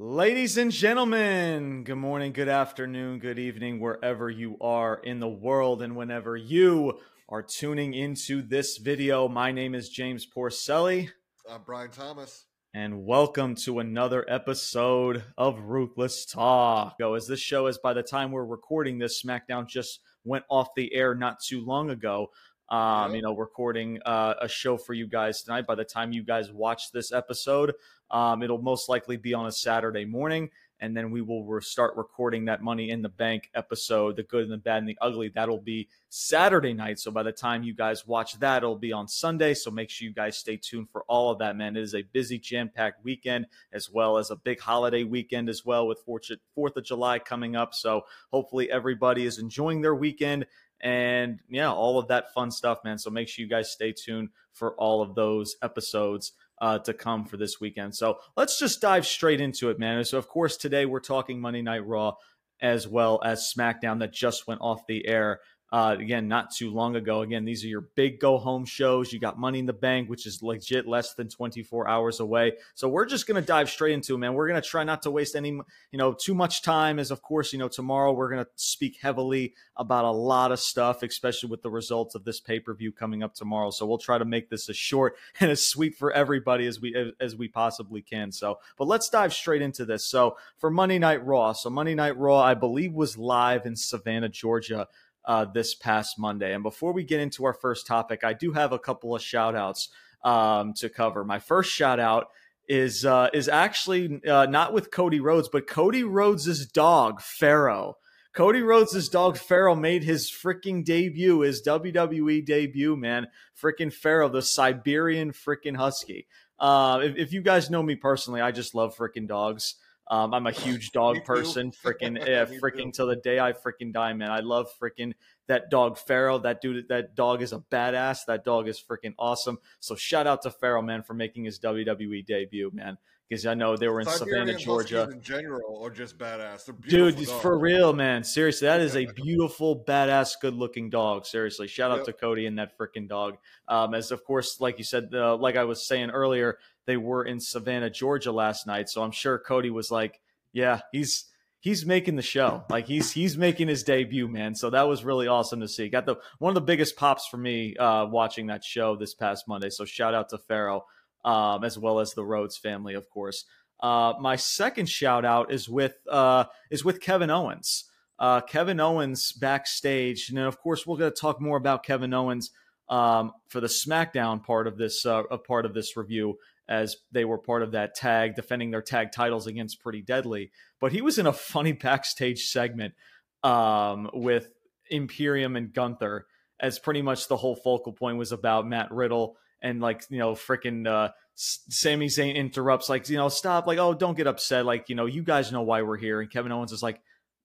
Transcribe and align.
Ladies 0.00 0.56
and 0.56 0.70
gentlemen, 0.70 1.82
good 1.82 1.96
morning, 1.96 2.32
good 2.32 2.48
afternoon, 2.48 3.18
good 3.18 3.36
evening, 3.36 3.80
wherever 3.80 4.30
you 4.30 4.56
are 4.60 5.00
in 5.02 5.18
the 5.18 5.26
world 5.26 5.82
and 5.82 5.96
whenever 5.96 6.36
you 6.36 7.00
are 7.28 7.42
tuning 7.42 7.94
into 7.94 8.40
this 8.40 8.76
video. 8.76 9.26
My 9.26 9.50
name 9.50 9.74
is 9.74 9.88
James 9.88 10.24
Porcelli. 10.24 11.10
I'm 11.50 11.62
Brian 11.66 11.90
Thomas. 11.90 12.44
And 12.72 13.06
welcome 13.06 13.56
to 13.56 13.80
another 13.80 14.24
episode 14.28 15.24
of 15.36 15.58
Ruthless 15.62 16.26
Talk. 16.26 16.94
Oh, 17.02 17.14
as 17.14 17.26
this 17.26 17.40
show 17.40 17.66
is, 17.66 17.78
by 17.78 17.92
the 17.92 18.04
time 18.04 18.30
we're 18.30 18.44
recording 18.44 18.98
this, 18.98 19.20
SmackDown 19.20 19.66
just 19.66 19.98
went 20.22 20.44
off 20.48 20.68
the 20.76 20.94
air 20.94 21.16
not 21.16 21.40
too 21.40 21.66
long 21.66 21.90
ago. 21.90 22.28
Um, 22.70 23.14
you 23.14 23.22
know, 23.22 23.34
recording 23.34 23.98
uh, 24.04 24.34
a 24.42 24.48
show 24.48 24.76
for 24.76 24.92
you 24.92 25.08
guys 25.08 25.42
tonight. 25.42 25.66
By 25.66 25.74
the 25.74 25.84
time 25.84 26.12
you 26.12 26.22
guys 26.22 26.52
watch 26.52 26.92
this 26.92 27.12
episode, 27.12 27.72
um, 28.10 28.42
it'll 28.42 28.62
most 28.62 28.88
likely 28.88 29.16
be 29.16 29.34
on 29.34 29.46
a 29.46 29.52
Saturday 29.52 30.04
morning, 30.04 30.50
and 30.80 30.96
then 30.96 31.10
we 31.10 31.20
will 31.20 31.44
re- 31.44 31.60
start 31.60 31.96
recording 31.96 32.44
that 32.44 32.62
Money 32.62 32.90
in 32.90 33.02
the 33.02 33.08
Bank 33.08 33.50
episode, 33.54 34.16
the 34.16 34.22
good 34.22 34.44
and 34.44 34.52
the 34.52 34.58
bad 34.58 34.78
and 34.78 34.88
the 34.88 34.96
ugly. 35.00 35.28
That'll 35.28 35.60
be 35.60 35.88
Saturday 36.08 36.72
night. 36.72 37.00
So 37.00 37.10
by 37.10 37.22
the 37.22 37.32
time 37.32 37.62
you 37.62 37.74
guys 37.74 38.06
watch 38.06 38.38
that, 38.38 38.58
it'll 38.58 38.76
be 38.76 38.92
on 38.92 39.08
Sunday. 39.08 39.54
So 39.54 39.70
make 39.70 39.90
sure 39.90 40.06
you 40.06 40.14
guys 40.14 40.38
stay 40.38 40.56
tuned 40.56 40.88
for 40.90 41.04
all 41.08 41.30
of 41.30 41.38
that, 41.40 41.56
man. 41.56 41.76
It 41.76 41.82
is 41.82 41.94
a 41.94 42.02
busy, 42.02 42.38
jam 42.38 42.70
packed 42.72 43.04
weekend, 43.04 43.46
as 43.72 43.90
well 43.90 44.18
as 44.18 44.30
a 44.30 44.36
big 44.36 44.60
holiday 44.60 45.04
weekend 45.04 45.48
as 45.48 45.64
well, 45.64 45.86
with 45.86 46.00
Fourth 46.04 46.76
of 46.76 46.84
July 46.84 47.18
coming 47.18 47.56
up. 47.56 47.74
So 47.74 48.02
hopefully 48.32 48.70
everybody 48.70 49.26
is 49.26 49.38
enjoying 49.38 49.82
their 49.82 49.94
weekend 49.94 50.46
and 50.80 51.40
yeah, 51.48 51.72
all 51.72 51.98
of 51.98 52.08
that 52.08 52.32
fun 52.32 52.50
stuff, 52.50 52.78
man. 52.84 52.98
So 52.98 53.10
make 53.10 53.28
sure 53.28 53.42
you 53.42 53.48
guys 53.48 53.70
stay 53.70 53.92
tuned 53.92 54.28
for 54.52 54.74
all 54.74 55.02
of 55.02 55.14
those 55.14 55.56
episodes 55.62 56.32
uh, 56.60 56.78
to 56.80 56.94
come 56.94 57.24
for 57.24 57.36
this 57.36 57.60
weekend. 57.60 57.94
So 57.94 58.18
let's 58.36 58.58
just 58.58 58.80
dive 58.80 59.06
straight 59.06 59.40
into 59.40 59.70
it, 59.70 59.78
man. 59.78 60.04
So, 60.04 60.18
of 60.18 60.28
course, 60.28 60.56
today 60.56 60.86
we're 60.86 61.00
talking 61.00 61.40
Monday 61.40 61.62
Night 61.62 61.86
Raw 61.86 62.14
as 62.60 62.88
well 62.88 63.20
as 63.24 63.52
SmackDown 63.56 64.00
that 64.00 64.12
just 64.12 64.46
went 64.46 64.60
off 64.60 64.80
the 64.88 65.06
air 65.06 65.40
uh, 65.70 65.96
again, 65.98 66.28
not 66.28 66.50
too 66.50 66.70
long 66.70 66.96
ago. 66.96 67.20
Again, 67.20 67.44
these 67.44 67.62
are 67.62 67.68
your 67.68 67.82
big 67.82 68.20
go 68.20 68.38
home 68.38 68.64
shows. 68.64 69.12
You 69.12 69.18
got 69.18 69.38
Money 69.38 69.58
in 69.58 69.66
the 69.66 69.74
Bank, 69.74 70.08
which 70.08 70.26
is 70.26 70.42
legit 70.42 70.88
less 70.88 71.12
than 71.14 71.28
24 71.28 71.86
hours 71.86 72.20
away. 72.20 72.54
So 72.74 72.88
we're 72.88 73.04
just 73.04 73.26
going 73.26 73.40
to 73.40 73.46
dive 73.46 73.68
straight 73.68 73.92
into 73.92 74.14
it, 74.14 74.18
man. 74.18 74.32
We're 74.32 74.48
going 74.48 74.60
to 74.60 74.66
try 74.66 74.84
not 74.84 75.02
to 75.02 75.10
waste 75.10 75.36
any, 75.36 75.50
you 75.50 75.98
know, 75.98 76.14
too 76.14 76.34
much 76.34 76.62
time. 76.62 76.98
As 76.98 77.10
of 77.10 77.20
course, 77.20 77.52
you 77.52 77.58
know, 77.58 77.68
tomorrow 77.68 78.12
we're 78.12 78.30
going 78.30 78.44
to 78.44 78.50
speak 78.56 78.98
heavily 79.02 79.54
about 79.76 80.06
a 80.06 80.10
lot 80.10 80.52
of 80.52 80.58
stuff, 80.58 81.02
especially 81.02 81.50
with 81.50 81.62
the 81.62 81.70
results 81.70 82.14
of 82.14 82.24
this 82.24 82.40
pay 82.40 82.60
per 82.60 82.72
view 82.72 82.90
coming 82.90 83.22
up 83.22 83.34
tomorrow. 83.34 83.70
So 83.70 83.84
we'll 83.84 83.98
try 83.98 84.16
to 84.16 84.24
make 84.24 84.48
this 84.48 84.70
as 84.70 84.76
short 84.76 85.16
and 85.40 85.50
as 85.50 85.66
sweet 85.66 85.96
for 85.96 86.10
everybody 86.12 86.66
as 86.66 86.80
we 86.80 87.12
as 87.20 87.36
we 87.36 87.46
possibly 87.48 88.00
can. 88.00 88.32
So, 88.32 88.58
but 88.78 88.88
let's 88.88 89.10
dive 89.10 89.34
straight 89.34 89.60
into 89.60 89.84
this. 89.84 90.06
So 90.06 90.38
for 90.56 90.70
Monday 90.70 90.98
Night 90.98 91.24
Raw, 91.26 91.52
so 91.52 91.68
Monday 91.68 91.94
Night 91.94 92.16
Raw, 92.16 92.40
I 92.40 92.54
believe 92.54 92.94
was 92.94 93.18
live 93.18 93.66
in 93.66 93.76
Savannah, 93.76 94.30
Georgia 94.30 94.88
uh, 95.28 95.44
this 95.44 95.74
past 95.74 96.18
Monday. 96.18 96.54
And 96.54 96.62
before 96.62 96.92
we 96.92 97.04
get 97.04 97.20
into 97.20 97.44
our 97.44 97.52
first 97.52 97.86
topic, 97.86 98.24
I 98.24 98.32
do 98.32 98.52
have 98.52 98.72
a 98.72 98.78
couple 98.78 99.14
of 99.14 99.22
shout 99.22 99.54
outs 99.54 99.90
um, 100.24 100.72
to 100.78 100.88
cover. 100.88 101.22
My 101.22 101.38
first 101.38 101.70
shout 101.70 102.00
out 102.00 102.28
is 102.66 103.04
uh, 103.04 103.28
is 103.32 103.48
actually 103.48 104.20
uh, 104.26 104.46
not 104.46 104.72
with 104.72 104.90
Cody 104.90 105.20
Rhodes, 105.20 105.48
but 105.48 105.66
Cody 105.66 106.02
Rhodes' 106.02 106.66
dog, 106.66 107.20
Pharaoh. 107.20 107.98
Cody 108.34 108.62
Rhodes' 108.62 109.08
dog 109.08 109.36
Pharaoh 109.36 109.74
made 109.74 110.04
his 110.04 110.30
freaking 110.30 110.84
debut, 110.84 111.40
his 111.40 111.62
WWE 111.66 112.44
debut, 112.44 112.96
man. 112.96 113.28
Freaking 113.60 113.92
Pharaoh, 113.92 114.28
the 114.28 114.42
Siberian 114.42 115.32
freaking 115.32 115.76
husky. 115.76 116.26
Uh, 116.58 117.00
if, 117.02 117.16
if, 117.16 117.32
you 117.32 117.40
guys 117.40 117.70
know 117.70 117.82
me 117.82 117.94
personally, 117.94 118.40
I 118.40 118.50
just 118.50 118.74
love 118.74 118.96
freaking 118.96 119.28
dogs. 119.28 119.76
Um, 120.10 120.34
I'm 120.34 120.46
a 120.46 120.50
huge 120.66 120.92
dog 120.92 121.24
person, 121.24 121.70
freaking 121.84 122.18
yeah, 122.18 122.44
freaking 122.60 122.92
till 122.92 123.06
the 123.06 123.16
day 123.16 123.38
I 123.38 123.52
freaking 123.52 123.92
die, 123.92 124.12
man. 124.12 124.30
I 124.30 124.40
love 124.40 124.68
freaking 124.80 125.12
that 125.46 125.70
dog 125.70 125.98
Pharaoh. 125.98 126.38
That 126.38 126.60
dude, 126.60 126.88
that 126.88 127.14
dog 127.14 127.42
is 127.42 127.52
a 127.52 127.58
badass. 127.58 128.26
That 128.26 128.44
dog 128.44 128.68
is 128.68 128.82
freaking 128.82 129.14
awesome. 129.18 129.58
So 129.80 129.94
shout 129.94 130.26
out 130.26 130.42
to 130.42 130.50
Pharaoh, 130.50 130.82
man, 130.82 131.02
for 131.02 131.14
making 131.14 131.44
his 131.44 131.58
WWE 131.60 132.24
debut, 132.26 132.70
man. 132.72 132.98
Because 133.28 133.44
I 133.44 133.52
know 133.54 133.76
they 133.76 133.88
were 133.88 134.00
in 134.00 134.06
Siberian 134.06 134.46
Savannah, 134.46 134.58
Georgia. 134.58 135.08
In 135.12 135.20
general, 135.20 135.76
or 135.76 135.90
just 135.90 136.16
badass, 136.16 136.70
dude. 136.88 137.16
Dogs. 137.16 137.30
For 137.42 137.58
real, 137.58 137.92
man. 137.92 138.24
Seriously, 138.24 138.66
that 138.66 138.80
is 138.80 138.96
a 138.96 139.04
beautiful, 139.04 139.84
badass, 139.86 140.32
good-looking 140.40 140.88
dog. 140.88 141.26
Seriously, 141.26 141.68
shout 141.68 141.90
out 141.90 141.98
yep. 141.98 142.06
to 142.06 142.12
Cody 142.14 142.46
and 142.46 142.58
that 142.58 142.78
freaking 142.78 143.06
dog. 143.06 143.36
Um, 143.68 143.92
as 143.92 144.12
of 144.12 144.24
course, 144.24 144.60
like 144.60 144.78
you 144.78 144.84
said, 144.84 145.10
uh, 145.12 145.36
like 145.36 145.56
I 145.56 145.64
was 145.64 145.86
saying 145.86 146.08
earlier, 146.10 146.58
they 146.86 146.96
were 146.96 147.22
in 147.22 147.38
Savannah, 147.38 147.90
Georgia 147.90 148.32
last 148.32 148.66
night. 148.66 148.88
So 148.88 149.02
I'm 149.02 149.10
sure 149.10 149.38
Cody 149.38 149.68
was 149.68 149.90
like, 149.90 150.20
yeah, 150.54 150.80
he's 150.90 151.26
he's 151.60 151.84
making 151.84 152.16
the 152.16 152.22
show. 152.22 152.64
Like 152.70 152.86
he's 152.86 153.12
he's 153.12 153.36
making 153.36 153.68
his 153.68 153.82
debut, 153.82 154.26
man. 154.26 154.54
So 154.54 154.70
that 154.70 154.88
was 154.88 155.04
really 155.04 155.28
awesome 155.28 155.60
to 155.60 155.68
see. 155.68 155.90
Got 155.90 156.06
the 156.06 156.16
one 156.38 156.50
of 156.50 156.54
the 156.54 156.62
biggest 156.62 156.96
pops 156.96 157.26
for 157.26 157.36
me 157.36 157.76
uh, 157.76 158.06
watching 158.06 158.46
that 158.46 158.64
show 158.64 158.96
this 158.96 159.12
past 159.12 159.46
Monday. 159.46 159.68
So 159.68 159.84
shout 159.84 160.14
out 160.14 160.30
to 160.30 160.38
Pharaoh, 160.38 160.86
um, 161.24 161.64
as 161.64 161.78
well 161.78 162.00
as 162.00 162.12
the 162.12 162.24
Rhodes 162.24 162.56
family, 162.56 162.94
of 162.94 163.08
course. 163.10 163.44
Uh, 163.80 164.14
my 164.20 164.36
second 164.36 164.88
shout 164.88 165.24
out 165.24 165.52
is 165.52 165.68
with 165.68 165.94
uh, 166.10 166.44
is 166.70 166.84
with 166.84 167.00
Kevin 167.00 167.30
Owens. 167.30 167.84
Uh, 168.18 168.40
Kevin 168.40 168.80
Owens 168.80 169.32
backstage, 169.32 170.28
and 170.30 170.38
of 170.38 170.58
course 170.58 170.86
we're 170.86 170.96
going 170.96 171.12
to 171.12 171.20
talk 171.20 171.40
more 171.40 171.56
about 171.56 171.84
Kevin 171.84 172.12
Owens 172.12 172.50
um, 172.88 173.32
for 173.48 173.60
the 173.60 173.68
SmackDown 173.68 174.42
part 174.42 174.66
of 174.66 174.76
this 174.76 175.06
uh, 175.06 175.22
part 175.46 175.64
of 175.64 175.74
this 175.74 175.96
review 175.96 176.36
as 176.68 176.96
they 177.12 177.24
were 177.24 177.38
part 177.38 177.62
of 177.62 177.72
that 177.72 177.94
tag, 177.94 178.34
defending 178.34 178.70
their 178.70 178.82
tag 178.82 179.10
titles 179.10 179.46
against 179.46 179.80
Pretty 179.80 180.02
Deadly. 180.02 180.50
But 180.80 180.92
he 180.92 181.00
was 181.00 181.18
in 181.18 181.26
a 181.26 181.32
funny 181.32 181.72
backstage 181.72 182.48
segment 182.48 182.94
um, 183.42 184.10
with 184.12 184.48
Imperium 184.90 185.56
and 185.56 185.72
Gunther, 185.72 186.26
as 186.60 186.78
pretty 186.78 187.02
much 187.02 187.28
the 187.28 187.36
whole 187.36 187.56
focal 187.56 187.92
point 187.92 188.18
was 188.18 188.32
about 188.32 188.66
Matt 188.66 188.90
Riddle 188.90 189.36
and 189.62 189.80
like 189.80 190.04
you 190.10 190.18
know 190.18 190.32
freaking 190.32 190.86
uh, 190.86 191.10
Sami 191.34 192.06
Zayn 192.06 192.34
interrupts 192.34 192.88
like 192.88 193.08
you 193.08 193.16
know 193.16 193.28
stop 193.28 193.66
like 193.66 193.78
oh 193.78 193.94
don't 193.94 194.16
get 194.16 194.26
upset 194.26 194.66
like 194.66 194.88
you 194.88 194.94
know 194.94 195.06
you 195.06 195.22
guys 195.22 195.52
know 195.52 195.62
why 195.62 195.82
we're 195.82 195.96
here 195.96 196.20
and 196.20 196.30
Kevin 196.30 196.52
Owens 196.52 196.72
is 196.72 196.82
like 196.82 197.00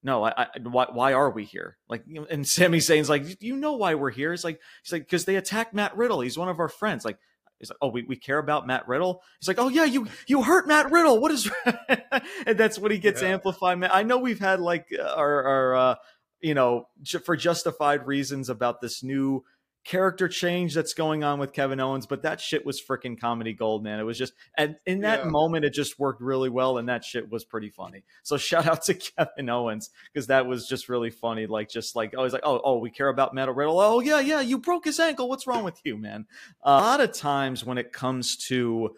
no, 0.06 0.25
I, 0.25 0.34
I, 0.38 0.47
why, 0.62 0.88
why 0.91 1.13
are 1.13 1.29
we 1.29 1.46
here? 1.46 1.78
Like, 1.88 2.03
and 2.29 2.46
Sami 2.46 2.79
Zayn's 2.79 3.09
like, 3.09 3.41
you 3.41 3.56
know 3.56 3.78
why 3.78 3.96
we're 3.96 4.12
here? 4.12 4.34
It's 4.34 4.44
like, 4.44 4.59
he's 4.84 4.91
like, 4.91 5.03
because 5.03 5.23
they 5.23 5.38
attacked 5.38 5.73
Matt 5.73 5.96
Riddle. 5.96 6.19
He's 6.19 6.38
one 6.38 6.50
of 6.50 6.59
our 6.59 6.68
friends. 6.68 7.06
Like, 7.06 7.19
He's 7.63 7.69
like, 7.69 7.78
oh, 7.81 7.88
we, 7.88 8.03
we 8.03 8.18
care 8.18 8.40
about 8.40 8.68
Matt 8.68 8.90
Riddle. 8.90 9.22
He's 9.40 9.47
like, 9.47 9.57
oh 9.57 9.69
yeah, 9.69 9.85
you 9.85 10.07
you 10.28 10.44
hurt 10.44 10.68
Matt 10.68 10.91
Riddle. 10.91 11.22
What 11.22 11.31
is? 11.31 11.50
and 12.46 12.57
that's 12.57 12.78
what 12.78 12.91
he 12.91 12.97
gets 12.97 13.22
yeah. 13.22 13.29
amplified. 13.29 13.81
I 13.85 14.03
know 14.03 14.18
we've 14.18 14.40
had 14.40 14.59
like 14.59 14.88
our 15.02 15.44
our 15.47 15.75
uh, 15.75 15.96
you 16.41 16.56
know 16.56 16.90
for 17.23 17.38
justified 17.38 18.06
reasons 18.06 18.50
about 18.50 18.81
this 18.81 19.02
new 19.02 19.46
character 19.84 20.30
change 20.30 20.74
that's 20.74 20.94
going 20.94 21.24
on 21.24 21.40
with 21.40 21.52
Kevin 21.52 21.80
Owens, 21.80 22.06
but 22.06 22.22
that 22.22 22.40
shit 22.40 22.66
was 22.66 22.82
freaking 22.82 23.20
comedy 23.20 23.54
gold, 23.54 23.84
man. 23.84 24.00
It 24.00 24.04
was 24.04 24.18
just, 24.18 24.34
and 24.58 24.78
in 24.86 25.02
that 25.02 25.26
yeah. 25.26 25.30
moment, 25.30 25.66
it 25.66 25.74
just 25.74 26.00
worked 26.00 26.22
really 26.22 26.50
well, 26.50 26.78
and 26.78 26.88
that 26.88 27.04
shit 27.04 27.30
was 27.30 27.44
pretty 27.44 27.70
funny. 27.70 28.04
So 28.24 28.38
shout 28.38 28.66
out 28.66 28.84
to 28.84 28.94
Kevin 29.18 29.50
Owens 29.50 29.90
because 30.12 30.28
that 30.28 30.46
was 30.46 30.68
just 30.68 30.88
really 30.88 31.10
funny. 31.10 31.48
Like, 31.48 31.70
just 31.70 31.96
like, 31.96 32.14
oh, 32.18 32.24
he's 32.24 32.34
like, 32.34 32.46
oh, 32.46 32.62
oh, 32.64 32.78
we 32.78 32.92
care 32.92 33.10
about 33.10 33.34
Matt 33.34 33.54
Riddle. 33.54 33.80
Oh, 33.80 34.00
yeah, 34.00 34.22
yeah, 34.22 34.42
you 34.42 34.58
broke 34.58 34.86
his 34.86 35.00
ankle. 35.00 35.28
What's 35.28 35.48
wrong 35.48 35.64
with 35.64 35.80
you, 35.84 35.98
man? 35.98 36.26
Uh, 36.64 36.70
a 36.70 36.82
lot 36.82 37.02
of 37.02 37.12
times 37.12 37.66
when 37.66 37.78
it 37.78 37.92
comes 37.92 38.38
to 38.48 38.96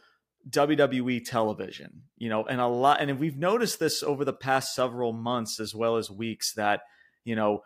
WWE 0.49 1.25
television, 1.25 2.03
you 2.17 2.29
know, 2.29 2.45
and 2.45 2.61
a 2.61 2.67
lot, 2.67 3.01
and 3.01 3.19
we've 3.19 3.37
noticed 3.37 3.79
this 3.79 4.03
over 4.03 4.23
the 4.23 4.33
past 4.33 4.75
several 4.75 5.13
months 5.13 5.59
as 5.59 5.73
well 5.73 5.97
as 5.97 6.11
weeks 6.11 6.53
that, 6.53 6.81
you 7.23 7.35
know, 7.35 7.63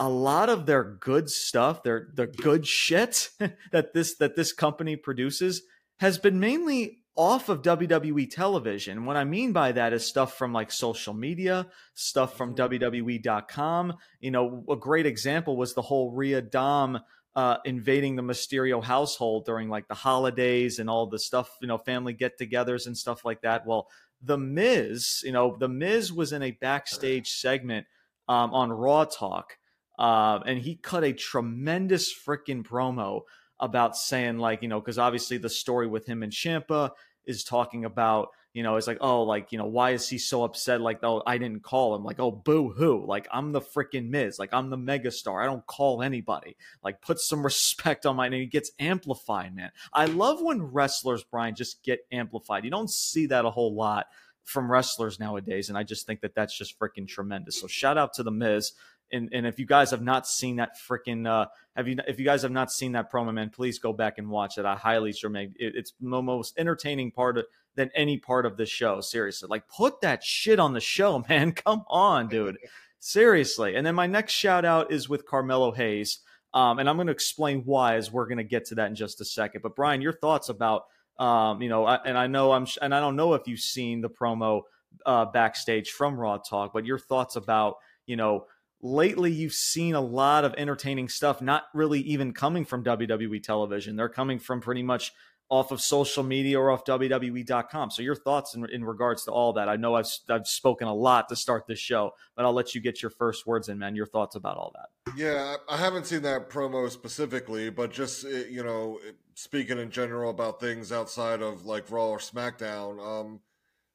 a 0.00 0.08
lot 0.08 0.48
of 0.48 0.64
their 0.64 0.82
good 0.82 1.30
stuff, 1.30 1.82
their 1.82 2.08
the 2.14 2.26
good 2.26 2.66
shit 2.66 3.28
that 3.70 3.92
this 3.92 4.16
that 4.16 4.34
this 4.34 4.52
company 4.52 4.96
produces 4.96 5.62
has 5.98 6.18
been 6.18 6.40
mainly 6.40 7.00
off 7.14 7.50
of 7.50 7.60
WWE 7.60 8.30
television. 8.30 9.04
What 9.04 9.18
I 9.18 9.24
mean 9.24 9.52
by 9.52 9.72
that 9.72 9.92
is 9.92 10.06
stuff 10.06 10.38
from 10.38 10.54
like 10.54 10.72
social 10.72 11.12
media, 11.12 11.66
stuff 11.92 12.36
from 12.36 12.54
mm-hmm. 12.54 12.94
WWE.com. 12.96 13.94
You 14.20 14.30
know, 14.30 14.64
a 14.70 14.76
great 14.76 15.04
example 15.04 15.56
was 15.58 15.74
the 15.74 15.82
whole 15.82 16.12
Rhea 16.12 16.40
Dom 16.40 17.00
uh, 17.36 17.58
invading 17.66 18.16
the 18.16 18.22
Mysterio 18.22 18.82
household 18.82 19.44
during 19.44 19.68
like 19.68 19.86
the 19.86 19.94
holidays 19.94 20.78
and 20.78 20.88
all 20.88 21.06
the 21.06 21.18
stuff, 21.18 21.50
you 21.60 21.68
know, 21.68 21.76
family 21.76 22.14
get 22.14 22.38
togethers 22.38 22.86
and 22.86 22.96
stuff 22.96 23.22
like 23.22 23.42
that. 23.42 23.66
Well, 23.66 23.88
The 24.22 24.38
Miz, 24.38 25.20
you 25.22 25.32
know, 25.32 25.56
The 25.58 25.68
Miz 25.68 26.12
was 26.12 26.32
in 26.32 26.42
a 26.42 26.52
backstage 26.52 27.32
segment 27.32 27.86
um, 28.28 28.54
on 28.54 28.72
Raw 28.72 29.04
Talk 29.04 29.58
uh, 30.00 30.40
and 30.46 30.58
he 30.58 30.76
cut 30.76 31.04
a 31.04 31.12
tremendous 31.12 32.10
freaking 32.10 32.64
promo 32.66 33.20
about 33.60 33.94
saying, 33.94 34.38
like, 34.38 34.62
you 34.62 34.68
know, 34.68 34.80
because 34.80 34.98
obviously 34.98 35.36
the 35.36 35.50
story 35.50 35.86
with 35.86 36.06
him 36.06 36.22
and 36.22 36.32
Ciampa 36.32 36.92
is 37.26 37.44
talking 37.44 37.84
about, 37.84 38.28
you 38.54 38.62
know, 38.62 38.76
it's 38.76 38.86
like, 38.86 38.96
oh, 39.02 39.24
like, 39.24 39.52
you 39.52 39.58
know, 39.58 39.66
why 39.66 39.90
is 39.90 40.08
he 40.08 40.16
so 40.16 40.42
upset? 40.42 40.80
Like, 40.80 41.00
oh, 41.02 41.22
I 41.26 41.36
didn't 41.36 41.62
call 41.62 41.94
him. 41.94 42.02
Like, 42.02 42.18
oh, 42.18 42.30
boo 42.30 42.70
hoo. 42.70 43.04
Like, 43.06 43.28
I'm 43.30 43.52
the 43.52 43.60
freaking 43.60 44.08
Miz. 44.08 44.38
Like, 44.38 44.54
I'm 44.54 44.70
the 44.70 44.78
megastar. 44.78 45.40
I 45.40 45.44
don't 45.44 45.66
call 45.66 46.02
anybody. 46.02 46.56
Like, 46.82 47.02
put 47.02 47.20
some 47.20 47.42
respect 47.44 48.06
on 48.06 48.16
my 48.16 48.30
name. 48.30 48.40
He 48.40 48.46
gets 48.46 48.72
amplified, 48.78 49.54
man. 49.54 49.70
I 49.92 50.06
love 50.06 50.40
when 50.40 50.62
wrestlers, 50.62 51.24
Brian, 51.24 51.54
just 51.54 51.82
get 51.82 52.06
amplified. 52.10 52.64
You 52.64 52.70
don't 52.70 52.90
see 52.90 53.26
that 53.26 53.44
a 53.44 53.50
whole 53.50 53.74
lot 53.74 54.06
from 54.44 54.72
wrestlers 54.72 55.20
nowadays, 55.20 55.68
and 55.68 55.76
I 55.76 55.82
just 55.82 56.06
think 56.06 56.22
that 56.22 56.34
that's 56.34 56.56
just 56.56 56.78
freaking 56.78 57.06
tremendous. 57.06 57.60
So 57.60 57.66
shout 57.66 57.98
out 57.98 58.14
to 58.14 58.22
the 58.22 58.32
Miz. 58.32 58.72
And, 59.12 59.28
and 59.32 59.46
if 59.46 59.58
you 59.58 59.66
guys 59.66 59.90
have 59.90 60.02
not 60.02 60.26
seen 60.26 60.56
that 60.56 60.76
freaking 60.78 61.26
uh, 61.26 61.46
have 61.76 61.88
you 61.88 61.96
if 62.06 62.18
you 62.18 62.24
guys 62.24 62.42
have 62.42 62.52
not 62.52 62.70
seen 62.70 62.92
that 62.92 63.10
promo 63.10 63.32
man 63.32 63.50
please 63.50 63.78
go 63.78 63.92
back 63.92 64.18
and 64.18 64.28
watch 64.28 64.58
it. 64.58 64.64
I 64.64 64.76
highly 64.76 65.12
recommend 65.12 65.56
it, 65.58 65.74
it's 65.76 65.92
the 66.00 66.22
most 66.22 66.58
entertaining 66.58 67.10
part 67.10 67.38
of, 67.38 67.46
than 67.74 67.90
any 67.94 68.18
part 68.18 68.46
of 68.46 68.56
the 68.56 68.66
show 68.66 69.00
seriously. 69.00 69.48
Like 69.48 69.68
put 69.68 70.00
that 70.00 70.22
shit 70.22 70.60
on 70.60 70.72
the 70.72 70.80
show 70.80 71.24
man. 71.28 71.52
Come 71.52 71.84
on 71.88 72.28
dude. 72.28 72.58
Seriously. 72.98 73.76
And 73.76 73.86
then 73.86 73.94
my 73.94 74.06
next 74.06 74.32
shout 74.32 74.64
out 74.64 74.92
is 74.92 75.08
with 75.08 75.26
carmelo 75.26 75.72
hayes 75.72 76.20
um, 76.52 76.78
and 76.78 76.88
i'm 76.88 76.96
going 76.96 77.06
to 77.06 77.12
explain 77.12 77.62
why 77.64 77.94
as 77.94 78.10
we're 78.10 78.26
going 78.26 78.38
to 78.38 78.44
get 78.44 78.66
to 78.66 78.74
that 78.76 78.88
in 78.88 78.94
just 78.94 79.20
a 79.20 79.24
second. 79.24 79.62
But 79.62 79.76
brian 79.76 80.00
your 80.00 80.12
thoughts 80.12 80.48
about 80.48 80.84
um, 81.18 81.60
you 81.62 81.68
know 81.68 81.84
I, 81.84 81.96
and 82.04 82.16
i 82.16 82.26
know 82.26 82.52
i'm 82.52 82.66
and 82.80 82.94
i 82.94 83.00
don't 83.00 83.16
know 83.16 83.34
if 83.34 83.46
you've 83.46 83.60
seen 83.60 84.00
the 84.00 84.10
promo 84.10 84.62
uh, 85.06 85.26
backstage 85.26 85.90
from 85.90 86.18
raw 86.18 86.38
talk 86.38 86.72
but 86.72 86.84
your 86.84 86.98
thoughts 86.98 87.36
about 87.36 87.76
you 88.06 88.16
know 88.16 88.46
lately 88.82 89.30
you've 89.30 89.52
seen 89.52 89.94
a 89.94 90.00
lot 90.00 90.44
of 90.44 90.54
entertaining 90.56 91.08
stuff 91.08 91.42
not 91.42 91.64
really 91.74 92.00
even 92.00 92.32
coming 92.32 92.64
from 92.64 92.84
WWE 92.84 93.42
television. 93.42 93.96
They're 93.96 94.08
coming 94.08 94.38
from 94.38 94.60
pretty 94.60 94.82
much 94.82 95.12
off 95.50 95.72
of 95.72 95.80
social 95.80 96.22
media 96.22 96.58
or 96.58 96.70
off 96.70 96.84
WWE.com. 96.84 97.90
So 97.90 98.02
your 98.02 98.14
thoughts 98.14 98.54
in, 98.54 98.64
in 98.70 98.84
regards 98.84 99.24
to 99.24 99.32
all 99.32 99.52
that? 99.54 99.68
I 99.68 99.76
know 99.76 99.96
I've 99.96 100.06
I've 100.28 100.46
spoken 100.46 100.86
a 100.86 100.94
lot 100.94 101.28
to 101.28 101.36
start 101.36 101.66
this 101.66 101.80
show, 101.80 102.12
but 102.36 102.44
I'll 102.44 102.52
let 102.52 102.74
you 102.74 102.80
get 102.80 103.02
your 103.02 103.10
first 103.10 103.46
words 103.46 103.68
in, 103.68 103.78
man. 103.78 103.96
Your 103.96 104.06
thoughts 104.06 104.36
about 104.36 104.56
all 104.56 104.72
that? 104.76 105.16
Yeah, 105.16 105.56
I 105.68 105.76
haven't 105.76 106.06
seen 106.06 106.22
that 106.22 106.48
promo 106.48 106.88
specifically, 106.88 107.68
but 107.68 107.90
just 107.90 108.24
eh, 108.24 108.44
you 108.48 108.62
know, 108.62 109.00
speaking 109.34 109.78
in 109.78 109.90
general 109.90 110.30
about 110.30 110.60
things 110.60 110.92
outside 110.92 111.42
of 111.42 111.66
like 111.66 111.90
Raw 111.90 112.10
or 112.10 112.18
SmackDown. 112.18 113.04
Um, 113.04 113.40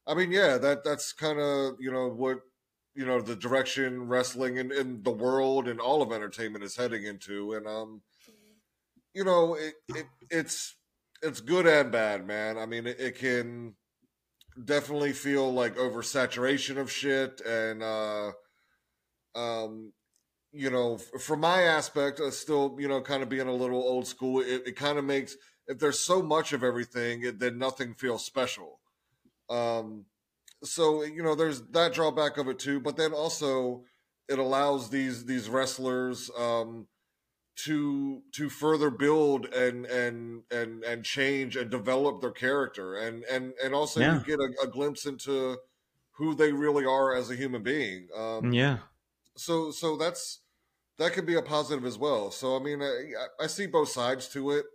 I 0.06 0.14
mean, 0.14 0.32
yeah, 0.32 0.58
that 0.58 0.84
that's 0.84 1.14
kind 1.14 1.40
of 1.40 1.76
you 1.80 1.92
know 1.92 2.10
what 2.10 2.40
you 2.96 3.06
know 3.06 3.22
the 3.22 3.36
direction 3.36 4.08
wrestling 4.08 4.58
and, 4.58 4.72
and 4.72 5.04
the 5.04 5.12
world 5.12 5.68
and 5.68 5.80
all 5.80 6.02
of 6.02 6.12
entertainment 6.12 6.64
is 6.64 6.78
heading 6.78 7.04
into. 7.04 7.54
And 7.54 7.68
um 7.68 8.02
you 9.14 9.24
know 9.24 9.56
it, 9.56 9.74
it 9.90 10.06
it's 10.30 10.76
it's 11.22 11.42
good 11.42 11.68
and 11.68 11.92
bad 11.92 12.26
man. 12.26 12.58
I 12.58 12.66
mean 12.66 12.88
it, 12.88 13.00
it 13.00 13.18
can 13.18 13.76
definitely 14.64 15.12
feel 15.12 15.52
like 15.52 15.76
oversaturation 15.76 16.78
of 16.78 16.92
shit. 16.92 17.42
And 17.42 17.84
uh 17.84 18.32
um 19.36 19.92
you 20.54 20.70
know 20.70 20.98
from 20.98 21.42
my 21.42 21.64
aspect 21.64 22.22
uh, 22.22 22.32
still 22.32 22.78
you 22.80 22.88
know 22.88 23.02
kind 23.02 23.22
of 23.22 23.28
being 23.28 23.50
a 23.50 23.54
little 23.54 23.84
old 23.84 24.08
school 24.08 24.40
it, 24.40 24.64
it 24.66 24.76
kind 24.78 24.98
of 24.98 25.04
makes 25.04 25.36
if 25.68 25.80
there's 25.80 26.00
so 26.00 26.22
much 26.22 26.54
of 26.54 26.64
everything 26.64 27.24
it, 27.24 27.40
then 27.40 27.58
nothing 27.58 27.94
feels 27.94 28.24
special. 28.24 28.80
Um 29.50 30.06
so 30.66 31.04
you 31.04 31.24
know 31.24 31.36
there's 31.36 31.62
that 31.72 31.94
drawback 31.94 32.38
of 32.38 32.48
it 32.48 32.60
too 32.60 32.80
but 32.80 32.98
then 32.98 33.14
also 33.14 33.84
it 34.28 34.40
allows 34.40 34.90
these 34.90 35.26
these 35.26 35.50
wrestlers 35.50 36.30
um 36.38 36.88
to 37.56 38.22
to 38.34 38.50
further 38.50 38.90
build 38.90 39.46
and 39.54 39.86
and 39.86 40.44
and 40.52 40.84
and 40.84 41.06
change 41.06 41.56
and 41.56 41.70
develop 41.70 42.20
their 42.20 42.32
character 42.32 42.96
and 42.96 43.24
and 43.26 43.54
and 43.64 43.74
also 43.74 44.00
yeah. 44.00 44.16
you 44.16 44.26
get 44.26 44.40
a, 44.40 44.50
a, 44.64 44.68
glimpse 44.68 45.06
into 45.06 45.58
who 46.12 46.36
they 46.36 46.52
really 46.52 46.86
are 46.86 47.16
as 47.16 47.30
a 47.30 47.36
human 47.36 47.64
being 47.64 48.08
um 48.16 48.52
yeah 48.52 48.80
so 49.38 49.72
so 49.72 49.96
that's 49.96 50.42
that 50.98 51.14
could 51.14 51.26
be 51.26 51.36
a 51.36 51.42
positive 51.42 51.86
as 51.86 51.98
well 51.98 52.30
so 52.30 52.58
i 52.58 52.60
mean 52.60 52.82
i, 52.82 53.12
I 53.40 53.48
see 53.48 53.68
both 53.68 53.90
sides 53.90 54.28
to 54.30 54.52
it 54.52 54.66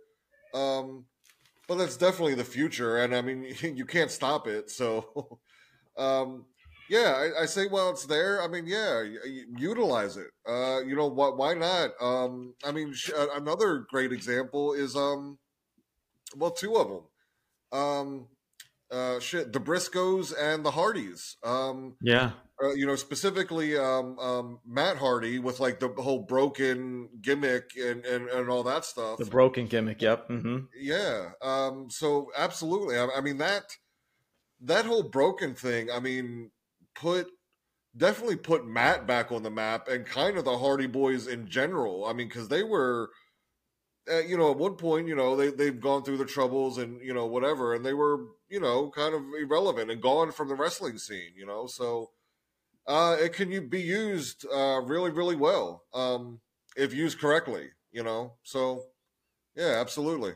um 0.53 1.05
but 1.67 1.77
that's 1.77 1.97
definitely 1.97 2.35
the 2.35 2.43
future 2.43 2.97
and 2.97 3.15
i 3.15 3.21
mean 3.21 3.45
you 3.61 3.85
can't 3.85 4.11
stop 4.11 4.47
it 4.47 4.71
so 4.71 5.39
um, 5.97 6.45
yeah, 6.89 7.29
I, 7.37 7.43
I, 7.43 7.45
say, 7.45 7.67
well, 7.67 7.89
it's 7.89 8.05
there. 8.05 8.41
I 8.41 8.49
mean, 8.49 8.65
yeah, 8.67 9.01
utilize 9.57 10.17
it. 10.17 10.27
Uh, 10.45 10.81
you 10.85 10.95
know 10.95 11.07
what? 11.07 11.37
Why 11.37 11.53
not? 11.53 11.91
Um, 12.01 12.53
I 12.65 12.73
mean, 12.73 12.93
sh- 12.93 13.11
another 13.15 13.85
great 13.89 14.11
example 14.11 14.73
is, 14.73 14.95
um, 14.95 15.39
well, 16.35 16.51
two 16.51 16.75
of 16.75 16.89
them. 16.89 17.79
Um, 17.79 18.27
uh, 18.91 19.21
shit, 19.21 19.53
the 19.53 19.59
Briscoes 19.59 20.33
and 20.37 20.65
the 20.65 20.71
Hardys. 20.71 21.37
Um, 21.45 21.95
yeah. 22.01 22.31
Uh, 22.61 22.73
you 22.73 22.85
know, 22.85 22.97
specifically 22.97 23.77
um, 23.77 24.19
um, 24.19 24.59
Matt 24.67 24.97
Hardy 24.97 25.39
with 25.39 25.61
like 25.61 25.79
the 25.79 25.87
whole 25.87 26.19
broken 26.19 27.07
gimmick 27.21 27.71
and, 27.79 28.05
and, 28.05 28.27
and 28.27 28.49
all 28.49 28.63
that 28.63 28.83
stuff. 28.83 29.17
The 29.17 29.25
broken 29.25 29.65
gimmick, 29.65 30.01
yep. 30.01 30.27
Mm-hmm. 30.27 30.65
Yeah. 30.77 31.29
Um, 31.41 31.87
so 31.89 32.31
absolutely. 32.37 32.97
I, 32.97 33.07
I 33.15 33.21
mean 33.21 33.37
that 33.37 33.63
that 34.61 34.85
whole 34.85 35.03
broken 35.03 35.55
thing, 35.55 35.89
I 35.91 35.99
mean, 35.99 36.51
put 36.95 37.27
definitely 37.95 38.37
put 38.37 38.65
Matt 38.65 39.05
back 39.05 39.31
on 39.31 39.43
the 39.43 39.49
map 39.49 39.87
and 39.87 40.05
kind 40.05 40.37
of 40.37 40.45
the 40.45 40.57
Hardy 40.57 40.87
Boys 40.87 41.27
in 41.27 41.47
general. 41.47 42.05
I 42.05 42.13
mean, 42.13 42.27
because 42.27 42.47
they 42.47 42.63
were, 42.63 43.09
uh, 44.11 44.19
you 44.19 44.37
know, 44.37 44.51
at 44.51 44.57
one 44.57 44.75
point, 44.75 45.07
you 45.07 45.15
know, 45.15 45.35
they 45.35 45.49
they've 45.49 45.79
gone 45.79 46.03
through 46.03 46.17
the 46.17 46.25
troubles 46.25 46.77
and 46.77 47.01
you 47.01 47.13
know 47.13 47.25
whatever, 47.25 47.73
and 47.73 47.85
they 47.85 47.93
were, 47.93 48.25
you 48.49 48.59
know, 48.59 48.89
kind 48.91 49.13
of 49.13 49.21
irrelevant 49.41 49.91
and 49.91 50.01
gone 50.01 50.31
from 50.31 50.47
the 50.47 50.55
wrestling 50.55 50.97
scene. 50.97 51.33
You 51.35 51.45
know, 51.45 51.67
so 51.67 52.11
uh, 52.87 53.17
it 53.19 53.33
can 53.33 53.69
be 53.69 53.81
used 53.81 54.45
uh, 54.53 54.81
really, 54.83 55.11
really 55.11 55.35
well 55.35 55.83
um, 55.93 56.39
if 56.75 56.93
used 56.93 57.19
correctly. 57.19 57.69
You 57.91 58.03
know, 58.03 58.35
so 58.43 58.83
yeah, 59.55 59.77
absolutely. 59.79 60.33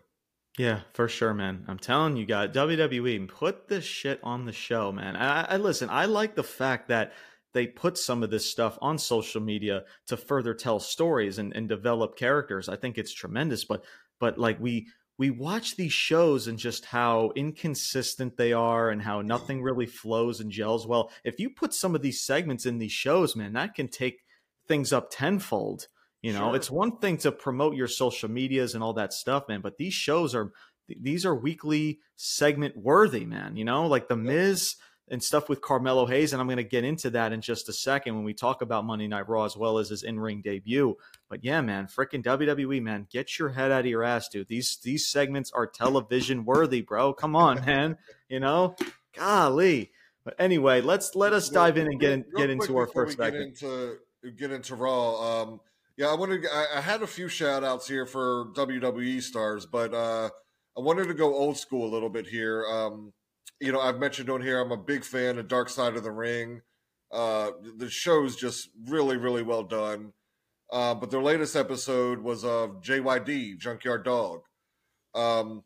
Yeah, 0.58 0.82
for 0.94 1.10
sure, 1.10 1.34
man. 1.34 1.66
I'm 1.68 1.80
telling 1.80 2.16
you, 2.16 2.26
guys, 2.26 2.50
WWE 2.50 3.28
put 3.28 3.68
this 3.68 3.84
shit 3.84 4.22
on 4.24 4.46
the 4.46 4.54
show, 4.54 4.92
man. 4.92 5.18
I, 5.18 5.44
I 5.44 5.58
listen. 5.58 5.90
I 5.90 6.06
like 6.06 6.36
the 6.36 6.44
fact 6.44 6.88
that 6.88 7.14
they 7.54 7.68
put 7.68 7.98
some 7.98 8.24
of 8.24 8.30
this 8.30 8.50
stuff 8.50 8.78
on 8.82 8.98
social 8.98 9.42
media 9.42 9.84
to 10.08 10.18
further 10.18 10.54
tell 10.54 10.80
stories 10.80 11.40
and, 11.40 11.54
and 11.56 11.68
develop 11.68 12.18
characters. 12.18 12.70
I 12.70 12.78
think 12.78 12.98
it's 12.98 13.14
tremendous. 13.14 13.66
But 13.66 13.84
but 14.20 14.38
like 14.38 14.60
we 14.60 14.88
we 15.18 15.30
watch 15.30 15.76
these 15.76 15.94
shows 15.94 16.48
and 16.48 16.58
just 16.58 16.86
how 16.86 17.32
inconsistent 17.36 18.38
they 18.38 18.54
are 18.54 18.90
and 18.90 19.02
how 19.02 19.22
nothing 19.22 19.62
really 19.62 19.86
flows 19.86 20.40
and 20.40 20.52
gels 20.52 20.88
well. 20.88 21.12
If 21.24 21.40
you 21.40 21.50
put 21.50 21.74
some 21.74 21.96
of 21.96 22.02
these 22.02 22.22
segments 22.22 22.66
in 22.66 22.78
these 22.78 22.92
shows, 22.92 23.36
man, 23.36 23.54
that 23.54 23.76
can 23.76 23.88
take 23.88 24.26
things 24.68 24.92
up 24.92 25.10
tenfold. 25.12 25.88
You 26.26 26.34
know, 26.34 26.50
sure. 26.50 26.56
it's 26.56 26.72
one 26.72 26.98
thing 26.98 27.18
to 27.18 27.32
promote 27.32 27.76
your 27.76 27.88
social 27.88 28.32
medias 28.32 28.74
and 28.74 28.84
all 28.84 28.94
that 28.94 29.14
stuff, 29.14 29.48
man, 29.48 29.62
but 29.62 29.78
these 29.78 29.94
shows 29.94 30.34
are 30.34 30.54
these 30.88 31.24
are 31.24 31.36
weekly 31.36 32.00
segment 32.16 32.76
worthy, 32.76 33.26
man. 33.26 33.56
You 33.58 33.64
know, 33.64 33.86
like 33.86 34.08
the 34.08 34.16
Miz 34.16 34.76
and 35.08 35.22
stuff 35.22 35.50
with 35.50 35.62
Carmelo 35.62 36.08
Hayes, 36.08 36.34
and 36.34 36.42
I'm 36.42 36.48
going 36.48 36.58
to 36.58 36.64
get 36.64 36.84
into 36.84 37.12
that 37.12 37.32
in 37.32 37.42
just 37.42 37.70
a 37.70 37.74
second 37.74 38.16
when 38.16 38.24
we 38.24 38.34
talk 38.34 38.64
about 38.64 38.86
Monday 38.86 39.08
Night 39.08 39.30
Raw 39.30 39.46
as 39.46 39.56
well 39.56 39.78
as 39.78 39.90
his 39.90 40.02
in-ring 40.02 40.42
debut. 40.42 40.96
But 41.30 41.44
yeah, 41.44 41.62
man, 41.62 41.86
freaking 41.86 42.24
WWE, 42.24 42.82
man, 42.82 43.06
get 43.12 43.38
your 43.38 43.50
head 43.50 43.72
out 43.72 43.82
of 43.82 43.86
your 43.86 44.04
ass, 44.04 44.28
dude. 44.28 44.48
These 44.48 44.80
these 44.82 45.08
segments 45.08 45.52
are 45.52 45.68
television 45.68 46.44
worthy, 46.44 46.82
bro. 46.82 47.14
Come 47.14 47.36
on, 47.36 47.64
man. 47.64 47.98
You 48.30 48.40
know, 48.40 48.76
golly. 49.16 49.92
But 50.24 50.34
anyway, 50.40 50.82
let's 50.82 51.14
let 51.14 51.34
us 51.34 51.50
dive 51.50 51.78
in 51.78 51.86
and 51.86 52.00
get 52.00 52.14
in, 52.14 52.26
get 52.36 52.50
into 52.50 52.76
our 52.78 52.88
first 52.88 53.16
segment. 53.16 53.60
Get 53.60 53.68
into 53.68 53.98
get 54.36 54.52
into 54.52 54.74
Raw. 54.74 55.44
Um, 55.44 55.60
yeah, 55.98 56.08
I 56.08 56.16
wanted. 56.16 56.46
I, 56.52 56.78
I 56.78 56.82
had 56.82 57.02
a 57.02 57.08
few 57.08 57.28
shout 57.28 57.64
outs 57.64 57.88
here 57.88 58.06
for 58.06 58.48
WWE 58.56 59.22
stars, 59.22 59.66
but 59.66 59.94
uh, 59.94 60.30
I 60.78 60.82
wanted 60.82 61.08
to 61.08 61.14
go 61.14 61.34
old 61.34 61.58
school 61.58 61.88
a 61.88 61.94
little 61.94 62.10
bit 62.10 62.28
here. 62.28 62.66
Um, 62.66 63.14
you 63.62 63.72
know, 63.72 63.80
I've 63.80 64.00
mentioned 64.00 64.30
on 64.30 64.42
here 64.42 64.60
I'm 64.60 64.72
a 64.72 64.78
big 64.78 65.04
fan 65.04 65.38
of 65.38 65.48
Dark 65.48 65.70
Side 65.70 65.96
of 65.96 66.04
the 66.04 66.12
Ring. 66.12 66.62
Uh, 67.12 67.52
the 67.78 67.90
show's 67.90 68.36
just 68.36 68.70
really, 68.88 69.16
really 69.16 69.44
well 69.44 69.64
done. 69.64 70.12
Uh, 70.72 70.96
but 70.96 71.12
their 71.12 71.22
latest 71.22 71.56
episode 71.56 72.20
was 72.20 72.44
of 72.44 72.82
JYD, 72.82 73.58
Junkyard 73.58 74.04
Dog. 74.04 74.42
Um, 75.14 75.64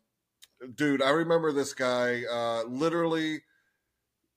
dude, 0.74 1.02
I 1.02 1.10
remember 1.10 1.52
this 1.52 1.74
guy. 1.74 2.22
Uh, 2.30 2.64
literally, 2.68 3.40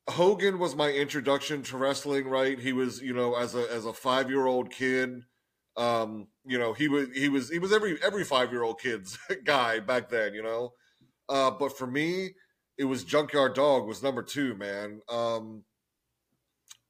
Hogan 0.10 0.58
was 0.58 0.76
my 0.76 0.90
introduction 0.90 1.62
to 1.64 1.78
wrestling. 1.78 2.28
Right, 2.28 2.58
he 2.58 2.74
was, 2.74 3.02
you 3.02 3.14
know, 3.14 3.36
as 3.36 3.54
a 3.54 3.72
as 3.72 3.86
a 3.86 3.94
five 3.94 4.30
year 4.30 4.48
old 4.48 4.72
kid. 4.72 5.24
Um, 5.76 6.28
you 6.46 6.60
know, 6.60 6.74
he 6.74 6.88
was 6.88 7.08
he 7.16 7.30
was 7.30 7.50
he 7.50 7.60
was 7.60 7.74
every 7.74 7.98
every 8.04 8.24
five 8.24 8.52
year 8.52 8.64
old 8.64 8.80
kid's 8.80 9.18
guy 9.44 9.80
back 9.80 10.10
then, 10.10 10.34
you 10.34 10.44
know. 10.44 10.74
Uh, 11.30 11.52
but 11.52 11.78
for 11.78 11.88
me, 11.88 12.32
it 12.78 12.86
was 12.86 13.04
Junkyard 13.04 13.56
Dog 13.56 13.88
was 13.88 14.04
number 14.04 14.24
two, 14.24 14.56
man. 14.56 15.02
Um, 15.10 15.64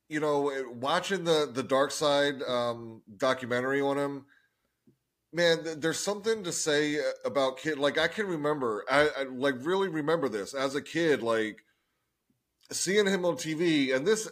you 0.10 0.20
know, 0.20 0.52
watching 0.74 1.24
the 1.24 1.50
the 1.52 1.64
Dark 1.64 1.92
Side 1.92 2.42
um, 2.44 3.02
documentary 3.18 3.82
on 3.82 3.98
him, 3.98 4.26
man, 5.32 5.60
there's 5.80 6.00
something 6.00 6.44
to 6.44 6.52
say 6.52 7.00
about 7.26 7.58
kid. 7.58 7.80
Like 7.80 7.98
I 7.98 8.08
can 8.08 8.28
remember, 8.28 8.86
I, 8.90 9.10
I 9.18 9.24
like 9.24 9.56
really 9.60 9.88
remember 9.88 10.30
this 10.30 10.54
as 10.54 10.76
a 10.76 10.82
kid, 10.82 11.24
like 11.24 11.64
seeing 12.72 13.06
him 13.06 13.26
on 13.26 13.36
TV, 13.36 13.96
and 13.96 14.06
this 14.06 14.30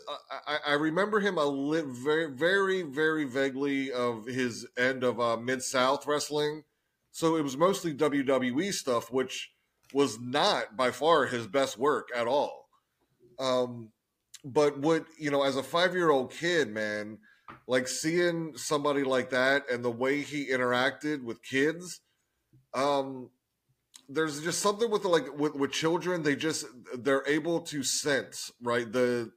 I, 0.48 0.58
I 0.68 0.74
remember 0.74 1.20
him 1.20 1.38
a 1.38 1.46
li- 1.46 1.84
very, 1.86 2.32
very, 2.32 2.84
very 2.84 3.26
vaguely 3.26 3.92
of 3.92 4.26
his 4.26 4.68
end 4.78 5.04
of 5.04 5.20
uh, 5.20 5.38
Mid 5.38 5.62
South 5.62 6.06
wrestling. 6.08 6.64
So 7.12 7.36
it 7.36 7.44
was 7.44 7.58
mostly 7.58 7.94
WWE 7.94 8.74
stuff, 8.74 9.12
which 9.12 9.52
was 9.94 10.20
not 10.20 10.78
by 10.78 10.92
far 10.92 11.26
his 11.26 11.48
best 11.48 11.78
work 11.78 12.10
at 12.16 12.28
all. 12.28 12.70
Um, 13.38 13.92
but 14.44 14.80
what 14.80 15.06
you 15.20 15.32
know, 15.32 15.44
as 15.44 15.56
a 15.56 15.64
five 15.64 15.94
year 15.94 16.10
old 16.10 16.32
kid, 16.32 16.70
man, 16.70 17.20
like 17.68 17.88
seeing 17.88 18.54
somebody 18.56 19.04
like 19.04 19.30
that 19.32 19.70
and 19.70 19.84
the 19.84 19.92
way 19.92 20.22
he 20.22 20.48
interacted 20.48 21.24
with 21.24 21.44
kids, 21.44 22.02
um, 22.74 23.30
there's 24.14 24.42
just 24.42 24.60
something 24.60 24.90
with 24.90 25.06
like 25.06 25.38
with, 25.38 25.56
with 25.56 25.72
children. 25.72 26.24
They 26.24 26.36
just 26.36 26.66
they're 26.98 27.24
able 27.28 27.62
to 27.62 27.84
sense 27.84 28.52
right 28.62 28.92
the 28.92 29.32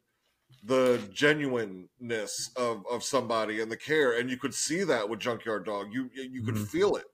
the 0.62 1.00
genuineness 1.12 2.50
of 2.56 2.84
of 2.90 3.02
somebody 3.04 3.60
and 3.60 3.70
the 3.70 3.76
care, 3.76 4.18
and 4.18 4.30
you 4.30 4.36
could 4.36 4.54
see 4.54 4.82
that 4.84 5.08
with 5.08 5.20
Junkyard 5.20 5.64
Dog. 5.64 5.88
You 5.92 6.10
you 6.14 6.42
could 6.42 6.54
mm-hmm. 6.54 6.64
feel 6.64 6.96
it. 6.96 7.04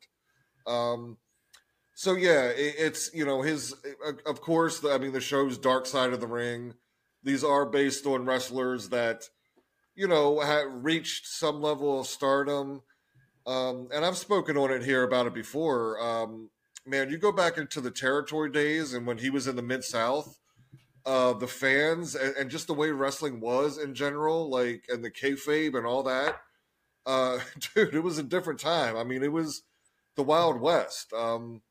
Um, 0.66 1.18
so 1.94 2.14
yeah, 2.14 2.46
it, 2.46 2.74
it's 2.78 3.12
you 3.12 3.24
know 3.24 3.42
his 3.42 3.74
of 4.26 4.40
course. 4.40 4.84
I 4.84 4.98
mean, 4.98 5.12
the 5.12 5.20
show's 5.20 5.58
Dark 5.58 5.86
Side 5.86 6.12
of 6.12 6.20
the 6.20 6.26
Ring. 6.26 6.74
These 7.22 7.44
are 7.44 7.66
based 7.66 8.06
on 8.06 8.24
wrestlers 8.24 8.88
that 8.88 9.24
you 9.94 10.08
know 10.08 10.40
have 10.40 10.66
reached 10.72 11.26
some 11.26 11.60
level 11.60 12.00
of 12.00 12.06
stardom. 12.06 12.82
Um, 13.46 13.88
and 13.92 14.04
I've 14.04 14.18
spoken 14.18 14.56
on 14.56 14.70
it 14.70 14.84
here 14.84 15.02
about 15.02 15.26
it 15.26 15.34
before. 15.34 16.00
Um, 16.00 16.50
man, 16.86 17.10
you 17.10 17.18
go 17.18 17.32
back 17.32 17.58
into 17.58 17.80
the 17.80 17.90
territory 17.90 18.50
days 18.50 18.92
and 18.94 19.06
when 19.06 19.18
he 19.18 19.30
was 19.30 19.46
in 19.46 19.56
the 19.56 19.62
Mid 19.62 19.84
South, 19.84 20.38
uh, 21.06 21.32
the 21.32 21.46
fans 21.46 22.14
and, 22.14 22.36
and, 22.36 22.50
just 22.50 22.66
the 22.66 22.74
way 22.74 22.90
wrestling 22.90 23.40
was 23.40 23.78
in 23.78 23.94
general, 23.94 24.50
like 24.50 24.84
and 24.88 25.02
the 25.02 25.10
kayfabe 25.10 25.76
and 25.76 25.86
all 25.86 26.02
that. 26.02 26.40
Uh, 27.06 27.38
dude, 27.74 27.94
it 27.94 28.02
was 28.02 28.18
a 28.18 28.22
different 28.22 28.60
time. 28.60 28.96
I 28.96 29.04
mean, 29.04 29.22
it 29.22 29.32
was 29.32 29.62
the 30.16 30.22
Wild 30.22 30.60
West. 30.60 31.12
Um, 31.12 31.62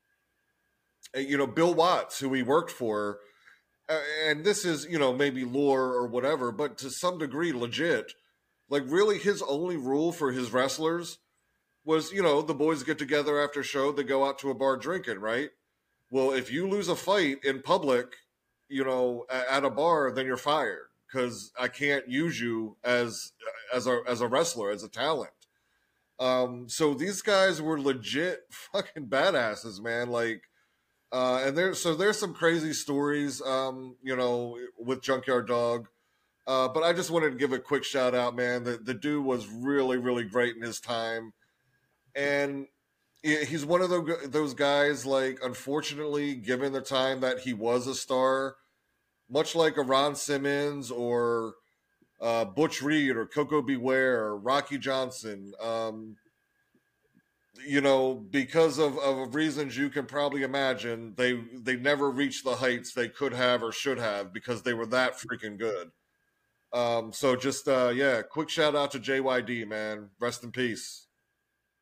you 1.14 1.38
know, 1.38 1.46
Bill 1.46 1.74
Watts, 1.74 2.18
who 2.18 2.32
he 2.32 2.42
worked 2.42 2.70
for, 2.70 3.18
uh, 3.88 4.00
and 4.26 4.44
this 4.44 4.64
is 4.64 4.86
you 4.88 4.98
know 4.98 5.12
maybe 5.12 5.44
lore 5.44 5.92
or 5.92 6.06
whatever, 6.06 6.52
but 6.52 6.78
to 6.78 6.90
some 6.90 7.18
degree 7.18 7.52
legit. 7.52 8.12
Like 8.68 8.84
really, 8.86 9.18
his 9.18 9.42
only 9.42 9.76
rule 9.76 10.12
for 10.12 10.30
his 10.30 10.52
wrestlers 10.52 11.18
was 11.84 12.12
you 12.12 12.22
know 12.22 12.42
the 12.42 12.54
boys 12.54 12.82
get 12.82 12.98
together 12.98 13.40
after 13.42 13.62
show, 13.62 13.92
they 13.92 14.02
go 14.02 14.24
out 14.24 14.38
to 14.40 14.50
a 14.50 14.54
bar 14.54 14.76
drinking, 14.76 15.18
right? 15.18 15.50
Well, 16.10 16.32
if 16.32 16.50
you 16.50 16.68
lose 16.68 16.88
a 16.88 16.96
fight 16.96 17.38
in 17.44 17.62
public, 17.62 18.16
you 18.68 18.84
know, 18.84 19.26
at 19.30 19.64
a 19.64 19.70
bar, 19.70 20.10
then 20.10 20.26
you're 20.26 20.36
fired 20.36 20.88
because 21.06 21.52
I 21.58 21.68
can't 21.68 22.08
use 22.08 22.40
you 22.40 22.76
as 22.84 23.32
as 23.74 23.86
a 23.86 24.00
as 24.06 24.20
a 24.20 24.28
wrestler, 24.28 24.70
as 24.70 24.82
a 24.82 24.88
talent. 24.88 25.32
Um, 26.18 26.68
so 26.68 26.92
these 26.92 27.22
guys 27.22 27.62
were 27.62 27.80
legit 27.80 28.40
fucking 28.50 29.06
badasses, 29.06 29.80
man. 29.80 30.10
Like, 30.10 30.42
uh, 31.12 31.42
and 31.44 31.56
there's 31.56 31.82
so 31.82 31.94
there's 31.94 32.18
some 32.18 32.34
crazy 32.34 32.72
stories, 32.72 33.40
um, 33.42 33.96
you 34.02 34.14
know, 34.14 34.58
with 34.78 35.02
Junkyard 35.02 35.48
Dog. 35.48 35.88
Uh, 36.46 36.68
but 36.68 36.82
I 36.82 36.92
just 36.92 37.10
wanted 37.10 37.30
to 37.30 37.36
give 37.36 37.52
a 37.52 37.58
quick 37.58 37.84
shout 37.84 38.14
out, 38.14 38.36
man. 38.36 38.64
The 38.64 38.78
the 38.78 38.94
dude 38.94 39.24
was 39.24 39.48
really, 39.48 39.98
really 39.98 40.24
great 40.24 40.56
in 40.56 40.62
his 40.62 40.80
time, 40.80 41.32
and 42.14 42.66
he's 43.22 43.64
one 43.64 43.82
of 43.82 43.90
those 44.30 44.54
guys. 44.54 45.04
Like, 45.06 45.38
unfortunately, 45.42 46.34
given 46.34 46.72
the 46.72 46.80
time 46.80 47.20
that 47.20 47.40
he 47.40 47.52
was 47.52 47.86
a 47.86 47.94
star, 47.94 48.56
much 49.28 49.54
like 49.54 49.76
a 49.76 49.82
Ron 49.82 50.14
Simmons 50.14 50.90
or 50.90 51.54
uh, 52.20 52.44
Butch 52.44 52.82
Reed 52.82 53.16
or 53.16 53.26
Koko 53.26 53.62
B. 53.62 53.76
Ware 53.76 54.24
or 54.24 54.36
Rocky 54.38 54.78
Johnson. 54.78 55.52
Um, 55.60 56.16
you 57.66 57.80
know, 57.80 58.14
because 58.14 58.78
of, 58.78 58.98
of 58.98 59.34
reasons 59.34 59.76
you 59.76 59.90
can 59.90 60.06
probably 60.06 60.42
imagine, 60.42 61.14
they 61.16 61.42
they 61.52 61.76
never 61.76 62.10
reached 62.10 62.44
the 62.44 62.56
heights 62.56 62.92
they 62.92 63.08
could 63.08 63.32
have 63.32 63.62
or 63.62 63.72
should 63.72 63.98
have 63.98 64.32
because 64.32 64.62
they 64.62 64.72
were 64.72 64.86
that 64.86 65.18
freaking 65.18 65.58
good. 65.58 65.90
Um, 66.72 67.12
so 67.12 67.36
just 67.36 67.68
uh, 67.68 67.92
yeah, 67.94 68.22
quick 68.22 68.48
shout 68.48 68.76
out 68.76 68.92
to 68.92 69.00
JYD, 69.00 69.66
man. 69.68 70.10
Rest 70.20 70.44
in 70.44 70.52
peace. 70.52 71.06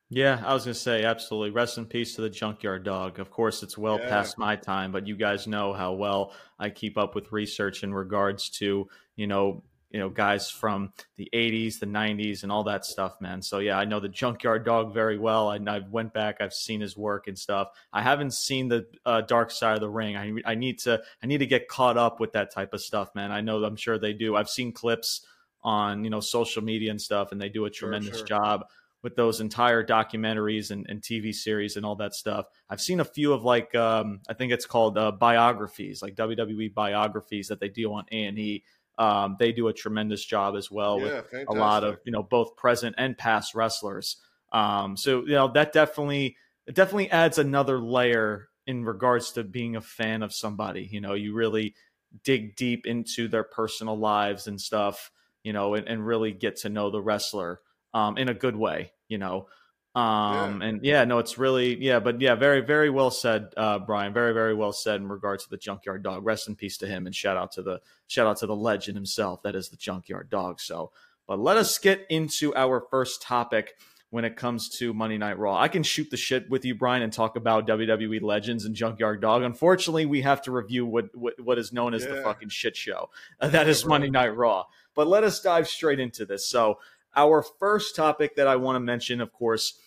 Yeah, 0.09 0.41
I 0.43 0.53
was 0.53 0.65
gonna 0.65 0.73
say 0.73 1.03
absolutely. 1.03 1.51
Rest 1.51 1.77
in 1.77 1.85
peace 1.85 2.15
to 2.15 2.21
the 2.21 2.29
junkyard 2.29 2.83
dog. 2.83 3.19
Of 3.19 3.29
course, 3.29 3.61
it's 3.61 3.77
well 3.77 3.99
yeah. 3.99 4.09
past 4.09 4.39
my 4.39 4.55
time, 4.55 4.91
but 4.91 5.05
you 5.05 5.15
guys 5.15 5.45
know 5.45 5.71
how 5.71 5.93
well 5.93 6.33
I 6.57 6.71
keep 6.71 6.97
up 6.97 7.13
with 7.13 7.31
research 7.31 7.83
in 7.83 7.93
regards 7.93 8.49
to 8.57 8.87
you 9.15 9.27
know 9.27 9.63
you 9.91 9.99
know 9.99 10.09
guys 10.09 10.49
from 10.49 10.93
the 11.15 11.29
80s 11.33 11.79
the 11.79 11.85
90s 11.85 12.43
and 12.43 12.51
all 12.51 12.63
that 12.65 12.85
stuff 12.85 13.19
man 13.21 13.41
so 13.41 13.59
yeah 13.59 13.77
i 13.77 13.85
know 13.85 13.99
the 13.99 14.07
junkyard 14.07 14.63
dog 14.63 14.93
very 14.93 15.17
well 15.17 15.49
i, 15.49 15.55
I 15.55 15.79
went 15.89 16.13
back 16.13 16.37
i've 16.41 16.53
seen 16.53 16.79
his 16.79 16.95
work 16.95 17.27
and 17.27 17.37
stuff 17.37 17.69
i 17.91 18.01
haven't 18.01 18.33
seen 18.33 18.67
the 18.67 18.85
uh, 19.05 19.21
dark 19.21 19.49
side 19.51 19.73
of 19.73 19.81
the 19.81 19.89
ring 19.89 20.15
I, 20.15 20.33
I 20.45 20.55
need 20.55 20.79
to 20.79 21.01
i 21.23 21.27
need 21.27 21.39
to 21.39 21.47
get 21.47 21.67
caught 21.67 21.97
up 21.97 22.19
with 22.19 22.33
that 22.33 22.53
type 22.53 22.73
of 22.73 22.81
stuff 22.81 23.15
man 23.15 23.31
i 23.31 23.41
know 23.41 23.63
i'm 23.63 23.75
sure 23.75 23.97
they 23.97 24.13
do 24.13 24.35
i've 24.35 24.49
seen 24.49 24.71
clips 24.71 25.25
on 25.63 26.03
you 26.03 26.09
know 26.09 26.19
social 26.19 26.63
media 26.63 26.91
and 26.91 27.01
stuff 27.01 27.31
and 27.31 27.41
they 27.41 27.49
do 27.49 27.65
a 27.65 27.69
tremendous 27.69 28.17
sure, 28.19 28.27
sure. 28.27 28.27
job 28.27 28.65
with 29.01 29.15
those 29.15 29.39
entire 29.39 29.83
documentaries 29.83 30.71
and, 30.71 30.85
and, 30.89 31.01
TV 31.01 31.33
series 31.33 31.77
and 31.77 31.85
all 31.85 31.95
that 31.95 32.13
stuff. 32.13 32.47
I've 32.69 32.81
seen 32.81 32.99
a 32.99 33.05
few 33.05 33.31
of 33.31 33.43
like 33.43 33.73
um, 33.75 34.19
I 34.27 34.33
think 34.33 34.51
it's 34.51 34.65
called 34.65 34.97
uh, 34.97 35.11
biographies, 35.11 36.01
like 36.01 36.15
WWE 36.15 36.73
biographies 36.73 37.47
that 37.47 37.59
they 37.59 37.69
do 37.69 37.93
on 37.93 38.05
A 38.11 38.25
and 38.25 38.37
E. 38.37 38.63
Um, 38.97 39.37
they 39.39 39.53
do 39.53 39.69
a 39.69 39.73
tremendous 39.73 40.25
job 40.25 40.55
as 40.57 40.69
well 40.69 40.97
yeah, 40.97 41.03
with 41.03 41.13
fantastic. 41.13 41.49
a 41.49 41.53
lot 41.53 41.83
of 41.85 41.99
you 42.03 42.11
know 42.11 42.23
both 42.23 42.57
present 42.57 42.95
and 42.97 43.17
past 43.17 43.55
wrestlers. 43.55 44.17
Um, 44.51 44.97
so 44.97 45.21
you 45.21 45.33
know 45.33 45.49
that 45.53 45.71
definitely 45.71 46.35
it 46.67 46.75
definitely 46.75 47.09
adds 47.09 47.37
another 47.37 47.79
layer 47.79 48.49
in 48.67 48.83
regards 48.83 49.31
to 49.31 49.43
being 49.43 49.77
a 49.77 49.81
fan 49.81 50.21
of 50.21 50.33
somebody. 50.33 50.87
You 50.91 50.99
know, 50.99 51.13
you 51.13 51.33
really 51.33 51.75
dig 52.23 52.57
deep 52.57 52.85
into 52.85 53.29
their 53.29 53.43
personal 53.43 53.97
lives 53.97 54.47
and 54.47 54.59
stuff. 54.59 55.11
You 55.43 55.53
know, 55.53 55.75
and, 55.75 55.87
and 55.87 56.05
really 56.05 56.33
get 56.33 56.57
to 56.57 56.69
know 56.69 56.91
the 56.91 57.01
wrestler 57.01 57.61
um, 57.93 58.17
in 58.17 58.29
a 58.29 58.33
good 58.33 58.55
way. 58.55 58.91
You 59.07 59.17
know, 59.17 59.47
um, 59.95 60.61
yeah. 60.61 60.67
and 60.67 60.85
yeah, 60.85 61.05
no, 61.05 61.17
it's 61.17 61.37
really, 61.37 61.75
yeah, 61.83 61.99
but 61.99 62.21
yeah, 62.21 62.35
very, 62.35 62.61
very 62.61 62.89
well 62.89 63.09
said, 63.09 63.47
uh, 63.57 63.79
Brian. 63.79 64.13
Very, 64.13 64.33
very 64.33 64.53
well 64.53 64.71
said 64.71 65.01
in 65.01 65.07
regards 65.07 65.45
to 65.45 65.49
the 65.49 65.57
junkyard 65.57 66.03
dog. 66.03 66.23
Rest 66.25 66.47
in 66.47 66.55
peace 66.55 66.77
to 66.77 66.87
him 66.87 67.05
and 67.05 67.15
shout 67.15 67.37
out 67.37 67.51
to 67.53 67.63
the, 67.63 67.81
shout 68.07 68.27
out 68.27 68.37
to 68.37 68.45
the 68.45 68.55
legend 68.55 68.95
himself. 68.95 69.41
That 69.41 69.55
is 69.55 69.69
the 69.69 69.77
junkyard 69.77 70.29
dog. 70.29 70.59
So, 70.59 70.91
but 71.27 71.39
let 71.39 71.57
us 71.57 71.77
get 71.79 72.05
into 72.09 72.55
our 72.55 72.85
first 72.91 73.21
topic 73.21 73.75
when 74.11 74.25
it 74.25 74.35
comes 74.35 74.69
to 74.69 74.93
Monday 74.93 75.17
Night 75.17 75.37
Raw. 75.37 75.59
I 75.59 75.67
can 75.67 75.83
shoot 75.83 76.09
the 76.09 76.17
shit 76.17 76.49
with 76.49 76.65
you, 76.65 76.75
Brian, 76.75 77.01
and 77.03 77.11
talk 77.11 77.35
about 77.35 77.67
WWE 77.67 78.21
legends 78.21 78.65
and 78.65 78.75
Junkyard 78.75 79.21
Dog. 79.21 79.43
Unfortunately, 79.43 80.05
we 80.05 80.21
have 80.21 80.41
to 80.43 80.51
review 80.51 80.85
what 80.85 81.15
what, 81.15 81.39
what 81.39 81.57
is 81.57 81.73
known 81.73 81.95
as 81.95 82.03
yeah. 82.03 82.15
the 82.15 82.21
fucking 82.21 82.49
shit 82.49 82.77
show. 82.77 83.09
Uh, 83.39 83.47
that 83.49 83.67
is 83.67 83.85
Monday 83.85 84.09
Night 84.09 84.35
Raw. 84.35 84.65
But 84.95 85.07
let 85.07 85.23
us 85.23 85.41
dive 85.41 85.67
straight 85.67 85.99
into 85.99 86.25
this. 86.25 86.47
So, 86.47 86.79
our 87.15 87.43
first 87.59 87.95
topic 87.95 88.35
that 88.35 88.47
I 88.47 88.55
want 88.55 88.75
to 88.75 88.79
mention, 88.79 89.21
of 89.21 89.31
course, 89.33 89.79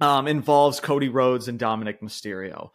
um, 0.00 0.26
involves 0.28 0.80
Cody 0.80 1.08
Rhodes 1.08 1.48
and 1.48 1.58
Dominic 1.58 2.00
Mysterio. 2.00 2.70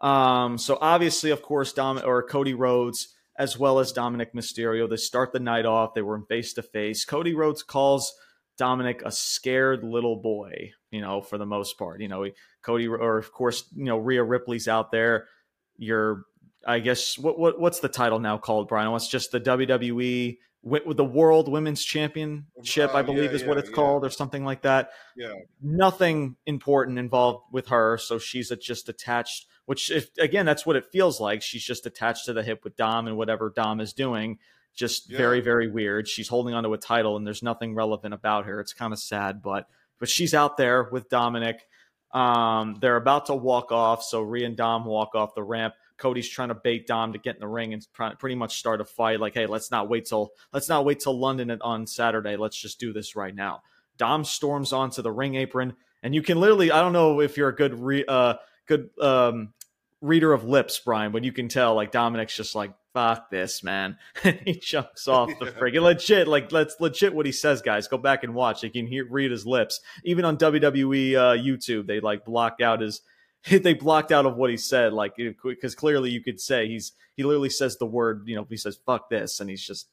Um, 0.00 0.58
so 0.58 0.78
obviously, 0.80 1.30
of 1.30 1.42
course, 1.42 1.72
Dom 1.72 2.00
or 2.04 2.22
Cody 2.22 2.54
Rhodes 2.54 3.14
as 3.38 3.56
well 3.56 3.78
as 3.78 3.92
Dominic 3.92 4.34
Mysterio, 4.34 4.90
they 4.90 4.96
start 4.96 5.32
the 5.32 5.38
night 5.38 5.64
off. 5.64 5.94
They 5.94 6.02
were 6.02 6.20
face 6.22 6.52
to 6.54 6.62
face. 6.62 7.04
Cody 7.04 7.34
Rhodes 7.34 7.62
calls 7.62 8.12
Dominic 8.56 9.00
a 9.04 9.12
scared 9.12 9.84
little 9.84 10.16
boy. 10.16 10.72
You 10.90 11.00
know, 11.00 11.22
for 11.22 11.38
the 11.38 11.46
most 11.46 11.78
part, 11.78 12.00
you 12.00 12.08
know, 12.08 12.26
Cody 12.62 12.88
or 12.88 13.18
of 13.18 13.32
course, 13.32 13.64
you 13.74 13.84
know, 13.84 13.98
Rhea 13.98 14.24
Ripley's 14.24 14.66
out 14.66 14.90
there. 14.90 15.28
You're, 15.76 16.24
I 16.66 16.80
guess, 16.80 17.16
what 17.16 17.38
what 17.38 17.60
what's 17.60 17.80
the 17.80 17.88
title 17.88 18.18
now 18.18 18.38
called, 18.38 18.68
Brian? 18.68 18.90
What's 18.90 19.08
just 19.08 19.30
the 19.30 19.40
WWE 19.40 20.38
with 20.62 20.96
the 20.96 21.04
World 21.04 21.50
Women's 21.50 21.84
Championship, 21.84 22.94
I 22.94 23.02
believe 23.02 23.30
yeah, 23.30 23.36
is 23.36 23.44
what 23.44 23.58
it's 23.58 23.68
yeah. 23.70 23.74
called, 23.74 24.04
or 24.04 24.10
something 24.10 24.44
like 24.44 24.62
that. 24.62 24.90
Yeah. 25.16 25.32
Nothing 25.62 26.36
important 26.46 26.98
involved 26.98 27.44
with 27.52 27.68
her, 27.68 27.98
so 27.98 28.18
she's 28.18 28.50
just 28.60 28.88
attached. 28.88 29.46
Which, 29.66 29.90
if 29.90 30.10
again, 30.18 30.46
that's 30.46 30.66
what 30.66 30.76
it 30.76 30.86
feels 30.90 31.20
like. 31.20 31.42
She's 31.42 31.64
just 31.64 31.86
attached 31.86 32.24
to 32.26 32.32
the 32.32 32.42
hip 32.42 32.64
with 32.64 32.76
Dom 32.76 33.06
and 33.06 33.16
whatever 33.16 33.52
Dom 33.54 33.80
is 33.80 33.92
doing. 33.92 34.38
Just 34.74 35.10
very, 35.10 35.40
very 35.40 35.68
weird. 35.68 36.06
She's 36.08 36.28
holding 36.28 36.54
onto 36.54 36.72
a 36.72 36.78
title, 36.78 37.16
and 37.16 37.26
there's 37.26 37.42
nothing 37.42 37.74
relevant 37.74 38.14
about 38.14 38.46
her. 38.46 38.60
It's 38.60 38.72
kind 38.72 38.92
of 38.92 38.98
sad, 38.98 39.42
but 39.42 39.66
but 39.98 40.08
she's 40.08 40.34
out 40.34 40.56
there 40.56 40.88
with 40.90 41.08
Dominic. 41.08 41.66
Um, 42.12 42.76
they're 42.80 42.96
about 42.96 43.26
to 43.26 43.34
walk 43.34 43.72
off, 43.72 44.02
so 44.02 44.22
Rhea 44.22 44.46
and 44.46 44.56
Dom 44.56 44.84
walk 44.84 45.14
off 45.14 45.34
the 45.34 45.42
ramp. 45.42 45.74
Cody's 45.98 46.28
trying 46.28 46.48
to 46.48 46.54
bait 46.54 46.86
Dom 46.86 47.12
to 47.12 47.18
get 47.18 47.34
in 47.34 47.40
the 47.40 47.48
ring 47.48 47.74
and 47.74 47.86
pretty 48.18 48.34
much 48.34 48.58
start 48.58 48.80
a 48.80 48.84
fight. 48.84 49.20
Like, 49.20 49.34
hey, 49.34 49.46
let's 49.46 49.70
not 49.70 49.88
wait 49.88 50.06
till 50.06 50.30
let's 50.52 50.68
not 50.68 50.84
wait 50.84 51.00
till 51.00 51.18
London 51.18 51.56
on 51.60 51.86
Saturday. 51.86 52.36
Let's 52.36 52.60
just 52.60 52.80
do 52.80 52.92
this 52.92 53.16
right 53.16 53.34
now. 53.34 53.62
Dom 53.96 54.24
storms 54.24 54.72
onto 54.72 55.02
the 55.02 55.10
ring 55.10 55.34
apron, 55.34 55.74
and 56.02 56.14
you 56.14 56.22
can 56.22 56.40
literally 56.40 56.70
I 56.70 56.80
don't 56.80 56.92
know 56.92 57.20
if 57.20 57.36
you're 57.36 57.48
a 57.48 57.54
good 57.54 57.78
re, 57.78 58.04
uh, 58.06 58.34
good 58.66 58.90
um, 59.00 59.52
reader 60.00 60.32
of 60.32 60.44
lips, 60.44 60.80
Brian, 60.84 61.12
but 61.12 61.24
you 61.24 61.32
can 61.32 61.48
tell 61.48 61.74
like 61.74 61.92
Dominic's 61.92 62.36
just 62.36 62.54
like 62.54 62.72
fuck 62.94 63.30
this, 63.30 63.62
man. 63.62 63.96
he 64.44 64.54
jumps 64.54 65.08
off 65.08 65.30
the 65.38 65.46
friggin' 65.60 65.82
legit, 65.82 66.28
like 66.28 66.50
let's 66.52 66.76
legit 66.80 67.14
what 67.14 67.26
he 67.26 67.32
says, 67.32 67.62
guys. 67.62 67.88
Go 67.88 67.98
back 67.98 68.24
and 68.24 68.34
watch. 68.34 68.62
You 68.62 68.70
can 68.70 68.86
hear 68.86 69.06
read 69.08 69.30
his 69.30 69.46
lips. 69.46 69.80
Even 70.04 70.24
on 70.24 70.36
WWE 70.36 71.14
uh, 71.14 71.42
YouTube, 71.42 71.86
they 71.86 72.00
like 72.00 72.24
block 72.24 72.60
out 72.60 72.80
his 72.80 73.02
they 73.50 73.74
blocked 73.74 74.12
out 74.12 74.26
of 74.26 74.36
what 74.36 74.50
he 74.50 74.56
said, 74.56 74.92
like 74.92 75.14
because 75.16 75.74
clearly 75.74 76.10
you 76.10 76.22
could 76.22 76.40
say 76.40 76.68
he's 76.68 76.92
he 77.16 77.24
literally 77.24 77.50
says 77.50 77.76
the 77.76 77.86
word, 77.86 78.22
you 78.26 78.36
know, 78.36 78.46
he 78.48 78.56
says 78.56 78.78
"fuck 78.84 79.08
this," 79.10 79.40
and 79.40 79.48
he's 79.50 79.62
just 79.62 79.88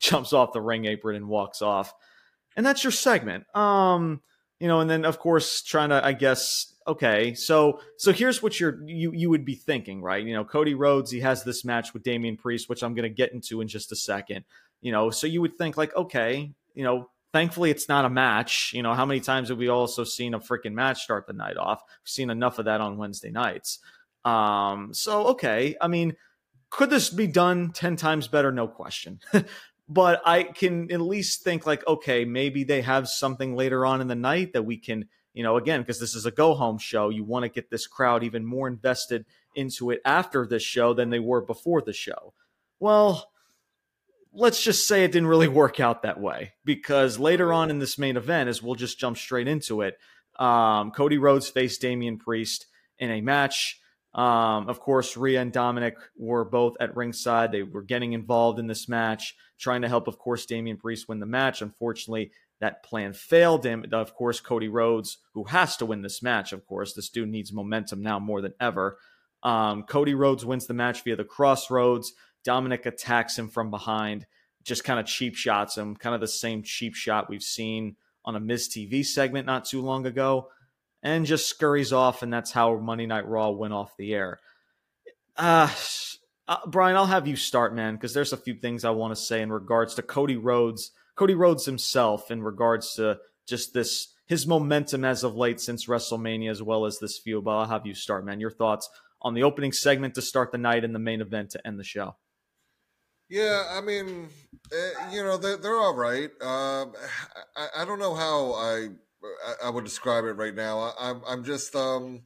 jumps 0.00 0.32
off 0.32 0.52
the 0.52 0.60
ring 0.60 0.84
apron 0.84 1.16
and 1.16 1.28
walks 1.28 1.62
off. 1.62 1.94
And 2.56 2.66
that's 2.66 2.82
your 2.82 2.90
segment. 2.90 3.44
Um, 3.54 4.20
you 4.58 4.66
know, 4.66 4.80
and 4.80 4.90
then 4.90 5.04
of 5.04 5.18
course 5.18 5.62
trying 5.62 5.90
to, 5.90 6.04
I 6.04 6.12
guess, 6.12 6.74
okay, 6.86 7.34
so 7.34 7.80
so 7.96 8.12
here's 8.12 8.42
what 8.42 8.58
you're 8.58 8.82
you 8.84 9.12
you 9.12 9.30
would 9.30 9.44
be 9.44 9.54
thinking, 9.54 10.02
right? 10.02 10.24
You 10.24 10.34
know, 10.34 10.44
Cody 10.44 10.74
Rhodes, 10.74 11.10
he 11.10 11.20
has 11.20 11.44
this 11.44 11.64
match 11.64 11.94
with 11.94 12.02
Damian 12.02 12.36
Priest, 12.36 12.68
which 12.68 12.82
I'm 12.82 12.94
going 12.94 13.04
to 13.04 13.14
get 13.14 13.32
into 13.32 13.60
in 13.60 13.68
just 13.68 13.92
a 13.92 13.96
second. 13.96 14.44
You 14.80 14.92
know, 14.92 15.10
so 15.10 15.26
you 15.26 15.40
would 15.40 15.56
think 15.56 15.76
like, 15.76 15.94
okay, 15.94 16.52
you 16.74 16.84
know, 16.84 17.08
thankfully 17.38 17.70
it's 17.70 17.88
not 17.88 18.04
a 18.04 18.10
match. 18.10 18.72
You 18.74 18.82
know, 18.82 18.94
how 18.94 19.06
many 19.06 19.20
times 19.20 19.48
have 19.50 19.58
we 19.58 19.68
also 19.68 20.02
seen 20.02 20.34
a 20.34 20.40
freaking 20.40 20.72
match 20.72 21.02
start 21.04 21.28
the 21.28 21.32
night 21.32 21.56
off? 21.56 21.80
We've 21.86 22.10
seen 22.10 22.30
enough 22.30 22.58
of 22.58 22.64
that 22.64 22.80
on 22.80 22.96
Wednesday 22.96 23.30
nights. 23.30 23.78
Um, 24.24 24.92
so 24.92 25.28
okay, 25.28 25.76
I 25.80 25.86
mean, 25.86 26.16
could 26.68 26.90
this 26.90 27.10
be 27.10 27.28
done 27.28 27.70
10 27.70 27.94
times 27.94 28.26
better? 28.26 28.50
No 28.50 28.66
question. 28.66 29.20
but 29.88 30.20
I 30.26 30.42
can 30.42 30.90
at 30.90 31.00
least 31.00 31.44
think 31.44 31.64
like, 31.64 31.86
okay, 31.86 32.24
maybe 32.24 32.64
they 32.64 32.82
have 32.82 33.08
something 33.08 33.54
later 33.54 33.86
on 33.86 34.00
in 34.00 34.08
the 34.08 34.16
night 34.16 34.52
that 34.54 34.64
we 34.64 34.76
can, 34.76 35.06
you 35.32 35.44
know, 35.44 35.56
again, 35.56 35.80
because 35.80 36.00
this 36.00 36.16
is 36.16 36.26
a 36.26 36.32
go 36.32 36.54
home 36.54 36.78
show, 36.78 37.08
you 37.08 37.22
want 37.22 37.44
to 37.44 37.48
get 37.48 37.70
this 37.70 37.86
crowd 37.86 38.24
even 38.24 38.44
more 38.44 38.66
invested 38.66 39.24
into 39.54 39.92
it 39.92 40.00
after 40.04 40.44
this 40.44 40.64
show 40.64 40.92
than 40.92 41.10
they 41.10 41.20
were 41.20 41.40
before 41.40 41.82
the 41.82 41.92
show. 41.92 42.34
Well, 42.80 43.30
let's 44.38 44.62
just 44.62 44.86
say 44.86 45.04
it 45.04 45.12
didn't 45.12 45.28
really 45.28 45.48
work 45.48 45.80
out 45.80 46.02
that 46.02 46.20
way 46.20 46.52
because 46.64 47.18
later 47.18 47.52
on 47.52 47.70
in 47.70 47.78
this 47.78 47.98
main 47.98 48.16
event, 48.16 48.48
as 48.48 48.62
we'll 48.62 48.74
just 48.74 48.98
jump 48.98 49.16
straight 49.16 49.48
into 49.48 49.82
it, 49.82 49.98
um, 50.38 50.92
Cody 50.92 51.18
Rhodes 51.18 51.48
faced 51.48 51.80
Damian 51.80 52.18
Priest 52.18 52.66
in 52.98 53.10
a 53.10 53.20
match 53.20 53.80
um, 54.14 54.68
of 54.68 54.80
course, 54.80 55.16
Rhea 55.16 55.40
and 55.40 55.52
Dominic 55.52 55.96
were 56.16 56.44
both 56.44 56.76
at 56.80 56.96
ringside. 56.96 57.52
They 57.52 57.62
were 57.62 57.82
getting 57.82 58.14
involved 58.14 58.58
in 58.58 58.66
this 58.66 58.88
match, 58.88 59.36
trying 59.58 59.82
to 59.82 59.88
help, 59.88 60.08
of 60.08 60.18
course, 60.18 60.46
Damian 60.46 60.78
Priest 60.78 61.08
win 61.08 61.20
the 61.20 61.26
match. 61.26 61.60
Unfortunately, 61.60 62.32
that 62.60 62.82
plan 62.82 63.12
failed 63.12 63.64
him. 63.64 63.84
Of 63.92 64.14
course, 64.14 64.40
Cody 64.40 64.68
Rhodes, 64.68 65.18
who 65.34 65.44
has 65.44 65.76
to 65.76 65.86
win 65.86 66.02
this 66.02 66.22
match, 66.22 66.52
of 66.52 66.66
course, 66.66 66.94
this 66.94 67.10
dude 67.10 67.28
needs 67.28 67.52
momentum 67.52 68.02
now 68.02 68.18
more 68.18 68.40
than 68.40 68.54
ever. 68.60 68.98
Um, 69.42 69.84
Cody 69.84 70.14
Rhodes 70.14 70.44
wins 70.44 70.66
the 70.66 70.74
match 70.74 71.04
via 71.04 71.14
the 71.14 71.22
crossroads. 71.22 72.12
Dominic 72.48 72.86
attacks 72.86 73.38
him 73.38 73.50
from 73.50 73.70
behind, 73.70 74.24
just 74.64 74.82
kind 74.82 74.98
of 74.98 75.04
cheap 75.04 75.36
shots 75.36 75.76
him, 75.76 75.94
kind 75.94 76.14
of 76.14 76.22
the 76.22 76.26
same 76.26 76.62
cheap 76.62 76.94
shot 76.94 77.28
we've 77.28 77.42
seen 77.42 77.96
on 78.24 78.36
a 78.36 78.40
Miz 78.40 78.70
TV 78.70 79.04
segment 79.04 79.44
not 79.44 79.66
too 79.66 79.82
long 79.82 80.06
ago 80.06 80.48
and 81.02 81.26
just 81.26 81.46
scurries 81.46 81.92
off, 81.92 82.22
and 82.22 82.32
that's 82.32 82.50
how 82.50 82.78
Monday 82.78 83.04
Night 83.04 83.28
Raw 83.28 83.50
went 83.50 83.74
off 83.74 83.98
the 83.98 84.14
air. 84.14 84.40
Uh, 85.36 85.68
uh 86.48 86.56
Brian, 86.66 86.96
I'll 86.96 87.04
have 87.04 87.28
you 87.28 87.36
start, 87.36 87.74
man, 87.74 87.96
because 87.96 88.14
there's 88.14 88.32
a 88.32 88.38
few 88.38 88.54
things 88.54 88.82
I 88.82 88.92
want 88.92 89.14
to 89.14 89.22
say 89.22 89.42
in 89.42 89.52
regards 89.52 89.94
to 89.96 90.02
Cody 90.02 90.38
Rhodes, 90.38 90.92
Cody 91.16 91.34
Rhodes 91.34 91.66
himself, 91.66 92.30
in 92.30 92.42
regards 92.42 92.94
to 92.94 93.18
just 93.46 93.74
this 93.74 94.14
his 94.24 94.46
momentum 94.46 95.04
as 95.04 95.22
of 95.22 95.36
late 95.36 95.60
since 95.60 95.84
WrestleMania, 95.84 96.50
as 96.50 96.62
well 96.62 96.86
as 96.86 96.98
this 96.98 97.18
feud. 97.18 97.44
But 97.44 97.58
I'll 97.58 97.66
have 97.66 97.84
you 97.84 97.92
start, 97.92 98.24
man. 98.24 98.40
Your 98.40 98.50
thoughts 98.50 98.88
on 99.20 99.34
the 99.34 99.42
opening 99.42 99.72
segment 99.72 100.14
to 100.14 100.22
start 100.22 100.50
the 100.50 100.56
night 100.56 100.82
and 100.82 100.94
the 100.94 100.98
main 100.98 101.20
event 101.20 101.50
to 101.50 101.66
end 101.66 101.78
the 101.78 101.84
show. 101.84 102.16
Yeah, 103.28 103.64
I 103.70 103.80
mean, 103.80 104.28
uh, 104.72 105.10
you 105.12 105.22
know, 105.22 105.36
they're, 105.36 105.58
they're 105.58 105.76
all 105.76 105.94
right. 105.94 106.30
Uh, 106.40 106.86
I, 107.56 107.68
I 107.78 107.84
don't 107.84 107.98
know 107.98 108.14
how 108.14 108.52
I 108.54 108.88
I, 109.46 109.66
I 109.66 109.70
would 109.70 109.84
describe 109.84 110.24
it 110.24 110.32
right 110.32 110.54
now. 110.54 110.78
I, 110.78 111.10
I'm 111.10 111.22
I'm 111.26 111.44
just 111.44 111.74
um 111.74 112.22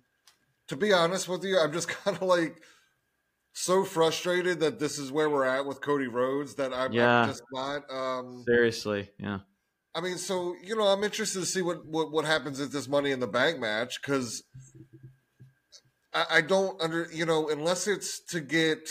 to 0.69 0.77
be 0.77 0.93
honest 0.93 1.29
with 1.29 1.45
you, 1.45 1.59
I'm 1.59 1.73
just 1.73 1.89
kind 2.05 2.17
of 2.17 2.23
like 2.23 2.63
so 3.55 3.85
frustrated 3.85 4.61
that 4.61 4.79
this 4.79 4.99
is 4.99 5.13
where 5.13 5.29
we're 5.29 5.45
at 5.45 5.67
with 5.67 5.81
Cody 5.81 6.07
Rhodes 6.07 6.55
that 6.55 6.73
I'm, 6.73 6.93
yeah. 6.93 7.23
I'm 7.23 7.29
just 7.29 7.43
not 7.53 7.83
um 7.91 8.45
seriously, 8.47 9.11
yeah. 9.19 9.41
I 9.95 10.01
mean, 10.01 10.17
so 10.17 10.55
you 10.63 10.77
know, 10.77 10.87
I'm 10.87 11.05
interested 11.05 11.41
to 11.41 11.47
see 11.47 11.63
what 11.63 11.85
what, 11.87 12.13
what 12.13 12.25
happens 12.25 12.61
at 12.61 12.73
this 12.73 12.89
Money 12.89 13.11
in 13.11 13.21
the 13.21 13.27
Bank 13.27 13.59
match 13.59 14.01
because 14.01 14.43
I, 16.15 16.25
I 16.31 16.41
don't 16.41 16.81
under 16.81 17.09
you 17.13 17.27
know 17.27 17.49
unless 17.49 17.87
it's 17.87 18.21
to 18.27 18.41
get 18.41 18.89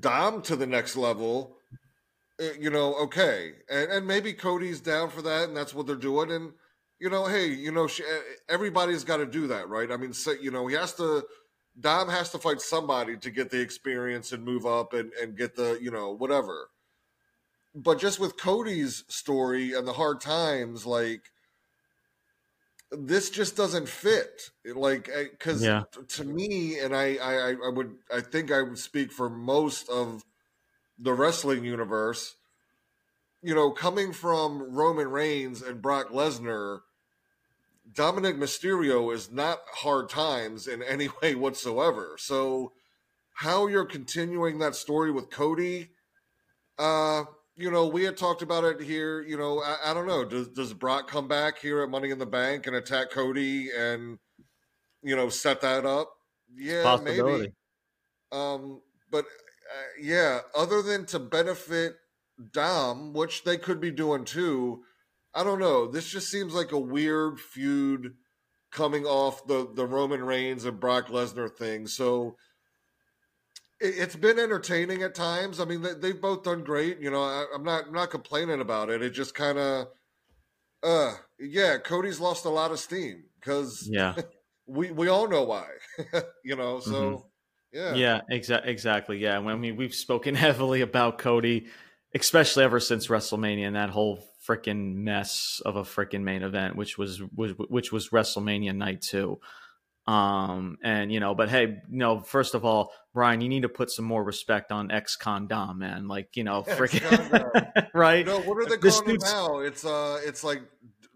Dom 0.00 0.42
to 0.42 0.56
the 0.56 0.66
next 0.66 0.96
level. 0.96 1.56
Uh, 2.40 2.46
you 2.58 2.70
know, 2.70 2.94
okay, 2.94 3.52
and 3.70 3.90
and 3.90 4.06
maybe 4.06 4.32
Cody's 4.32 4.80
down 4.80 5.10
for 5.10 5.22
that, 5.22 5.48
and 5.48 5.56
that's 5.56 5.74
what 5.74 5.86
they're 5.86 5.96
doing. 5.96 6.32
And 6.32 6.52
you 6.98 7.10
know, 7.10 7.26
hey, 7.26 7.48
you 7.48 7.72
know, 7.72 7.86
she, 7.86 8.02
everybody's 8.48 9.04
got 9.04 9.18
to 9.18 9.26
do 9.26 9.46
that, 9.48 9.68
right? 9.68 9.90
I 9.90 9.96
mean, 9.96 10.12
so, 10.12 10.32
you 10.32 10.50
know, 10.50 10.66
he 10.66 10.74
has 10.74 10.94
to. 10.94 11.24
Dom 11.78 12.08
has 12.08 12.30
to 12.30 12.38
fight 12.38 12.60
somebody 12.60 13.16
to 13.16 13.30
get 13.30 13.50
the 13.50 13.60
experience 13.60 14.30
and 14.32 14.44
move 14.44 14.64
up 14.64 14.92
and 14.92 15.12
and 15.20 15.36
get 15.36 15.56
the 15.56 15.78
you 15.80 15.90
know 15.90 16.12
whatever. 16.12 16.70
But 17.74 17.98
just 17.98 18.20
with 18.20 18.36
Cody's 18.36 19.04
story 19.08 19.72
and 19.72 19.86
the 19.86 19.92
hard 19.92 20.20
times, 20.20 20.86
like 20.86 21.22
this 22.98 23.30
just 23.30 23.56
doesn't 23.56 23.88
fit. 23.88 24.50
Like, 24.64 25.10
because 25.30 25.62
yeah. 25.62 25.84
to 26.08 26.24
me, 26.24 26.78
and 26.78 26.94
I, 26.94 27.16
I, 27.16 27.50
I 27.52 27.68
would, 27.68 27.96
I 28.12 28.20
think 28.20 28.52
I 28.52 28.62
would 28.62 28.78
speak 28.78 29.12
for 29.12 29.28
most 29.28 29.88
of 29.88 30.24
the 30.98 31.12
wrestling 31.12 31.64
universe, 31.64 32.36
you 33.42 33.54
know, 33.54 33.70
coming 33.70 34.12
from 34.12 34.74
Roman 34.74 35.08
Reigns 35.08 35.62
and 35.62 35.82
Brock 35.82 36.10
Lesnar, 36.10 36.80
Dominic 37.92 38.36
Mysterio 38.36 39.12
is 39.12 39.30
not 39.30 39.60
hard 39.72 40.08
times 40.08 40.66
in 40.66 40.82
any 40.82 41.08
way 41.22 41.34
whatsoever. 41.34 42.16
So, 42.18 42.72
how 43.38 43.66
you're 43.66 43.84
continuing 43.84 44.60
that 44.60 44.76
story 44.76 45.10
with 45.10 45.28
Cody, 45.28 45.90
uh, 46.78 47.24
you 47.56 47.70
know, 47.70 47.86
we 47.86 48.04
had 48.04 48.16
talked 48.16 48.42
about 48.42 48.64
it 48.64 48.80
here. 48.80 49.22
You 49.22 49.36
know, 49.36 49.60
I, 49.60 49.90
I, 49.90 49.94
don't 49.94 50.06
know. 50.06 50.24
Does 50.24 50.48
does 50.48 50.72
Brock 50.72 51.08
come 51.08 51.28
back 51.28 51.58
here 51.58 51.82
at 51.82 51.90
Money 51.90 52.10
in 52.10 52.18
the 52.18 52.26
Bank 52.26 52.66
and 52.66 52.74
attack 52.74 53.10
Cody 53.10 53.70
and 53.76 54.18
you 55.02 55.14
know 55.14 55.28
set 55.28 55.60
that 55.60 55.86
up? 55.86 56.10
Yeah, 56.54 56.98
maybe. 57.02 57.52
Um, 58.32 58.80
but 59.10 59.24
uh, 59.24 60.00
yeah, 60.00 60.40
other 60.54 60.82
than 60.82 61.06
to 61.06 61.18
benefit 61.18 61.94
Dom, 62.52 63.12
which 63.12 63.44
they 63.44 63.56
could 63.56 63.80
be 63.80 63.90
doing 63.90 64.24
too. 64.24 64.82
I 65.36 65.42
don't 65.42 65.58
know. 65.58 65.88
This 65.88 66.08
just 66.08 66.30
seems 66.30 66.54
like 66.54 66.72
a 66.72 66.78
weird 66.78 67.40
feud 67.40 68.14
coming 68.70 69.04
off 69.04 69.46
the 69.46 69.68
the 69.72 69.86
Roman 69.86 70.24
Reigns 70.24 70.64
and 70.64 70.80
Brock 70.80 71.08
Lesnar 71.08 71.50
thing. 71.50 71.86
So 71.86 72.36
it, 73.80 73.94
has 73.96 74.16
been 74.16 74.38
entertaining 74.38 75.02
at 75.02 75.14
times. 75.14 75.60
I 75.60 75.64
mean, 75.64 75.82
they, 75.82 76.08
have 76.08 76.20
both 76.20 76.42
done 76.42 76.64
great. 76.64 77.00
You 77.00 77.10
know, 77.10 77.22
I, 77.22 77.46
am 77.54 77.64
not 77.64 77.86
I'm 77.88 77.92
not 77.92 78.10
complaining 78.10 78.60
about 78.60 78.90
it. 78.90 79.02
It 79.02 79.10
just 79.10 79.34
kind 79.34 79.58
of, 79.58 79.88
uh, 80.82 81.14
yeah. 81.38 81.78
Cody's 81.78 82.20
lost 82.20 82.44
a 82.44 82.50
lot 82.50 82.70
of 82.70 82.78
steam 82.78 83.24
because 83.40 83.88
yeah, 83.90 84.14
we 84.66 84.90
we 84.90 85.08
all 85.08 85.28
know 85.28 85.44
why. 85.44 85.66
you 86.44 86.56
know, 86.56 86.80
so. 86.80 86.92
Mm-hmm 86.92 87.28
yeah. 87.74 87.94
Yeah, 87.94 88.20
exa- 88.30 88.66
exactly. 88.66 89.18
Yeah. 89.18 89.38
I 89.38 89.56
mean, 89.56 89.76
we've 89.76 89.94
spoken 89.94 90.34
heavily 90.36 90.80
about 90.80 91.18
Cody, 91.18 91.66
especially 92.14 92.62
ever 92.64 92.80
since 92.80 93.08
WrestleMania 93.08 93.66
and 93.66 93.76
that 93.76 93.90
whole 93.90 94.24
freaking 94.48 94.94
mess 94.94 95.60
of 95.64 95.76
a 95.76 95.82
freaking 95.82 96.22
main 96.22 96.42
event, 96.42 96.76
which 96.76 96.96
was, 96.96 97.20
was 97.34 97.52
which 97.68 97.90
was 97.90 98.10
WrestleMania 98.10 98.74
night 98.74 99.02
two. 99.02 99.40
Um, 100.06 100.76
and 100.82 101.10
you 101.10 101.20
know, 101.20 101.34
but 101.34 101.48
hey, 101.48 101.62
you 101.62 101.98
know, 101.98 102.20
first 102.20 102.54
of 102.54 102.64
all, 102.64 102.92
Brian, 103.14 103.40
you 103.40 103.48
need 103.48 103.62
to 103.62 103.68
put 103.68 103.90
some 103.90 104.04
more 104.04 104.22
respect 104.22 104.70
on 104.70 104.90
ex-con 104.90 105.46
Dom, 105.46 105.78
man. 105.78 106.08
Like, 106.08 106.36
you 106.36 106.44
know, 106.44 106.62
freaking 106.62 107.90
right. 107.94 108.26
No, 108.26 108.40
what 108.40 108.58
are 108.58 108.66
they 108.66 108.76
calling 108.76 109.14
it 109.14 109.22
now? 109.22 109.60
It's 109.60 109.84
uh 109.84 110.20
it's 110.24 110.44
like 110.44 110.62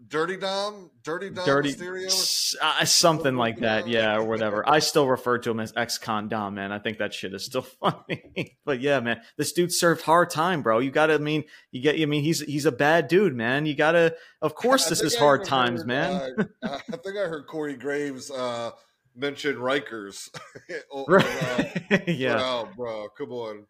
Dirty 0.09 0.37
Dom, 0.37 0.89
Dirty 1.03 1.29
Dom 1.29 1.45
Dirty, 1.45 1.73
Mysterio, 1.75 2.55
uh, 2.61 2.83
something 2.85 3.35
like 3.35 3.59
that, 3.59 3.87
yeah, 3.87 4.15
or 4.15 4.23
whatever. 4.23 4.67
I 4.67 4.79
still 4.79 5.07
refer 5.07 5.37
to 5.37 5.51
him 5.51 5.59
as 5.59 5.71
ex-con 5.75 6.27
Dom, 6.29 6.55
man. 6.55 6.71
I 6.71 6.79
think 6.79 6.97
that 6.97 7.13
shit 7.13 7.33
is 7.33 7.45
still 7.45 7.61
funny. 7.79 8.57
but 8.65 8.81
yeah, 8.81 8.99
man, 9.01 9.21
this 9.37 9.53
dude 9.53 9.71
served 9.71 10.01
hard 10.01 10.31
time, 10.31 10.63
bro. 10.63 10.79
You 10.79 10.89
gotta, 10.89 11.13
I 11.13 11.17
mean, 11.19 11.43
you 11.71 11.81
get, 11.81 11.99
I 11.99 12.05
mean, 12.05 12.23
he's 12.23 12.41
he's 12.41 12.65
a 12.65 12.71
bad 12.71 13.07
dude, 13.07 13.35
man. 13.35 13.67
You 13.67 13.75
gotta, 13.75 14.15
of 14.41 14.55
course, 14.55 14.89
this 14.89 15.01
is 15.01 15.15
hard 15.15 15.45
times, 15.45 15.85
man. 15.85 16.35
uh, 16.63 16.79
I 16.91 16.97
think 16.97 17.15
I 17.15 17.27
heard 17.27 17.45
Corey 17.45 17.75
Graves 17.75 18.31
uh, 18.31 18.71
mention 19.15 19.57
Rikers. 19.57 20.29
right. 21.07 21.91
Uh, 21.91 21.97
yeah, 22.07 22.39
oh, 22.41 22.69
bro, 22.75 23.09
come 23.15 23.31
on. 23.31 23.67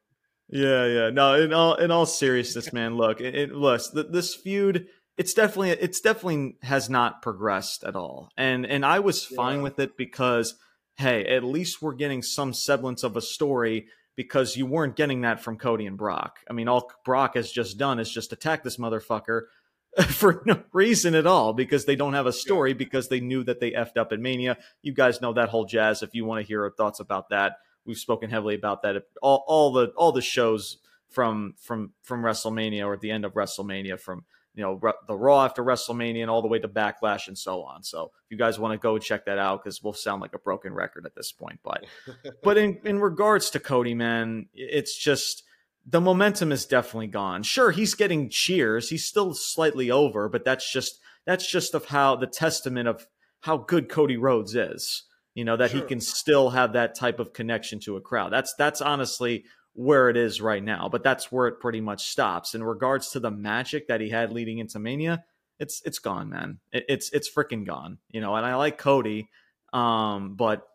Yeah, 0.51 0.85
yeah. 0.85 1.09
No, 1.09 1.35
in 1.35 1.53
all 1.53 1.75
in 1.75 1.91
all 1.91 2.05
seriousness, 2.05 2.71
man. 2.71 2.95
Look, 2.95 3.19
it, 3.19 3.35
it 3.35 3.51
look, 3.51 3.81
this 3.93 4.33
feud 4.33 4.87
it's 5.19 5.33
definitely 5.33 5.71
it's 5.71 5.99
definitely 5.99 6.55
has 6.63 6.89
not 6.89 7.21
progressed 7.21 7.83
at 7.83 7.97
all. 7.97 8.29
And 8.37 8.65
and 8.65 8.85
I 8.85 8.99
was 8.99 9.25
fine 9.25 9.57
yeah. 9.57 9.63
with 9.63 9.79
it 9.79 9.97
because 9.97 10.55
hey, 10.95 11.25
at 11.25 11.43
least 11.43 11.81
we're 11.81 11.93
getting 11.93 12.23
some 12.23 12.53
semblance 12.53 13.03
of 13.03 13.17
a 13.17 13.21
story 13.21 13.87
because 14.15 14.55
you 14.55 14.65
weren't 14.65 14.95
getting 14.95 15.21
that 15.21 15.41
from 15.41 15.57
Cody 15.57 15.85
and 15.85 15.97
Brock. 15.97 16.39
I 16.49 16.53
mean, 16.53 16.69
all 16.69 16.89
Brock 17.03 17.35
has 17.35 17.51
just 17.51 17.77
done 17.77 17.99
is 17.99 18.09
just 18.09 18.31
attack 18.31 18.63
this 18.63 18.77
motherfucker 18.77 19.41
for 20.07 20.41
no 20.45 20.63
reason 20.71 21.15
at 21.15 21.27
all 21.27 21.51
because 21.51 21.83
they 21.83 21.97
don't 21.97 22.13
have 22.13 22.25
a 22.25 22.31
story 22.31 22.71
yeah. 22.71 22.77
because 22.77 23.09
they 23.09 23.19
knew 23.19 23.43
that 23.43 23.59
they 23.59 23.71
effed 23.71 23.97
up 23.97 24.13
at 24.13 24.21
Mania. 24.21 24.57
You 24.83 24.93
guys 24.93 25.19
know 25.19 25.33
that 25.33 25.49
whole 25.49 25.65
jazz. 25.65 26.01
If 26.01 26.15
you 26.15 26.23
want 26.23 26.41
to 26.41 26.47
hear 26.47 26.63
our 26.63 26.71
thoughts 26.71 27.01
about 27.01 27.27
that, 27.27 27.57
we've 27.85 27.97
spoken 27.97 28.29
heavily 28.29 28.55
about 28.55 28.83
that. 28.83 29.03
All, 29.21 29.43
all 29.47 29.73
the 29.73 29.87
all 29.97 30.13
the 30.13 30.21
shows 30.21 30.77
from 31.09 31.55
from 31.59 31.91
from 32.03 32.21
WrestleMania 32.21 32.85
or 32.85 32.93
at 32.93 33.01
the 33.01 33.11
end 33.11 33.25
of 33.25 33.33
WrestleMania 33.33 33.99
from 33.99 34.23
you 34.59 34.65
know 34.65 34.93
the 35.07 35.15
Raw 35.15 35.45
after 35.45 35.63
WrestleMania 35.63 36.21
and 36.21 36.29
all 36.29 36.41
the 36.41 36.49
way 36.49 36.59
to 36.59 36.67
Backlash 36.67 37.29
and 37.29 37.37
so 37.37 37.63
on. 37.63 37.81
So 37.81 38.11
if 38.25 38.29
you 38.29 38.37
guys 38.37 38.59
want 38.59 38.73
to 38.73 38.77
go 38.77 38.97
check 38.97 39.25
that 39.25 39.37
out, 39.37 39.63
because 39.63 39.81
we'll 39.81 39.93
sound 39.93 40.21
like 40.21 40.33
a 40.35 40.39
broken 40.39 40.73
record 40.73 41.05
at 41.05 41.15
this 41.15 41.31
point. 41.31 41.61
But 41.63 41.85
but 42.43 42.57
in 42.57 42.77
in 42.83 42.99
regards 42.99 43.51
to 43.51 43.61
Cody, 43.61 43.93
man, 43.93 44.47
it's 44.53 44.97
just 44.97 45.43
the 45.85 46.01
momentum 46.01 46.51
is 46.51 46.65
definitely 46.65 47.07
gone. 47.07 47.43
Sure, 47.43 47.71
he's 47.71 47.95
getting 47.95 48.29
cheers. 48.29 48.89
He's 48.89 49.05
still 49.05 49.33
slightly 49.33 49.89
over, 49.89 50.27
but 50.27 50.43
that's 50.43 50.69
just 50.69 50.99
that's 51.25 51.49
just 51.49 51.73
of 51.73 51.85
how 51.85 52.17
the 52.17 52.27
testament 52.27 52.89
of 52.89 53.07
how 53.39 53.55
good 53.55 53.87
Cody 53.87 54.17
Rhodes 54.17 54.55
is. 54.55 55.03
You 55.35 55.45
know 55.45 55.55
that 55.55 55.71
sure. 55.71 55.79
he 55.79 55.87
can 55.87 56.01
still 56.01 56.49
have 56.49 56.73
that 56.73 56.95
type 56.95 57.19
of 57.19 57.31
connection 57.31 57.79
to 57.85 57.95
a 57.95 58.01
crowd. 58.01 58.33
That's 58.33 58.53
that's 58.57 58.81
honestly 58.81 59.45
where 59.73 60.09
it 60.09 60.17
is 60.17 60.41
right 60.41 60.63
now, 60.63 60.89
but 60.89 61.03
that's 61.03 61.31
where 61.31 61.47
it 61.47 61.59
pretty 61.59 61.81
much 61.81 62.09
stops. 62.09 62.55
In 62.55 62.63
regards 62.63 63.11
to 63.11 63.19
the 63.19 63.31
magic 63.31 63.87
that 63.87 64.01
he 64.01 64.09
had 64.09 64.31
leading 64.31 64.59
into 64.59 64.79
Mania, 64.79 65.23
it's 65.59 65.81
it's 65.85 65.99
gone, 65.99 66.29
man. 66.29 66.59
It, 66.71 66.85
it's 66.89 67.09
it's 67.11 67.29
freaking 67.29 67.65
gone. 67.65 67.99
You 68.09 68.21
know, 68.21 68.35
and 68.35 68.45
I 68.45 68.55
like 68.55 68.77
Cody, 68.77 69.29
um, 69.73 70.35
but 70.35 70.67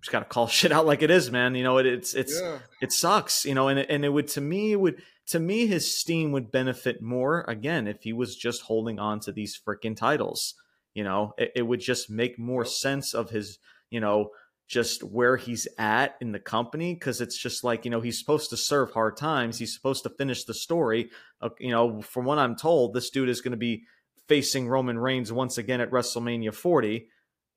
just 0.00 0.12
got 0.12 0.20
to 0.20 0.24
call 0.26 0.46
shit 0.48 0.72
out 0.72 0.86
like 0.86 1.02
it 1.02 1.10
is, 1.10 1.30
man. 1.30 1.54
You 1.54 1.64
know, 1.64 1.78
it, 1.78 1.86
it's 1.86 2.14
it's 2.14 2.40
yeah. 2.40 2.58
it 2.80 2.92
sucks. 2.92 3.44
You 3.44 3.54
know, 3.54 3.68
and 3.68 3.80
it, 3.80 3.86
and 3.90 4.04
it 4.04 4.10
would 4.10 4.28
to 4.28 4.40
me 4.40 4.72
it 4.72 4.80
would 4.80 5.02
to 5.28 5.40
me 5.40 5.66
his 5.66 5.98
steam 5.98 6.32
would 6.32 6.52
benefit 6.52 7.02
more 7.02 7.44
again 7.48 7.86
if 7.86 8.02
he 8.02 8.12
was 8.12 8.36
just 8.36 8.62
holding 8.62 8.98
on 8.98 9.20
to 9.20 9.32
these 9.32 9.58
freaking 9.58 9.96
titles. 9.96 10.54
You 10.94 11.04
know, 11.04 11.34
it, 11.36 11.52
it 11.56 11.62
would 11.62 11.80
just 11.80 12.08
make 12.08 12.38
more 12.38 12.64
sense 12.64 13.14
of 13.14 13.30
his 13.30 13.58
you 13.90 14.00
know 14.00 14.30
just 14.66 15.04
where 15.04 15.36
he's 15.36 15.68
at 15.78 16.16
in 16.20 16.32
the 16.32 16.40
company 16.40 16.94
because 16.94 17.20
it's 17.20 17.38
just 17.38 17.62
like 17.62 17.84
you 17.84 17.90
know 17.90 18.00
he's 18.00 18.18
supposed 18.18 18.50
to 18.50 18.56
serve 18.56 18.92
hard 18.92 19.16
times. 19.16 19.58
He's 19.58 19.74
supposed 19.74 20.02
to 20.02 20.10
finish 20.10 20.44
the 20.44 20.54
story. 20.54 21.10
Uh, 21.40 21.50
you 21.58 21.70
know 21.70 22.00
from 22.00 22.24
what 22.24 22.38
i'm 22.38 22.56
told 22.56 22.94
this 22.94 23.10
dude 23.10 23.28
is 23.28 23.42
going 23.42 23.52
to 23.52 23.58
be 23.58 23.84
facing 24.26 24.66
roman 24.66 24.98
reigns 24.98 25.30
once 25.30 25.58
again 25.58 25.82
at 25.82 25.90
wrestlemania 25.90 26.52
40 26.52 27.08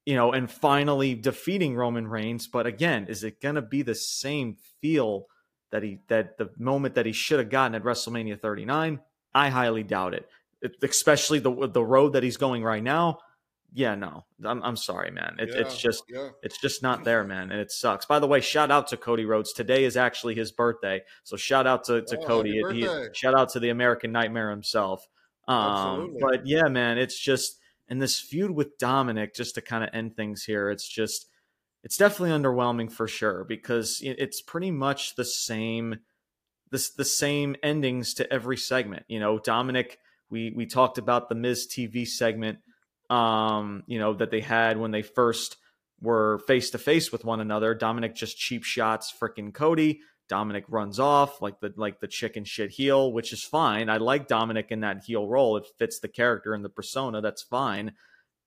you 0.06 0.16
know 0.16 0.34
and 0.34 0.52
finally 0.52 1.16
defeating 1.16 1.76
roman 1.76 2.08
reigns. 2.08 2.48
But 2.48 2.68
again 2.68 3.08
is 3.08 3.24
it 3.24 3.42
going 3.42 3.56
to 3.56 3.62
be 3.62 3.82
the 3.82 3.96
same 3.96 4.58
feel 4.82 5.28
that 5.72 5.84
he 5.84 6.00
that 6.08 6.38
the 6.38 6.50
moment 6.58 6.96
that 6.96 7.06
he 7.06 7.14
should 7.14 7.40
have 7.40 7.50
gotten 7.50 7.76
at 7.76 7.84
wrestlemania 7.84 8.40
39 8.40 9.00
i 9.34 9.50
highly 9.50 9.84
doubt 9.84 10.14
it, 10.14 10.28
it 10.62 10.76
especially 10.84 11.40
the 11.40 11.70
the 11.70 11.84
road 11.84 12.14
that 12.14 12.24
he's 12.24 12.38
going 12.38 12.64
right 12.64 12.84
now 12.84 13.20
yeah, 13.74 13.96
no, 13.96 14.26
I'm, 14.44 14.64
I'm 14.64 14.76
sorry, 14.76 15.12
man. 15.12 15.36
It, 15.40 15.50
yeah, 15.50 15.62
it's 15.62 15.78
just 15.78 16.04
yeah. 16.10 16.30
it's 16.42 16.60
just 16.60 16.82
not 16.82 17.04
there, 17.04 17.24
man, 17.26 17.52
and 17.52 17.60
it 17.60 17.72
sucks. 17.72 18.06
By 18.06 18.20
the 18.20 18.28
way, 18.28 18.42
shout 18.42 18.72
out 18.72 18.88
to 18.88 18.98
Cody 18.98 19.26
Rhodes. 19.26 19.54
Today 19.54 19.84
is 19.84 19.98
actually 19.98 20.36
his 20.36 20.52
birthday, 20.52 21.02
so 21.24 21.38
shout 21.38 21.68
out 21.68 21.84
to, 21.86 22.02
to 22.02 22.18
oh, 22.20 22.26
Cody. 22.26 22.62
He, 22.72 22.88
shout 23.14 23.36
out 23.36 23.50
to 23.50 23.60
the 23.60 23.70
American 23.70 24.12
Nightmare 24.12 24.50
himself. 24.50 25.08
Um, 25.48 26.18
but 26.20 26.46
yeah, 26.46 26.68
man, 26.68 26.98
it's 26.98 27.20
just 27.20 27.60
and 27.88 28.02
this 28.02 28.20
feud 28.20 28.52
with 28.52 28.78
Dominic, 28.78 29.36
just 29.36 29.56
to 29.56 29.62
kind 29.62 29.84
of 29.84 29.90
end 29.94 30.16
things 30.16 30.44
here, 30.44 30.70
it's 30.70 30.88
just 30.88 31.28
it's 31.84 31.98
definitely 31.98 32.38
underwhelming 32.38 32.92
for 32.92 33.08
sure 33.08 33.44
because 33.44 34.00
it's 34.04 34.42
pretty 34.42 34.72
much 34.72 35.16
the 35.16 35.26
same 35.26 36.00
this 36.72 36.92
the 36.92 37.06
same 37.06 37.56
endings 37.64 38.14
to 38.16 38.32
every 38.32 38.58
segment. 38.58 39.06
You 39.08 39.20
know, 39.20 39.40
Dominic. 39.40 40.00
We 40.32 40.54
we 40.56 40.68
talked 40.68 41.00
about 41.00 41.28
the 41.28 41.34
Miz 41.34 41.68
TV 41.68 42.08
segment 42.08 42.60
um, 43.10 43.84
you 43.88 44.00
know, 44.00 44.14
that 44.14 44.32
they 44.32 44.42
had 44.42 44.78
when 44.78 44.92
they 44.92 45.02
first 45.02 45.58
were 46.02 46.40
face 46.48 46.70
to 46.72 46.78
face 46.78 47.12
with 47.12 47.26
one 47.26 47.40
another. 47.40 47.74
Dominic 47.74 48.16
just 48.16 48.38
cheap 48.38 48.64
shots 48.64 49.14
freaking 49.20 49.54
Cody. 49.54 50.02
Dominic 50.28 50.66
runs 50.68 51.00
off 51.00 51.42
like 51.42 51.60
the 51.60 51.74
like 51.76 52.00
the 52.00 52.08
chicken 52.08 52.44
shit 52.46 52.70
heel, 52.70 53.12
which 53.12 53.34
is 53.34 53.44
fine. 53.44 53.90
I 53.90 53.98
like 53.98 54.28
Dominic 54.28 54.68
in 54.70 54.82
that 54.82 55.04
heel 55.04 55.28
role. 55.28 55.58
It 55.58 55.66
fits 55.80 56.00
the 56.00 56.08
character 56.08 56.54
and 56.54 56.64
the 56.64 56.70
persona. 56.70 57.20
That's 57.20 57.42
fine. 57.42 57.94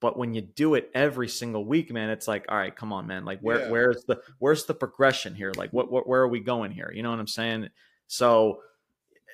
But 0.00 0.18
when 0.18 0.34
you 0.34 0.40
do 0.42 0.74
it 0.74 0.90
every 0.94 1.28
single 1.28 1.64
week, 1.64 1.92
man, 1.92 2.10
it's 2.10 2.26
like, 2.26 2.46
all 2.48 2.56
right, 2.56 2.74
come 2.74 2.92
on, 2.92 3.06
man. 3.06 3.24
Like, 3.24 3.40
where 3.40 3.60
yeah. 3.60 3.70
where's 3.70 4.04
the 4.04 4.20
where's 4.38 4.64
the 4.64 4.74
progression 4.74 5.34
here? 5.34 5.52
Like, 5.56 5.72
what, 5.72 5.90
what 5.90 6.08
where 6.08 6.22
are 6.22 6.28
we 6.28 6.40
going 6.40 6.72
here? 6.72 6.90
You 6.94 7.02
know 7.02 7.10
what 7.10 7.20
I'm 7.20 7.28
saying? 7.28 7.68
So, 8.06 8.62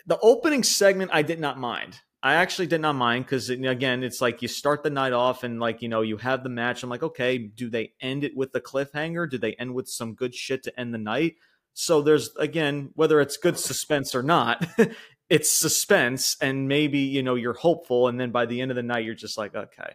the 0.07 0.19
opening 0.21 0.62
segment 0.62 1.11
I 1.12 1.23
did 1.23 1.41
not 1.41 1.59
mind. 1.59 2.01
I 2.22 2.35
actually 2.35 2.66
did 2.66 2.81
not 2.81 2.96
mind 2.96 3.26
because 3.26 3.48
again, 3.48 4.02
it's 4.02 4.20
like 4.20 4.42
you 4.42 4.48
start 4.48 4.83
the 4.83 4.90
night 4.90 5.12
off 5.12 5.44
and 5.44 5.61
like 5.61 5.83
you 5.83 5.88
know 5.88 6.02
you 6.02 6.16
have 6.16 6.42
the 6.42 6.48
match. 6.48 6.83
I'm 6.83 6.90
like, 6.90 7.02
okay, 7.02 7.38
do 7.38 7.70
they 7.70 7.92
end 8.00 8.24
it 8.24 8.37
with 8.37 8.52
the 8.52 8.61
cliffhanger? 8.61 9.31
Do 9.31 9.38
they 9.38 9.54
end 9.54 9.74
with 9.74 9.88
some 9.88 10.14
good 10.14 10.35
shit 10.35 10.64
to 10.64 10.81
end 10.81 10.92
the 10.92 10.98
night? 10.98 11.37
So 11.74 12.02
there's 12.02 12.35
again, 12.37 12.90
whether 12.94 13.20
it's 13.20 13.37
good 13.37 13.57
suspense 13.57 14.16
or 14.16 14.24
not, 14.24 14.66
it's 15.31 15.52
suspense, 15.52 16.37
and 16.40 16.66
maybe 16.66 16.98
you 16.98 17.22
know 17.22 17.37
you're 17.37 17.52
hopeful, 17.54 18.09
and 18.09 18.18
then 18.18 18.33
by 18.33 18.46
the 18.46 18.61
end 18.61 18.72
of 18.72 18.76
the 18.76 18.83
night, 18.83 19.04
you're 19.04 19.14
just 19.14 19.38
like, 19.38 19.54
okay, 19.54 19.92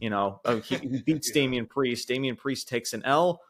you 0.00 0.08
know, 0.08 0.40
oh, 0.44 0.60
he, 0.60 0.76
he 0.76 1.02
beats 1.06 1.28
yeah. 1.28 1.42
Damian 1.42 1.66
Priest. 1.66 2.06
Damian 2.06 2.36
Priest 2.36 2.68
takes 2.68 2.92
an 2.92 3.02
L. 3.04 3.40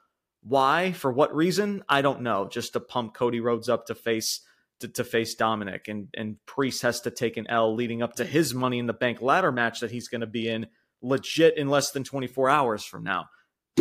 Why? 0.42 0.92
For 0.92 1.12
what 1.12 1.34
reason? 1.34 1.84
I 1.86 2.00
don't 2.00 2.22
know. 2.22 2.48
Just 2.48 2.72
to 2.72 2.80
pump 2.80 3.12
Cody 3.12 3.40
Rhodes 3.40 3.68
up 3.68 3.86
to 3.86 3.94
face 3.94 4.40
to, 4.80 4.88
to, 4.88 5.04
face 5.04 5.34
Dominic, 5.34 5.88
and 5.88 6.08
and 6.14 6.36
Priest 6.46 6.82
has 6.82 7.00
to 7.02 7.10
take 7.10 7.36
an 7.36 7.46
L 7.48 7.74
leading 7.74 8.02
up 8.02 8.14
to 8.16 8.24
his 8.24 8.54
Money 8.54 8.78
in 8.78 8.86
the 8.86 8.92
Bank 8.92 9.20
ladder 9.20 9.52
match 9.52 9.80
that 9.80 9.90
he's 9.90 10.08
going 10.08 10.20
to 10.20 10.26
be 10.26 10.48
in 10.48 10.66
legit 11.02 11.56
in 11.56 11.68
less 11.68 11.90
than 11.90 12.04
24 12.04 12.48
hours 12.48 12.84
from 12.84 13.04
now. 13.04 13.26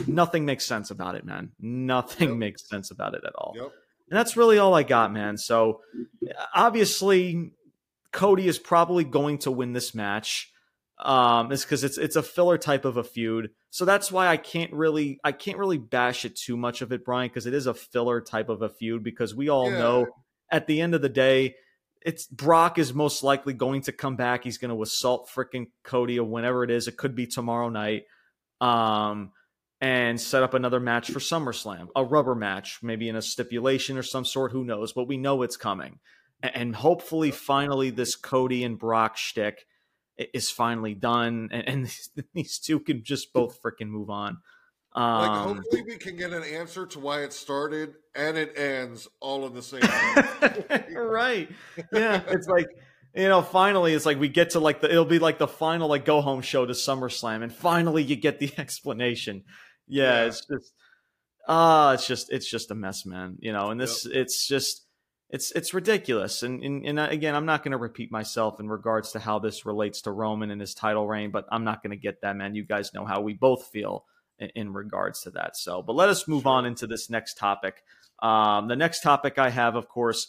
Nothing 0.07 0.45
makes 0.45 0.65
sense 0.65 0.91
about 0.91 1.15
it, 1.15 1.25
man. 1.25 1.51
Nothing 1.59 2.29
yep. 2.29 2.37
makes 2.37 2.67
sense 2.67 2.91
about 2.91 3.15
it 3.15 3.23
at 3.25 3.33
all. 3.35 3.53
Yep. 3.55 3.71
And 4.09 4.19
that's 4.19 4.37
really 4.37 4.57
all 4.57 4.73
I 4.73 4.83
got, 4.83 5.11
man. 5.11 5.37
So 5.37 5.81
obviously, 6.53 7.51
Cody 8.11 8.47
is 8.47 8.59
probably 8.59 9.03
going 9.03 9.39
to 9.39 9.51
win 9.51 9.73
this 9.73 9.95
match. 9.95 10.51
Um, 10.97 11.51
is 11.51 11.63
because 11.63 11.83
it's 11.83 11.97
it's 11.97 12.15
a 12.15 12.23
filler 12.23 12.57
type 12.57 12.85
of 12.85 12.95
a 12.95 13.03
feud. 13.03 13.49
So 13.69 13.83
that's 13.83 14.13
why 14.13 14.27
I 14.27 14.37
can't 14.37 14.71
really 14.71 15.19
I 15.25 15.33
can't 15.33 15.57
really 15.57 15.77
bash 15.77 16.23
it 16.23 16.37
too 16.37 16.55
much 16.55 16.81
of 16.81 16.93
it, 16.93 17.03
Brian, 17.03 17.27
because 17.27 17.45
it 17.45 17.53
is 17.53 17.67
a 17.67 17.73
filler 17.73 18.21
type 18.21 18.47
of 18.47 18.61
a 18.61 18.69
feud 18.69 19.03
because 19.03 19.35
we 19.35 19.49
all 19.49 19.69
yeah. 19.69 19.77
know 19.77 20.07
at 20.51 20.67
the 20.67 20.81
end 20.81 20.95
of 20.95 21.01
the 21.01 21.09
day, 21.09 21.55
it's 22.01 22.27
Brock 22.27 22.77
is 22.77 22.93
most 22.93 23.23
likely 23.23 23.53
going 23.53 23.81
to 23.83 23.91
come 23.91 24.15
back. 24.15 24.43
He's 24.43 24.59
going 24.59 24.75
to 24.75 24.81
assault 24.83 25.29
freaking 25.35 25.67
Cody 25.83 26.19
or 26.19 26.27
whenever 26.27 26.63
it 26.63 26.69
is. 26.69 26.87
It 26.87 26.97
could 26.97 27.15
be 27.15 27.25
tomorrow 27.25 27.69
night. 27.69 28.03
Um, 28.61 29.31
and 29.81 30.19
set 30.19 30.41
up 30.41 30.53
another 30.53 30.79
match 30.79 31.11
for 31.11 31.19
SummerSlam, 31.19 31.89
a 31.95 32.03
rubber 32.03 32.33
match, 32.33 32.79
maybe 32.81 33.09
in 33.09 33.15
a 33.15 33.21
stipulation 33.21 33.97
or 33.97 34.03
some 34.03 34.23
sort. 34.23 34.51
Who 34.51 34.63
knows? 34.63 34.93
But 34.93 35.07
we 35.07 35.17
know 35.17 35.41
it's 35.41 35.57
coming. 35.57 35.99
And 36.41 36.75
hopefully, 36.75 37.31
finally, 37.31 37.89
this 37.89 38.15
Cody 38.15 38.63
and 38.63 38.79
Brock 38.79 39.17
shtick 39.17 39.65
is 40.33 40.49
finally 40.49 40.93
done, 40.93 41.49
and, 41.51 41.89
these 42.33 42.59
two 42.59 42.79
can 42.79 43.03
just 43.03 43.33
both 43.33 43.61
freaking 43.61 43.89
move 43.89 44.09
on. 44.09 44.37
Um, 44.95 45.21
like 45.21 45.57
hopefully 45.57 45.81
we 45.81 45.97
can 45.97 46.15
get 46.15 46.31
an 46.31 46.43
answer 46.43 46.85
to 46.85 46.99
why 46.99 47.23
it 47.23 47.33
started 47.33 47.95
and 48.15 48.37
it 48.37 48.57
ends 48.57 49.09
all 49.19 49.45
in 49.45 49.53
the 49.53 49.61
same 49.61 49.81
right. 50.95 51.49
Yeah. 51.91 52.21
It's 52.29 52.47
like 52.47 52.67
you 53.15 53.29
know, 53.29 53.41
finally 53.41 53.93
it's 53.93 54.05
like 54.05 54.19
we 54.19 54.27
get 54.27 54.51
to 54.51 54.59
like 54.59 54.81
the 54.81 54.91
it'll 54.91 55.05
be 55.05 55.19
like 55.19 55.37
the 55.37 55.47
final 55.47 55.87
like 55.87 56.03
go 56.03 56.21
home 56.21 56.41
show 56.41 56.65
to 56.65 56.73
SummerSlam, 56.73 57.43
and 57.43 57.53
finally 57.53 58.03
you 58.03 58.15
get 58.17 58.39
the 58.39 58.51
explanation. 58.57 59.43
Yeah, 59.87 60.03
yeah. 60.03 60.25
it's 60.25 60.45
just 60.45 60.73
ah, 61.47 61.89
uh, 61.89 61.93
it's 61.93 62.05
just 62.05 62.31
it's 62.31 62.49
just 62.49 62.71
a 62.71 62.75
mess, 62.75 63.05
man. 63.05 63.37
You 63.39 63.53
know, 63.53 63.69
and 63.69 63.79
this 63.79 64.05
yep. 64.05 64.15
it's 64.15 64.45
just 64.45 64.85
it's 65.29 65.51
it's 65.51 65.73
ridiculous. 65.73 66.43
And, 66.43 66.61
and 66.61 66.85
and 66.85 66.99
again, 66.99 67.35
I'm 67.35 67.45
not 67.45 67.63
going 67.63 67.71
to 67.71 67.77
repeat 67.77 68.11
myself 68.11 68.59
in 68.59 68.67
regards 68.67 69.13
to 69.13 69.19
how 69.19 69.39
this 69.39 69.65
relates 69.65 70.01
to 70.01 70.11
Roman 70.11 70.51
and 70.51 70.59
his 70.59 70.73
title 70.73 71.07
reign, 71.07 71.31
but 71.31 71.45
I'm 71.49 71.63
not 71.63 71.81
going 71.81 71.91
to 71.91 71.97
get 71.97 72.21
that, 72.21 72.35
man. 72.35 72.53
You 72.53 72.65
guys 72.65 72.93
know 72.93 73.05
how 73.05 73.21
we 73.21 73.33
both 73.33 73.67
feel 73.67 74.03
in, 74.39 74.49
in 74.55 74.73
regards 74.73 75.21
to 75.21 75.31
that. 75.31 75.57
So, 75.57 75.81
but 75.81 75.95
let 75.95 76.09
us 76.09 76.27
move 76.27 76.43
sure. 76.43 76.51
on 76.51 76.65
into 76.65 76.87
this 76.87 77.09
next 77.09 77.35
topic. 77.35 77.83
Um, 78.19 78.67
the 78.67 78.75
next 78.75 79.01
topic 79.01 79.37
I 79.37 79.49
have, 79.49 79.75
of 79.75 79.89
course, 79.89 80.27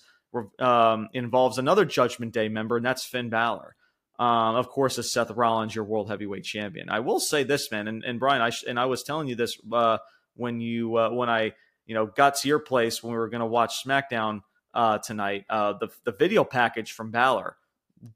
um, 0.58 1.08
involves 1.12 1.58
another 1.58 1.84
Judgment 1.84 2.32
Day 2.32 2.48
member, 2.48 2.76
and 2.76 2.84
that's 2.84 3.04
Finn 3.04 3.30
Balor. 3.30 3.76
Um, 4.18 4.56
of 4.56 4.68
course, 4.68 4.98
is 4.98 5.12
Seth 5.12 5.30
Rollins 5.30 5.74
your 5.74 5.84
World 5.84 6.08
Heavyweight 6.08 6.44
Champion? 6.44 6.88
I 6.88 7.00
will 7.00 7.20
say 7.20 7.42
this, 7.42 7.70
man, 7.70 7.86
and, 7.86 8.02
and 8.02 8.18
Brian, 8.18 8.40
I 8.40 8.50
sh- 8.50 8.64
and 8.66 8.80
I 8.80 8.86
was 8.86 9.02
telling 9.02 9.28
you 9.28 9.34
this 9.34 9.58
uh, 9.72 9.98
when 10.34 10.60
you 10.60 10.96
uh, 10.96 11.10
when 11.10 11.28
I 11.28 11.52
you 11.86 11.94
know 11.94 12.06
got 12.06 12.36
to 12.36 12.48
your 12.48 12.58
place 12.58 13.02
when 13.02 13.12
we 13.12 13.18
were 13.18 13.28
going 13.28 13.40
to 13.40 13.46
watch 13.46 13.84
SmackDown 13.84 14.40
uh, 14.72 14.98
tonight. 14.98 15.44
Uh, 15.50 15.74
the 15.78 15.88
the 16.04 16.12
video 16.12 16.44
package 16.44 16.92
from 16.92 17.10
Balor 17.10 17.56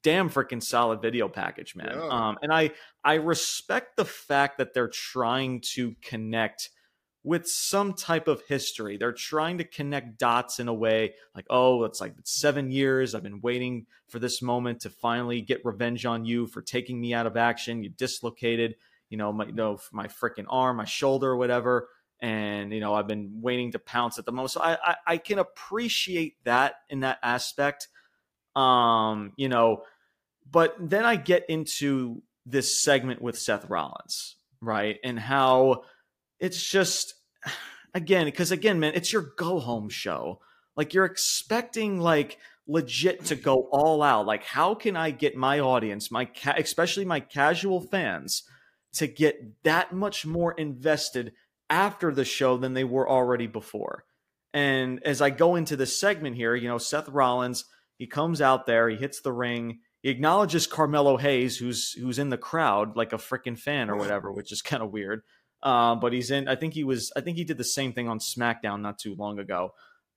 damn 0.02 0.30
freaking 0.30 0.62
solid 0.62 1.00
video 1.00 1.28
package, 1.28 1.74
man. 1.74 1.92
Yeah. 1.94 2.08
Um, 2.08 2.38
and 2.42 2.52
I 2.52 2.70
I 3.04 3.14
respect 3.14 3.96
the 3.96 4.04
fact 4.04 4.58
that 4.58 4.74
they're 4.74 4.88
trying 4.88 5.62
to 5.74 5.94
connect 6.02 6.70
with 7.22 7.46
some 7.46 7.92
type 7.92 8.28
of 8.28 8.42
history. 8.48 8.96
They're 8.96 9.12
trying 9.12 9.58
to 9.58 9.64
connect 9.64 10.18
dots 10.18 10.58
in 10.58 10.68
a 10.68 10.74
way 10.74 11.14
like, 11.34 11.44
oh, 11.50 11.84
it's 11.84 12.00
like 12.00 12.14
seven 12.24 12.70
years. 12.70 13.14
I've 13.14 13.22
been 13.22 13.42
waiting 13.42 13.86
for 14.08 14.18
this 14.18 14.40
moment 14.40 14.80
to 14.80 14.90
finally 14.90 15.42
get 15.42 15.64
revenge 15.64 16.06
on 16.06 16.24
you 16.24 16.46
for 16.46 16.62
taking 16.62 16.98
me 16.98 17.12
out 17.12 17.26
of 17.26 17.36
action. 17.36 17.82
You 17.82 17.90
dislocated, 17.90 18.76
you 19.10 19.18
know, 19.18 19.32
my 19.32 19.46
you 19.46 19.52
know, 19.52 19.78
my 19.92 20.06
freaking 20.06 20.46
arm, 20.48 20.78
my 20.78 20.86
shoulder, 20.86 21.30
or 21.30 21.36
whatever. 21.36 21.88
and 22.20 22.72
you 22.72 22.80
know 22.80 22.94
I've 22.94 23.06
been 23.06 23.40
waiting 23.40 23.72
to 23.72 23.78
pounce 23.78 24.18
at 24.18 24.24
the 24.24 24.32
most. 24.32 24.54
So 24.54 24.60
I, 24.60 24.76
I, 24.84 24.96
I 25.06 25.16
can 25.18 25.38
appreciate 25.38 26.36
that 26.44 26.74
in 26.88 27.00
that 27.00 27.18
aspect. 27.22 27.88
Um, 28.56 29.32
you 29.36 29.48
know, 29.48 29.82
but 30.50 30.74
then 30.78 31.04
I 31.04 31.16
get 31.16 31.44
into 31.48 32.22
this 32.46 32.82
segment 32.82 33.22
with 33.22 33.38
Seth 33.38 33.68
Rollins, 33.68 34.36
right, 34.60 34.98
and 35.04 35.18
how 35.18 35.84
it's 36.38 36.62
just 36.62 37.14
again 37.94 38.26
because 38.26 38.50
again, 38.52 38.80
man, 38.80 38.94
it's 38.94 39.12
your 39.12 39.32
go 39.36 39.58
home 39.58 39.88
show. 39.88 40.40
Like 40.76 40.94
you're 40.94 41.04
expecting 41.04 42.00
like 42.00 42.38
legit 42.66 43.24
to 43.26 43.34
go 43.34 43.68
all 43.72 44.02
out. 44.02 44.26
Like 44.26 44.44
how 44.44 44.74
can 44.74 44.96
I 44.96 45.10
get 45.10 45.36
my 45.36 45.60
audience, 45.60 46.10
my 46.10 46.24
ca- 46.24 46.54
especially 46.56 47.04
my 47.04 47.20
casual 47.20 47.80
fans, 47.80 48.44
to 48.94 49.06
get 49.06 49.62
that 49.64 49.92
much 49.92 50.26
more 50.26 50.52
invested 50.52 51.32
after 51.68 52.12
the 52.12 52.24
show 52.24 52.56
than 52.56 52.74
they 52.74 52.84
were 52.84 53.08
already 53.08 53.46
before. 53.46 54.04
And 54.52 55.00
as 55.04 55.22
I 55.22 55.30
go 55.30 55.54
into 55.54 55.76
this 55.76 55.98
segment 55.98 56.36
here, 56.36 56.56
you 56.56 56.68
know, 56.68 56.78
Seth 56.78 57.08
Rollins, 57.08 57.64
he 58.00 58.06
comes 58.06 58.40
out 58.40 58.64
there, 58.64 58.88
he 58.88 58.96
hits 58.96 59.20
the 59.20 59.32
ring, 59.32 59.80
he 60.02 60.08
acknowledges 60.08 60.66
Carmelo 60.66 61.18
Hayes, 61.18 61.58
who's 61.58 61.92
who's 61.92 62.18
in 62.18 62.30
the 62.30 62.38
crowd 62.38 62.96
like 62.96 63.12
a 63.12 63.18
freaking 63.18 63.58
fan 63.58 63.90
or 63.90 63.96
whatever, 63.96 64.32
which 64.36 64.52
is 64.52 64.62
kind 64.62 64.82
of 64.82 64.90
weird. 64.90 65.22
Um, 65.62 66.00
but 66.00 66.14
he's 66.14 66.30
in. 66.30 66.48
I 66.48 66.56
think 66.56 66.72
he 66.72 66.82
was. 66.82 67.12
I 67.14 67.20
think 67.20 67.36
he 67.36 67.44
did 67.44 67.58
the 67.58 67.64
same 67.64 67.92
thing 67.92 68.08
on 68.08 68.18
SmackDown 68.18 68.80
not 68.80 68.98
too 68.98 69.14
long 69.14 69.38
ago. 69.38 69.74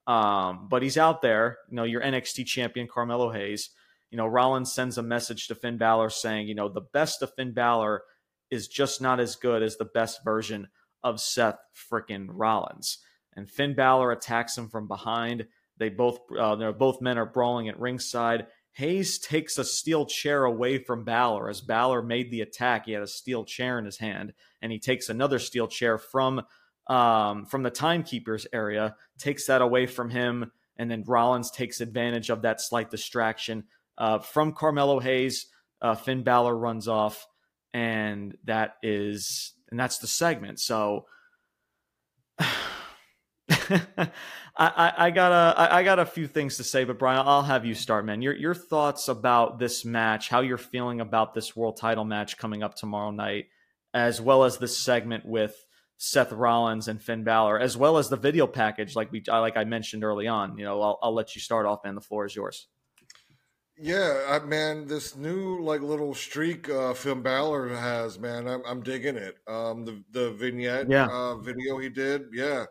Um, 0.08 0.68
but 0.70 0.82
he's 0.82 0.98
out 0.98 1.22
there. 1.22 1.58
You 1.70 1.76
know, 1.76 1.84
your 1.84 2.02
NXT 2.02 2.46
champion 2.46 2.88
Carmelo 2.88 3.32
Hayes. 3.32 3.70
You 4.10 4.18
know, 4.18 4.28
Rollins 4.28 4.74
sends 4.74 4.98
a 4.98 5.04
message 5.04 5.48
to 5.48 5.56
Finn 5.56 5.78
Balor 5.78 6.10
saying, 6.10 6.48
you 6.48 6.56
know, 6.56 6.70
the 6.70 6.88
best 6.94 7.22
of 7.22 7.34
Finn 7.36 7.54
Balor 7.54 8.04
is 8.50 8.68
just 8.68 9.02
not 9.02 9.20
as 9.20 9.36
good 9.36 9.64
as 9.64 9.76
the 9.76 9.86
best 9.86 10.24
version 10.24 10.70
of 11.04 11.20
Seth 11.20 11.58
frickin' 11.92 12.28
Rollins. 12.30 13.00
And 13.36 13.50
Finn 13.50 13.76
Balor 13.76 14.12
attacks 14.12 14.58
him 14.58 14.70
from 14.70 14.88
behind. 14.88 15.48
They 15.78 15.90
both, 15.90 16.20
uh, 16.38 16.56
they're 16.56 16.74
both 16.74 17.02
men 17.02 17.18
are 17.18 17.26
brawling 17.26 17.68
at 17.68 17.80
ringside. 17.80 18.48
Hayes 18.74 19.20
takes 19.20 19.58
a 19.58 19.64
steel 19.64 20.06
chair 20.06 20.46
away 20.46 20.80
from 20.80 21.04
Balor 21.04 21.50
as 21.50 21.62
Balor 21.62 22.02
made 22.02 22.32
the 22.32 22.42
attack. 22.42 22.86
He 22.86 22.94
had 22.94 23.04
a 23.04 23.08
steel 23.08 23.46
chair 23.46 23.78
in 23.78 23.86
his 23.86 23.98
hand, 23.98 24.34
and 24.62 24.72
he 24.72 24.80
takes 24.80 25.10
another 25.10 25.40
steel 25.40 25.68
chair 25.68 25.98
from 25.98 26.42
um, 26.88 27.46
from 27.46 27.64
the 27.64 27.70
timekeepers 27.70 28.46
area, 28.52 28.96
takes 29.18 29.48
that 29.48 29.62
away 29.62 29.86
from 29.86 30.10
him, 30.10 30.52
and 30.76 30.92
then 30.92 31.04
Rollins 31.06 31.52
takes 31.52 31.82
advantage 31.82 32.30
of 32.30 32.42
that 32.42 32.60
slight 32.60 32.90
distraction 32.90 33.66
uh, 33.98 34.20
from 34.20 34.54
Carmelo 34.54 35.00
Hayes. 35.00 35.48
Uh, 35.82 35.96
Finn 35.96 36.24
Balor 36.24 36.58
runs 36.58 36.88
off, 36.88 37.28
and 37.74 38.36
that 38.46 38.76
is 38.82 39.54
and 39.70 39.80
that's 39.80 40.00
the 40.00 40.08
segment. 40.08 40.60
So 40.60 41.06
I, 43.98 44.12
I, 44.58 44.94
I, 44.98 45.12
got 45.12 45.32
a 45.32 45.60
I, 45.60 45.80
I 45.80 45.84
got 45.84 46.00
a 46.00 46.06
few 46.06 46.28
things 46.28 46.58
to 46.58 46.64
say, 46.64 46.84
but 46.84 47.00
Brian, 47.00 47.26
I'll 47.26 47.44
have 47.44 47.66
you 47.66 47.74
start, 47.74 48.06
man. 48.06 48.22
Your 48.22 48.36
your 48.36 48.54
thoughts 48.54 49.08
about 49.08 49.60
this 49.60 49.84
match, 49.84 50.30
how 50.30 50.42
you're 50.42 50.58
feeling 50.58 51.02
about 51.02 51.34
this 51.34 51.56
world 51.56 51.78
title 51.78 52.06
match 52.06 52.38
coming 52.38 52.64
up 52.64 52.76
tomorrow 52.76 53.12
night, 53.12 53.46
as 53.94 54.22
well 54.22 54.44
as 54.44 54.58
this 54.58 54.78
segment 54.78 55.26
with 55.26 55.56
Seth 55.98 56.32
Rollins 56.32 56.88
and 56.88 57.02
Finn 57.02 57.24
Balor, 57.24 57.60
as 57.60 57.78
well 57.78 57.98
as 57.98 58.10
the 58.10 58.18
video 58.18 58.46
package, 58.46 58.96
like 58.96 59.12
we 59.12 59.24
like 59.28 59.58
I 59.58 59.64
mentioned 59.64 60.04
early 60.04 60.28
on. 60.28 60.58
You 60.58 60.66
know, 60.66 60.82
I'll, 60.82 61.00
I'll 61.02 61.14
let 61.14 61.36
you 61.36 61.42
start 61.42 61.66
off, 61.66 61.80
man. 61.84 61.96
The 61.96 62.02
floor 62.02 62.26
is 62.26 62.36
yours. 62.36 62.68
Yeah, 63.78 64.24
I, 64.30 64.46
man, 64.46 64.86
this 64.86 65.16
new 65.16 65.62
like 65.64 65.82
little 65.82 66.14
streak 66.14 66.70
uh, 66.70 66.94
Finn 66.94 67.22
Balor 67.22 67.70
has, 67.70 68.20
man, 68.20 68.48
I'm, 68.48 68.62
I'm 68.68 68.84
digging 68.84 69.16
it. 69.16 69.38
Um, 69.48 69.84
the 69.84 70.04
the 70.12 70.32
vignette, 70.32 70.90
yeah. 70.90 71.08
uh, 71.08 71.38
video 71.38 71.80
he 71.80 71.90
did, 71.90 72.26
yeah, 72.34 72.66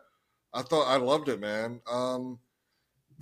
I 0.53 0.61
thought 0.61 0.87
I 0.87 0.97
loved 0.97 1.29
it, 1.29 1.39
man. 1.39 1.81
Um, 1.89 2.39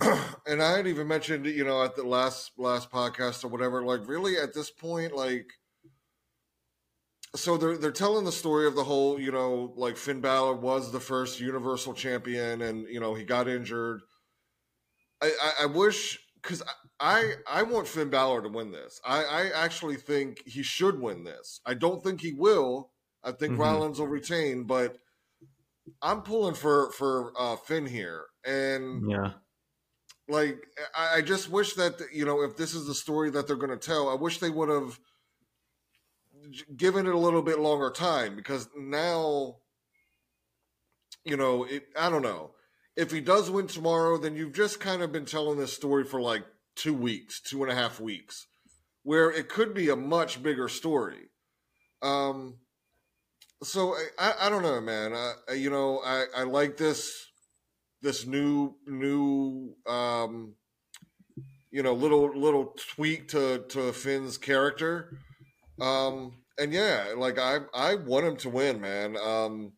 and 0.46 0.62
I 0.62 0.76
had 0.76 0.86
even 0.86 1.08
mentioned, 1.08 1.46
you 1.46 1.64
know, 1.64 1.82
at 1.82 1.96
the 1.96 2.04
last 2.04 2.52
last 2.58 2.90
podcast 2.90 3.44
or 3.44 3.48
whatever, 3.48 3.82
like 3.82 4.06
really 4.06 4.36
at 4.36 4.54
this 4.54 4.70
point, 4.70 5.14
like, 5.14 5.52
so 7.34 7.56
they're 7.56 7.76
they're 7.76 7.90
telling 7.90 8.24
the 8.24 8.32
story 8.32 8.66
of 8.66 8.74
the 8.74 8.84
whole, 8.84 9.20
you 9.20 9.32
know, 9.32 9.72
like 9.76 9.96
Finn 9.96 10.20
Balor 10.20 10.56
was 10.56 10.92
the 10.92 11.00
first 11.00 11.40
Universal 11.40 11.94
Champion, 11.94 12.62
and 12.62 12.86
you 12.88 13.00
know 13.00 13.14
he 13.14 13.24
got 13.24 13.48
injured. 13.48 14.02
I, 15.22 15.32
I, 15.42 15.52
I 15.62 15.66
wish 15.66 16.18
because 16.42 16.62
I 17.00 17.34
I 17.50 17.62
want 17.62 17.88
Finn 17.88 18.10
Balor 18.10 18.42
to 18.42 18.48
win 18.48 18.72
this. 18.72 19.00
I, 19.04 19.24
I 19.24 19.50
actually 19.64 19.96
think 19.96 20.42
he 20.46 20.62
should 20.62 21.00
win 21.00 21.24
this. 21.24 21.60
I 21.64 21.74
don't 21.74 22.02
think 22.02 22.20
he 22.20 22.32
will. 22.32 22.90
I 23.24 23.32
think 23.32 23.52
mm-hmm. 23.52 23.62
Rollins 23.62 23.98
will 24.00 24.08
retain, 24.08 24.64
but 24.64 24.98
I'm 26.00 26.22
pulling 26.22 26.54
for 26.54 26.90
for 26.92 27.32
uh, 27.38 27.56
Finn 27.56 27.86
here, 27.86 28.24
and 28.44 29.10
yeah, 29.10 29.32
like 30.28 30.58
I, 30.96 31.16
I 31.16 31.20
just 31.22 31.50
wish 31.50 31.74
that 31.74 32.00
you 32.12 32.24
know 32.24 32.42
if 32.42 32.56
this 32.56 32.74
is 32.74 32.86
the 32.86 32.94
story 32.94 33.30
that 33.30 33.46
they're 33.46 33.56
going 33.56 33.70
to 33.70 33.76
tell, 33.76 34.08
I 34.08 34.14
wish 34.14 34.38
they 34.38 34.50
would 34.50 34.68
have 34.68 34.98
given 36.76 37.06
it 37.06 37.14
a 37.14 37.18
little 37.18 37.42
bit 37.42 37.58
longer 37.58 37.90
time 37.90 38.36
because 38.36 38.68
now, 38.76 39.56
you 41.24 41.36
know, 41.36 41.64
it, 41.64 41.84
I 41.96 42.10
don't 42.10 42.22
know 42.22 42.52
if 42.96 43.10
he 43.10 43.20
does 43.20 43.50
win 43.50 43.66
tomorrow, 43.66 44.18
then 44.18 44.36
you've 44.36 44.54
just 44.54 44.80
kind 44.80 45.02
of 45.02 45.12
been 45.12 45.24
telling 45.24 45.58
this 45.58 45.72
story 45.72 46.04
for 46.04 46.20
like 46.20 46.44
two 46.76 46.94
weeks, 46.94 47.40
two 47.40 47.62
and 47.62 47.72
a 47.72 47.74
half 47.74 48.00
weeks, 48.00 48.46
where 49.02 49.30
it 49.30 49.48
could 49.48 49.74
be 49.74 49.88
a 49.88 49.96
much 49.96 50.42
bigger 50.42 50.68
story. 50.68 51.30
Um, 52.02 52.58
so 53.62 53.94
I, 54.18 54.34
I 54.42 54.48
don't 54.50 54.62
know, 54.62 54.80
man. 54.80 55.12
I, 55.14 55.52
you 55.54 55.70
know, 55.70 56.00
I, 56.04 56.24
I 56.36 56.42
like 56.44 56.76
this 56.76 57.26
this 58.00 58.26
new 58.26 58.74
new 58.86 59.74
um, 59.86 60.54
you 61.70 61.82
know 61.82 61.94
little 61.94 62.36
little 62.38 62.74
tweak 62.94 63.28
to 63.28 63.64
to 63.68 63.92
Finn's 63.92 64.38
character. 64.38 65.18
Um, 65.80 66.42
and 66.58 66.72
yeah, 66.72 67.14
like 67.16 67.38
I 67.38 67.58
I 67.74 67.94
want 67.94 68.26
him 68.26 68.36
to 68.38 68.50
win, 68.50 68.80
man. 68.80 69.16
Um, 69.16 69.72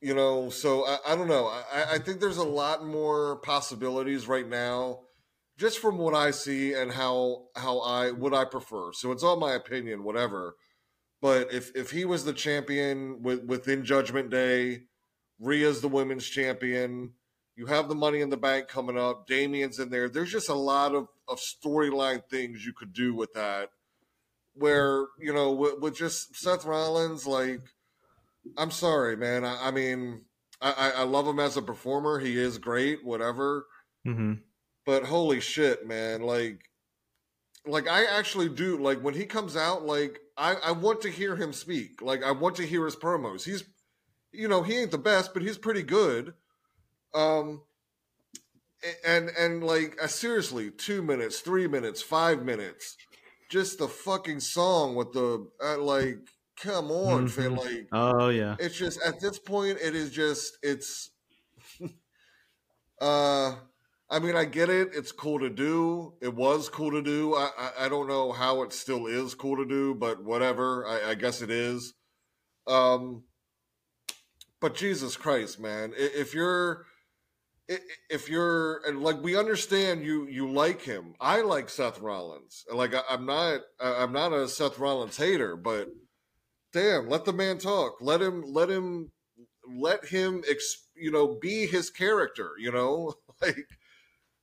you 0.00 0.14
know, 0.14 0.50
so 0.50 0.84
I, 0.84 0.98
I 1.06 1.16
don't 1.16 1.28
know. 1.28 1.46
I, 1.46 1.94
I 1.94 1.98
think 1.98 2.20
there's 2.20 2.38
a 2.38 2.44
lot 2.44 2.84
more 2.84 3.36
possibilities 3.36 4.26
right 4.26 4.48
now, 4.48 5.00
just 5.58 5.78
from 5.78 5.96
what 5.98 6.14
I 6.14 6.32
see 6.32 6.74
and 6.74 6.90
how 6.90 7.44
how 7.54 7.78
I 7.80 8.10
what 8.10 8.34
I 8.34 8.44
prefer. 8.44 8.92
So 8.92 9.12
it's 9.12 9.22
all 9.22 9.36
my 9.36 9.52
opinion, 9.52 10.02
whatever. 10.02 10.56
But 11.22 11.54
if 11.54 11.74
if 11.76 11.92
he 11.92 12.04
was 12.04 12.24
the 12.24 12.32
champion 12.32 13.22
with, 13.22 13.44
within 13.44 13.84
Judgment 13.84 14.28
Day, 14.28 14.82
Rhea's 15.38 15.80
the 15.80 15.88
women's 15.88 16.26
champion. 16.26 17.12
You 17.54 17.66
have 17.66 17.88
the 17.88 17.94
Money 17.94 18.22
in 18.22 18.30
the 18.30 18.36
Bank 18.36 18.66
coming 18.66 18.98
up. 18.98 19.28
Damian's 19.28 19.78
in 19.78 19.88
there. 19.90 20.08
There's 20.08 20.32
just 20.32 20.48
a 20.48 20.54
lot 20.54 20.94
of, 20.94 21.06
of 21.28 21.38
storyline 21.38 22.24
things 22.28 22.66
you 22.66 22.72
could 22.72 22.92
do 22.92 23.14
with 23.14 23.34
that. 23.34 23.68
Where 24.54 25.06
you 25.20 25.32
know, 25.32 25.52
with, 25.52 25.78
with 25.78 25.96
just 25.96 26.34
Seth 26.34 26.64
Rollins, 26.64 27.24
like 27.24 27.62
I'm 28.58 28.72
sorry, 28.72 29.16
man. 29.16 29.44
I, 29.44 29.68
I 29.68 29.70
mean, 29.70 30.22
I, 30.60 30.92
I, 30.96 31.02
love 31.04 31.26
him 31.26 31.38
as 31.38 31.56
a 31.56 31.62
performer. 31.62 32.18
He 32.18 32.36
is 32.36 32.58
great, 32.58 33.04
whatever. 33.04 33.66
Mm-hmm. 34.06 34.34
But 34.84 35.04
holy 35.04 35.40
shit, 35.40 35.86
man! 35.86 36.22
Like, 36.22 36.68
like 37.64 37.88
I 37.88 38.06
actually 38.06 38.48
do. 38.48 38.76
Like 38.78 39.00
when 39.00 39.14
he 39.14 39.24
comes 39.24 39.56
out, 39.56 39.86
like 39.86 40.20
I, 40.36 40.54
I 40.54 40.72
want 40.72 41.02
to 41.02 41.10
hear 41.10 41.36
him 41.36 41.52
speak. 41.52 42.02
Like 42.02 42.22
I 42.22 42.32
want 42.32 42.56
to 42.56 42.66
hear 42.66 42.84
his 42.84 42.96
promos. 42.96 43.44
He's, 43.44 43.64
you 44.32 44.48
know, 44.48 44.62
he 44.62 44.78
ain't 44.78 44.90
the 44.90 44.98
best, 44.98 45.34
but 45.34 45.42
he's 45.42 45.58
pretty 45.58 45.82
good. 45.82 46.34
Um, 47.14 47.62
and 49.06 49.30
and 49.38 49.62
like 49.62 49.96
uh, 50.02 50.06
seriously, 50.06 50.70
two 50.70 51.02
minutes, 51.02 51.40
three 51.40 51.68
minutes, 51.68 52.02
five 52.02 52.44
minutes, 52.44 52.96
just 53.50 53.78
the 53.78 53.88
fucking 53.88 54.40
song 54.40 54.94
with 54.94 55.12
the 55.12 55.46
uh, 55.62 55.78
like 55.78 56.18
come 56.56 56.90
on, 56.90 57.26
mm-hmm. 57.26 57.40
Finn. 57.42 57.54
Like, 57.56 57.88
oh 57.92 58.28
yeah, 58.28 58.56
it's 58.58 58.76
just 58.76 59.00
at 59.02 59.20
this 59.20 59.38
point, 59.38 59.78
it 59.82 59.94
is 59.94 60.10
just 60.10 60.56
it's. 60.62 61.10
uh, 63.00 63.54
I 64.12 64.18
mean, 64.18 64.36
I 64.36 64.44
get 64.44 64.68
it. 64.68 64.90
It's 64.92 65.10
cool 65.10 65.40
to 65.40 65.50
do. 65.50 66.14
It 66.20 66.34
was 66.34 66.68
cool 66.68 66.90
to 66.92 67.02
do. 67.02 67.34
I 67.34 67.50
I, 67.58 67.86
I 67.86 67.88
don't 67.88 68.08
know 68.08 68.32
how 68.32 68.62
it 68.62 68.72
still 68.72 69.06
is 69.06 69.34
cool 69.34 69.56
to 69.56 69.64
do, 69.64 69.94
but 69.94 70.22
whatever. 70.22 70.86
I, 70.86 71.10
I 71.10 71.14
guess 71.14 71.42
it 71.42 71.50
is. 71.50 71.94
Um, 72.66 73.24
but 74.60 74.76
Jesus 74.76 75.16
Christ, 75.16 75.58
man, 75.58 75.92
if 75.96 76.34
you're 76.34 76.86
if 78.10 78.28
you're 78.28 78.82
like 78.94 79.22
we 79.22 79.36
understand 79.36 80.04
you 80.04 80.26
you 80.26 80.50
like 80.50 80.82
him 80.82 81.14
i 81.20 81.40
like 81.40 81.70
seth 81.70 82.00
rollins 82.00 82.64
like 82.74 82.92
I, 82.92 83.00
am 83.08 83.24
not 83.24 83.60
i'm 83.80 84.12
not 84.12 84.32
a 84.32 84.48
seth 84.48 84.78
rollins 84.78 85.16
hater 85.16 85.56
but 85.56 85.88
damn, 86.72 87.08
let 87.08 87.24
the 87.24 87.32
man 87.32 87.58
talk. 87.58 87.98
Let 88.00 88.20
him, 88.20 88.42
let 88.46 88.70
him, 88.70 89.10
let 89.68 90.04
him, 90.06 90.42
you 90.96 91.10
know, 91.10 91.38
be 91.40 91.66
his 91.66 91.90
character. 91.90 92.50
You 92.58 92.72
know, 92.72 93.14
like, 93.42 93.66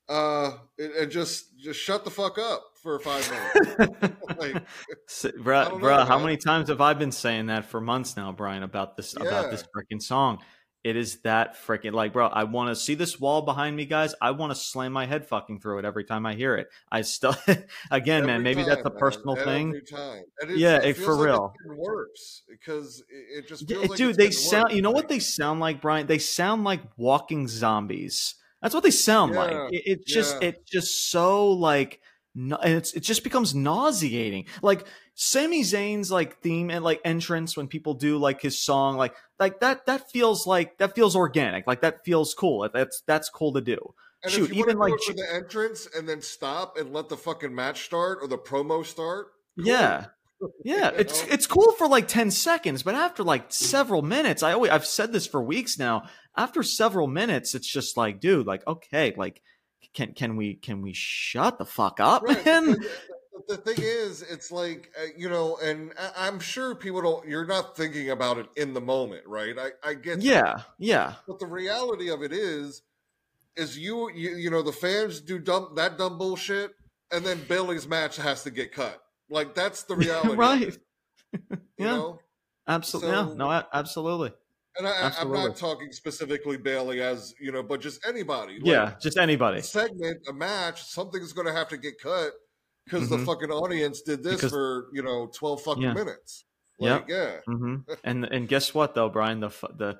uh, 0.09 0.53
and 0.77 1.11
just 1.11 1.57
just 1.57 1.79
shut 1.79 2.03
the 2.03 2.09
fuck 2.11 2.37
up 2.37 2.63
for 2.81 2.99
five 2.99 3.29
minutes. 3.31 4.15
like, 4.37 5.43
bro, 5.43 5.77
bro 5.77 6.05
how 6.05 6.17
many 6.17 6.35
times 6.35 6.69
have 6.69 6.81
I 6.81 6.93
been 6.93 7.11
saying 7.11 7.47
that 7.47 7.65
for 7.65 7.79
months 7.79 8.17
now, 8.17 8.31
Brian, 8.31 8.63
about 8.63 8.97
this 8.97 9.15
yeah. 9.17 9.27
about 9.27 9.51
this 9.51 9.63
freaking 9.75 10.01
song? 10.01 10.39
It 10.81 10.95
is 10.95 11.19
that 11.23 11.57
freaking 11.57 11.91
like, 11.91 12.13
bro. 12.13 12.27
I 12.27 12.45
want 12.45 12.69
to 12.69 12.75
see 12.75 12.95
this 12.95 13.19
wall 13.19 13.41
behind 13.41 13.75
me, 13.75 13.85
guys. 13.85 14.15
I 14.21 14.31
want 14.31 14.51
to 14.51 14.55
slam 14.55 14.93
my 14.93 15.05
head 15.05 15.27
fucking 15.27 15.59
through 15.59 15.79
it 15.79 15.85
every 15.85 16.05
time 16.05 16.25
I 16.25 16.35
hear 16.35 16.55
it. 16.55 16.69
I 16.89 17.01
still, 17.01 17.35
again, 17.91 18.21
every 18.21 18.27
man. 18.27 18.43
Maybe 18.43 18.61
time, 18.61 18.69
that's 18.69 18.85
a 18.85 18.89
personal 18.89 19.35
man. 19.35 19.45
thing. 19.45 19.67
Every 19.67 19.81
time. 19.81 20.23
yeah, 20.57 20.77
it, 20.77 20.95
for 20.95 21.15
like 21.15 21.25
real. 21.25 21.53
It 21.65 21.77
works 21.77 22.43
because 22.49 23.03
it 23.09 23.47
just 23.47 23.69
like 23.69 23.97
dude. 23.97 24.15
They 24.15 24.31
sound. 24.31 24.69
Work. 24.69 24.73
You 24.73 24.81
know 24.81 24.91
what 24.91 25.09
they 25.09 25.19
sound 25.19 25.59
like, 25.59 25.81
Brian? 25.81 26.07
They 26.07 26.17
sound 26.17 26.63
like 26.63 26.81
walking 26.95 27.49
zombies. 27.49 28.35
That's 28.61 28.73
what 28.73 28.83
they 28.83 28.91
sound 28.91 29.33
yeah, 29.33 29.39
like. 29.39 29.73
It, 29.73 29.83
it 29.85 30.05
just, 30.05 30.37
yeah. 30.41 30.49
it's 30.49 30.69
just 30.69 31.11
so 31.11 31.51
like, 31.51 32.01
and 32.35 32.53
it's 32.63 32.93
it 32.93 33.01
just 33.01 33.23
becomes 33.23 33.55
nauseating. 33.55 34.45
Like 34.61 34.85
Sami 35.15 35.63
Zayn's 35.63 36.11
like 36.11 36.39
theme 36.41 36.69
and 36.69 36.83
like 36.83 37.01
entrance 37.03 37.57
when 37.57 37.67
people 37.67 37.95
do 37.95 38.17
like 38.17 38.41
his 38.41 38.61
song, 38.61 38.97
like 38.97 39.15
like 39.39 39.59
that 39.61 39.85
that 39.87 40.09
feels 40.11 40.45
like 40.45 40.77
that 40.77 40.95
feels 40.95 41.15
organic. 41.15 41.67
Like 41.67 41.81
that 41.81 42.05
feels 42.05 42.33
cool. 42.33 42.69
That's 42.73 43.01
that's 43.07 43.29
cool 43.29 43.53
to 43.53 43.61
do. 43.61 43.93
And 44.23 44.31
Shoot, 44.31 44.51
even 44.51 44.77
like 44.77 44.93
for 45.05 45.13
the 45.13 45.27
entrance 45.33 45.87
and 45.95 46.07
then 46.07 46.21
stop 46.21 46.77
and 46.77 46.93
let 46.93 47.09
the 47.09 47.17
fucking 47.17 47.53
match 47.53 47.85
start 47.85 48.19
or 48.21 48.27
the 48.27 48.37
promo 48.37 48.85
start. 48.85 49.27
Cool. 49.57 49.67
Yeah. 49.67 50.05
Yeah, 50.63 50.91
it's 50.95 51.23
it's 51.25 51.47
cool 51.47 51.73
for 51.73 51.87
like 51.87 52.07
10 52.07 52.31
seconds, 52.31 52.83
but 52.83 52.95
after 52.95 53.23
like 53.23 53.45
several 53.49 54.01
minutes, 54.01 54.43
I 54.43 54.53
always 54.53 54.71
I've 54.71 54.85
said 54.85 55.11
this 55.11 55.27
for 55.27 55.41
weeks 55.41 55.77
now. 55.77 56.03
After 56.35 56.63
several 56.63 57.07
minutes, 57.07 57.55
it's 57.55 57.67
just 57.67 57.97
like, 57.97 58.19
dude, 58.19 58.47
like 58.47 58.65
okay, 58.67 59.13
like 59.17 59.41
can 59.93 60.13
can 60.13 60.37
we 60.37 60.55
can 60.55 60.81
we 60.81 60.93
shut 60.93 61.57
the 61.57 61.65
fuck 61.65 61.99
up, 61.99 62.23
right. 62.23 62.45
man? 62.45 62.77
the 63.47 63.57
thing 63.57 63.77
is, 63.79 64.21
it's 64.21 64.51
like 64.51 64.91
uh, 64.97 65.07
you 65.17 65.29
know, 65.29 65.57
and 65.57 65.93
I, 66.15 66.27
am 66.27 66.39
sure 66.39 66.75
people 66.75 67.01
don't. 67.01 67.27
You're 67.27 67.47
not 67.47 67.75
thinking 67.75 68.11
about 68.11 68.37
it 68.37 68.47
in 68.55 68.73
the 68.73 68.81
moment, 68.81 69.23
right? 69.27 69.55
I, 69.57 69.89
I 69.89 69.93
get. 69.95 70.21
Yeah, 70.21 70.41
that. 70.41 70.65
yeah. 70.77 71.13
But 71.27 71.39
the 71.39 71.47
reality 71.47 72.09
of 72.09 72.21
it 72.21 72.31
is, 72.31 72.83
is 73.55 73.77
you, 73.77 74.11
you, 74.11 74.35
you 74.35 74.49
know, 74.49 74.61
the 74.61 74.71
fans 74.71 75.19
do 75.19 75.39
dumb 75.39 75.73
that 75.75 75.97
dumb 75.97 76.17
bullshit, 76.17 76.71
and 77.11 77.25
then 77.25 77.39
Bayley's 77.47 77.87
match 77.87 78.17
has 78.17 78.43
to 78.43 78.51
get 78.51 78.71
cut. 78.71 79.01
Like 79.29 79.55
that's 79.55 79.83
the 79.83 79.95
reality, 79.97 80.35
right? 80.35 80.77
yeah, 81.77 81.85
know? 81.85 82.19
absolutely. 82.67 83.11
So, 83.11 83.27
yeah, 83.29 83.33
no, 83.35 83.63
absolutely. 83.73 84.31
And 84.77 84.87
I, 84.87 85.11
am 85.19 85.31
not 85.31 85.57
talking 85.57 85.91
specifically 85.91 86.55
Bayley 86.55 87.01
as 87.01 87.33
you 87.39 87.51
know, 87.51 87.63
but 87.63 87.81
just 87.81 88.05
anybody. 88.07 88.53
Like, 88.53 88.65
yeah, 88.65 88.93
just 89.01 89.17
anybody. 89.17 89.59
A 89.59 89.63
segment, 89.63 90.19
a 90.29 90.33
match, 90.33 90.83
something's 90.83 91.33
going 91.33 91.47
to 91.47 91.53
have 91.53 91.67
to 91.69 91.77
get 91.77 91.99
cut 92.01 92.31
because 92.85 93.09
mm-hmm. 93.09 93.19
the 93.19 93.25
fucking 93.25 93.51
audience 93.51 94.01
did 94.01 94.23
this 94.23 94.35
because, 94.35 94.51
for 94.51 94.87
you 94.93 95.01
know 95.01 95.29
twelve 95.33 95.61
fucking 95.61 95.83
yeah. 95.83 95.93
minutes. 95.93 96.45
Like, 96.79 97.09
yep. 97.09 97.43
Yeah. 97.47 97.53
Mm-hmm. 97.53 97.75
and 98.03 98.25
and 98.25 98.47
guess 98.47 98.73
what 98.73 98.95
though, 98.95 99.09
Brian? 99.09 99.41
The 99.41 99.49
the 99.75 99.99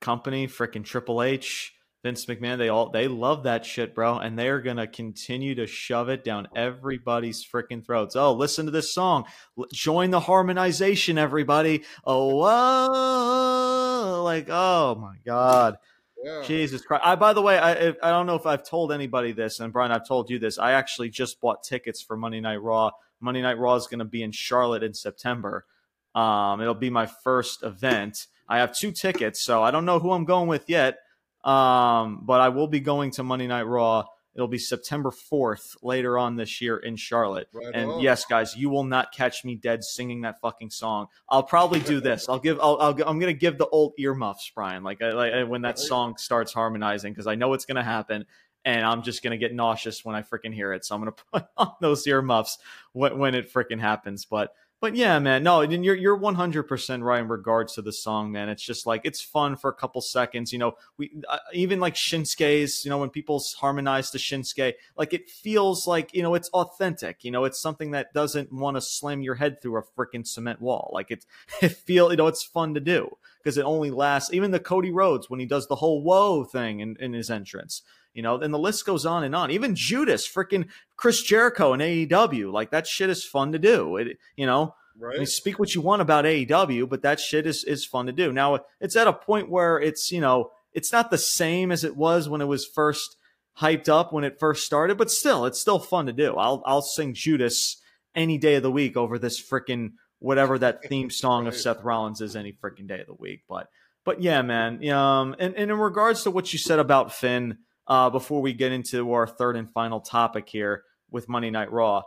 company, 0.00 0.46
freaking 0.46 0.84
Triple 0.84 1.22
H, 1.22 1.74
Vince 2.02 2.24
McMahon, 2.24 2.56
they 2.56 2.70
all 2.70 2.88
they 2.88 3.08
love 3.08 3.42
that 3.42 3.66
shit, 3.66 3.94
bro, 3.94 4.16
and 4.18 4.38
they 4.38 4.48
are 4.48 4.62
gonna 4.62 4.86
continue 4.86 5.54
to 5.56 5.66
shove 5.66 6.08
it 6.08 6.24
down 6.24 6.48
everybody's 6.56 7.44
freaking 7.44 7.84
throats. 7.84 8.16
Oh, 8.16 8.32
listen 8.32 8.64
to 8.64 8.72
this 8.72 8.94
song. 8.94 9.26
Join 9.72 10.10
the 10.10 10.20
harmonization, 10.20 11.18
everybody. 11.18 11.84
Oh, 12.04 12.36
whoa. 12.36 14.22
like 14.24 14.48
oh 14.48 14.94
my 14.94 15.16
god. 15.26 15.76
Yeah. 16.22 16.42
Jesus 16.42 16.82
Christ! 16.82 17.02
I, 17.04 17.16
by 17.16 17.32
the 17.32 17.42
way, 17.42 17.58
I 17.58 17.88
I 17.88 18.10
don't 18.10 18.26
know 18.26 18.34
if 18.34 18.46
I've 18.46 18.62
told 18.62 18.92
anybody 18.92 19.32
this, 19.32 19.60
and 19.60 19.72
Brian, 19.72 19.92
I've 19.92 20.06
told 20.06 20.30
you 20.30 20.38
this. 20.38 20.58
I 20.58 20.72
actually 20.72 21.10
just 21.10 21.40
bought 21.40 21.62
tickets 21.62 22.02
for 22.02 22.16
Monday 22.16 22.40
Night 22.40 22.62
Raw. 22.62 22.90
Monday 23.20 23.42
Night 23.42 23.58
Raw 23.58 23.74
is 23.74 23.86
going 23.86 24.00
to 24.00 24.04
be 24.04 24.22
in 24.22 24.32
Charlotte 24.32 24.82
in 24.82 24.94
September. 24.94 25.66
Um, 26.14 26.60
it'll 26.60 26.74
be 26.74 26.90
my 26.90 27.06
first 27.06 27.62
event. 27.62 28.26
I 28.48 28.58
have 28.58 28.76
two 28.76 28.90
tickets, 28.90 29.42
so 29.44 29.62
I 29.62 29.70
don't 29.70 29.84
know 29.84 29.98
who 29.98 30.12
I'm 30.12 30.24
going 30.24 30.48
with 30.48 30.68
yet. 30.68 30.98
Um, 31.44 32.20
but 32.22 32.40
I 32.40 32.50
will 32.50 32.68
be 32.68 32.80
going 32.80 33.12
to 33.12 33.22
Monday 33.22 33.46
Night 33.46 33.62
Raw 33.62 34.04
It'll 34.34 34.48
be 34.48 34.58
September 34.58 35.10
4th 35.10 35.76
later 35.82 36.16
on 36.16 36.36
this 36.36 36.60
year 36.60 36.76
in 36.76 36.94
Charlotte. 36.94 37.48
Right 37.52 37.74
and 37.74 37.90
on. 37.90 38.00
yes, 38.00 38.24
guys, 38.24 38.56
you 38.56 38.70
will 38.70 38.84
not 38.84 39.12
catch 39.12 39.44
me 39.44 39.56
dead 39.56 39.82
singing 39.82 40.20
that 40.20 40.40
fucking 40.40 40.70
song. 40.70 41.08
I'll 41.28 41.42
probably 41.42 41.80
do 41.80 42.00
this. 42.00 42.28
I'll 42.28 42.38
give. 42.38 42.58
I'll. 42.60 42.80
i 42.80 43.10
am 43.10 43.18
gonna 43.18 43.32
give 43.32 43.58
the 43.58 43.66
old 43.66 43.94
earmuffs, 43.98 44.50
Brian. 44.54 44.84
Like, 44.84 45.00
like 45.00 45.48
when 45.48 45.62
that 45.62 45.78
song 45.80 46.16
starts 46.16 46.52
harmonizing, 46.52 47.12
because 47.12 47.26
I 47.26 47.34
know 47.34 47.54
it's 47.54 47.64
gonna 47.64 47.82
happen, 47.82 48.24
and 48.64 48.86
I'm 48.86 49.02
just 49.02 49.24
gonna 49.24 49.36
get 49.36 49.52
nauseous 49.52 50.04
when 50.04 50.14
I 50.14 50.22
freaking 50.22 50.54
hear 50.54 50.72
it. 50.72 50.84
So 50.84 50.94
I'm 50.94 51.00
gonna 51.00 51.12
put 51.32 51.44
on 51.56 51.72
those 51.80 52.06
earmuffs 52.06 52.58
when, 52.92 53.18
when 53.18 53.34
it 53.34 53.52
freaking 53.52 53.80
happens. 53.80 54.26
But 54.26 54.54
but 54.80 54.96
yeah, 54.96 55.18
man, 55.18 55.42
no, 55.42 55.60
you're 55.60 55.94
you're 55.94 56.16
100 56.16 56.62
percent 56.62 57.02
right 57.02 57.20
in 57.20 57.28
regards 57.28 57.74
to 57.74 57.82
the 57.82 57.92
song, 57.92 58.32
man. 58.32 58.48
It's 58.48 58.62
just 58.62 58.86
like 58.86 59.02
it's 59.04 59.20
fun 59.20 59.56
for 59.56 59.68
a 59.68 59.74
couple 59.74 60.00
seconds, 60.00 60.54
you 60.54 60.58
know. 60.58 60.76
We 60.96 61.12
uh, 61.28 61.38
even 61.52 61.80
like 61.80 61.94
Shinsuke's, 61.94 62.82
you 62.84 62.88
know, 62.88 62.96
when 62.96 63.10
people 63.10 63.42
harmonize 63.58 64.10
to 64.12 64.18
Shinsuke, 64.18 64.74
like 64.96 65.12
it 65.12 65.28
feels 65.28 65.86
like 65.86 66.14
you 66.14 66.22
know 66.22 66.34
it's 66.34 66.48
authentic, 66.50 67.24
you 67.24 67.30
know, 67.30 67.44
it's 67.44 67.60
something 67.60 67.90
that 67.90 68.14
doesn't 68.14 68.50
want 68.52 68.78
to 68.78 68.80
slam 68.80 69.20
your 69.20 69.34
head 69.34 69.60
through 69.60 69.76
a 69.76 69.82
freaking 69.82 70.26
cement 70.26 70.62
wall. 70.62 70.90
Like 70.94 71.10
it, 71.10 71.26
it 71.62 71.72
feel 71.72 72.10
you 72.10 72.16
know 72.16 72.26
it's 72.26 72.42
fun 72.42 72.72
to 72.72 72.80
do 72.80 73.16
because 73.42 73.58
it 73.58 73.64
only 73.66 73.90
lasts. 73.90 74.32
Even 74.32 74.50
the 74.50 74.60
Cody 74.60 74.90
Rhodes 74.90 75.28
when 75.28 75.40
he 75.40 75.46
does 75.46 75.66
the 75.66 75.76
whole 75.76 76.02
whoa 76.02 76.44
thing 76.44 76.80
in, 76.80 76.96
in 77.00 77.12
his 77.12 77.30
entrance, 77.30 77.82
you 78.14 78.22
know, 78.22 78.40
and 78.40 78.52
the 78.52 78.58
list 78.58 78.84
goes 78.86 79.06
on 79.06 79.24
and 79.24 79.34
on. 79.34 79.50
Even 79.50 79.74
Judas, 79.74 80.28
freaking 80.28 80.68
Chris 80.96 81.22
Jericho 81.22 81.72
and 81.72 81.82
AEW, 81.82 82.52
like 82.52 82.70
that 82.70 82.86
shit 82.86 83.10
is 83.10 83.24
fun 83.24 83.52
to 83.52 83.58
do. 83.58 83.96
It, 83.96 84.18
you 84.36 84.46
know, 84.46 84.74
right. 84.98 85.14
I 85.14 85.18
mean, 85.18 85.26
speak 85.26 85.58
what 85.58 85.74
you 85.74 85.80
want 85.80 86.02
about 86.02 86.24
AEW, 86.24 86.88
but 86.88 87.02
that 87.02 87.20
shit 87.20 87.46
is 87.46 87.64
is 87.64 87.84
fun 87.84 88.06
to 88.06 88.12
do. 88.12 88.32
Now 88.32 88.60
it's 88.80 88.96
at 88.96 89.08
a 89.08 89.12
point 89.12 89.50
where 89.50 89.78
it's 89.78 90.10
you 90.10 90.20
know 90.20 90.50
it's 90.72 90.92
not 90.92 91.10
the 91.10 91.18
same 91.18 91.72
as 91.72 91.84
it 91.84 91.96
was 91.96 92.28
when 92.28 92.40
it 92.40 92.46
was 92.46 92.66
first 92.66 93.16
hyped 93.60 93.88
up 93.88 94.12
when 94.12 94.24
it 94.24 94.38
first 94.38 94.64
started, 94.64 94.96
but 94.96 95.10
still, 95.10 95.44
it's 95.44 95.60
still 95.60 95.78
fun 95.78 96.06
to 96.06 96.12
do. 96.12 96.34
I'll 96.36 96.62
I'll 96.66 96.82
sing 96.82 97.14
Judas 97.14 97.76
any 98.14 98.38
day 98.38 98.56
of 98.56 98.62
the 98.62 98.70
week 98.70 98.96
over 98.96 99.18
this 99.18 99.40
freaking 99.40 99.92
whatever 100.18 100.58
that 100.58 100.84
theme 100.84 101.10
song 101.10 101.44
right. 101.44 101.54
of 101.54 101.60
Seth 101.60 101.82
Rollins 101.82 102.20
is 102.20 102.36
any 102.36 102.52
freaking 102.52 102.88
day 102.88 103.00
of 103.00 103.06
the 103.06 103.14
week. 103.14 103.42
But 103.48 103.68
but 104.04 104.22
yeah, 104.22 104.42
man. 104.42 104.86
Um, 104.88 105.36
and, 105.38 105.54
and 105.54 105.70
in 105.70 105.78
regards 105.78 106.22
to 106.24 106.30
what 106.30 106.52
you 106.52 106.58
said 106.58 106.78
about 106.78 107.12
Finn, 107.12 107.58
uh, 107.90 108.08
before 108.08 108.40
we 108.40 108.54
get 108.54 108.70
into 108.70 109.12
our 109.12 109.26
third 109.26 109.56
and 109.56 109.68
final 109.68 110.00
topic 110.00 110.48
here 110.48 110.84
with 111.10 111.28
Monday 111.28 111.50
Night 111.50 111.72
Raw. 111.72 112.02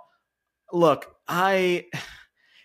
Look, 0.72 1.14
I 1.28 1.88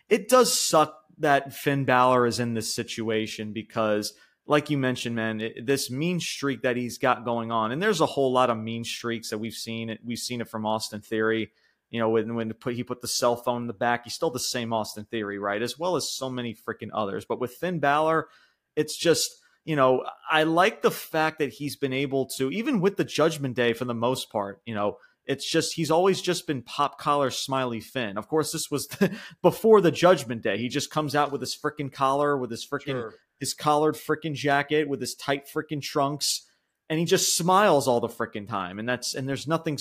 it 0.09 0.28
does 0.28 0.59
suck 0.59 0.94
that 1.18 1.52
Finn 1.52 1.85
Balor 1.85 2.26
is 2.26 2.38
in 2.38 2.54
this 2.54 2.72
situation 2.72 3.52
because, 3.52 4.14
like 4.46 4.70
you 4.70 4.78
mentioned, 4.78 5.16
man, 5.16 5.40
it, 5.40 5.66
this 5.66 5.90
mean 5.90 6.20
streak 6.20 6.62
that 6.62 6.76
he's 6.76 6.96
got 6.96 7.24
going 7.24 7.50
on, 7.50 7.72
and 7.72 7.83
there's 7.83 8.00
a 8.00 8.07
whole 8.07 8.33
lot 8.33 8.50
of 8.50 8.57
mean 8.57 8.85
streaks 8.85 9.31
that 9.31 9.38
we've 9.38 9.52
seen. 9.52 9.90
It 9.90 9.98
We've 10.04 10.16
seen 10.16 10.40
it 10.40 10.48
from 10.48 10.64
Austin 10.64 11.00
Theory. 11.00 11.50
You 11.90 11.98
know, 11.98 12.11
when 12.11 12.37
when 12.37 12.52
put, 12.52 12.76
he 12.76 12.85
put 12.85 13.00
the 13.00 13.09
cell 13.09 13.35
phone 13.35 13.62
in 13.62 13.66
the 13.66 13.72
back, 13.72 14.04
he's 14.04 14.14
still 14.14 14.31
the 14.31 14.38
same 14.38 14.72
Austin 14.72 15.07
Theory, 15.07 15.40
right? 15.40 15.61
As 15.61 15.76
well 15.76 15.96
as 15.96 16.09
so 16.09 16.31
many 16.31 16.54
freaking 16.54 16.90
others. 16.94 17.24
But 17.24 17.40
with 17.40 17.54
Finn 17.54 17.81
Balor, 17.81 18.28
it's 18.76 18.96
just 18.96 19.40
you 19.68 19.76
know, 19.76 20.02
I 20.31 20.44
like 20.44 20.81
the 20.81 20.90
fact 20.90 21.40
that 21.40 21.52
he's 21.52 21.76
been 21.76 21.92
able 21.92 22.24
to, 22.38 22.50
even 22.50 22.81
with 22.81 22.96
the 22.96 23.04
Judgment 23.04 23.54
Day 23.54 23.74
for 23.74 23.85
the 23.85 23.92
most 23.92 24.33
part, 24.33 24.62
you 24.64 24.74
know, 24.74 24.96
it's 25.26 25.44
just 25.48 25.74
he's 25.74 25.90
always 25.90 26.22
just 26.22 26.46
been 26.46 26.62
pop 26.62 26.98
collar 26.98 27.28
smiley 27.28 27.81
Finn. 27.81 28.16
Of 28.16 28.28
course, 28.28 28.50
this 28.50 28.70
was 28.70 28.88
before 29.42 29.83
the 29.83 29.90
Judgment 29.90 30.40
Day. 30.40 30.57
He 30.57 30.70
just 30.70 30.90
comes 30.90 31.14
out 31.14 31.31
with 31.31 31.42
his 31.42 31.54
freaking 31.54 31.92
collar, 31.92 32.38
with 32.38 32.50
his 32.50 32.66
freaking 32.66 32.87
sure. 32.87 33.14
his 33.40 33.52
collared 33.52 33.96
freaking 33.96 34.33
jacket, 34.33 34.88
with 34.88 35.02
his 35.02 35.14
tight 35.14 35.46
freaking 35.54 35.83
trunks, 35.83 36.46
and 36.88 36.98
he 36.98 37.04
just 37.04 37.37
smiles 37.37 37.87
all 37.87 38.00
the 38.00 38.09
freaking 38.09 38.48
time. 38.48 38.78
And 38.78 38.88
that's 38.88 39.14
and 39.14 39.28
there's 39.28 39.46
nothing 39.46 39.78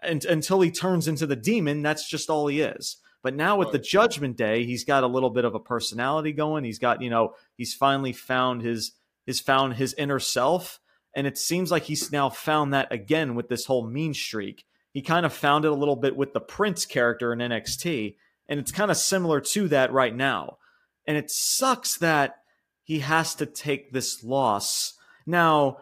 and, 0.00 0.24
until 0.26 0.60
he 0.60 0.70
turns 0.70 1.08
into 1.08 1.26
the 1.26 1.34
demon. 1.34 1.82
That's 1.82 2.08
just 2.08 2.30
all 2.30 2.46
he 2.46 2.60
is. 2.60 2.98
But 3.20 3.34
now 3.34 3.56
with 3.56 3.72
the 3.72 3.80
Judgment 3.80 4.36
Day, 4.36 4.64
he's 4.64 4.84
got 4.84 5.02
a 5.02 5.08
little 5.08 5.30
bit 5.30 5.44
of 5.44 5.56
a 5.56 5.60
personality 5.60 6.30
going. 6.30 6.62
He's 6.62 6.78
got 6.78 7.02
you 7.02 7.10
know 7.10 7.34
he's 7.56 7.74
finally 7.74 8.12
found 8.12 8.62
his 8.62 8.92
has 9.26 9.40
found 9.40 9.74
his 9.74 9.94
inner 9.94 10.18
self. 10.18 10.80
And 11.16 11.26
it 11.26 11.38
seems 11.38 11.70
like 11.70 11.84
he's 11.84 12.10
now 12.10 12.28
found 12.28 12.72
that 12.74 12.92
again 12.92 13.34
with 13.34 13.48
this 13.48 13.66
whole 13.66 13.86
mean 13.86 14.14
streak. 14.14 14.64
He 14.92 15.02
kind 15.02 15.24
of 15.26 15.32
found 15.32 15.64
it 15.64 15.70
a 15.70 15.76
little 15.76 15.96
bit 15.96 16.16
with 16.16 16.32
the 16.32 16.40
Prince 16.40 16.86
character 16.86 17.32
in 17.32 17.38
NXT. 17.38 18.16
And 18.48 18.60
it's 18.60 18.72
kind 18.72 18.90
of 18.90 18.96
similar 18.96 19.40
to 19.40 19.68
that 19.68 19.92
right 19.92 20.14
now. 20.14 20.58
And 21.06 21.16
it 21.16 21.30
sucks 21.30 21.98
that 21.98 22.36
he 22.82 23.00
has 23.00 23.34
to 23.36 23.46
take 23.46 23.92
this 23.92 24.22
loss. 24.22 24.94
Now, 25.26 25.78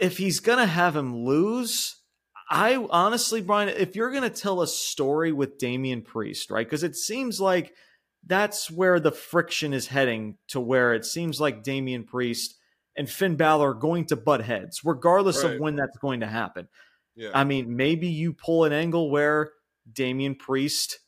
if 0.00 0.18
he's 0.18 0.40
going 0.40 0.58
to 0.58 0.66
have 0.66 0.94
him 0.94 1.24
lose, 1.24 1.96
I 2.50 2.76
honestly, 2.90 3.40
Brian, 3.40 3.70
if 3.70 3.96
you're 3.96 4.10
going 4.10 4.22
to 4.22 4.30
tell 4.30 4.60
a 4.60 4.66
story 4.66 5.32
with 5.32 5.58
Damian 5.58 6.02
Priest, 6.02 6.50
right? 6.50 6.66
Because 6.66 6.84
it 6.84 6.96
seems 6.96 7.40
like 7.40 7.72
that's 8.26 8.70
where 8.70 9.00
the 9.00 9.12
friction 9.12 9.72
is 9.72 9.86
heading 9.86 10.36
to 10.48 10.60
where 10.60 10.94
it 10.94 11.04
seems 11.04 11.40
like 11.40 11.62
Damian 11.62 12.04
Priest 12.04 12.56
and 12.96 13.10
Finn 13.10 13.36
Balor 13.36 13.70
are 13.70 13.74
going 13.74 14.06
to 14.06 14.16
butt 14.16 14.42
heads, 14.42 14.80
regardless 14.84 15.42
right. 15.42 15.54
of 15.54 15.60
when 15.60 15.76
that's 15.76 15.98
going 15.98 16.20
to 16.20 16.26
happen. 16.26 16.68
Yeah. 17.16 17.30
I 17.34 17.44
mean, 17.44 17.76
maybe 17.76 18.08
you 18.08 18.32
pull 18.32 18.64
an 18.64 18.72
angle 18.72 19.10
where 19.10 19.50
Damian 19.92 20.34
Priest 20.36 20.98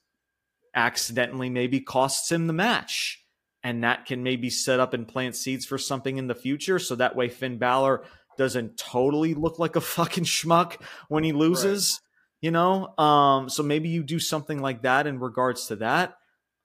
accidentally 0.75 1.49
maybe 1.49 1.81
costs 1.81 2.31
him 2.31 2.47
the 2.47 2.53
match. 2.53 3.23
And 3.63 3.83
that 3.83 4.07
can 4.07 4.23
maybe 4.23 4.49
set 4.49 4.79
up 4.79 4.95
and 4.95 5.09
plant 5.09 5.35
seeds 5.35 5.67
for 5.67 5.79
something 5.79 6.19
in 6.19 6.29
the 6.29 6.37
future. 6.37 6.79
So 6.79 6.95
that 6.97 7.17
way 7.17 7.29
Finn 7.29 7.59
Balor 7.59 8.05
doesn't 8.39 8.77
totally 8.77 9.35
look 9.35 9.59
like 9.59 9.75
a 9.75 9.81
fucking 9.97 10.25
schmuck 10.25 10.81
when 11.09 11.25
he 11.25 11.33
loses. 11.33 12.01
Right. 12.01 12.47
You 12.47 12.51
know? 12.53 12.97
Um, 12.99 13.49
so 13.49 13.63
maybe 13.63 13.89
you 13.89 14.05
do 14.05 14.21
something 14.21 14.61
like 14.61 14.83
that 14.83 15.07
in 15.07 15.19
regards 15.19 15.67
to 15.69 15.77
that. 15.77 16.17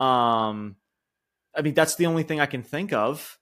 Um, 0.01 0.77
I 1.55 1.61
mean, 1.61 1.75
that's 1.75 1.95
the 1.95 2.07
only 2.07 2.23
thing 2.23 2.39
I 2.39 2.47
can 2.47 2.63
think 2.63 2.91
of 2.91 3.37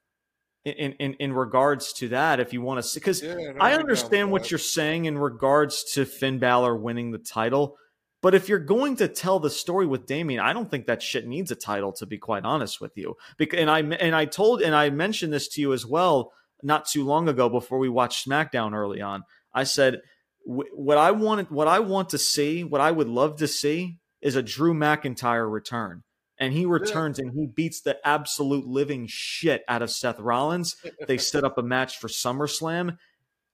in 0.65 0.93
in, 0.93 1.13
in 1.13 1.33
regards 1.33 1.93
to 1.93 2.09
that. 2.09 2.39
If 2.39 2.51
you 2.51 2.61
want 2.61 2.79
to 2.79 2.83
see, 2.83 2.99
because 2.99 3.23
yeah, 3.23 3.53
I 3.59 3.73
understand 3.73 4.29
what 4.29 4.51
you're 4.51 4.57
saying 4.57 5.05
in 5.05 5.17
regards 5.17 5.83
to 5.93 6.05
Finn 6.05 6.37
Balor 6.37 6.75
winning 6.75 7.11
the 7.11 7.17
title. 7.17 7.77
But 8.21 8.35
if 8.35 8.49
you're 8.49 8.59
going 8.59 8.97
to 8.97 9.07
tell 9.07 9.39
the 9.39 9.49
story 9.49 9.87
with 9.87 10.05
Damian, 10.05 10.41
I 10.41 10.51
don't 10.51 10.69
think 10.69 10.87
that 10.87 11.01
shit 11.01 11.25
needs 11.25 11.51
a 11.51 11.55
title. 11.55 11.93
To 11.93 12.05
be 12.05 12.17
quite 12.17 12.43
honest 12.43 12.81
with 12.81 12.97
you, 12.97 13.15
because 13.37 13.57
and 13.57 13.71
I 13.71 13.79
and 13.79 14.13
I 14.13 14.25
told 14.25 14.61
and 14.61 14.75
I 14.75 14.89
mentioned 14.89 15.31
this 15.31 15.47
to 15.49 15.61
you 15.61 15.71
as 15.71 15.85
well 15.85 16.33
not 16.61 16.85
too 16.85 17.05
long 17.05 17.29
ago 17.29 17.47
before 17.47 17.79
we 17.79 17.87
watched 17.87 18.27
SmackDown 18.27 18.73
early 18.73 19.01
on. 19.01 19.23
I 19.53 19.63
said 19.63 20.01
what 20.43 20.97
I 20.97 21.11
wanted, 21.11 21.51
what 21.51 21.69
I 21.69 21.79
want 21.79 22.09
to 22.09 22.17
see, 22.17 22.65
what 22.65 22.81
I 22.81 22.91
would 22.91 23.07
love 23.07 23.37
to 23.37 23.47
see 23.47 23.99
is 24.21 24.35
a 24.35 24.43
Drew 24.43 24.73
McIntyre 24.73 25.49
return 25.49 26.03
and 26.39 26.53
he 26.53 26.65
returns 26.65 27.19
and 27.19 27.33
he 27.33 27.47
beats 27.47 27.81
the 27.81 27.97
absolute 28.07 28.65
living 28.65 29.07
shit 29.07 29.63
out 29.67 29.81
of 29.81 29.91
Seth 29.91 30.19
Rollins. 30.19 30.77
they 31.07 31.17
set 31.17 31.43
up 31.43 31.57
a 31.57 31.63
match 31.63 31.97
for 31.97 32.07
SummerSlam, 32.07 32.97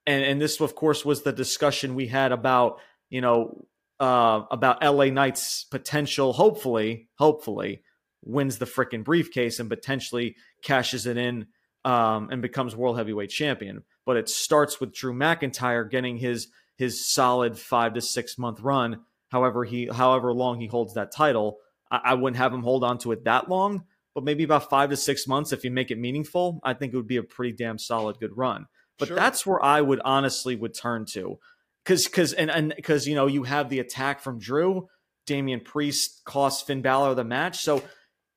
and 0.05 0.23
and 0.23 0.39
this 0.39 0.59
of 0.61 0.75
course 0.75 1.03
was 1.03 1.23
the 1.23 1.33
discussion 1.33 1.95
we 1.95 2.07
had 2.07 2.31
about 2.31 2.79
you 3.09 3.21
know 3.21 3.65
uh, 3.99 4.41
about 4.51 4.83
LA 4.83 5.05
Knight's 5.05 5.63
potential. 5.63 6.33
Hopefully, 6.33 7.09
hopefully 7.17 7.81
wins 8.23 8.57
the 8.57 8.65
freaking 8.65 9.03
briefcase 9.03 9.59
and 9.59 9.69
potentially 9.69 10.35
cashes 10.61 11.05
it 11.05 11.17
in 11.17 11.47
um, 11.83 12.29
and 12.31 12.41
becomes 12.41 12.75
world 12.75 12.97
heavyweight 12.97 13.29
champion. 13.29 13.83
But 14.05 14.17
it 14.17 14.29
starts 14.29 14.79
with 14.79 14.93
Drew 14.93 15.13
McIntyre 15.13 15.89
getting 15.89 16.17
his 16.17 16.49
his 16.77 17.07
solid 17.07 17.57
five 17.57 17.95
to 17.95 18.01
six 18.01 18.37
month 18.37 18.59
run, 18.59 19.01
however 19.29 19.63
he 19.63 19.87
however 19.91 20.31
long 20.33 20.59
he 20.59 20.67
holds 20.67 20.93
that 20.93 21.11
title 21.11 21.57
I, 22.03 22.11
I 22.11 22.13
wouldn't 22.13 22.37
have 22.37 22.53
him 22.53 22.63
hold 22.63 22.83
on 22.83 22.97
to 22.99 23.11
it 23.11 23.25
that 23.25 23.49
long, 23.49 23.85
but 24.13 24.23
maybe 24.23 24.43
about 24.43 24.69
five 24.69 24.89
to 24.89 24.97
six 24.97 25.27
months 25.27 25.51
if 25.51 25.63
you 25.63 25.71
make 25.71 25.91
it 25.91 25.97
meaningful. 25.97 26.59
I 26.63 26.73
think 26.73 26.93
it 26.93 26.97
would 26.97 27.07
be 27.07 27.17
a 27.17 27.23
pretty 27.23 27.53
damn 27.53 27.77
solid 27.77 28.19
good 28.19 28.35
run. 28.35 28.65
But 28.97 29.09
sure. 29.09 29.17
that's 29.17 29.45
where 29.45 29.63
I 29.63 29.81
would 29.81 30.01
honestly 30.05 30.55
would 30.55 30.73
turn 30.73 31.05
to, 31.13 31.39
because 31.83 32.05
because 32.05 32.33
and 32.33 32.49
and 32.49 32.73
because 32.75 33.07
you 33.07 33.15
know 33.15 33.27
you 33.27 33.43
have 33.43 33.69
the 33.69 33.79
attack 33.79 34.21
from 34.21 34.39
Drew, 34.39 34.87
Damian 35.25 35.59
Priest 35.59 36.21
cost 36.23 36.65
Finn 36.65 36.81
Balor 36.81 37.15
the 37.15 37.25
match, 37.25 37.59
so 37.59 37.83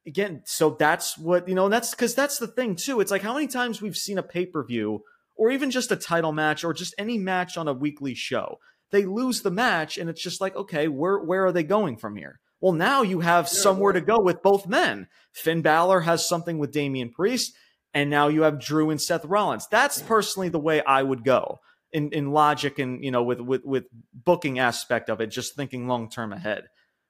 again, 0.07 0.43
so 0.47 0.71
that's 0.71 1.17
what 1.17 1.49
you 1.49 1.55
know. 1.55 1.69
that's 1.69 1.93
because 1.93 2.15
that's 2.15 2.39
the 2.39 2.49
thing 2.49 2.75
too. 2.75 3.01
It's 3.01 3.13
like 3.13 3.23
how 3.23 3.35
many 3.35 3.47
times 3.47 3.81
we've 3.81 3.97
seen 3.97 4.19
a 4.19 4.23
pay 4.23 4.47
per 4.47 4.65
view 4.65 5.03
or 5.37 5.51
even 5.51 5.71
just 5.71 5.93
a 5.93 5.97
title 5.97 6.33
match 6.33 6.65
or 6.65 6.75
just 6.75 6.95
any 6.99 7.17
match 7.17 7.57
on 7.57 7.69
a 7.69 7.73
weekly 7.73 8.15
show. 8.15 8.59
They 8.91 9.05
lose 9.05 9.43
the 9.43 9.51
match, 9.51 9.97
and 9.97 10.11
it's 10.11 10.23
just 10.23 10.41
like, 10.41 10.57
okay, 10.57 10.89
where 10.89 11.19
where 11.19 11.47
are 11.47 11.53
they 11.53 11.63
going 11.63 11.97
from 11.97 12.17
here? 12.17 12.41
Well, 12.61 12.73
now 12.73 13.03
you 13.03 13.21
have 13.21 13.49
somewhere 13.49 13.93
to 13.93 14.01
go 14.01 14.19
with 14.21 14.43
both 14.43 14.67
men. 14.67 15.09
Finn 15.33 15.63
Balor 15.63 16.01
has 16.01 16.29
something 16.29 16.59
with 16.59 16.73
Damian 16.73 17.11
Priest, 17.11 17.55
and 17.95 18.11
now 18.11 18.29
you 18.29 18.43
have 18.43 18.61
Drew 18.61 18.91
and 18.91 19.01
Seth 19.01 19.25
Rollins. 19.25 19.69
That's 19.71 20.03
personally 20.03 20.49
the 20.49 20.59
way 20.59 20.83
I 20.83 21.03
would 21.03 21.25
go 21.25 21.61
in, 21.93 22.11
in 22.11 22.33
logic 22.33 22.79
and 22.79 23.03
you 23.03 23.11
know 23.11 23.23
with 23.23 23.41
with 23.41 23.65
with 23.65 23.85
booking 24.13 24.59
aspect 24.59 25.09
of 25.09 25.21
it, 25.21 25.29
just 25.29 25.55
thinking 25.55 25.87
long 25.87 26.11
term 26.11 26.33
ahead. 26.33 26.65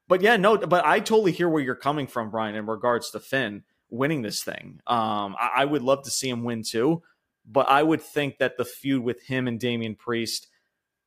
But 0.06 0.22
yeah, 0.22 0.36
no, 0.36 0.56
but 0.56 0.86
I 0.86 1.00
totally 1.00 1.32
hear 1.32 1.48
where 1.48 1.62
you're 1.62 1.74
coming 1.74 2.06
from, 2.06 2.30
Brian, 2.30 2.54
in 2.54 2.66
regards 2.66 3.10
to 3.10 3.20
Finn 3.20 3.64
winning 3.90 4.22
this 4.22 4.42
thing. 4.42 4.80
Um, 4.86 5.36
I, 5.38 5.50
I 5.58 5.64
would 5.64 5.82
love 5.82 6.02
to 6.04 6.10
see 6.10 6.28
him 6.28 6.44
win 6.44 6.62
too, 6.62 7.02
but 7.46 7.68
I 7.68 7.82
would 7.82 8.02
think 8.02 8.38
that 8.38 8.56
the 8.56 8.64
feud 8.64 9.02
with 9.02 9.22
him 9.22 9.46
and 9.46 9.60
Damian 9.60 9.96
Priest, 9.96 10.48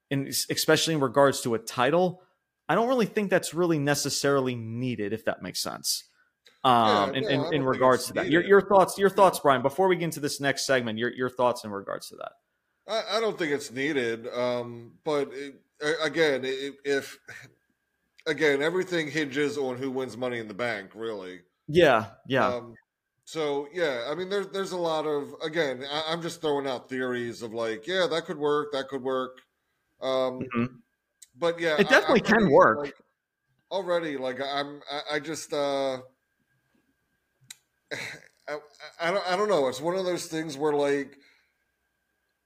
and 0.10 0.28
especially 0.28 0.96
in 0.96 1.00
regards 1.00 1.42
to 1.42 1.56
a 1.56 1.60
title, 1.60 2.22
I 2.72 2.76
don't 2.76 2.88
really 2.88 3.05
think 3.05 3.30
that's 3.30 3.53
really 3.53 3.80
necessarily 3.80 4.55
needed, 4.55 5.11
if 5.11 5.26
that 5.26 5.41
makes 5.41 5.59
sense. 5.59 6.05
Um, 6.63 7.13
yeah, 7.13 7.19
in, 7.19 7.24
in, 7.26 7.53
in 7.55 7.63
regards 7.63 8.05
to 8.05 8.13
that, 8.13 8.32
your, 8.32 8.45
your 8.45 8.61
thoughts, 8.61 8.97
your 8.97 9.09
thoughts, 9.09 9.39
Brian. 9.39 9.61
Before 9.61 9.89
we 9.89 9.97
get 9.97 10.05
into 10.05 10.22
this 10.22 10.39
next 10.39 10.65
segment, 10.65 10.97
your 10.97 11.11
your 11.13 11.30
thoughts 11.30 11.65
in 11.65 11.72
regards 11.72 12.07
to 12.09 12.15
that. 12.15 12.32
I, 12.88 13.17
I 13.17 13.19
don't 13.19 13.38
think 13.38 13.51
it's 13.51 13.72
needed, 13.72 14.26
um, 14.34 14.93
but 15.03 15.30
it, 15.34 15.55
again, 16.01 16.43
if 16.86 17.19
again, 18.26 18.61
everything 18.61 19.11
hinges 19.11 19.57
on 19.57 19.76
who 19.76 19.91
wins 19.91 20.15
Money 20.15 20.39
in 20.39 20.47
the 20.47 20.53
Bank, 20.53 20.91
really. 20.95 21.41
Yeah, 21.67 22.05
yeah. 22.26 22.47
Um, 22.47 22.76
so 23.26 23.67
yeah, 23.74 24.07
I 24.09 24.15
mean, 24.15 24.30
there's 24.30 24.47
there's 24.47 24.72
a 24.72 24.78
lot 24.78 25.05
of 25.05 25.36
again, 25.43 25.84
I, 25.91 26.13
am 26.13 26.22
just 26.22 26.39
throwing 26.39 26.67
out 26.67 26.88
theories 26.88 27.41
of 27.41 27.53
like, 27.53 27.86
yeah, 27.86 28.07
that 28.09 28.24
could 28.24 28.38
work, 28.38 28.72
that 28.72 28.88
could 28.88 29.03
work. 29.03 29.39
Um, 30.01 30.39
mm-hmm 30.39 30.65
but 31.38 31.60
yeah, 31.60 31.76
it 31.80 31.90
definitely 31.90 32.22
I, 32.26 32.40
can 32.40 32.52
work. 32.52 32.78
Like, 32.80 32.96
already, 33.72 34.18
like 34.18 34.40
I'm, 34.42 34.82
I, 34.92 35.16
I 35.16 35.20
just, 35.20 35.54
uh, 35.54 35.98
I, 38.50 38.58
I 39.00 39.12
don't, 39.12 39.32
I 39.32 39.36
don't 39.36 39.50
know. 39.50 39.68
It's 39.68 39.82
one 39.82 39.96
of 39.96 40.06
those 40.06 40.26
things 40.26 40.58
where 40.58 40.74
like 40.74 41.18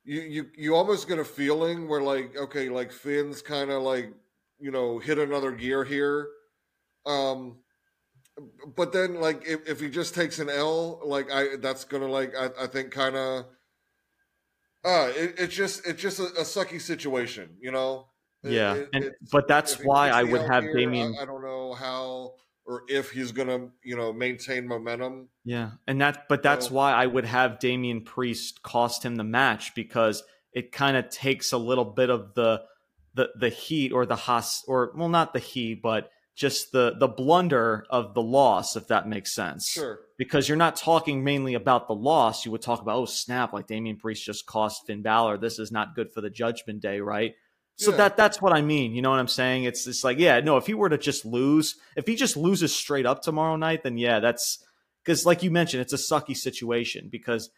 you, 0.04 0.22
you, 0.22 0.46
you 0.56 0.76
almost 0.76 1.08
get 1.08 1.20
a 1.20 1.26
feeling 1.26 1.88
where 1.88 2.02
like, 2.02 2.36
okay, 2.38 2.70
like 2.70 2.92
Finn's 2.92 3.42
kind 3.42 3.72
of 3.72 3.82
like, 3.82 4.14
you 4.60 4.72
know, 4.72 5.00
hit 5.00 5.18
another 5.18 5.52
gear 5.52 5.84
here. 5.84 6.28
Um, 7.06 7.58
but 8.76 8.92
then 8.92 9.20
like 9.22 9.48
if, 9.48 9.68
if 9.68 9.80
he 9.80 9.90
just 9.90 10.14
takes 10.14 10.40
an 10.40 10.50
L, 10.50 11.02
like 11.06 11.32
I, 11.32 11.56
that's 11.58 11.86
gonna 11.86 12.08
like 12.08 12.34
I, 12.36 12.50
I 12.64 12.68
think 12.68 12.92
kind 12.92 13.16
of. 13.16 13.46
Uh, 14.84 15.12
it, 15.16 15.36
it's 15.40 15.56
just 15.56 15.86
it's 15.88 16.02
just 16.02 16.20
a, 16.20 16.26
a 16.26 16.44
sucky 16.44 16.80
situation, 16.80 17.58
you 17.60 17.72
know. 17.72 18.08
Yeah, 18.46 18.76
it, 18.76 18.90
and, 18.94 19.12
but 19.32 19.48
that's 19.48 19.84
why 19.84 20.10
I 20.10 20.24
would 20.24 20.42
have 20.42 20.64
here, 20.64 20.74
Damian. 20.74 21.16
I, 21.20 21.24
I, 21.24 21.26
don't 21.26 21.42
know 21.42 21.74
how 21.74 22.34
or 22.66 22.84
if 22.88 23.12
he's 23.12 23.32
gonna, 23.32 23.68
you 23.84 23.96
know, 23.96 24.12
maintain 24.12 24.68
momentum. 24.68 25.30
Yeah, 25.44 25.72
and 25.88 26.02
that, 26.02 26.28
but 26.28 26.42
that's 26.42 26.68
so, 26.68 26.74
why 26.74 26.94
I 26.94 27.06
would 27.06 27.26
have 27.26 27.60
Damian 27.60 28.02
Priest 28.02 28.64
cost 28.64 29.04
him 29.04 29.16
the 29.16 29.24
match 29.24 29.76
because 29.76 30.24
it 30.52 30.72
kind 30.72 30.98
of 30.98 31.10
takes 31.10 31.52
a 31.52 31.58
little 31.58 31.86
bit 31.86 32.10
of 32.10 32.34
the 32.34 32.64
the 33.14 33.30
the 33.40 33.50
heat 33.50 33.92
or 33.92 34.06
the 34.06 34.16
hos 34.16 34.64
or 34.68 34.92
well, 34.96 35.10
not 35.10 35.34
the 35.34 35.40
heat, 35.40 35.82
but 35.82 36.10
just 36.36 36.72
the 36.72 36.96
the 37.00 37.08
blunder 37.08 37.86
of 37.90 38.14
the 38.14 38.22
loss, 38.22 38.76
if 38.76 38.88
that 38.88 39.08
makes 39.08 39.34
sense. 39.34 39.70
Sure. 39.70 40.00
Because 40.18 40.48
you're 40.50 40.58
not 40.58 40.76
talking 40.76 41.24
mainly 41.24 41.54
about 41.54 41.88
the 41.88 41.96
loss. 41.96 42.46
You 42.46 42.52
would 42.52 42.62
talk 42.62 42.82
about, 42.82 42.98
oh 42.98 43.06
snap, 43.06 43.54
like 43.54 43.68
Damian 43.68 43.98
Priest 43.98 44.26
just 44.26 44.46
cost 44.46 44.88
Finn 44.88 45.02
Balor. 45.02 45.38
This 45.38 45.60
is 45.60 45.72
not 45.72 45.96
good 45.96 46.12
for 46.12 46.22
the 46.22 46.30
Judgment 46.30 46.82
Day, 46.82 47.00
right? 47.00 47.36
So 47.78 47.92
yeah. 47.92 47.98
that 47.98 48.18
that's 48.18 48.42
what 48.42 48.54
I 48.54 48.62
mean. 48.62 48.94
You 48.94 49.02
know 49.02 49.10
what 49.10 49.20
I'm 49.20 49.28
saying? 49.28 49.66
It's 49.66 49.86
it's 49.86 50.04
like, 50.04 50.18
yeah, 50.18 50.40
no, 50.40 50.58
if 50.58 50.68
he 50.68 50.74
were 50.74 50.90
to 50.90 50.98
just 50.98 51.26
lose, 51.26 51.76
if 51.98 52.08
he 52.08 52.16
just 52.16 52.38
loses 52.38 52.74
straight 52.74 53.06
up 53.06 53.22
tomorrow 53.22 53.58
night, 53.58 53.84
then 53.84 53.98
yeah, 53.98 54.20
that's 54.20 54.64
because 55.04 55.26
like 55.26 55.44
you 55.44 55.52
mentioned, 55.52 55.82
it's 55.82 55.94
a 55.94 55.98
sucky 55.98 56.36
situation 56.36 57.10
because, 57.12 57.50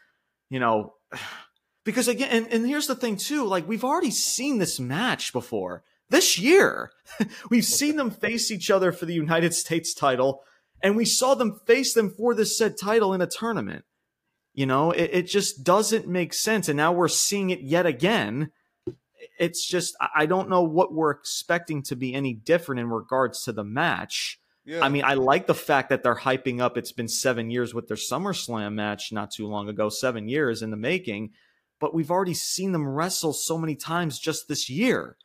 you 0.49 0.59
know, 0.59 0.93
because 1.86 2.07
again, 2.07 2.30
and, 2.32 2.47
and 2.51 2.65
here's 2.65 2.88
the 2.88 2.95
thing 2.95 3.15
too, 3.15 3.45
like 3.45 3.68
we've 3.68 3.84
already 3.84 4.11
seen 4.11 4.57
this 4.57 4.80
match 4.80 5.34
before. 5.34 5.84
This 6.09 6.39
year. 6.39 6.91
we've 7.49 7.65
seen 7.65 7.97
them 7.97 8.11
face 8.11 8.49
each 8.49 8.72
other 8.72 8.93
for 8.93 9.05
the 9.05 9.13
United 9.13 9.53
States 9.53 9.93
title, 9.93 10.41
and 10.82 10.95
we 10.95 11.05
saw 11.05 11.36
them 11.36 11.59
face 11.65 11.93
them 11.93 12.09
for 12.09 12.34
this 12.34 12.57
said 12.57 12.78
title 12.78 13.13
in 13.13 13.22
a 13.22 13.28
tournament. 13.28 13.84
You 14.53 14.65
know, 14.65 14.91
it, 14.91 15.09
it 15.13 15.28
just 15.28 15.63
doesn't 15.63 16.07
make 16.07 16.34
sense. 16.34 16.70
And 16.70 16.78
now 16.78 16.91
we're 16.91 17.09
seeing 17.09 17.49
it 17.49 17.59
yet 17.61 17.86
again 17.86 18.51
it's 19.39 19.68
just 19.68 19.95
I 20.15 20.26
don't 20.26 20.49
know 20.49 20.63
what 20.63 20.93
we're 20.93 21.11
expecting 21.11 21.84
to 21.84 21.95
be 21.95 22.13
any 22.13 22.34
different 22.34 22.80
in 22.80 22.89
regards 22.89 23.43
to 23.43 23.51
the 23.51 23.63
match. 23.63 24.39
Yeah. 24.65 24.84
I 24.84 24.89
mean, 24.89 25.05
I 25.05 25.13
like 25.13 25.47
the 25.47 25.55
fact 25.55 25.89
that 25.89 26.03
they're 26.03 26.15
hyping 26.15 26.59
up. 26.59 26.78
It's 26.78 26.91
been 26.91 27.07
seven 27.07 27.49
years 27.49 27.74
with 27.74 27.88
their 27.88 27.97
SummerSlam 27.97 28.74
match 28.74 29.13
not 29.13 29.32
too 29.32 29.47
long 29.47 29.70
ago, 29.70 29.88
seven 29.88 30.28
years 30.28 30.61
in 30.61 30.72
the 30.72 30.78
making, 30.78 31.32
but 31.80 31.93
we've 31.93 32.11
already 32.11 32.34
seen 32.34 32.74
them 32.74 32.88
wrestle 32.88 33.32
so 33.32 33.57
many 33.57 33.76
times 33.76 34.20
just 34.20 34.49
this 34.49 34.70
year. 34.70 35.15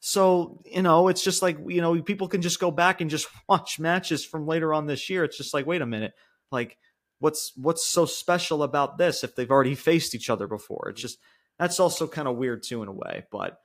So, 0.00 0.60
you 0.66 0.82
know, 0.82 1.08
it's 1.08 1.24
just 1.24 1.40
like, 1.40 1.56
you 1.66 1.80
know, 1.80 2.00
people 2.02 2.28
can 2.28 2.42
just 2.42 2.60
go 2.60 2.70
back 2.70 3.00
and 3.00 3.10
just 3.10 3.28
watch 3.48 3.78
matches 3.78 4.24
from 4.24 4.46
later 4.46 4.74
on 4.74 4.86
this 4.86 5.08
year. 5.08 5.24
It's 5.24 5.38
just 5.38 5.54
like, 5.54 5.66
wait 5.66 5.82
a 5.82 5.86
minute, 5.86 6.12
like, 6.52 6.76
what's 7.18 7.52
what's 7.56 7.86
so 7.86 8.04
special 8.04 8.62
about 8.62 8.98
this 8.98 9.24
if 9.24 9.34
they've 9.34 9.50
already 9.50 9.74
faced 9.74 10.14
each 10.14 10.28
other 10.28 10.46
before? 10.46 10.90
It's 10.90 11.00
just 11.00 11.18
that's 11.58 11.80
also 11.80 12.06
kind 12.06 12.28
of 12.28 12.36
weird 12.36 12.62
too 12.62 12.82
in 12.82 12.88
a 12.88 12.92
way. 12.92 13.24
But 13.30 13.60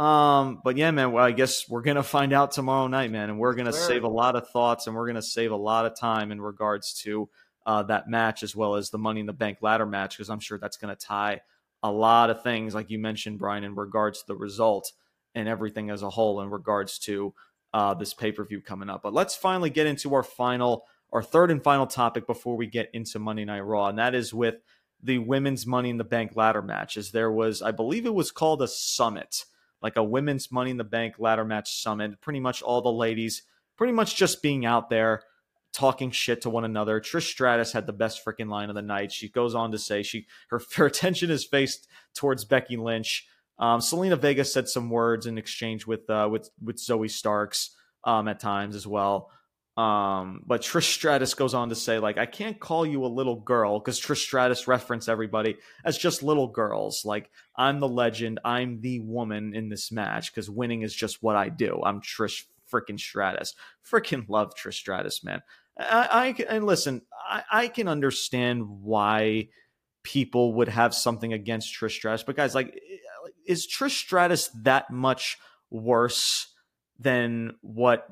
um, 0.00 0.60
but 0.64 0.76
yeah, 0.76 0.90
man. 0.90 1.12
Well, 1.12 1.24
I 1.24 1.32
guess 1.32 1.68
we're 1.68 1.82
gonna 1.82 2.02
find 2.02 2.32
out 2.32 2.52
tomorrow 2.52 2.86
night, 2.86 3.10
man, 3.10 3.30
and 3.30 3.38
we're 3.38 3.54
gonna 3.54 3.72
sure. 3.72 3.80
save 3.80 4.04
a 4.04 4.08
lot 4.08 4.36
of 4.36 4.48
thoughts 4.48 4.86
and 4.86 4.96
we're 4.96 5.06
gonna 5.06 5.22
save 5.22 5.52
a 5.52 5.56
lot 5.56 5.86
of 5.86 5.98
time 5.98 6.32
in 6.32 6.40
regards 6.40 6.94
to 7.02 7.28
uh, 7.66 7.82
that 7.84 8.08
match 8.08 8.42
as 8.42 8.56
well 8.56 8.76
as 8.76 8.90
the 8.90 8.98
Money 8.98 9.20
in 9.20 9.26
the 9.26 9.32
Bank 9.32 9.58
ladder 9.60 9.86
match 9.86 10.16
because 10.16 10.30
I'm 10.30 10.40
sure 10.40 10.58
that's 10.58 10.76
gonna 10.76 10.96
tie 10.96 11.42
a 11.82 11.90
lot 11.90 12.30
of 12.30 12.42
things, 12.42 12.74
like 12.74 12.90
you 12.90 12.98
mentioned, 12.98 13.38
Brian, 13.38 13.64
in 13.64 13.74
regards 13.74 14.20
to 14.20 14.26
the 14.28 14.36
result 14.36 14.92
and 15.34 15.48
everything 15.48 15.90
as 15.90 16.02
a 16.02 16.10
whole 16.10 16.40
in 16.40 16.50
regards 16.50 16.98
to 16.98 17.32
uh, 17.72 17.94
this 17.94 18.14
pay 18.14 18.32
per 18.32 18.44
view 18.44 18.60
coming 18.60 18.90
up. 18.90 19.02
But 19.02 19.14
let's 19.14 19.36
finally 19.36 19.70
get 19.70 19.86
into 19.86 20.14
our 20.14 20.22
final, 20.22 20.84
our 21.12 21.22
third 21.22 21.50
and 21.50 21.62
final 21.62 21.86
topic 21.86 22.26
before 22.26 22.56
we 22.56 22.66
get 22.66 22.90
into 22.92 23.18
Monday 23.18 23.44
Night 23.44 23.60
Raw, 23.60 23.88
and 23.88 23.98
that 23.98 24.14
is 24.14 24.34
with 24.34 24.56
the 25.02 25.18
women's 25.18 25.66
Money 25.66 25.90
in 25.90 25.96
the 25.96 26.04
Bank 26.04 26.36
ladder 26.36 26.62
matches. 26.62 27.10
There 27.12 27.30
was, 27.30 27.62
I 27.62 27.70
believe, 27.70 28.06
it 28.06 28.14
was 28.14 28.30
called 28.30 28.62
a 28.62 28.68
summit, 28.68 29.44
like 29.82 29.96
a 29.96 30.04
women's 30.04 30.52
Money 30.52 30.70
in 30.70 30.76
the 30.76 30.84
Bank 30.84 31.14
ladder 31.18 31.44
match 31.44 31.80
summit. 31.80 32.20
Pretty 32.20 32.40
much 32.40 32.62
all 32.62 32.82
the 32.82 32.92
ladies, 32.92 33.42
pretty 33.76 33.92
much 33.92 34.16
just 34.16 34.42
being 34.42 34.66
out 34.66 34.90
there 34.90 35.22
talking 35.72 36.10
shit 36.10 36.42
to 36.42 36.50
one 36.50 36.64
another. 36.64 37.00
Trish 37.00 37.30
Stratus 37.30 37.72
had 37.72 37.86
the 37.86 37.92
best 37.92 38.24
freaking 38.24 38.48
line 38.48 38.68
of 38.68 38.74
the 38.74 38.82
night. 38.82 39.12
She 39.12 39.28
goes 39.28 39.54
on 39.54 39.72
to 39.72 39.78
say 39.78 40.02
she 40.02 40.26
her, 40.48 40.60
her 40.76 40.86
attention 40.86 41.30
is 41.30 41.44
faced 41.44 41.88
towards 42.14 42.44
Becky 42.44 42.76
Lynch. 42.76 43.26
Um, 43.58 43.80
Zelina 43.80 44.18
Vega 44.18 44.44
said 44.44 44.68
some 44.68 44.88
words 44.88 45.26
in 45.26 45.36
exchange 45.36 45.86
with 45.86 46.08
uh, 46.08 46.28
with 46.30 46.50
with 46.62 46.76
Zoey 46.76 47.10
Starks 47.10 47.76
um, 48.04 48.28
at 48.28 48.40
times 48.40 48.74
as 48.74 48.86
well. 48.86 49.30
Um, 49.80 50.42
but 50.44 50.60
Trish 50.60 50.92
Stratus 50.92 51.32
goes 51.32 51.54
on 51.54 51.70
to 51.70 51.74
say, 51.74 51.98
like, 51.98 52.18
I 52.18 52.26
can't 52.26 52.60
call 52.60 52.84
you 52.84 53.06
a 53.06 53.06
little 53.06 53.36
girl 53.36 53.78
because 53.78 53.98
Trish 53.98 54.18
Stratus 54.18 54.68
reference 54.68 55.08
everybody 55.08 55.56
as 55.86 55.96
just 55.96 56.22
little 56.22 56.48
girls. 56.48 57.06
Like, 57.06 57.30
I'm 57.56 57.80
the 57.80 57.88
legend, 57.88 58.40
I'm 58.44 58.82
the 58.82 59.00
woman 59.00 59.54
in 59.54 59.70
this 59.70 59.90
match 59.90 60.34
because 60.34 60.50
winning 60.50 60.82
is 60.82 60.94
just 60.94 61.22
what 61.22 61.34
I 61.34 61.48
do. 61.48 61.80
I'm 61.82 62.02
Trish 62.02 62.44
freaking 62.70 63.00
Stratus. 63.00 63.54
Freaking 63.90 64.28
love 64.28 64.52
Trish 64.54 64.74
Stratus, 64.74 65.24
man. 65.24 65.40
I, 65.78 66.34
I 66.38 66.44
and 66.54 66.66
listen, 66.66 67.00
I, 67.26 67.42
I 67.50 67.68
can 67.68 67.88
understand 67.88 68.82
why 68.82 69.48
people 70.02 70.54
would 70.54 70.68
have 70.68 70.94
something 70.94 71.32
against 71.32 71.74
Trish 71.74 71.92
Stratus, 71.92 72.22
but 72.22 72.36
guys, 72.36 72.54
like, 72.54 72.78
is 73.46 73.66
Trish 73.66 73.96
Stratus 73.96 74.50
that 74.62 74.90
much 74.90 75.38
worse 75.70 76.48
than 76.98 77.54
what 77.62 78.06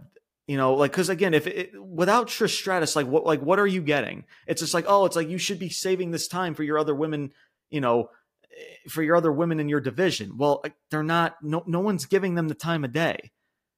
you 0.49 0.57
know? 0.57 0.74
Like, 0.74 0.90
because 0.90 1.09
again, 1.09 1.34
if 1.34 1.46
it, 1.46 1.70
without 1.80 2.26
Trish 2.26 2.57
Stratus, 2.57 2.96
like, 2.96 3.07
what, 3.07 3.24
like, 3.24 3.40
what 3.40 3.61
are 3.61 3.66
you 3.66 3.80
getting? 3.80 4.24
It's 4.49 4.61
just 4.61 4.74
like, 4.74 4.86
oh, 4.88 5.05
it's 5.05 5.14
like 5.14 5.28
you 5.28 5.38
should 5.38 5.61
be 5.61 5.68
saving 5.68 6.11
this 6.11 6.26
time 6.26 6.55
for 6.55 6.64
your 6.64 6.78
other 6.78 6.94
women, 6.94 7.32
you 7.70 7.80
know, 7.80 8.11
eh, 8.51 8.88
for 8.88 9.05
your 9.05 9.14
other 9.14 9.30
women 9.30 9.61
in 9.61 9.68
your 9.68 9.80
division. 9.80 10.36
Well, 10.36 10.64
they're 10.90 11.05
not. 11.05 11.36
No, 11.42 11.62
no 11.66 11.78
one's 11.78 12.07
giving 12.07 12.34
them 12.34 12.49
the 12.49 12.55
time 12.55 12.82
of 12.82 12.92
day. 12.92 13.30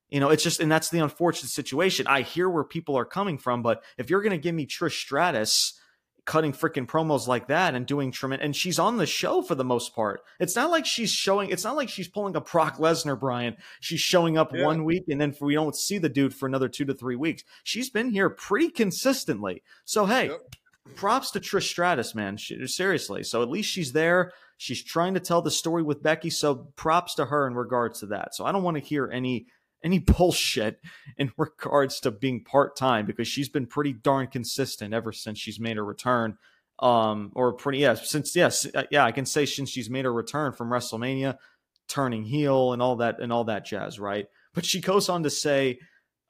You 0.08 0.18
know, 0.18 0.30
it's 0.30 0.42
just, 0.42 0.60
and 0.60 0.72
that's 0.72 0.88
the 0.88 0.98
unfortunate 1.00 1.50
situation. 1.50 2.06
I 2.08 2.22
hear 2.22 2.48
where 2.48 2.64
people 2.64 2.96
are 2.96 3.04
coming 3.04 3.38
from, 3.38 3.62
but 3.62 3.82
if 3.96 4.10
you're 4.10 4.22
going 4.22 4.32
to 4.32 4.38
give 4.38 4.54
me 4.54 4.66
Trish 4.66 4.98
Stratus 4.98 5.79
cutting 6.24 6.52
freaking 6.52 6.86
promos 6.86 7.26
like 7.26 7.48
that 7.48 7.74
and 7.74 7.86
doing 7.86 8.12
tremendous, 8.12 8.44
and 8.44 8.56
she's 8.56 8.78
on 8.78 8.96
the 8.96 9.06
show 9.06 9.42
for 9.42 9.54
the 9.54 9.64
most 9.64 9.94
part. 9.94 10.22
It's 10.38 10.56
not 10.56 10.70
like 10.70 10.86
she's 10.86 11.10
showing, 11.10 11.50
it's 11.50 11.64
not 11.64 11.76
like 11.76 11.88
she's 11.88 12.08
pulling 12.08 12.36
a 12.36 12.40
Brock 12.40 12.78
Lesnar, 12.78 13.18
Brian. 13.18 13.56
She's 13.80 14.00
showing 14.00 14.38
up 14.38 14.52
yeah. 14.54 14.64
one 14.64 14.84
week 14.84 15.04
and 15.08 15.20
then 15.20 15.34
we 15.40 15.54
don't 15.54 15.76
see 15.76 15.98
the 15.98 16.08
dude 16.08 16.34
for 16.34 16.46
another 16.46 16.68
two 16.68 16.84
to 16.86 16.94
three 16.94 17.16
weeks. 17.16 17.44
She's 17.64 17.90
been 17.90 18.10
here 18.10 18.30
pretty 18.30 18.70
consistently. 18.70 19.62
So, 19.84 20.06
hey, 20.06 20.28
yep. 20.28 20.40
props 20.94 21.30
to 21.32 21.40
Trish 21.40 21.68
Stratus, 21.68 22.14
man. 22.14 22.36
She, 22.36 22.66
seriously. 22.66 23.22
So 23.22 23.42
at 23.42 23.50
least 23.50 23.70
she's 23.70 23.92
there. 23.92 24.32
She's 24.56 24.82
trying 24.82 25.14
to 25.14 25.20
tell 25.20 25.42
the 25.42 25.50
story 25.50 25.82
with 25.82 26.02
Becky. 26.02 26.30
So 26.30 26.68
props 26.76 27.14
to 27.14 27.24
her 27.24 27.46
in 27.46 27.54
regards 27.54 28.00
to 28.00 28.06
that. 28.06 28.34
So 28.34 28.44
I 28.44 28.52
don't 28.52 28.62
want 28.62 28.76
to 28.76 28.82
hear 28.82 29.10
any 29.10 29.46
any 29.82 29.98
bullshit 29.98 30.80
in 31.16 31.32
regards 31.36 32.00
to 32.00 32.10
being 32.10 32.44
part 32.44 32.76
time 32.76 33.06
because 33.06 33.28
she's 33.28 33.48
been 33.48 33.66
pretty 33.66 33.92
darn 33.92 34.26
consistent 34.26 34.94
ever 34.94 35.12
since 35.12 35.38
she's 35.38 35.60
made 35.60 35.76
her 35.76 35.84
return. 35.84 36.36
Um, 36.78 37.32
or 37.34 37.52
pretty 37.52 37.78
yeah, 37.78 37.94
since 37.94 38.34
yes, 38.34 38.66
uh, 38.74 38.84
yeah, 38.90 39.04
I 39.04 39.12
can 39.12 39.26
say 39.26 39.44
since 39.44 39.68
she's 39.68 39.90
made 39.90 40.06
her 40.06 40.12
return 40.12 40.52
from 40.52 40.70
WrestleMania, 40.70 41.36
turning 41.88 42.24
heel 42.24 42.72
and 42.72 42.80
all 42.80 42.96
that 42.96 43.20
and 43.20 43.32
all 43.32 43.44
that 43.44 43.66
jazz, 43.66 44.00
right? 44.00 44.26
But 44.54 44.64
she 44.64 44.80
goes 44.80 45.10
on 45.10 45.22
to 45.24 45.30
say, 45.30 45.78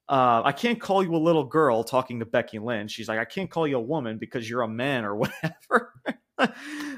uh, 0.09 0.43
I 0.45 0.51
can't 0.51 0.81
call 0.81 1.05
you 1.05 1.15
a 1.15 1.19
little 1.19 1.45
girl 1.45 1.85
talking 1.85 2.19
to 2.19 2.27
Becky 2.27 2.59
Lynch. 2.59 2.91
She's 2.91 3.09
like, 3.09 3.21
I 3.21 3.25
can't 3.25 3.49
call 3.49 3.69
you 3.69 3.77
a 3.77 3.81
woman 3.81 4.19
because 4.19 4.51
you're 4.51 4.63
a 4.63 4.69
man 4.69 5.05
or 5.05 5.15
whatever. 5.17 5.93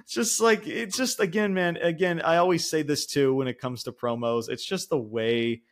just 0.08 0.40
like 0.40 0.66
it's 0.66 0.96
just 0.96 1.20
again, 1.20 1.52
man. 1.52 1.76
Again, 1.76 2.22
I 2.22 2.36
always 2.36 2.68
say 2.68 2.82
this 2.82 3.04
too 3.06 3.34
when 3.34 3.48
it 3.48 3.60
comes 3.60 3.82
to 3.82 3.92
promos. 3.92 4.48
It's 4.48 4.64
just 4.64 4.88
the 4.88 4.98
way 4.98 5.62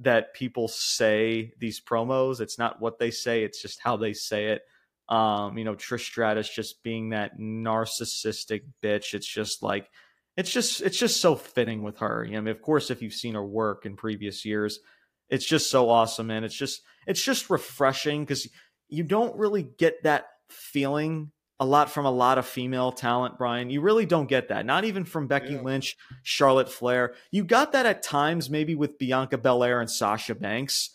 that 0.00 0.34
people 0.34 0.68
say 0.68 1.52
these 1.58 1.80
promos. 1.80 2.40
It's 2.40 2.58
not 2.58 2.80
what 2.80 2.98
they 2.98 3.10
say, 3.10 3.44
it's 3.44 3.60
just 3.60 3.80
how 3.80 3.96
they 3.96 4.12
say 4.12 4.46
it. 4.46 4.62
Um, 5.08 5.56
you 5.56 5.64
know, 5.64 5.74
Trish 5.74 6.00
Stratus 6.00 6.48
just 6.48 6.82
being 6.82 7.10
that 7.10 7.38
narcissistic 7.38 8.62
bitch. 8.82 9.14
It's 9.14 9.26
just 9.26 9.62
like 9.62 9.88
it's 10.36 10.50
just 10.50 10.82
it's 10.82 10.98
just 10.98 11.20
so 11.20 11.36
fitting 11.36 11.82
with 11.82 11.98
her. 11.98 12.24
You 12.24 12.32
know, 12.32 12.38
I 12.38 12.40
mean, 12.42 12.54
of 12.54 12.60
course, 12.60 12.90
if 12.90 13.02
you've 13.02 13.14
seen 13.14 13.34
her 13.34 13.44
work 13.44 13.86
in 13.86 13.96
previous 13.96 14.44
years, 14.44 14.80
it's 15.28 15.46
just 15.46 15.70
so 15.70 15.88
awesome, 15.88 16.30
and 16.30 16.44
it's 16.44 16.54
just 16.54 16.82
it's 17.06 17.22
just 17.22 17.50
refreshing 17.50 18.22
because 18.22 18.48
you 18.88 19.04
don't 19.04 19.36
really 19.36 19.62
get 19.62 20.02
that 20.02 20.26
feeling 20.50 21.30
a 21.58 21.64
lot 21.64 21.90
from 21.90 22.04
a 22.04 22.10
lot 22.10 22.38
of 22.38 22.46
female 22.46 22.92
talent, 22.92 23.38
Brian. 23.38 23.70
You 23.70 23.80
really 23.80 24.06
don't 24.06 24.28
get 24.28 24.48
that. 24.48 24.66
Not 24.66 24.84
even 24.84 25.04
from 25.04 25.26
Becky 25.26 25.54
yeah. 25.54 25.62
Lynch, 25.62 25.96
Charlotte 26.22 26.70
Flair. 26.70 27.14
You 27.30 27.44
got 27.44 27.72
that 27.72 27.86
at 27.86 28.02
times, 28.02 28.50
maybe 28.50 28.74
with 28.74 28.98
Bianca 28.98 29.38
Belair 29.38 29.80
and 29.80 29.90
Sasha 29.90 30.34
Banks, 30.34 30.90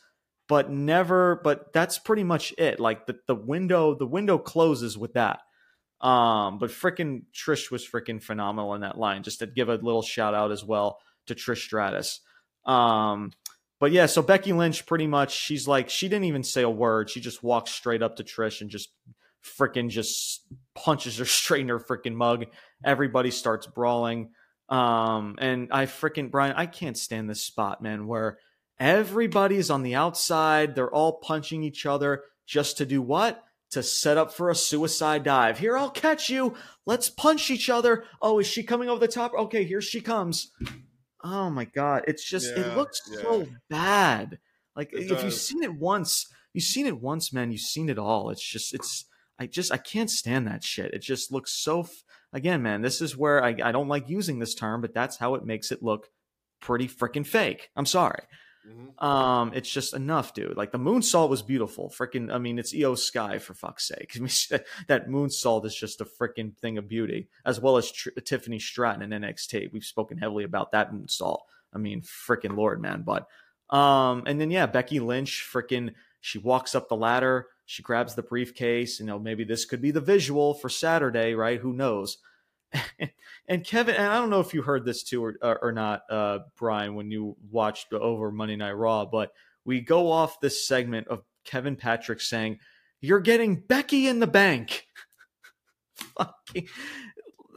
but 0.48 0.70
never. 0.70 1.42
But 1.44 1.74
that's 1.74 1.98
pretty 1.98 2.24
much 2.24 2.54
it. 2.58 2.80
Like 2.80 3.08
the, 3.08 3.18
the 3.28 3.36
window, 3.36 3.96
the 3.96 4.06
window 4.06 4.38
closes 4.38 4.98
with 4.98 5.14
that. 5.14 5.40
Um, 6.00 6.58
but 6.60 6.70
freaking 6.72 7.24
Trish 7.34 7.72
was 7.72 7.88
freaking 7.88 8.22
phenomenal 8.22 8.76
in 8.76 8.82
that 8.82 8.98
line. 8.98 9.24
Just 9.24 9.40
to 9.40 9.48
give 9.48 9.70
a 9.70 9.76
little 9.76 10.02
shout 10.02 10.34
out 10.34 10.52
as 10.52 10.64
well 10.64 11.00
to 11.28 11.36
Trish 11.36 11.64
Stratus. 11.64 12.22
Um, 12.66 13.32
but 13.80 13.92
yeah, 13.92 14.06
so 14.06 14.22
Becky 14.22 14.54
Lynch 14.54 14.86
pretty 14.86 15.08
much 15.08 15.34
she's 15.34 15.68
like 15.68 15.90
she 15.90 16.08
didn't 16.08 16.26
even 16.26 16.44
say 16.44 16.62
a 16.62 16.70
word. 16.70 17.10
She 17.10 17.20
just 17.20 17.42
walked 17.42 17.70
straight 17.70 18.04
up 18.04 18.18
to 18.18 18.24
Trish 18.24 18.62
and 18.62 18.70
just 18.70 18.90
freaking 19.44 19.90
just 19.90 20.46
punches 20.76 21.18
her 21.18 21.26
straight 21.26 21.62
in 21.62 21.70
her 21.70 21.80
freaking 21.80 22.16
mug. 22.16 22.46
Everybody 22.84 23.32
starts 23.32 23.68
brawling. 23.68 24.32
Um, 24.70 25.36
and 25.38 25.68
I 25.72 25.86
freaking 25.86 26.32
Brian, 26.32 26.54
I 26.56 26.66
can't 26.66 26.98
stand 26.98 27.30
this 27.30 27.42
spot, 27.42 27.82
man, 27.82 28.08
where 28.08 28.38
everybody's 28.80 29.70
on 29.70 29.84
the 29.84 29.96
outside, 29.96 30.76
they're 30.76 30.94
all 30.94 31.20
punching 31.20 31.62
each 31.64 31.86
other 31.86 32.24
just 32.48 32.78
to 32.78 32.86
do 32.86 33.02
what? 33.02 33.44
To 33.72 33.84
set 33.84 34.18
up 34.18 34.34
for 34.34 34.50
a 34.50 34.56
suicide 34.56 35.24
dive. 35.24 35.60
Here, 35.60 35.78
I'll 35.78 35.90
catch 35.90 36.30
you. 36.30 36.56
Let's 36.86 37.10
punch 37.10 37.50
each 37.50 37.70
other. 37.70 38.04
Oh, 38.22 38.40
is 38.40 38.48
she 38.48 38.64
coming 38.64 38.90
over 38.90 39.00
the 39.00 39.08
top? 39.08 39.34
Okay, 39.34 39.64
here 39.64 39.82
she 39.82 40.02
comes. 40.02 40.52
Oh 41.24 41.50
my 41.50 41.66
god, 41.66 42.04
it's 42.08 42.28
just 42.28 42.48
yeah, 42.56 42.64
it 42.64 42.78
looks 42.78 43.02
yeah. 43.10 43.22
so 43.22 43.48
bad. 43.70 44.40
Like 44.76 44.92
it 44.94 45.04
if 45.04 45.10
does. 45.10 45.24
you've 45.24 45.34
seen 45.34 45.64
it 45.64 45.74
once, 45.74 46.28
you've 46.54 46.64
seen 46.64 46.88
it 46.88 47.00
once, 47.00 47.32
man. 47.32 47.52
You've 47.52 47.62
seen 47.62 47.90
it 47.90 48.00
all. 48.00 48.30
It's 48.30 48.44
just 48.44 48.74
it's 48.74 49.06
I 49.42 49.48
just 49.48 49.74
I 49.74 49.78
can't 49.78 50.10
stand 50.10 50.46
that 50.46 50.64
shit. 50.64 50.94
It 50.94 51.02
just 51.02 51.32
looks 51.32 51.52
so. 51.52 51.82
F- 51.82 52.04
Again, 52.32 52.62
man, 52.62 52.82
this 52.82 53.02
is 53.02 53.18
where 53.18 53.44
I, 53.44 53.56
I 53.62 53.72
don't 53.72 53.88
like 53.88 54.08
using 54.08 54.38
this 54.38 54.54
term, 54.54 54.82
but 54.82 54.94
that's 54.94 55.18
how 55.18 55.34
it 55.34 55.44
makes 55.44 55.72
it 55.72 55.82
look 55.82 56.10
pretty 56.62 56.88
freaking 56.88 57.26
fake. 57.26 57.72
I'm 57.76 57.88
sorry. 57.88 58.22
Mm-hmm. 58.66 59.04
Um, 59.04 59.52
it's 59.56 59.70
just 59.70 59.96
enough, 59.96 60.36
dude. 60.36 60.56
Like 60.56 60.72
the 60.72 60.78
moonsault 60.78 61.30
was 61.30 61.42
beautiful. 61.42 61.90
Freaking, 61.90 62.32
I 62.32 62.38
mean, 62.38 62.60
it's 62.60 62.74
Iyo 62.74 62.96
Sky 62.96 63.40
for 63.40 63.56
fuck's 63.56 63.88
sake. 63.88 64.12
I 64.16 64.20
mean, 64.20 64.62
that 64.88 65.10
moonsault 65.10 65.66
is 65.66 65.76
just 65.76 66.02
a 66.02 66.06
freaking 66.06 66.56
thing 66.58 66.78
of 66.78 66.88
beauty, 66.88 67.28
as 67.44 67.60
well 67.60 67.78
as 67.78 67.92
Tr- 67.92 68.12
Tiffany 68.24 68.60
Stratton 68.60 69.12
in 69.12 69.22
NXT. 69.24 69.74
We've 69.74 69.84
spoken 69.84 70.20
heavily 70.20 70.44
about 70.44 70.72
that 70.72 70.94
moonsault. 70.94 71.40
I 71.74 71.80
mean, 71.80 72.02
freaking 72.02 72.56
lord, 72.56 72.80
man. 72.80 73.04
But, 73.04 73.28
um, 73.76 74.24
and 74.28 74.40
then 74.40 74.52
yeah, 74.52 74.68
Becky 74.68 75.00
Lynch, 75.00 75.46
freaking, 75.52 75.96
she 76.22 76.38
walks 76.38 76.76
up 76.76 76.88
the 76.88 76.96
ladder. 76.96 77.48
She 77.72 77.84
grabs 77.84 78.16
the 78.16 78.22
briefcase. 78.22 79.00
You 79.00 79.06
know, 79.06 79.18
maybe 79.18 79.46
this 79.46 79.64
could 79.64 79.82
be 79.82 79.92
the 79.92 80.02
visual 80.02 80.54
for 80.54 80.68
Saturday, 80.68 81.36
right? 81.36 81.58
Who 81.58 81.72
knows? 81.72 82.18
and 83.48 83.64
Kevin, 83.64 83.96
and 83.96 84.08
I 84.08 84.16
don't 84.16 84.30
know 84.30 84.42
if 84.42 84.54
you 84.54 84.62
heard 84.62 84.84
this 84.84 85.04
too 85.04 85.24
or, 85.24 85.36
or 85.42 85.72
not, 85.72 86.02
uh, 86.10 86.40
Brian, 86.58 86.96
when 86.96 87.12
you 87.12 87.38
watched 87.50 87.94
over 87.94 88.30
Monday 88.30 88.58
Night 88.58 88.74
Raw, 88.74 89.06
but 89.06 89.32
we 89.64 89.80
go 89.80 90.12
off 90.12 90.42
this 90.42 90.68
segment 90.68 91.08
of 91.08 91.24
Kevin 91.46 91.78
Patrick 91.78 92.20
saying, 92.20 92.60
You're 93.00 93.22
getting 93.22 93.56
Becky 93.56 94.06
in 94.06 94.20
the 94.20 94.28
bank. 94.28 94.86
Fucking. 95.96 96.68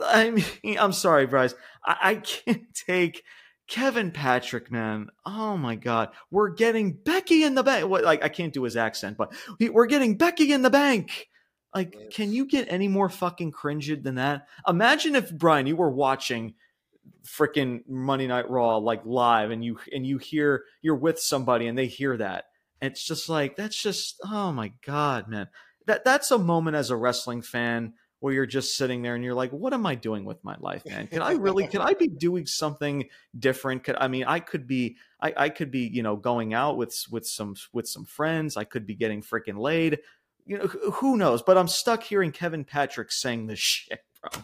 I 0.01 0.31
mean, 0.31 0.79
I'm 0.79 0.93
sorry, 0.93 1.27
Bryce. 1.27 1.57
I, 1.85 1.97
I 2.01 2.15
can't 2.15 2.73
take 2.87 3.25
Kevin 3.67 4.11
Patrick, 4.11 4.71
man. 4.71 5.09
Oh 5.25 5.57
my 5.57 5.75
God. 5.75 6.11
We're 6.31 6.51
getting 6.51 6.93
Becky 6.93 7.45
in 7.45 7.55
the 7.55 7.63
bank. 7.63 7.89
What, 7.89 8.05
like, 8.05 8.23
I 8.23 8.29
can't 8.29 8.53
do 8.53 8.63
his 8.63 8.77
accent, 8.77 9.17
but 9.17 9.33
we're 9.59 9.87
getting 9.87 10.17
Becky 10.17 10.53
in 10.53 10.63
the 10.63 10.71
bank. 10.71 11.29
Like, 11.75 11.95
yes. 11.99 12.15
can 12.15 12.33
you 12.33 12.47
get 12.47 12.71
any 12.71 12.89
more 12.89 13.09
fucking 13.09 13.53
cringed 13.53 14.05
than 14.05 14.17
that? 14.17 14.47
Imagine 14.69 15.17
if, 15.17 15.33
Brian, 15.33 15.67
you 15.67 15.77
were 15.77 15.91
watching 15.91 16.55
freaking 17.27 17.81
Monday 17.89 18.27
Night 18.27 18.49
Raw 18.51 18.77
like 18.77 19.05
live 19.05 19.51
and 19.51 19.65
you 19.65 19.79
and 19.93 20.07
you 20.07 20.19
hear 20.19 20.65
you're 20.83 20.95
with 20.95 21.19
somebody 21.19 21.67
and 21.67 21.77
they 21.77 21.87
hear 21.87 22.17
that. 22.19 22.45
it's 22.83 23.03
just 23.03 23.29
like 23.29 23.57
that's 23.57 23.81
just 23.81 24.21
oh 24.25 24.53
my 24.53 24.73
god, 24.85 25.29
man. 25.29 25.49
That 25.87 26.05
that's 26.05 26.31
a 26.31 26.39
moment 26.39 26.77
as 26.77 26.91
a 26.91 26.97
wrestling 26.97 27.43
fan 27.43 27.95
where 28.25 28.33
you're 28.33 28.47
just 28.47 28.79
sitting 28.79 29.03
there 29.03 29.15
and 29.15 29.23
you're 29.23 29.35
like, 29.35 29.51
what 29.51 29.75
am 29.75 29.85
I 29.85 29.95
doing 29.95 30.25
with 30.25 30.43
my 30.43 30.57
life, 30.59 30.87
man? 30.87 31.09
Can 31.09 31.21
I 31.21 31.33
really, 31.33 31.67
can 31.67 31.83
I 31.83 31.93
be 31.93 32.09
doing 32.09 32.47
something 32.47 33.11
different? 33.39 33.85
Could, 33.85 33.97
I 34.01 34.09
mean, 34.09 34.25
I 34.25 34.41
could 34.41 34.67
be, 34.67 34.97
I, 35.21 35.35
I 35.37 35.49
could 35.51 35.71
be, 35.71 35.81
you 35.81 36.03
know, 36.03 36.17
going 36.17 36.55
out 36.55 36.79
with, 36.79 37.05
with 37.11 37.27
some, 37.27 37.55
with 37.75 37.87
some 37.87 38.07
friends. 38.07 38.57
I 38.57 38.65
could 38.65 38.87
be 38.87 38.95
getting 38.95 39.21
freaking 39.21 39.59
laid. 39.59 39.99
You 40.47 40.57
know, 40.57 40.67
who 40.69 41.19
knows? 41.19 41.43
But 41.43 41.59
I'm 41.59 41.69
stuck 41.69 42.03
hearing 42.03 42.33
Kevin 42.33 42.65
Patrick 42.65 43.13
saying 43.13 43.47
this 43.47 43.59
shit, 43.59 44.01
bro. 44.23 44.43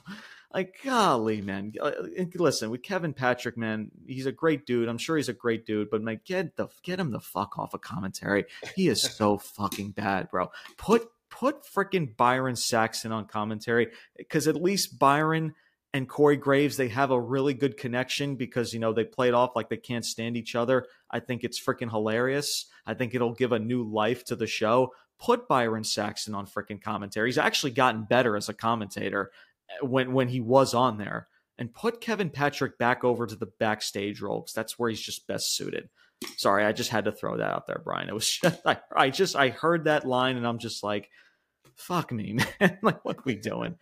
Like, 0.52 0.76
golly, 0.84 1.40
man. 1.40 1.72
Uh, 1.80 1.92
listen, 2.34 2.68
with 2.68 2.82
Kevin 2.82 3.14
Patrick, 3.14 3.56
man, 3.56 3.90
he's 4.06 4.26
a 4.26 4.32
great 4.32 4.66
dude. 4.66 4.90
I'm 4.90 4.98
sure 4.98 5.16
he's 5.16 5.30
a 5.30 5.32
great 5.32 5.64
dude, 5.64 5.88
but 5.88 6.02
man, 6.02 6.20
get 6.26 6.54
the 6.56 6.68
get 6.82 7.00
him 7.00 7.12
the 7.12 7.20
fuck 7.20 7.58
off 7.58 7.72
of 7.72 7.80
commentary. 7.80 8.44
He 8.76 8.88
is 8.88 9.00
so 9.00 9.38
fucking 9.38 9.92
bad, 9.92 10.28
bro. 10.28 10.50
Put 10.76 11.08
put 11.30 11.64
freaking 11.64 12.16
Byron 12.16 12.56
Saxton 12.56 13.12
on 13.12 13.26
commentary 13.26 13.88
because 14.16 14.48
at 14.48 14.56
least 14.60 14.98
Byron 14.98 15.54
and 15.92 16.08
Corey 16.08 16.36
Graves 16.36 16.76
they 16.76 16.88
have 16.88 17.10
a 17.10 17.20
really 17.20 17.54
good 17.54 17.76
connection 17.76 18.36
because 18.36 18.72
you 18.72 18.80
know 18.80 18.92
they 18.92 19.04
played 19.04 19.34
off 19.34 19.56
like 19.56 19.68
they 19.68 19.76
can't 19.76 20.04
stand 20.04 20.36
each 20.36 20.54
other. 20.54 20.86
I 21.10 21.20
think 21.20 21.42
it's 21.42 21.60
freaking 21.60 21.90
hilarious. 21.90 22.66
I 22.86 22.94
think 22.94 23.14
it'll 23.14 23.34
give 23.34 23.52
a 23.52 23.58
new 23.58 23.84
life 23.84 24.24
to 24.26 24.36
the 24.36 24.46
show. 24.46 24.92
Put 25.18 25.48
Byron 25.48 25.84
Saxton 25.84 26.34
on 26.34 26.46
freaking 26.46 26.80
commentary. 26.80 27.28
He's 27.28 27.38
actually 27.38 27.72
gotten 27.72 28.04
better 28.04 28.36
as 28.36 28.48
a 28.48 28.54
commentator 28.54 29.30
eh, 29.70 29.86
when 29.86 30.12
when 30.12 30.28
he 30.28 30.40
was 30.40 30.74
on 30.74 30.98
there. 30.98 31.28
And 31.58 31.74
put 31.74 32.00
Kevin 32.00 32.30
Patrick 32.30 32.78
back 32.78 33.04
over 33.04 33.26
to 33.26 33.36
the 33.36 33.50
backstage 33.58 34.22
role 34.22 34.40
because 34.40 34.54
that's 34.54 34.78
where 34.78 34.88
he's 34.88 35.00
just 35.00 35.26
best 35.26 35.54
suited. 35.54 35.90
Sorry, 36.36 36.64
I 36.64 36.72
just 36.72 36.90
had 36.90 37.06
to 37.06 37.12
throw 37.12 37.38
that 37.38 37.50
out 37.50 37.66
there, 37.66 37.80
Brian. 37.84 38.08
It 38.08 38.14
was 38.14 38.28
just, 38.42 38.60
I, 38.66 38.78
I 38.94 39.10
just 39.10 39.36
I 39.36 39.48
heard 39.48 39.84
that 39.84 40.06
line 40.06 40.36
and 40.36 40.46
I'm 40.46 40.58
just 40.58 40.82
like, 40.82 41.10
fuck 41.74 42.12
me, 42.12 42.38
man. 42.60 42.78
like 42.82 43.04
what 43.04 43.18
are 43.18 43.24
we 43.24 43.34
doing? 43.34 43.76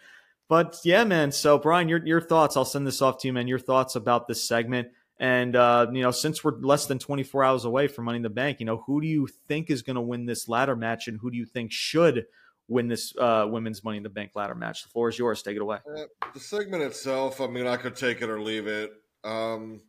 But 0.49 0.79
yeah, 0.85 1.05
man. 1.05 1.33
So 1.33 1.59
Brian, 1.59 1.89
your 1.89 2.05
your 2.07 2.21
thoughts. 2.21 2.57
I'll 2.57 2.65
send 2.65 2.87
this 2.87 3.03
off 3.03 3.19
to 3.19 3.29
you, 3.29 3.33
man. 3.33 3.49
Your 3.49 3.59
thoughts 3.59 3.97
about 3.97 4.29
this 4.29 4.47
segment. 4.47 4.89
And 5.21 5.57
uh, 5.57 5.89
you 5.93 6.03
know, 6.03 6.13
since 6.13 6.45
we're 6.45 6.57
less 6.61 6.87
than 6.87 6.99
24 6.99 7.43
hours 7.43 7.65
away 7.65 7.89
from 7.89 8.05
Money 8.05 8.17
in 8.17 8.23
the 8.23 8.31
Bank, 8.31 8.61
you 8.61 8.67
know, 8.67 8.85
who 8.87 9.01
do 9.01 9.07
you 9.09 9.27
think 9.49 9.69
is 9.69 9.83
going 9.83 9.97
to 9.97 10.01
win 10.01 10.27
this 10.27 10.49
ladder 10.49 10.77
match, 10.77 11.09
and 11.09 11.19
who 11.21 11.31
do 11.31 11.37
you 11.37 11.45
think 11.45 11.73
should 11.73 12.27
win 12.69 12.87
this 12.87 13.13
uh, 13.19 13.47
women's 13.49 13.83
Money 13.83 13.97
in 13.97 14.05
the 14.05 14.09
Bank 14.09 14.31
ladder 14.37 14.55
match? 14.55 14.85
The 14.85 14.91
floor 14.91 15.09
is 15.09 15.19
yours. 15.19 15.43
Take 15.43 15.57
it 15.57 15.63
away. 15.63 15.79
Uh, 15.93 16.05
the 16.33 16.41
segment 16.41 16.85
itself, 16.85 17.41
I 17.41 17.49
mean, 17.49 17.67
I 17.67 17.77
could 17.77 17.97
take 17.97 18.23
it 18.23 18.31
or 18.31 18.41
leave 18.41 18.69
it. 18.69 18.93
Um, 19.25 19.81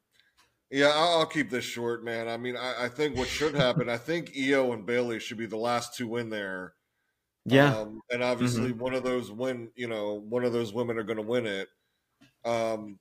yeah, 0.71 0.91
I'll, 0.93 1.19
I'll, 1.19 1.25
keep 1.25 1.49
this 1.49 1.65
short, 1.65 2.03
man. 2.03 2.27
I 2.27 2.37
mean, 2.37 2.55
I, 2.55 2.85
I 2.85 2.89
think 2.89 3.17
what 3.17 3.27
should 3.27 3.55
happen, 3.55 3.89
I 3.89 3.97
think 3.97 4.33
Iyo 4.33 4.73
and 4.73 4.85
Bayley 4.85 5.19
should 5.19 5.37
be 5.37 5.47
the 5.47 5.57
last 5.57 5.95
two 5.95 6.17
in 6.17 6.29
there. 6.29 6.73
Yeah, 7.45 7.75
um, 7.77 8.01
and 8.11 8.21
obviously 8.21 8.69
mm-hmm. 8.69 8.79
one 8.79 8.93
of 8.93 9.03
those 9.03 9.31
win, 9.31 9.71
you 9.75 9.87
know, 9.87 10.23
one 10.29 10.43
of 10.43 10.53
those 10.53 10.73
women 10.73 10.97
are 10.97 11.03
going 11.03 11.17
to 11.17 11.23
win 11.23 11.47
it. 11.47 11.69
Um, 12.45 12.99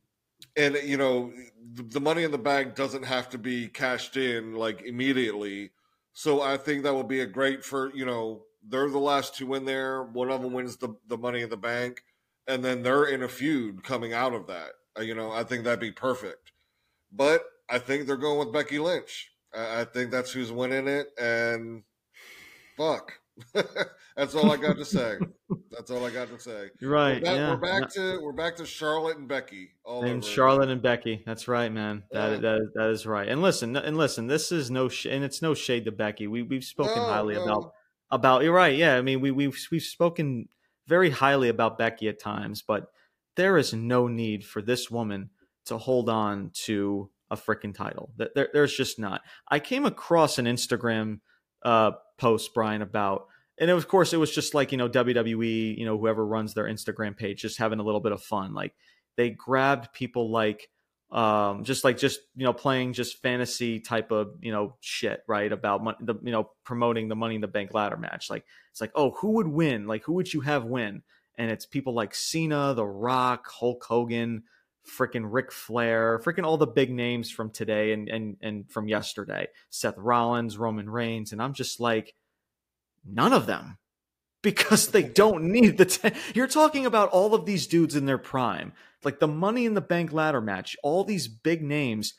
and 0.56 0.78
you 0.84 0.96
know, 0.96 1.32
the, 1.74 1.82
the 1.82 2.00
money 2.00 2.24
in 2.24 2.30
the 2.30 2.38
bank 2.38 2.74
doesn't 2.74 3.04
have 3.04 3.28
to 3.30 3.38
be 3.38 3.68
cashed 3.68 4.16
in 4.16 4.54
like 4.54 4.82
immediately. 4.82 5.70
So 6.14 6.40
I 6.40 6.56
think 6.56 6.82
that 6.82 6.94
would 6.94 7.08
be 7.08 7.20
a 7.20 7.26
great 7.26 7.64
for 7.64 7.94
you 7.94 8.06
know 8.06 8.42
they're 8.66 8.88
the 8.88 8.98
last 8.98 9.34
two 9.34 9.54
in 9.54 9.64
there. 9.64 10.02
One 10.02 10.30
of 10.30 10.42
them 10.42 10.52
wins 10.52 10.76
the 10.76 10.94
the 11.06 11.18
money 11.18 11.42
in 11.42 11.50
the 11.50 11.56
bank, 11.56 12.02
and 12.46 12.64
then 12.64 12.82
they're 12.82 13.04
in 13.04 13.22
a 13.22 13.28
feud 13.28 13.84
coming 13.84 14.14
out 14.14 14.32
of 14.32 14.46
that. 14.46 14.70
Uh, 14.98 15.02
you 15.02 15.14
know, 15.14 15.30
I 15.30 15.44
think 15.44 15.64
that'd 15.64 15.80
be 15.80 15.92
perfect. 15.92 16.52
But 17.12 17.44
I 17.68 17.78
think 17.78 18.06
they're 18.06 18.16
going 18.16 18.38
with 18.38 18.52
Becky 18.52 18.78
Lynch. 18.78 19.30
I, 19.54 19.80
I 19.80 19.84
think 19.84 20.10
that's 20.10 20.32
who's 20.32 20.52
winning 20.52 20.88
it, 20.88 21.08
and 21.18 21.82
fuck. 22.76 23.12
that's 24.16 24.34
all 24.34 24.50
I 24.50 24.56
got 24.56 24.76
to 24.76 24.84
say. 24.84 25.16
That's 25.70 25.90
all 25.92 26.04
I 26.04 26.10
got 26.10 26.28
to 26.28 26.40
say. 26.40 26.70
You're 26.80 26.90
right. 26.90 27.22
We're 27.22 27.24
back, 27.24 27.36
yeah. 27.36 27.50
we're 27.50 27.80
back 27.80 27.90
to 27.90 28.20
we're 28.20 28.32
back 28.32 28.56
to 28.56 28.66
Charlotte 28.66 29.16
and 29.16 29.28
Becky. 29.28 29.68
All 29.84 30.02
and 30.02 30.24
Charlotte 30.24 30.64
again. 30.64 30.72
and 30.72 30.82
Becky. 30.82 31.22
That's 31.24 31.46
right, 31.46 31.70
man. 31.70 32.02
That, 32.10 32.30
yeah. 32.32 32.36
that 32.38 32.70
that 32.74 32.90
is 32.90 33.06
right. 33.06 33.28
And 33.28 33.42
listen, 33.42 33.76
and 33.76 33.96
listen. 33.96 34.26
This 34.26 34.50
is 34.50 34.70
no 34.70 34.88
sh- 34.88 35.06
and 35.06 35.22
it's 35.22 35.40
no 35.40 35.54
shade 35.54 35.84
to 35.84 35.92
Becky. 35.92 36.26
We 36.26 36.42
we've 36.42 36.64
spoken 36.64 36.96
no, 36.96 37.04
highly 37.04 37.34
no. 37.36 37.44
about 37.44 37.72
about. 38.10 38.42
You're 38.42 38.54
right. 38.54 38.76
Yeah. 38.76 38.96
I 38.96 39.02
mean, 39.02 39.20
we 39.20 39.30
we've 39.30 39.56
we've 39.70 39.82
spoken 39.82 40.48
very 40.88 41.10
highly 41.10 41.48
about 41.48 41.78
Becky 41.78 42.08
at 42.08 42.18
times, 42.18 42.62
but 42.62 42.90
there 43.36 43.56
is 43.56 43.72
no 43.72 44.08
need 44.08 44.44
for 44.44 44.60
this 44.60 44.90
woman 44.90 45.30
to 45.66 45.78
hold 45.78 46.08
on 46.08 46.50
to 46.64 47.08
a 47.30 47.36
freaking 47.36 47.74
title. 47.74 48.10
That 48.16 48.34
there, 48.34 48.48
there's 48.52 48.76
just 48.76 48.98
not. 48.98 49.22
I 49.48 49.58
came 49.58 49.84
across 49.84 50.38
an 50.38 50.46
Instagram 50.46 51.20
uh, 51.62 51.92
post, 52.18 52.54
Brian, 52.54 52.82
about, 52.82 53.26
and 53.58 53.70
of 53.70 53.88
course, 53.88 54.12
it 54.12 54.18
was 54.18 54.34
just 54.34 54.54
like, 54.54 54.72
you 54.72 54.78
know, 54.78 54.88
WWE, 54.88 55.76
you 55.76 55.84
know, 55.84 55.98
whoever 55.98 56.24
runs 56.24 56.54
their 56.54 56.66
Instagram 56.66 57.16
page, 57.16 57.42
just 57.42 57.58
having 57.58 57.80
a 57.80 57.82
little 57.82 58.00
bit 58.00 58.12
of 58.12 58.22
fun. 58.22 58.54
Like 58.54 58.74
they 59.16 59.30
grabbed 59.30 59.92
people 59.92 60.30
like, 60.30 60.68
um, 61.10 61.64
just 61.64 61.84
like, 61.84 61.96
just, 61.96 62.20
you 62.36 62.44
know, 62.44 62.52
playing 62.52 62.92
just 62.92 63.20
fantasy 63.22 63.80
type 63.80 64.12
of, 64.12 64.28
you 64.40 64.52
know, 64.52 64.76
shit, 64.80 65.22
right? 65.26 65.50
About 65.50 65.82
money, 65.82 65.96
the, 66.00 66.14
you 66.22 66.30
know, 66.30 66.50
promoting 66.64 67.08
the 67.08 67.16
Money 67.16 67.34
in 67.34 67.40
the 67.40 67.48
Bank 67.48 67.72
ladder 67.74 67.96
match. 67.96 68.30
Like, 68.30 68.44
it's 68.70 68.80
like, 68.80 68.92
oh, 68.94 69.12
who 69.12 69.32
would 69.32 69.48
win? 69.48 69.86
Like, 69.86 70.04
who 70.04 70.12
would 70.14 70.32
you 70.32 70.42
have 70.42 70.64
win? 70.64 71.02
And 71.36 71.50
it's 71.50 71.66
people 71.66 71.94
like 71.94 72.14
Cena, 72.14 72.74
The 72.74 72.86
Rock, 72.86 73.48
Hulk 73.48 73.84
Hogan, 73.84 74.42
freaking 74.88 75.26
Ric 75.30 75.52
Flair, 75.52 76.18
freaking 76.18 76.44
all 76.44 76.56
the 76.56 76.66
big 76.66 76.90
names 76.90 77.30
from 77.30 77.50
today 77.50 77.92
and 77.92 78.08
and 78.08 78.36
and 78.40 78.70
from 78.70 78.88
yesterday, 78.88 79.48
Seth 79.70 79.96
Rollins, 79.96 80.58
Roman 80.58 80.90
Reigns, 80.90 81.32
and 81.32 81.42
I'm 81.42 81.54
just 81.54 81.80
like, 81.80 82.14
none 83.04 83.32
of 83.32 83.46
them, 83.46 83.78
because 84.42 84.88
they 84.88 85.02
don't 85.02 85.44
need 85.44 85.78
the. 85.78 85.86
T- 85.86 86.10
You're 86.34 86.46
talking 86.46 86.86
about 86.86 87.10
all 87.10 87.34
of 87.34 87.46
these 87.46 87.66
dudes 87.66 87.96
in 87.96 88.06
their 88.06 88.18
prime, 88.18 88.72
like 89.04 89.20
the 89.20 89.28
Money 89.28 89.66
in 89.66 89.74
the 89.74 89.80
Bank 89.80 90.12
ladder 90.12 90.40
match, 90.40 90.76
all 90.82 91.04
these 91.04 91.28
big 91.28 91.62
names. 91.62 92.14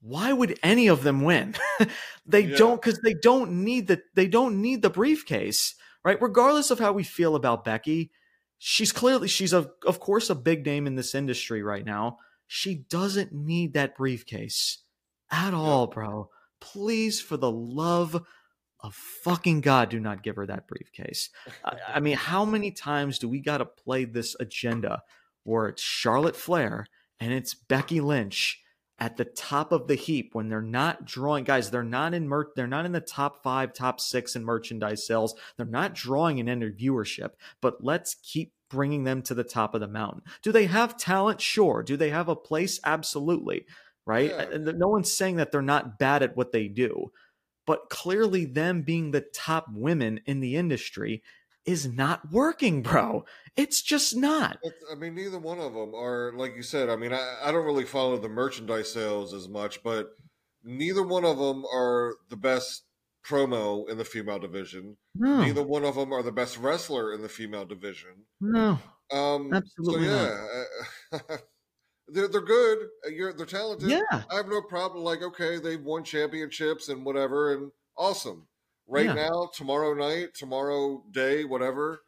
Why 0.00 0.32
would 0.32 0.58
any 0.64 0.88
of 0.88 1.04
them 1.04 1.22
win? 1.22 1.54
they 2.26 2.40
yeah. 2.40 2.56
don't 2.56 2.82
because 2.82 2.98
they 3.04 3.14
don't 3.14 3.64
need 3.64 3.86
the 3.86 4.02
they 4.14 4.26
don't 4.26 4.60
need 4.60 4.82
the 4.82 4.90
briefcase, 4.90 5.76
right? 6.04 6.20
Regardless 6.20 6.72
of 6.72 6.80
how 6.80 6.92
we 6.92 7.04
feel 7.04 7.36
about 7.36 7.64
Becky, 7.64 8.10
she's 8.64 8.92
clearly 8.92 9.26
she's 9.26 9.52
a, 9.52 9.68
of 9.84 9.98
course 9.98 10.30
a 10.30 10.36
big 10.36 10.64
name 10.64 10.86
in 10.86 10.94
this 10.94 11.16
industry 11.16 11.64
right 11.64 11.84
now. 11.84 12.18
She 12.46 12.84
doesn't 12.88 13.32
need 13.32 13.74
that 13.74 13.96
briefcase 13.96 14.84
at 15.32 15.52
all, 15.52 15.88
bro. 15.88 16.30
Please, 16.60 17.20
for 17.20 17.36
the 17.36 17.50
love 17.50 18.22
of 18.78 18.94
fucking 18.94 19.62
God, 19.62 19.88
do 19.88 19.98
not 19.98 20.22
give 20.22 20.36
her 20.36 20.46
that 20.46 20.68
briefcase. 20.68 21.30
I, 21.64 21.76
I 21.94 22.00
mean, 22.00 22.16
how 22.18 22.44
many 22.44 22.70
times 22.70 23.18
do 23.18 23.28
we 23.28 23.40
got 23.40 23.58
to 23.58 23.64
play 23.64 24.04
this 24.04 24.36
agenda 24.38 25.02
where 25.42 25.66
it's 25.66 25.82
Charlotte 25.82 26.36
Flair 26.36 26.86
and 27.18 27.32
it's 27.32 27.54
Becky 27.54 28.00
Lynch 28.00 28.61
at 29.02 29.16
the 29.16 29.24
top 29.24 29.72
of 29.72 29.88
the 29.88 29.96
heap 29.96 30.32
when 30.32 30.48
they're 30.48 30.62
not 30.62 31.04
drawing 31.04 31.42
guys 31.42 31.72
they're 31.72 31.82
not 31.82 32.14
in 32.14 32.28
mer- 32.28 32.52
they're 32.54 32.68
not 32.68 32.86
in 32.86 32.92
the 32.92 33.00
top 33.00 33.42
5 33.42 33.72
top 33.72 33.98
6 33.98 34.36
in 34.36 34.44
merchandise 34.44 35.04
sales. 35.04 35.34
They're 35.56 35.66
not 35.66 35.92
drawing 35.92 36.38
an 36.38 36.48
end 36.48 36.62
viewership 36.62 37.30
but 37.60 37.82
let's 37.82 38.14
keep 38.22 38.52
bringing 38.70 39.02
them 39.02 39.20
to 39.22 39.34
the 39.34 39.42
top 39.42 39.74
of 39.74 39.80
the 39.80 39.88
mountain. 39.88 40.22
Do 40.42 40.52
they 40.52 40.66
have 40.66 40.96
talent? 40.96 41.40
Sure. 41.40 41.82
Do 41.82 41.96
they 41.96 42.10
have 42.10 42.28
a 42.28 42.36
place? 42.36 42.78
Absolutely. 42.84 43.66
Right? 44.06 44.30
Yeah. 44.30 44.56
no 44.56 44.86
one's 44.86 45.12
saying 45.12 45.36
that 45.36 45.50
they're 45.50 45.62
not 45.62 45.98
bad 45.98 46.22
at 46.22 46.36
what 46.36 46.52
they 46.52 46.68
do 46.68 47.10
but 47.66 47.90
clearly 47.90 48.44
them 48.44 48.82
being 48.82 49.10
the 49.10 49.20
top 49.20 49.66
women 49.72 50.20
in 50.26 50.40
the 50.40 50.56
industry 50.56 51.22
is 51.64 51.86
not 51.86 52.30
working, 52.30 52.82
bro. 52.82 53.24
It's 53.56 53.82
just 53.82 54.16
not. 54.16 54.58
I 54.90 54.94
mean, 54.94 55.14
neither 55.14 55.38
one 55.38 55.58
of 55.58 55.74
them 55.74 55.94
are, 55.94 56.32
like 56.34 56.56
you 56.56 56.62
said, 56.62 56.88
I 56.88 56.96
mean, 56.96 57.12
I, 57.12 57.38
I 57.44 57.52
don't 57.52 57.64
really 57.64 57.84
follow 57.84 58.18
the 58.18 58.28
merchandise 58.28 58.92
sales 58.92 59.34
as 59.34 59.48
much, 59.48 59.82
but 59.82 60.10
neither 60.64 61.02
one 61.02 61.24
of 61.24 61.38
them 61.38 61.64
are 61.72 62.16
the 62.30 62.36
best 62.36 62.84
promo 63.26 63.88
in 63.88 63.98
the 63.98 64.04
female 64.04 64.38
division. 64.38 64.96
No. 65.14 65.42
Neither 65.42 65.62
one 65.62 65.84
of 65.84 65.94
them 65.94 66.12
are 66.12 66.22
the 66.22 66.32
best 66.32 66.58
wrestler 66.58 67.12
in 67.12 67.22
the 67.22 67.28
female 67.28 67.64
division. 67.64 68.26
No. 68.40 68.78
Um, 69.12 69.52
Absolutely. 69.52 70.08
So, 70.08 70.46
yeah. 71.12 71.18
they're, 72.08 72.28
they're 72.28 72.40
good. 72.40 72.78
You're, 73.12 73.32
they're 73.32 73.46
talented. 73.46 73.90
Yeah. 73.90 74.22
I 74.30 74.36
have 74.36 74.48
no 74.48 74.62
problem. 74.62 75.04
Like, 75.04 75.22
okay, 75.22 75.58
they've 75.58 75.82
won 75.82 76.02
championships 76.02 76.88
and 76.88 77.04
whatever, 77.04 77.54
and 77.54 77.70
awesome 77.96 78.46
right 78.92 79.06
yeah. 79.06 79.14
now, 79.14 79.50
tomorrow 79.54 79.94
night, 79.94 80.34
tomorrow 80.34 81.02
day, 81.10 81.44
whatever. 81.44 82.02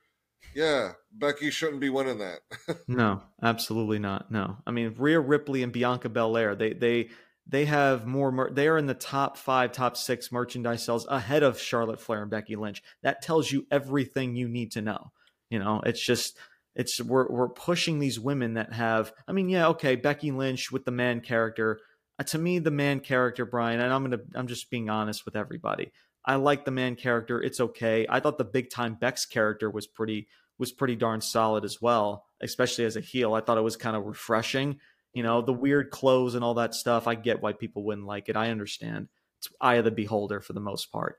Yeah, 0.54 0.92
Becky 1.12 1.50
shouldn't 1.50 1.80
be 1.80 1.88
winning 1.88 2.18
that. 2.18 2.40
no, 2.88 3.22
absolutely 3.42 3.98
not. 3.98 4.30
No, 4.30 4.58
I 4.66 4.70
mean 4.70 4.94
Rhea 4.96 5.18
Ripley 5.18 5.62
and 5.62 5.72
Bianca 5.72 6.08
Belair. 6.08 6.54
They 6.54 6.74
they 6.74 7.08
they 7.46 7.64
have 7.64 8.06
more. 8.06 8.30
Mer- 8.30 8.52
they 8.52 8.68
are 8.68 8.78
in 8.78 8.86
the 8.86 8.94
top 8.94 9.36
five, 9.36 9.72
top 9.72 9.96
six 9.96 10.30
merchandise 10.30 10.84
sales 10.84 11.06
ahead 11.08 11.42
of 11.42 11.58
Charlotte 11.58 12.00
Flair 12.00 12.22
and 12.22 12.30
Becky 12.30 12.56
Lynch. 12.56 12.82
That 13.02 13.22
tells 13.22 13.50
you 13.50 13.66
everything 13.70 14.36
you 14.36 14.48
need 14.48 14.72
to 14.72 14.82
know. 14.82 15.10
You 15.50 15.58
know, 15.58 15.82
it's 15.84 16.04
just 16.04 16.36
it's 16.74 17.00
we're 17.00 17.28
we're 17.28 17.48
pushing 17.48 17.98
these 17.98 18.20
women 18.20 18.54
that 18.54 18.72
have. 18.72 19.12
I 19.26 19.32
mean, 19.32 19.48
yeah, 19.48 19.68
okay, 19.68 19.96
Becky 19.96 20.30
Lynch 20.30 20.70
with 20.70 20.84
the 20.84 20.92
man 20.92 21.20
character. 21.20 21.80
Uh, 22.18 22.22
to 22.24 22.38
me, 22.38 22.60
the 22.60 22.70
man 22.70 23.00
character, 23.00 23.44
Brian, 23.44 23.80
and 23.80 23.92
I'm 23.92 24.04
gonna 24.04 24.22
I'm 24.34 24.46
just 24.46 24.70
being 24.70 24.88
honest 24.88 25.24
with 25.24 25.34
everybody. 25.34 25.90
I 26.24 26.36
like 26.36 26.64
the 26.64 26.70
man 26.70 26.96
character. 26.96 27.42
It's 27.42 27.60
okay. 27.60 28.06
I 28.08 28.20
thought 28.20 28.38
the 28.38 28.44
big 28.44 28.70
time 28.70 28.94
Bex 28.94 29.26
character 29.26 29.70
was 29.70 29.86
pretty 29.86 30.28
was 30.58 30.72
pretty 30.72 30.96
darn 30.96 31.20
solid 31.20 31.64
as 31.64 31.82
well, 31.82 32.26
especially 32.40 32.84
as 32.84 32.96
a 32.96 33.00
heel. 33.00 33.34
I 33.34 33.40
thought 33.40 33.58
it 33.58 33.62
was 33.62 33.76
kind 33.76 33.96
of 33.96 34.04
refreshing. 34.04 34.78
You 35.12 35.22
know, 35.22 35.42
the 35.42 35.52
weird 35.52 35.90
clothes 35.90 36.34
and 36.34 36.44
all 36.44 36.54
that 36.54 36.74
stuff. 36.74 37.06
I 37.06 37.16
get 37.16 37.42
why 37.42 37.52
people 37.52 37.84
wouldn't 37.84 38.06
like 38.06 38.28
it. 38.28 38.36
I 38.36 38.50
understand. 38.50 39.08
It's 39.38 39.48
eye 39.60 39.74
of 39.74 39.84
the 39.84 39.90
beholder 39.90 40.40
for 40.40 40.52
the 40.52 40.60
most 40.60 40.92
part. 40.92 41.18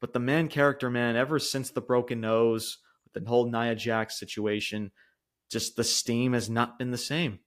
But 0.00 0.12
the 0.12 0.20
man 0.20 0.48
character, 0.48 0.90
man, 0.90 1.16
ever 1.16 1.38
since 1.38 1.70
the 1.70 1.80
broken 1.80 2.20
nose, 2.20 2.78
the 3.14 3.28
whole 3.28 3.50
Nia 3.50 3.74
Jax 3.74 4.18
situation, 4.18 4.92
just 5.50 5.76
the 5.76 5.84
steam 5.84 6.32
has 6.34 6.48
not 6.48 6.78
been 6.78 6.90
the 6.90 6.98
same. 6.98 7.40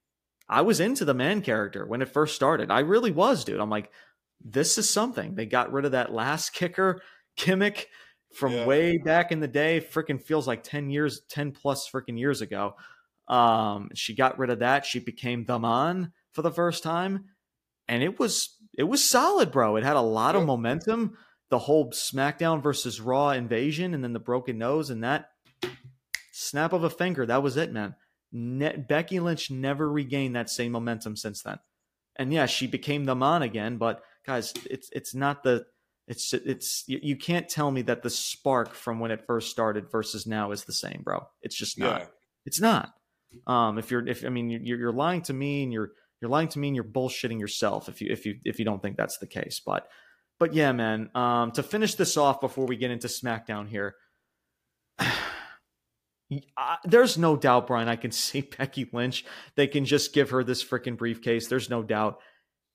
I 0.50 0.62
was 0.62 0.82
into 0.82 1.06
the 1.06 1.14
man 1.14 1.42
character 1.42 1.86
when 1.86 2.02
it 2.02 2.10
first 2.10 2.36
started. 2.36 2.72
I 2.72 2.80
really 2.80 3.12
was, 3.12 3.46
dude. 3.46 3.60
I'm 3.60 3.70
like, 3.70 3.90
this 4.44 4.78
is 4.78 4.90
something. 4.90 5.36
They 5.36 5.46
got 5.46 5.72
rid 5.72 5.86
of 5.86 5.92
that 5.92 6.14
Lass 6.14 6.50
Kicker 6.50 7.02
gimmick 7.38 7.88
from 8.34 8.54
yeah. 8.54 8.66
way 8.66 8.98
back 8.98 9.32
in 9.32 9.40
the 9.40 9.48
day. 9.48 9.82
Freaking 9.82 10.22
feels 10.22 10.48
like 10.48 10.64
10 10.64 10.90
years, 10.90 11.22
10 11.30 11.52
plus 11.52 11.90
freaking 11.90 12.20
years 12.20 12.42
ago. 12.42 12.76
Um, 13.28 13.90
she 13.94 14.16
got 14.16 14.40
rid 14.40 14.50
of 14.50 14.60
that. 14.60 14.86
She 14.86 15.00
became 15.00 15.46
the 15.46 15.60
man 15.60 16.12
for 16.32 16.42
the 16.42 16.52
first 16.52 16.84
time. 16.84 17.26
And 17.88 18.04
it 18.04 18.20
was 18.20 18.58
it 18.78 18.84
was 18.84 19.04
solid, 19.04 19.52
bro. 19.52 19.76
It 19.76 19.84
had 19.84 19.98
a 19.98 20.02
lot 20.02 20.36
of 20.36 20.46
momentum. 20.46 21.18
The 21.50 21.60
whole 21.60 21.92
SmackDown 21.92 22.64
versus 22.64 23.02
Raw 23.02 23.32
invasion, 23.32 23.94
and 23.94 24.02
then 24.02 24.14
the 24.14 24.20
broken 24.20 24.58
nose, 24.58 24.90
and 24.90 25.04
that 25.04 25.32
snap 26.32 26.72
of 26.72 26.86
a 26.86 26.90
finger. 26.90 27.26
That 27.26 27.44
was 27.44 27.58
it, 27.58 27.74
man. 27.74 27.96
Ne- 28.32 28.78
Becky 28.78 29.20
Lynch 29.20 29.52
never 29.52 29.92
regained 29.92 30.38
that 30.38 30.50
same 30.50 30.72
momentum 30.72 31.18
since 31.18 31.42
then. 31.42 31.60
And 32.16 32.32
yeah, 32.32 32.46
she 32.46 32.68
became 32.68 33.04
the 33.04 33.16
man 33.16 33.42
again, 33.42 33.78
but 33.78 34.02
guys, 34.26 34.54
it's 34.70 34.90
it's 34.92 35.16
not 35.16 35.44
the 35.44 35.66
it's 36.08 36.34
it's 36.34 36.84
you, 36.88 37.00
you 37.02 37.16
can't 37.16 37.48
tell 37.48 37.72
me 37.72 37.84
that 37.84 38.04
the 38.04 38.10
spark 38.10 38.74
from 38.74 39.00
when 39.00 39.12
it 39.12 39.26
first 39.26 39.50
started 39.50 39.90
versus 39.92 40.28
now 40.28 40.52
is 40.52 40.66
the 40.66 40.74
same, 40.74 41.02
bro. 41.04 41.28
It's 41.42 41.56
just 41.56 41.80
not. 41.80 42.02
Yeah. 42.02 42.08
It's 42.46 42.60
not. 42.60 42.94
Um, 43.48 43.78
if 43.78 43.92
you're 43.92 44.06
if 44.08 44.26
I 44.26 44.30
mean 44.30 44.50
you're 44.50 44.78
you're 44.78 44.92
lying 44.92 45.22
to 45.24 45.34
me 45.34 45.64
and 45.64 45.72
you're 45.72 45.92
you're 46.22 46.30
lying 46.30 46.50
to 46.50 46.60
me 46.60 46.68
and 46.68 46.76
you're 46.76 46.84
bullshitting 46.84 47.40
yourself 47.40 47.88
if 47.88 48.02
you 48.02 48.10
if 48.12 48.26
you 48.26 48.36
if 48.44 48.60
you 48.60 48.66
don't 48.66 48.82
think 48.82 48.98
that's 48.98 49.18
the 49.20 49.28
case. 49.28 49.62
But 49.66 49.88
but 50.40 50.54
yeah, 50.54 50.72
man. 50.72 51.10
Um, 51.16 51.52
to 51.52 51.64
finish 51.64 51.96
this 51.96 52.18
off 52.18 52.42
before 52.42 52.66
we 52.66 52.76
get 52.76 52.92
into 52.92 53.08
SmackDown 53.08 53.68
here. 53.70 53.96
there's 56.86 57.18
no 57.18 57.36
doubt, 57.36 57.68
Brian. 57.68 57.88
I 57.88 57.96
can 57.96 58.12
see 58.12 58.42
Becky 58.42 58.90
Lynch. 58.92 59.24
They 59.56 59.68
can 59.68 59.86
just 59.86 60.14
give 60.14 60.32
her 60.32 60.44
this 60.44 60.64
freaking 60.64 60.98
briefcase. 60.98 61.48
There's 61.48 61.70
no 61.70 61.84
doubt 61.84 62.20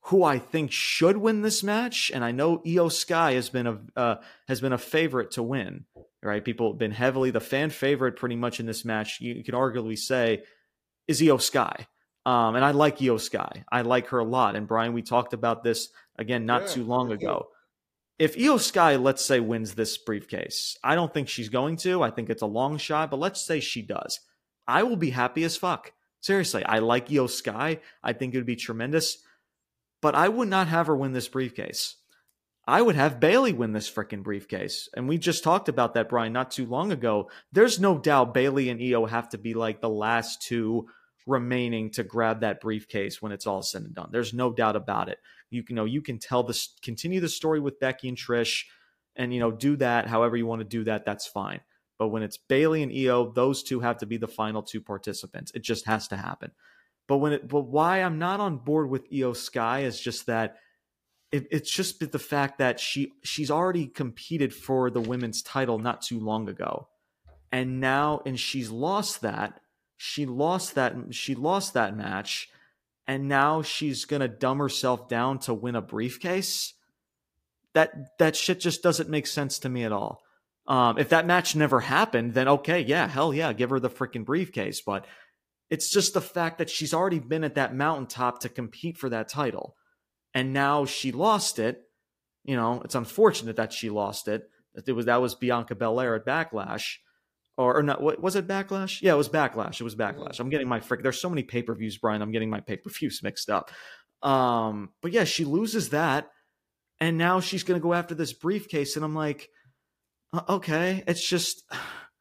who 0.07 0.23
I 0.23 0.39
think 0.39 0.71
should 0.71 1.17
win 1.17 1.43
this 1.43 1.65
match, 1.65 2.13
and 2.15 2.25
I 2.25 2.31
know 2.31 2.59
Iyo 2.59 2.93
Sky 2.93 3.33
has 3.33 3.51
been 3.51 3.67
a 3.67 3.79
uh, 3.97 4.17
has 4.47 4.61
been 4.61 4.73
a 4.73 4.79
favorite 4.79 5.33
to 5.33 5.43
win. 5.43 5.85
Right, 6.23 6.45
people 6.45 6.71
have 6.71 6.79
been 6.79 6.93
heavily 6.93 7.31
the 7.31 7.41
fan 7.41 7.71
favorite 7.71 8.17
pretty 8.17 8.37
much 8.37 8.59
in 8.61 8.67
this 8.67 8.85
match. 8.85 9.21
You 9.21 9.43
can 9.43 9.55
arguably 9.55 9.99
say 9.99 10.45
is 11.09 11.21
Iyo 11.21 11.41
Sky, 11.41 11.89
um, 12.25 12.55
and 12.55 12.65
I 12.65 12.71
like 12.71 12.99
Iyo 12.99 13.21
Sky. 13.21 13.65
I 13.71 13.83
like 13.83 14.09
her 14.09 14.19
a 14.19 14.25
lot. 14.25 14.55
And 14.55 14.69
Brian, 14.69 14.93
we 14.93 15.03
talked 15.03 15.33
about 15.33 15.65
this 15.65 15.89
again 16.17 16.47
not 16.47 16.63
yeah, 16.63 16.69
too 16.69 16.85
long 16.85 17.11
ago. 17.11 17.49
If 18.19 18.37
Iyo 18.37 18.61
Sky, 18.61 18.97
let's 18.97 19.25
say, 19.25 19.41
wins 19.41 19.75
this 19.75 19.99
briefcase, 19.99 20.79
I 20.85 20.95
don't 20.95 21.13
think 21.13 21.29
she's 21.29 21.49
going 21.49 21.77
to. 21.79 22.03
I 22.03 22.11
think 22.11 22.31
it's 22.31 22.43
a 22.43 22.47
long 22.47 22.79
shot, 22.79 23.11
but 23.11 23.19
let's 23.19 23.45
say 23.45 23.59
she 23.59 23.83
does. 23.83 24.21
I 24.69 24.85
will 24.85 24.97
be 24.97 25.11
happy 25.11 25.43
as 25.43 25.57
fuck. 25.57 25.93
Seriously, 26.21 26.65
I 26.65 26.79
like 26.79 27.09
Iyo 27.09 27.29
Sky. 27.29 27.81
I 28.05 28.13
think 28.13 28.35
it 28.35 28.39
would 28.39 28.47
be 28.47 28.57
tremendous 28.57 29.19
but 30.01 30.15
I 30.15 30.29
would 30.29 30.49
not 30.49 30.69
have 30.69 30.87
her 30.87 30.97
win 30.97 31.13
this 31.13 31.29
briefcase. 31.29 31.97
I 32.69 32.83
would 32.83 32.97
have 32.97 33.21
Bayley 33.21 33.53
win 33.53 33.73
this 33.73 33.91
freaking 33.91 34.25
briefcase. 34.25 34.89
And 34.95 35.09
we 35.09 35.19
just 35.19 35.45
talked 35.45 35.69
about 35.69 35.95
that, 35.95 36.09
Brian, 36.09 36.33
not 36.33 36.51
too 36.51 36.67
long 36.67 36.91
ago. 36.91 37.31
There's 37.53 37.79
no 37.79 37.97
doubt 37.97 38.35
Bayley 38.35 38.71
and 38.71 38.81
Iyo 38.81 39.09
have 39.09 39.29
to 39.31 39.39
be 39.39 39.55
like 39.55 39.81
the 39.81 39.89
last 39.89 40.43
two 40.43 40.89
remaining 41.27 41.91
to 41.91 42.05
grab 42.05 42.41
that 42.41 42.61
briefcase 42.61 43.21
when 43.21 43.33
it's 43.33 43.47
all 43.47 43.63
said 43.63 43.83
and 43.83 43.95
done. 43.95 44.09
There's 44.11 44.35
no 44.35 44.53
doubt 44.53 44.77
about 44.77 45.09
it. 45.09 45.19
You 45.51 45.63
can 45.63 45.77
you 45.77 45.83
know 45.83 45.85
you 45.85 46.03
can 46.03 46.19
tell 46.19 46.43
this 46.43 46.75
continue 46.83 47.21
the 47.21 47.29
story 47.29 47.61
with 47.61 47.81
Becky 47.81 48.09
and 48.09 48.17
Trish 48.17 48.65
and 49.15 49.33
you 49.33 49.41
know 49.41 49.51
do 49.51 49.77
that 49.77 50.07
however 50.07 50.37
you 50.37 50.47
want 50.47 50.61
to 50.61 50.65
do 50.65 50.85
that 50.85 51.05
that's 51.05 51.27
fine. 51.27 51.61
But 51.99 52.09
when 52.09 52.23
it's 52.23 52.37
Bailey 52.37 52.83
and 52.83 52.93
Iyo, 52.93 53.35
those 53.35 53.63
two 53.63 53.81
have 53.81 53.99
to 53.99 54.07
be 54.07 54.19
the 54.19 54.29
final 54.29 54.63
two 54.63 54.81
participants. 54.81 55.53
It 55.55 55.63
just 55.63 55.87
has 55.87 56.09
to 56.09 56.17
happen. 56.17 56.53
But 57.09 57.19
when 57.19 57.33
it, 57.33 57.49
but 57.49 57.63
why 57.63 58.03
I'm 58.03 58.19
not 58.19 58.41
on 58.41 58.59
board 58.59 58.91
with 58.91 59.11
Iyo 59.11 59.37
Sky 59.37 59.81
is 59.81 60.01
just 60.01 60.27
that 60.27 60.57
it, 61.33 61.47
it's 61.51 61.71
just 61.71 62.01
the 62.01 62.19
fact 62.19 62.59
that 62.59 62.81
she 62.81 63.13
she's 63.23 63.51
already 63.51 63.87
competed 63.87 64.55
for 64.55 64.91
the 64.91 65.01
women's 65.01 65.43
title 65.43 65.79
not 65.79 66.03
too 66.03 66.21
long 66.21 66.49
ago, 66.49 66.89
and 67.53 67.81
now 67.81 68.23
and 68.27 68.39
she's 68.39 68.71
lost 68.71 69.23
that. 69.23 69.61
She 69.97 70.27
lost 70.27 70.75
that. 70.75 70.95
She 71.11 71.35
lost 71.35 71.75
that 71.75 71.97
match, 71.97 72.49
and 73.07 73.29
now 73.29 73.63
she's 73.63 74.05
gonna 74.05 74.29
dumb 74.29 74.59
herself 74.59 75.09
down 75.09 75.39
to 75.41 75.55
win 75.55 75.77
a 75.77 75.83
briefcase. 75.83 76.75
That 77.75 78.19
that 78.19 78.37
shit 78.37 78.61
just 78.61 78.83
doesn't 78.83 79.11
make 79.11 79.27
sense 79.27 79.59
to 79.61 79.69
me 79.69 79.85
at 79.85 79.93
all. 79.93 80.23
Um, 80.69 80.99
if 80.99 81.11
that 81.11 81.27
match 81.27 81.55
never 81.55 81.81
happened, 81.81 82.35
then 82.35 82.49
okay, 82.49 82.81
yeah, 82.81 83.07
hell 83.07 83.33
yeah, 83.33 83.53
give 83.53 83.71
her 83.71 83.79
the 83.79 83.91
freaking 83.91 84.25
briefcase. 84.25 84.81
But 84.81 85.07
it's 85.71 85.91
just 85.91 86.15
the 86.15 86.21
fact 86.21 86.59
that 86.59 86.71
she's 86.71 86.95
already 86.95 87.19
been 87.19 87.45
at 87.45 87.57
that 87.57 87.75
mountaintop 87.75 88.41
to 88.41 88.49
compete 88.49 88.99
for 88.99 89.09
that 89.09 89.29
title. 89.29 89.77
And 90.35 90.53
now 90.53 90.85
she 90.85 91.13
lost 91.13 91.59
it. 91.59 91.83
You 92.45 92.57
know, 92.57 92.81
it's 92.85 92.95
unfortunate 92.95 93.57
that 93.57 93.73
she 93.73 93.91
lost 93.91 94.29
it. 94.29 94.49
It 94.87 94.93
was 94.93 95.07
that 95.07 95.21
was 95.21 95.35
Bianca 95.35 95.75
Belair 95.75 96.15
at 96.15 96.27
Backlash. 96.27 96.97
Or, 97.59 97.79
or 97.79 97.83
not 97.83 98.03
what 98.03 98.21
was 98.21 98.37
it 98.37 98.47
backlash? 98.47 99.01
Yeah, 99.01 99.15
it 99.15 99.17
was 99.17 99.31
backlash. 99.31 99.81
It 99.81 99.85
was 99.85 99.97
backlash. 99.97 100.41
I'm 100.41 100.51
getting 100.51 100.69
my 100.69 100.81
frick. 100.81 101.03
There's 101.03 101.21
so 101.21 101.31
many 101.31 101.43
pay-per-views, 101.43 101.97
Brian. 101.97 102.21
I'm 102.21 102.31
getting 102.31 102.51
my 102.51 102.61
pay-per-views 102.61 103.23
mixed 103.23 103.49
up. 103.49 103.71
Um, 104.23 104.91
but 105.01 105.13
yeah, 105.13 105.25
she 105.25 105.47
loses 105.47 105.91
that, 105.91 106.29
and 107.01 107.17
now 107.17 107.41
she's 107.41 107.63
gonna 107.63 107.81
go 107.81 107.95
after 107.95 108.15
this 108.15 108.35
briefcase, 108.35 108.97
and 108.97 109.05
I'm 109.05 109.15
like, 109.15 109.49
uh, 110.35 110.43
okay, 110.51 111.03
it's 111.07 111.27
just 111.27 111.65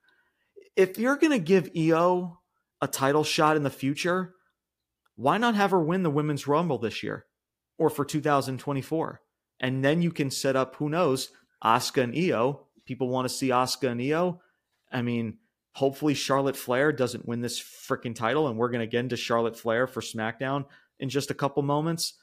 if 0.77 0.97
you're 0.97 1.17
gonna 1.17 1.39
give 1.39 1.73
Iyo 1.73 2.37
a 2.81 2.87
title 2.87 3.23
shot 3.23 3.55
in 3.55 3.63
the 3.63 3.69
future, 3.69 4.35
why 5.15 5.37
not 5.37 5.55
have 5.55 5.71
her 5.71 5.79
win 5.79 6.03
the 6.03 6.09
Women's 6.09 6.47
Rumble 6.47 6.77
this 6.77 7.03
year 7.03 7.25
or 7.77 7.89
for 7.89 8.05
2024? 8.05 9.21
And 9.59 9.83
then 9.83 10.01
you 10.01 10.11
can 10.11 10.29
set 10.29 10.55
up, 10.55 10.75
who 10.75 10.89
knows, 10.89 11.29
Asuka 11.63 12.03
and 12.03 12.13
Iyo. 12.13 12.59
People 12.85 13.07
want 13.07 13.27
to 13.27 13.33
see 13.33 13.49
Asuka 13.49 13.89
and 13.89 14.01
Iyo. 14.01 14.39
I 14.91 15.01
mean, 15.01 15.37
hopefully 15.73 16.13
Charlotte 16.13 16.57
Flair 16.57 16.91
doesn't 16.91 17.27
win 17.27 17.41
this 17.41 17.59
freaking 17.59 18.15
title, 18.15 18.47
and 18.47 18.57
we're 18.57 18.69
going 18.69 18.81
to 18.81 18.87
get 18.87 18.99
into 18.99 19.17
Charlotte 19.17 19.57
Flair 19.57 19.87
for 19.87 20.01
SmackDown 20.01 20.65
in 20.99 21.09
just 21.09 21.31
a 21.31 21.35
couple 21.35 21.63
moments. 21.63 22.13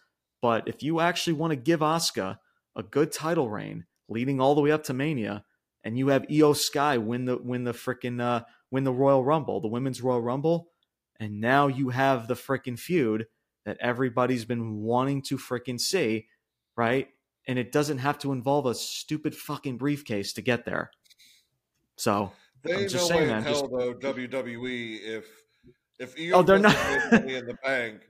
But 0.41 0.69
if 0.69 0.83
you 0.83 1.01
actually 1.01 1.35
want 1.35 1.53
to 1.53 1.57
give 1.57 1.81
Asuka 1.81 2.39
a 2.77 2.83
good 2.83 3.13
title 3.13 3.49
reign, 3.49 3.87
leading 4.09 4.41
all 4.41 4.55
the 4.55 4.61
way 4.61 4.73
up 4.73 4.85
to 4.85 4.95
Mania, 4.95 5.45
and 5.85 5.99
you 5.99 6.09
have 6.09 6.27
Iyo 6.29 6.57
Sky 6.57 6.99
win 6.99 7.25
the 7.25 7.37
win 7.37 7.65
the 7.65 7.73
freaking 7.73 8.21
uh, 8.21 8.45
win 8.73 8.85
the 8.85 8.93
Royal 8.93 9.23
Rumble, 9.23 9.61
the 9.61 9.69
Women's 9.69 10.03
Royal 10.03 10.21
Rumble, 10.21 10.71
and 11.21 11.41
now 11.41 11.69
you 11.69 11.91
have 11.91 12.27
the 12.27 12.35
freaking 12.35 12.79
feud 12.79 13.27
that 13.65 13.77
everybody's 13.81 14.45
been 14.45 14.79
wanting 14.79 15.23
to 15.23 15.37
freaking 15.37 15.79
see, 15.79 16.27
right? 16.77 17.09
And 17.47 17.59
it 17.59 17.71
doesn't 17.71 17.99
have 17.99 18.19
to 18.21 18.33
involve 18.33 18.67
a 18.67 18.75
stupid 18.75 19.37
fucking 19.37 19.77
briefcase 19.77 20.33
to 20.33 20.43
get 20.43 20.65
there. 20.65 20.91
So 21.97 22.33
they 22.63 22.75
I'm 22.75 22.89
just 22.89 22.95
no 22.95 23.17
saying, 23.17 23.31
way 23.31 23.37
in 23.37 23.43
hell 23.43 23.53
just... 23.53 23.71
though 23.71 23.95
WWE 23.95 25.01
if 25.03 25.27
if 26.01 26.17
Iyo 26.17 26.33
oh 26.35 26.43
they're 26.43 26.59
not 26.59 26.75
in 27.13 27.47
the 27.47 27.57
bank 27.63 28.01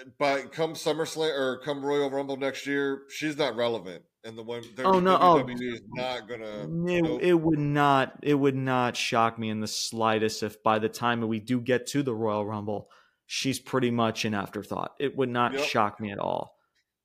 eh, 0.00 0.04
by 0.18 0.42
come 0.42 0.74
SummerSlam 0.74 1.38
or 1.38 1.60
come 1.64 1.84
Royal 1.84 2.10
Rumble 2.10 2.36
next 2.36 2.66
year, 2.66 3.02
she's 3.08 3.38
not 3.38 3.56
relevant 3.56 4.02
and 4.26 4.36
the 4.36 4.42
one 4.42 4.62
oh 4.84 4.98
no 4.98 5.16
WWE 5.16 5.70
oh, 5.70 5.74
is 5.74 5.82
not 5.88 6.28
gonna 6.28 6.64
it, 6.64 6.68
nope. 6.68 7.20
it 7.22 7.34
would 7.34 7.58
not 7.58 8.18
it 8.22 8.34
would 8.34 8.56
not 8.56 8.96
shock 8.96 9.38
me 9.38 9.48
in 9.48 9.60
the 9.60 9.68
slightest 9.68 10.42
if 10.42 10.62
by 10.62 10.78
the 10.78 10.88
time 10.88 11.26
we 11.26 11.38
do 11.38 11.60
get 11.60 11.86
to 11.86 12.02
the 12.02 12.14
Royal 12.14 12.44
Rumble 12.44 12.90
she's 13.26 13.60
pretty 13.60 13.90
much 13.90 14.24
an 14.24 14.34
afterthought 14.34 14.94
it 14.98 15.16
would 15.16 15.28
not 15.28 15.52
yep. 15.52 15.62
shock 15.62 16.00
me 16.00 16.10
at 16.10 16.18
all 16.18 16.56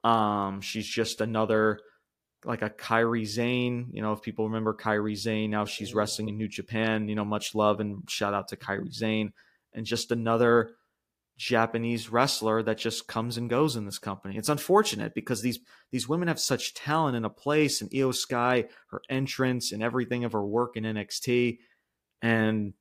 um 0.04 0.62
she's 0.62 0.88
just 0.88 1.22
another 1.22 1.80
like 2.44 2.64
a 2.64 2.70
Kairi 2.72 3.28
Sane 3.28 3.92
you 3.94 4.02
know 4.02 4.14
if 4.14 4.24
people 4.24 4.46
remember 4.46 4.74
Kairi 4.74 5.16
Sane 5.16 5.52
now 5.52 5.66
she's 5.66 5.90
mm-hmm. 5.90 6.00
wrestling 6.00 6.30
in 6.30 6.38
New 6.38 6.48
Japan 6.48 7.08
you 7.08 7.16
know 7.16 7.26
much 7.26 7.54
love 7.54 7.80
and 7.80 8.10
shout 8.10 8.34
out 8.34 8.48
to 8.48 8.58
Kairi 8.58 8.94
Sane 8.94 9.32
and 9.74 9.86
just 9.86 10.12
another 10.12 10.72
Japanese 11.42 12.12
wrestler 12.12 12.62
that 12.62 12.78
just 12.78 13.08
comes 13.08 13.36
and 13.36 13.50
goes 13.50 13.76
in 13.76 13.86
this 13.86 13.98
company. 13.98 14.38
It's 14.38 14.48
unfortunate 14.48 15.16
because 15.16 15.42
these 15.42 15.60
these 15.92 16.08
women 16.08 16.28
have 16.28 16.40
such 16.40 16.76
talent 16.76 17.18
in 17.18 17.26
a 17.26 17.32
place, 17.32 17.82
and 17.82 17.90
Iyo 17.90 18.14
Sky, 18.14 18.66
her 18.92 19.02
entrance 19.10 19.72
and 19.72 19.82
everything 19.82 20.24
of 20.24 20.34
her 20.34 20.46
work 20.46 20.78
in 20.78 20.84
NXT, 20.84 21.58
and 22.22 22.74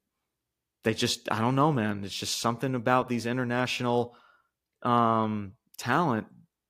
they 0.84 0.92
just 0.92 1.32
I 1.32 1.40
don't 1.40 1.56
know, 1.56 1.72
man. 1.72 2.04
It's 2.04 2.14
just 2.14 2.38
something 2.38 2.74
about 2.74 3.08
these 3.08 3.24
international 3.24 4.14
um, 4.82 5.52
talent 5.78 6.26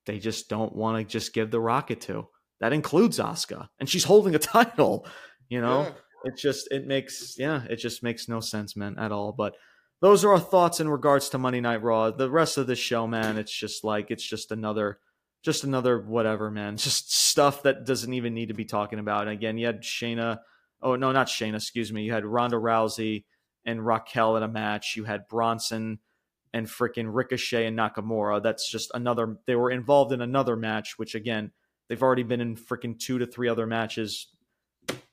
they 0.06 0.20
just 0.20 0.48
don't 0.48 0.74
want 0.74 0.98
to 0.98 1.12
just 1.12 1.34
give 1.34 1.50
the 1.50 1.60
rocket 1.60 2.02
to. 2.02 2.28
That 2.60 2.72
includes 2.72 3.18
Asuka, 3.18 3.66
and 3.80 3.88
she's 3.88 4.04
holding 4.04 4.36
a 4.36 4.38
title. 4.56 5.06
You 5.48 5.60
know, 5.60 5.92
it 6.24 6.36
just 6.36 6.68
it 6.70 6.86
makes 6.86 7.34
yeah, 7.36 7.64
it 7.68 7.76
just 7.76 8.04
makes 8.04 8.28
no 8.28 8.38
sense, 8.38 8.76
man, 8.76 8.96
at 8.96 9.10
all. 9.10 9.32
But 9.32 9.56
those 10.00 10.24
are 10.24 10.32
our 10.32 10.40
thoughts 10.40 10.80
in 10.80 10.88
regards 10.88 11.28
to 11.30 11.38
Monday 11.38 11.60
Night 11.60 11.82
Raw. 11.82 12.10
The 12.10 12.30
rest 12.30 12.56
of 12.58 12.66
the 12.66 12.76
show, 12.76 13.06
man, 13.06 13.36
it's 13.36 13.52
just 13.52 13.84
like 13.84 14.10
it's 14.10 14.24
just 14.24 14.50
another 14.50 14.98
just 15.42 15.64
another 15.64 16.00
whatever, 16.00 16.50
man. 16.50 16.76
Just 16.76 17.14
stuff 17.14 17.62
that 17.62 17.86
doesn't 17.86 18.12
even 18.12 18.34
need 18.34 18.48
to 18.48 18.54
be 18.54 18.64
talking 18.64 18.98
about. 18.98 19.22
And 19.22 19.30
again, 19.30 19.56
you 19.58 19.66
had 19.66 19.82
Shayna. 19.82 20.40
Oh 20.82 20.96
no, 20.96 21.12
not 21.12 21.28
Shayna. 21.28 21.56
Excuse 21.56 21.92
me. 21.92 22.02
You 22.02 22.12
had 22.12 22.24
Ronda 22.24 22.56
Rousey 22.56 23.24
and 23.64 23.84
Raquel 23.84 24.36
in 24.36 24.42
a 24.42 24.48
match. 24.48 24.96
You 24.96 25.04
had 25.04 25.28
Bronson 25.28 25.98
and 26.52 26.66
freaking 26.66 27.08
Ricochet 27.08 27.66
and 27.66 27.78
Nakamura. 27.78 28.42
That's 28.42 28.70
just 28.70 28.90
another. 28.94 29.38
They 29.46 29.54
were 29.54 29.70
involved 29.70 30.12
in 30.12 30.20
another 30.20 30.56
match, 30.56 30.98
which 30.98 31.14
again, 31.14 31.52
they've 31.88 32.02
already 32.02 32.22
been 32.22 32.40
in 32.40 32.56
freaking 32.56 32.98
two 32.98 33.18
to 33.18 33.26
three 33.26 33.48
other 33.48 33.66
matches. 33.66 34.28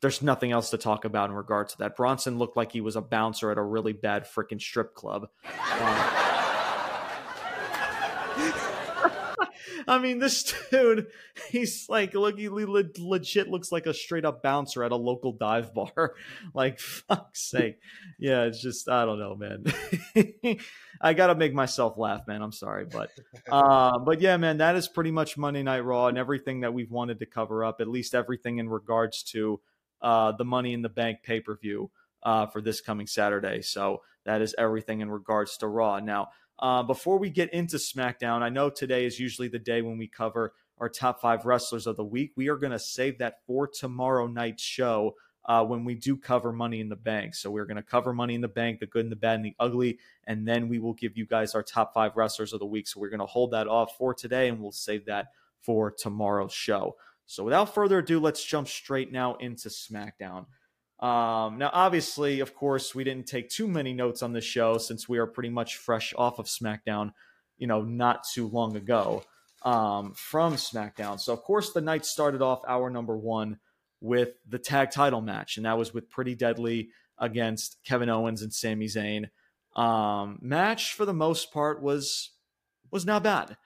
There's 0.02 0.22
nothing 0.22 0.52
else 0.52 0.70
to 0.72 0.78
talk 0.78 1.06
about 1.06 1.30
in 1.30 1.36
regards 1.36 1.74
to 1.74 1.80
that. 1.80 1.96
Bronson 1.96 2.38
looked 2.38 2.58
like 2.58 2.72
he 2.72 2.82
was 2.82 2.96
a 2.96 3.02
bouncer 3.02 3.52
at 3.52 3.58
a 3.58 3.64
really 3.64 3.94
bad 3.94 4.26
freaking 4.26 4.62
strip 4.62 4.94
club. 4.94 5.28
Uh, 5.46 6.24
I 9.88 10.00
mean, 10.00 10.20
this 10.20 10.54
dude, 10.70 11.08
he's 11.50 11.88
like, 11.88 12.14
look, 12.14 12.38
he 12.38 12.50
legit 12.50 13.48
looks 13.48 13.72
like 13.72 13.86
a 13.86 13.94
straight 13.94 14.26
up 14.26 14.44
bouncer 14.44 14.84
at 14.84 14.92
a 14.92 14.98
local 14.98 15.32
dive 15.32 15.74
bar. 15.74 16.16
like, 16.54 16.80
fuck's 16.80 17.50
sake. 17.50 17.80
Yeah, 18.20 18.44
it's 18.44 18.62
just, 18.62 18.90
I 18.90 19.06
don't 19.06 19.20
know, 19.20 19.36
man. 19.36 19.64
I 21.02 21.14
gotta 21.14 21.36
make 21.36 21.54
myself 21.54 21.98
laugh, 21.98 22.28
man. 22.28 22.42
I'm 22.42 22.52
sorry, 22.52 22.86
but, 22.86 23.12
uh, 23.50 24.00
but 24.06 24.22
yeah, 24.22 24.38
man, 24.38 24.58
that 24.58 24.76
is 24.76 24.88
pretty 24.88 25.12
much 25.12 25.38
Monday 25.38 25.64
Night 25.64 25.82
Raw 25.82 26.08
and 26.08 26.18
everything 26.18 26.62
that 26.62 26.74
we've 26.74 26.92
wanted 26.92 27.20
to 27.20 27.26
cover 27.26 27.64
up. 27.64 27.82
At 27.82 27.88
least 27.88 28.16
everything 28.16 28.58
in 28.58 28.70
regards 28.70 29.24
to 29.32 29.60
uh, 30.02 30.32
the 30.34 30.46
Money 30.46 30.74
in 30.74 30.82
the 30.82 30.90
Bank 30.90 31.20
pay 31.24 31.40
per 31.40 31.56
view 31.56 31.92
uh, 32.24 32.48
for 32.48 32.62
this 32.62 32.82
coming 32.82 33.08
Saturday. 33.08 33.62
So 33.62 34.02
that 34.26 34.42
is 34.42 34.56
everything 34.58 35.02
in 35.02 35.10
regards 35.10 35.58
to 35.58 35.68
Raw. 35.68 36.00
Now, 36.00 36.30
uh, 36.60 36.84
before 36.84 37.20
we 37.20 37.30
get 37.30 37.54
into 37.54 37.78
SmackDown, 37.78 38.42
I 38.42 38.50
know 38.50 38.70
today 38.70 39.06
is 39.06 39.20
usually 39.20 39.48
the 39.48 39.60
day 39.60 39.82
when 39.82 39.98
we 39.98 40.08
cover 40.08 40.54
our 40.80 40.90
top 40.90 41.22
five 41.22 41.46
wrestlers 41.46 41.88
of 41.88 41.96
the 41.96 42.04
week. 42.04 42.34
We 42.36 42.50
are 42.50 42.58
going 42.58 42.72
to 42.72 42.80
save 42.80 43.20
that 43.20 43.40
for 43.46 43.68
tomorrow 43.68 44.28
night's 44.28 44.64
show 44.64 45.16
uh, 45.48 45.64
when 45.64 45.86
we 45.86 45.96
do 45.96 46.18
cover 46.18 46.52
Money 46.52 46.82
in 46.82 46.90
the 46.90 46.96
Bank. 46.96 47.34
So 47.34 47.50
we're 47.50 47.66
going 47.66 47.78
to 47.78 47.84
cover 47.84 48.14
Money 48.14 48.36
in 48.36 48.42
the 48.42 48.48
Bank, 48.48 48.80
the 48.80 48.86
good 48.86 49.06
and 49.06 49.12
the 49.12 49.16
bad 49.16 49.36
and 49.36 49.46
the 49.46 49.56
ugly, 49.60 50.00
and 50.26 50.48
then 50.48 50.68
we 50.68 50.80
will 50.80 50.94
give 50.94 51.18
you 51.18 51.26
guys 51.26 51.56
our 51.56 51.64
top 51.64 51.94
five 51.94 52.18
wrestlers 52.18 52.54
of 52.54 52.60
the 52.60 52.66
week. 52.66 52.88
So 52.88 53.00
we're 53.00 53.10
going 53.10 53.22
to 53.22 53.26
hold 53.26 53.52
that 53.52 53.68
off 53.68 53.98
for 53.98 54.14
today, 54.14 54.50
and 54.50 54.60
we'll 54.60 54.72
save 54.72 55.06
that 55.06 55.28
for 55.62 55.92
tomorrow's 55.92 56.54
show. 56.54 56.98
So 57.26 57.44
without 57.44 57.74
further 57.74 58.00
ado, 58.00 58.20
let's 58.20 58.44
jump 58.44 58.68
straight 58.68 59.12
now 59.12 59.36
into 59.36 59.70
SmackDown. 59.70 60.46
Um, 61.00 61.60
now, 61.60 61.70
obviously, 61.74 62.40
of 62.40 62.56
course, 62.56 62.96
we 62.96 63.04
didn't 63.04 63.28
take 63.28 63.50
too 63.50 63.68
many 63.68 63.94
notes 63.94 64.24
on 64.24 64.34
the 64.34 64.42
show 64.42 64.78
since 64.78 65.08
we 65.08 65.18
are 65.20 65.28
pretty 65.28 65.50
much 65.50 65.78
fresh 65.78 66.14
off 66.18 66.40
of 66.40 66.48
SmackDown, 66.48 67.14
you 67.58 67.68
know, 67.68 67.84
not 67.84 68.24
too 68.34 68.48
long 68.48 68.76
ago 68.76 69.24
um, 69.64 70.14
from 70.16 70.56
SmackDown. 70.56 71.20
So, 71.20 71.34
of 71.34 71.42
course, 71.42 71.72
the 71.72 71.82
night 71.82 72.06
started 72.06 72.42
off 72.42 72.62
hour 72.68 72.90
number 72.90 73.16
one 73.16 73.60
with 74.02 74.40
the 74.48 74.60
tag 74.60 74.92
title 74.92 75.22
match, 75.22 75.58
and 75.58 75.66
that 75.66 75.78
was 75.78 75.94
with 75.94 76.10
Pretty 76.10 76.36
Deadly 76.36 76.90
against 77.18 77.78
Kevin 77.84 78.10
Owens 78.10 78.42
and 78.42 78.54
Sami 78.54 78.86
Zayn. 78.86 79.30
Um, 79.76 80.40
match 80.42 80.94
for 80.94 81.06
the 81.06 81.14
most 81.14 81.52
part 81.52 81.82
was 81.82 82.32
was 82.92 83.06
not 83.06 83.24
bad. 83.24 83.58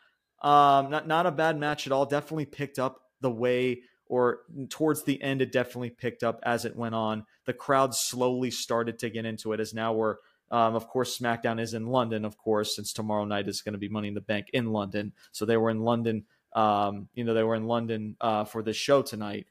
Um, 0.41 0.89
not 0.89 1.07
not 1.07 1.25
a 1.25 1.32
bad 1.32 1.57
match 1.57 1.86
at 1.86 1.93
all. 1.93 2.05
Definitely 2.05 2.45
picked 2.45 2.79
up 2.79 3.01
the 3.21 3.32
way 3.32 3.82
or 4.11 4.39
towards 4.69 5.03
the 5.03 5.23
end, 5.23 5.41
it 5.41 5.53
definitely 5.53 5.89
picked 5.89 6.21
up 6.21 6.41
as 6.43 6.65
it 6.65 6.75
went 6.75 6.93
on. 6.93 7.25
The 7.45 7.53
crowd 7.53 7.95
slowly 7.95 8.51
started 8.51 8.99
to 8.99 9.09
get 9.09 9.25
into 9.25 9.53
it 9.53 9.61
as 9.61 9.73
now 9.73 9.93
we're, 9.93 10.17
um, 10.51 10.75
of 10.75 10.89
course, 10.89 11.17
SmackDown 11.17 11.61
is 11.61 11.73
in 11.73 11.88
London, 11.88 12.25
of 12.25 12.38
course, 12.38 12.75
since 12.75 12.91
tomorrow 12.91 13.23
night 13.23 13.47
is 13.47 13.61
going 13.61 13.71
to 13.71 13.79
be 13.79 13.88
Money 13.88 14.09
in 14.09 14.13
the 14.13 14.19
Bank 14.19 14.47
in 14.51 14.73
London. 14.73 15.13
So 15.32 15.45
they 15.45 15.55
were 15.55 15.69
in 15.69 15.79
London, 15.79 16.25
um, 16.53 17.07
you 17.13 17.23
know, 17.23 17.34
they 17.34 17.43
were 17.43 17.55
in 17.55 17.67
London 17.67 18.17
uh, 18.19 18.43
for 18.43 18.61
this 18.61 18.75
show 18.75 19.01
tonight. 19.01 19.47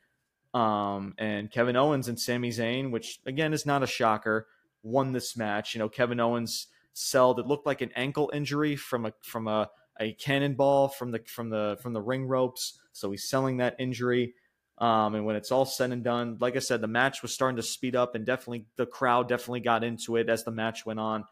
Um, 0.53 1.15
and 1.19 1.51
Kevin 1.51 1.77
Owens 1.77 2.09
and 2.09 2.19
Sami 2.19 2.51
Zayn, 2.51 2.91
which 2.91 3.21
again 3.25 3.53
is 3.53 3.67
not 3.67 3.83
a 3.83 3.87
shocker, 3.87 4.49
won 4.83 5.13
this 5.13 5.37
match. 5.37 5.75
You 5.75 5.79
know, 5.79 5.89
Kevin 5.89 6.21
Owens 6.21 6.67
sold 6.93 7.39
it 7.39 7.47
looked 7.47 7.67
like 7.67 7.83
an 7.83 7.93
ankle 7.95 8.31
injury 8.35 8.77
from 8.77 9.07
a 9.07 9.13
from 9.23 9.47
a 9.47 9.71
a 10.01 10.13
cannonball 10.15 10.89
from 10.89 11.13
the 11.13 11.21
from 11.27 11.51
the 11.51 11.79
from 11.81 11.93
the 11.93 12.01
ring 12.01 12.27
ropes. 12.27 12.81
So 12.93 13.11
he's 13.11 13.29
selling 13.29 13.59
that 13.59 13.77
injury. 13.79 14.35
Um, 14.79 15.15
and 15.15 15.27
when 15.27 15.37
it's 15.37 15.53
all 15.53 15.67
said 15.67 15.93
and 15.93 16.03
done, 16.03 16.39
like 16.41 16.57
I 16.57 16.61
said, 16.61 16.81
the 16.81 16.89
match 16.89 17.21
was 17.21 17.35
starting 17.35 17.57
to 17.57 17.63
speed 17.63 17.95
up, 17.95 18.15
and 18.15 18.25
definitely 18.25 18.65
the 18.77 18.87
crowd 18.87 19.29
definitely 19.29 19.61
got 19.61 19.85
into 19.85 20.17
it 20.17 20.31
as 20.31 20.43
the 20.43 20.51
match 20.51 20.87
went 20.87 20.99
on, 20.99 21.25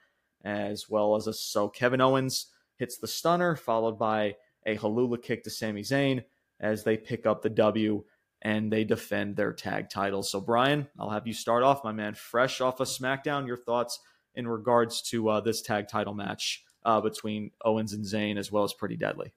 as 0.45 0.91
well 0.91 1.17
as 1.17 1.27
a, 1.27 1.33
so 1.33 1.67
Kevin 1.67 2.03
Owens 2.03 2.49
hits 2.77 2.99
the 2.99 3.09
stunner, 3.09 3.57
followed 3.57 3.99
by 3.99 4.37
a 4.67 4.77
Helluva 4.77 5.23
kick 5.23 5.45
to 5.45 5.51
Sami 5.51 5.81
Zayn 5.81 6.25
as 6.61 6.85
they 6.85 6.99
pick 6.99 7.25
up 7.25 7.41
the 7.41 7.49
W 7.49 8.05
and 8.43 8.73
they 8.73 8.85
defend 8.85 9.37
their 9.37 9.53
tag 9.53 9.91
titles. 9.91 10.31
So 10.31 10.41
Brian, 10.41 10.87
I'll 10.99 11.11
have 11.11 11.27
you 11.27 11.33
start 11.33 11.63
off, 11.63 11.85
my 11.85 11.93
man, 11.93 12.15
fresh 12.15 12.61
off 12.61 12.81
of 12.81 12.89
SmackDown. 12.89 13.47
Your 13.47 13.57
thoughts 13.57 14.01
in 14.35 14.47
regards 14.47 15.03
to 15.03 15.29
uh, 15.29 15.41
this 15.41 15.63
tag 15.63 15.89
title 15.89 16.15
match 16.15 16.65
uh, 16.85 17.01
between 17.01 17.51
Owens 17.65 17.93
and 17.93 18.05
Zayn, 18.05 18.39
as 18.39 18.53
well 18.53 18.65
as 18.65 18.73
Pretty 18.73 18.97
Deadly. 18.97 19.33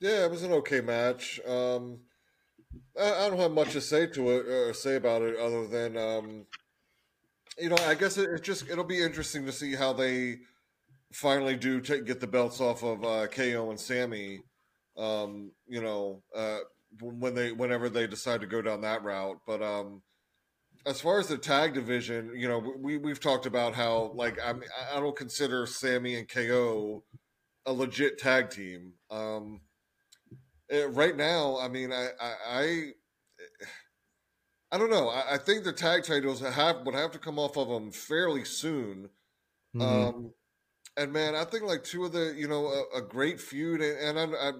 Yeah, 0.00 0.24
it 0.24 0.30
was 0.30 0.44
an 0.44 0.52
okay 0.52 0.80
match. 0.80 1.40
Um, 1.46 2.00
I, 2.98 3.28
don't 3.28 3.38
have 3.38 3.52
much 3.52 3.72
to 3.72 3.80
say 3.80 4.06
to 4.06 4.30
it 4.30 4.46
or 4.46 4.72
say 4.72 4.96
about 4.96 5.22
it 5.22 5.36
other 5.36 5.66
than 5.66 5.96
um, 5.96 6.46
you 7.58 7.68
know 7.68 7.76
I 7.86 7.94
guess 7.94 8.16
it, 8.16 8.30
it, 8.30 8.42
just 8.42 8.68
it'll 8.70 8.84
be 8.84 9.02
interesting 9.02 9.44
to 9.46 9.52
see 9.52 9.74
how 9.74 9.92
they 9.92 10.38
finally 11.12 11.56
do 11.56 11.80
take, 11.80 12.06
get 12.06 12.20
the 12.20 12.26
belts 12.26 12.60
off 12.60 12.82
of 12.82 13.04
uh, 13.04 13.26
KO 13.26 13.70
and 13.70 13.80
Sami. 13.80 14.40
Um, 14.96 15.52
you 15.66 15.82
know 15.82 16.22
uh, 16.34 16.58
when 17.00 17.34
they 17.34 17.52
whenever 17.52 17.88
they 17.88 18.06
decide 18.06 18.40
to 18.40 18.46
go 18.46 18.62
down 18.62 18.80
that 18.80 19.02
route, 19.02 19.38
but 19.46 19.62
um, 19.62 20.02
as 20.86 21.00
far 21.00 21.18
as 21.18 21.28
the 21.28 21.38
tag 21.38 21.74
division, 21.74 22.32
you 22.34 22.48
know, 22.48 22.74
we 22.78 22.98
we've 22.98 23.20
talked 23.20 23.46
about 23.46 23.74
how 23.74 24.12
like 24.14 24.38
I 24.40 24.54
I 24.92 25.00
don't 25.00 25.16
consider 25.16 25.66
Sami 25.66 26.16
and 26.16 26.28
KO 26.28 27.04
a 27.66 27.72
legit 27.72 28.18
tag 28.18 28.50
team. 28.50 28.92
Um, 29.10 29.60
uh, 30.72 30.88
right 30.90 31.16
now, 31.16 31.58
I 31.58 31.68
mean, 31.68 31.92
I, 31.92 32.08
I, 32.20 32.34
I, 32.46 32.84
I 34.72 34.78
don't 34.78 34.90
know. 34.90 35.08
I, 35.08 35.34
I, 35.34 35.38
think 35.38 35.64
the 35.64 35.72
tag 35.72 36.04
titles 36.04 36.40
have 36.40 36.84
would 36.84 36.94
have 36.94 37.10
to 37.12 37.18
come 37.18 37.38
off 37.38 37.56
of 37.56 37.68
them 37.68 37.90
fairly 37.90 38.44
soon. 38.44 39.08
Mm-hmm. 39.74 39.82
Um, 39.82 40.32
and 40.96 41.12
man, 41.12 41.34
I 41.34 41.44
think 41.44 41.64
like 41.64 41.84
two 41.84 42.04
of 42.04 42.12
the, 42.12 42.34
you 42.36 42.48
know, 42.48 42.66
a, 42.66 42.98
a 42.98 43.02
great 43.02 43.40
feud, 43.40 43.80
and, 43.80 44.18
and 44.18 44.34
I, 44.34 44.48
I, 44.48 44.52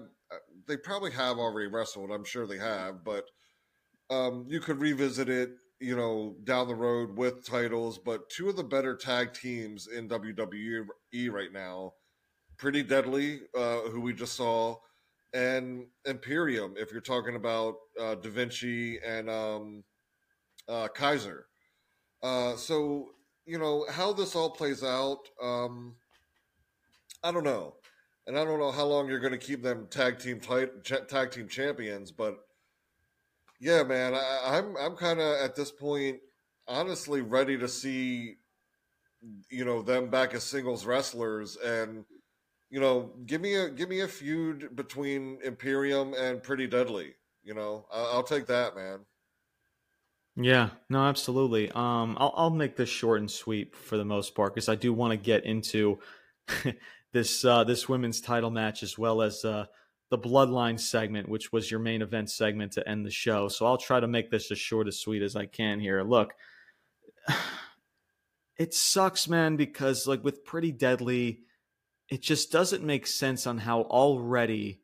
they 0.67 0.77
probably 0.77 1.11
have 1.11 1.37
already 1.37 1.67
wrestled. 1.67 2.11
I'm 2.11 2.23
sure 2.23 2.47
they 2.47 2.57
have, 2.57 3.03
but 3.03 3.25
um, 4.09 4.45
you 4.47 4.59
could 4.59 4.79
revisit 4.79 5.29
it, 5.29 5.51
you 5.79 5.95
know, 5.95 6.35
down 6.43 6.67
the 6.67 6.75
road 6.75 7.17
with 7.17 7.45
titles. 7.45 7.97
But 7.97 8.29
two 8.29 8.49
of 8.49 8.55
the 8.55 8.63
better 8.63 8.95
tag 8.95 9.33
teams 9.33 9.87
in 9.87 10.07
WWE 10.09 11.31
right 11.31 11.51
now, 11.51 11.93
pretty 12.57 12.83
deadly, 12.83 13.41
uh, 13.57 13.81
who 13.81 14.01
we 14.01 14.13
just 14.13 14.35
saw 14.35 14.77
and 15.33 15.85
Imperium, 16.05 16.73
if 16.77 16.91
you're 16.91 17.01
talking 17.01 17.35
about 17.35 17.75
uh, 17.99 18.15
Da 18.15 18.29
Vinci 18.29 18.99
and 18.99 19.29
um, 19.29 19.83
uh, 20.67 20.87
Kaiser. 20.89 21.45
Uh, 22.21 22.55
so, 22.55 23.09
you 23.45 23.57
know, 23.57 23.85
how 23.89 24.13
this 24.13 24.35
all 24.35 24.49
plays 24.49 24.83
out, 24.83 25.19
um, 25.41 25.95
I 27.23 27.31
don't 27.31 27.43
know. 27.43 27.75
And 28.31 28.39
I 28.39 28.45
don't 28.45 28.59
know 28.59 28.71
how 28.71 28.85
long 28.85 29.09
you're 29.09 29.19
going 29.19 29.33
to 29.33 29.37
keep 29.37 29.61
them 29.61 29.87
tag 29.89 30.17
team 30.17 30.39
tit- 30.39 31.09
tag 31.09 31.31
team 31.31 31.49
champions, 31.49 32.13
but 32.13 32.45
yeah, 33.59 33.83
man, 33.83 34.15
I, 34.15 34.39
I'm 34.57 34.77
I'm 34.77 34.95
kind 34.95 35.19
of 35.19 35.35
at 35.41 35.57
this 35.57 35.69
point 35.69 36.21
honestly 36.65 37.19
ready 37.19 37.57
to 37.57 37.67
see 37.67 38.37
you 39.49 39.65
know 39.65 39.81
them 39.81 40.09
back 40.09 40.33
as 40.33 40.45
singles 40.45 40.85
wrestlers 40.85 41.57
and 41.57 42.05
you 42.69 42.79
know, 42.79 43.11
give 43.25 43.41
me 43.41 43.55
a 43.55 43.69
give 43.69 43.89
me 43.89 43.99
a 43.99 44.07
feud 44.07 44.77
between 44.77 45.39
Imperium 45.43 46.13
and 46.13 46.41
Pretty 46.41 46.67
Deadly. 46.67 47.15
You 47.43 47.53
know, 47.53 47.85
I'll, 47.91 48.05
I'll 48.05 48.23
take 48.23 48.45
that, 48.45 48.77
man. 48.77 48.99
Yeah, 50.37 50.69
no, 50.89 51.03
absolutely. 51.03 51.69
Um, 51.71 52.15
I'll 52.17 52.33
I'll 52.37 52.49
make 52.49 52.77
this 52.77 52.87
short 52.87 53.19
and 53.19 53.29
sweet 53.29 53.75
for 53.75 53.97
the 53.97 54.05
most 54.05 54.35
part 54.35 54.55
because 54.55 54.69
I 54.69 54.75
do 54.75 54.93
want 54.93 55.11
to 55.11 55.17
get 55.17 55.43
into 55.43 55.99
this 57.13 57.43
uh, 57.45 57.63
this 57.63 57.89
women's 57.89 58.21
title 58.21 58.49
match 58.49 58.83
as 58.83 58.97
well 58.97 59.21
as 59.21 59.43
uh, 59.43 59.65
the 60.09 60.17
Bloodline 60.17 60.79
segment, 60.79 61.29
which 61.29 61.51
was 61.51 61.69
your 61.69 61.79
main 61.79 62.01
event 62.01 62.29
segment 62.29 62.73
to 62.73 62.87
end 62.87 63.05
the 63.05 63.11
show. 63.11 63.47
So 63.47 63.65
I'll 63.65 63.77
try 63.77 63.99
to 63.99 64.07
make 64.07 64.31
this 64.31 64.51
as 64.51 64.59
short 64.59 64.87
as 64.87 64.99
sweet 64.99 65.21
as 65.21 65.35
I 65.35 65.45
can 65.45 65.79
here. 65.79 66.03
Look, 66.03 66.33
it 68.57 68.73
sucks, 68.73 69.27
man, 69.27 69.55
because 69.55 70.07
like 70.07 70.23
with 70.23 70.45
Pretty 70.45 70.71
Deadly 70.71 71.41
it 72.11 72.21
just 72.21 72.51
doesn't 72.51 72.83
make 72.83 73.07
sense 73.07 73.47
on 73.47 73.57
how 73.57 73.83
already 73.83 74.81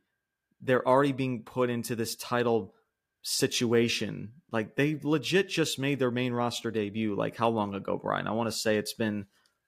they're 0.62 0.88
already 0.88 1.12
being 1.12 1.44
put 1.44 1.70
into 1.70 1.94
this 1.94 2.16
title 2.16 2.74
situation. 3.22 4.32
Like 4.50 4.78
they 4.78 4.98
legit 5.04 5.50
just 5.50 5.78
made 5.78 6.00
their 6.00 6.10
main 6.10 6.32
roster 6.32 6.72
debut. 6.72 7.16
Like 7.16 7.36
how 7.36 7.50
long 7.50 7.76
ago, 7.76 8.00
Brian? 8.02 8.28
I 8.28 8.32
want 8.32 8.48
to 8.48 8.58
say 8.58 8.78
it's 8.78 8.94
been 8.94 9.26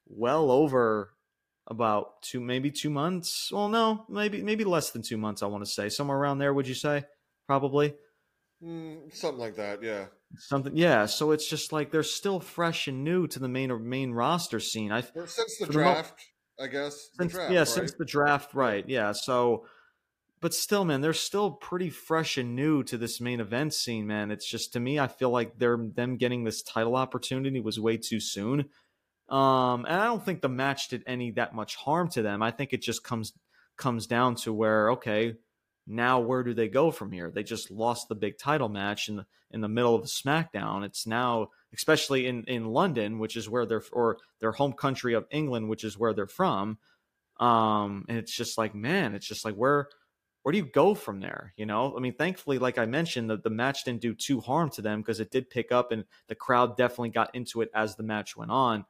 well 0.07 0.49
over 0.49 1.11
about 1.69 2.21
two, 2.21 2.39
maybe 2.39 2.71
two 2.71 2.89
months. 2.89 3.49
Well, 3.51 3.69
no, 3.69 4.05
maybe 4.09 4.41
maybe 4.41 4.63
less 4.63 4.91
than 4.91 5.01
two 5.01 5.17
months. 5.17 5.43
I 5.43 5.47
want 5.47 5.63
to 5.63 5.69
say 5.69 5.89
somewhere 5.89 6.17
around 6.17 6.39
there. 6.39 6.53
Would 6.53 6.67
you 6.67 6.75
say? 6.75 7.03
Probably. 7.47 7.95
Mm, 8.63 9.13
something 9.15 9.39
like 9.39 9.55
that. 9.55 9.81
Yeah. 9.81 10.05
Something, 10.37 10.75
yeah. 10.75 11.05
So 11.05 11.31
it's 11.31 11.49
just 11.49 11.71
like 11.71 11.91
they're 11.91 12.03
still 12.03 12.39
fresh 12.39 12.87
and 12.87 13.03
new 13.03 13.27
to 13.27 13.39
the 13.39 13.47
main 13.47 13.87
main 13.87 14.11
roster 14.11 14.59
scene. 14.59 14.91
I 14.91 15.01
since 15.01 15.57
the 15.57 15.67
draft, 15.67 16.15
the 16.57 16.63
mo- 16.63 16.65
I 16.65 16.71
guess. 16.71 17.09
Since, 17.17 17.33
draft, 17.33 17.51
yeah, 17.51 17.59
right? 17.59 17.67
since 17.67 17.93
the 17.93 18.05
draft, 18.05 18.53
right? 18.53 18.87
Yeah. 18.87 19.13
So, 19.13 19.65
but 20.41 20.53
still, 20.53 20.85
man, 20.85 21.01
they're 21.01 21.13
still 21.13 21.51
pretty 21.51 21.89
fresh 21.89 22.37
and 22.37 22.55
new 22.55 22.83
to 22.83 22.97
this 22.97 23.19
main 23.19 23.39
event 23.39 23.73
scene, 23.73 24.05
man. 24.05 24.29
It's 24.29 24.47
just 24.47 24.73
to 24.73 24.79
me, 24.79 24.99
I 24.99 25.07
feel 25.07 25.29
like 25.29 25.57
they're 25.57 25.77
them 25.77 26.17
getting 26.17 26.43
this 26.43 26.61
title 26.61 26.95
opportunity 26.95 27.59
was 27.59 27.79
way 27.79 27.97
too 27.97 28.19
soon. 28.19 28.69
Um, 29.29 29.85
and 29.85 29.95
I 29.95 30.05
don't 30.05 30.23
think 30.23 30.41
the 30.41 30.49
match 30.49 30.87
did 30.89 31.03
any 31.05 31.31
that 31.31 31.53
much 31.53 31.75
harm 31.75 32.09
to 32.09 32.21
them. 32.21 32.41
I 32.41 32.51
think 32.51 32.73
it 32.73 32.81
just 32.81 33.03
comes 33.03 33.33
comes 33.77 34.07
down 34.07 34.35
to 34.35 34.51
where 34.53 34.91
okay, 34.91 35.35
now 35.87 36.19
where 36.19 36.43
do 36.43 36.53
they 36.53 36.67
go 36.67 36.91
from 36.91 37.11
here? 37.11 37.31
They 37.33 37.43
just 37.43 37.71
lost 37.71 38.09
the 38.09 38.15
big 38.15 38.37
title 38.37 38.69
match 38.69 39.09
in 39.09 39.17
the 39.17 39.25
in 39.51 39.61
the 39.61 39.67
middle 39.67 39.95
of 39.95 40.01
the 40.01 40.07
SmackDown. 40.07 40.83
It's 40.83 41.07
now, 41.07 41.49
especially 41.73 42.27
in 42.27 42.43
in 42.45 42.65
London, 42.65 43.19
which 43.19 43.35
is 43.35 43.49
where 43.49 43.65
they're 43.65 43.83
or 43.91 44.17
their 44.39 44.51
home 44.51 44.73
country 44.73 45.13
of 45.13 45.25
England, 45.31 45.69
which 45.69 45.83
is 45.83 45.97
where 45.97 46.13
they're 46.13 46.27
from. 46.27 46.77
Um, 47.39 48.05
and 48.09 48.17
it's 48.17 48.35
just 48.35 48.57
like, 48.57 48.75
man, 48.75 49.15
it's 49.15 49.27
just 49.27 49.45
like 49.45 49.55
where 49.55 49.89
where 50.43 50.51
do 50.51 50.57
you 50.57 50.65
go 50.65 50.95
from 50.95 51.19
there? 51.19 51.53
You 51.57 51.65
know, 51.65 51.95
I 51.95 51.99
mean, 51.99 52.15
thankfully, 52.15 52.59
like 52.59 52.77
I 52.77 52.85
mentioned, 52.85 53.29
the, 53.29 53.37
the 53.37 53.49
match 53.49 53.83
didn't 53.83 54.01
do 54.01 54.13
too 54.13 54.39
harm 54.39 54.69
to 54.71 54.81
them 54.81 55.01
because 55.01 55.19
it 55.19 55.31
did 55.31 55.49
pick 55.49 55.71
up 55.71 55.91
and 55.91 56.05
the 56.27 56.35
crowd 56.35 56.77
definitely 56.77 57.09
got 57.09 57.35
into 57.35 57.61
it 57.61 57.69
as 57.73 57.95
the 57.95 58.03
match 58.03 58.37
went 58.37 58.51
on. 58.51 58.85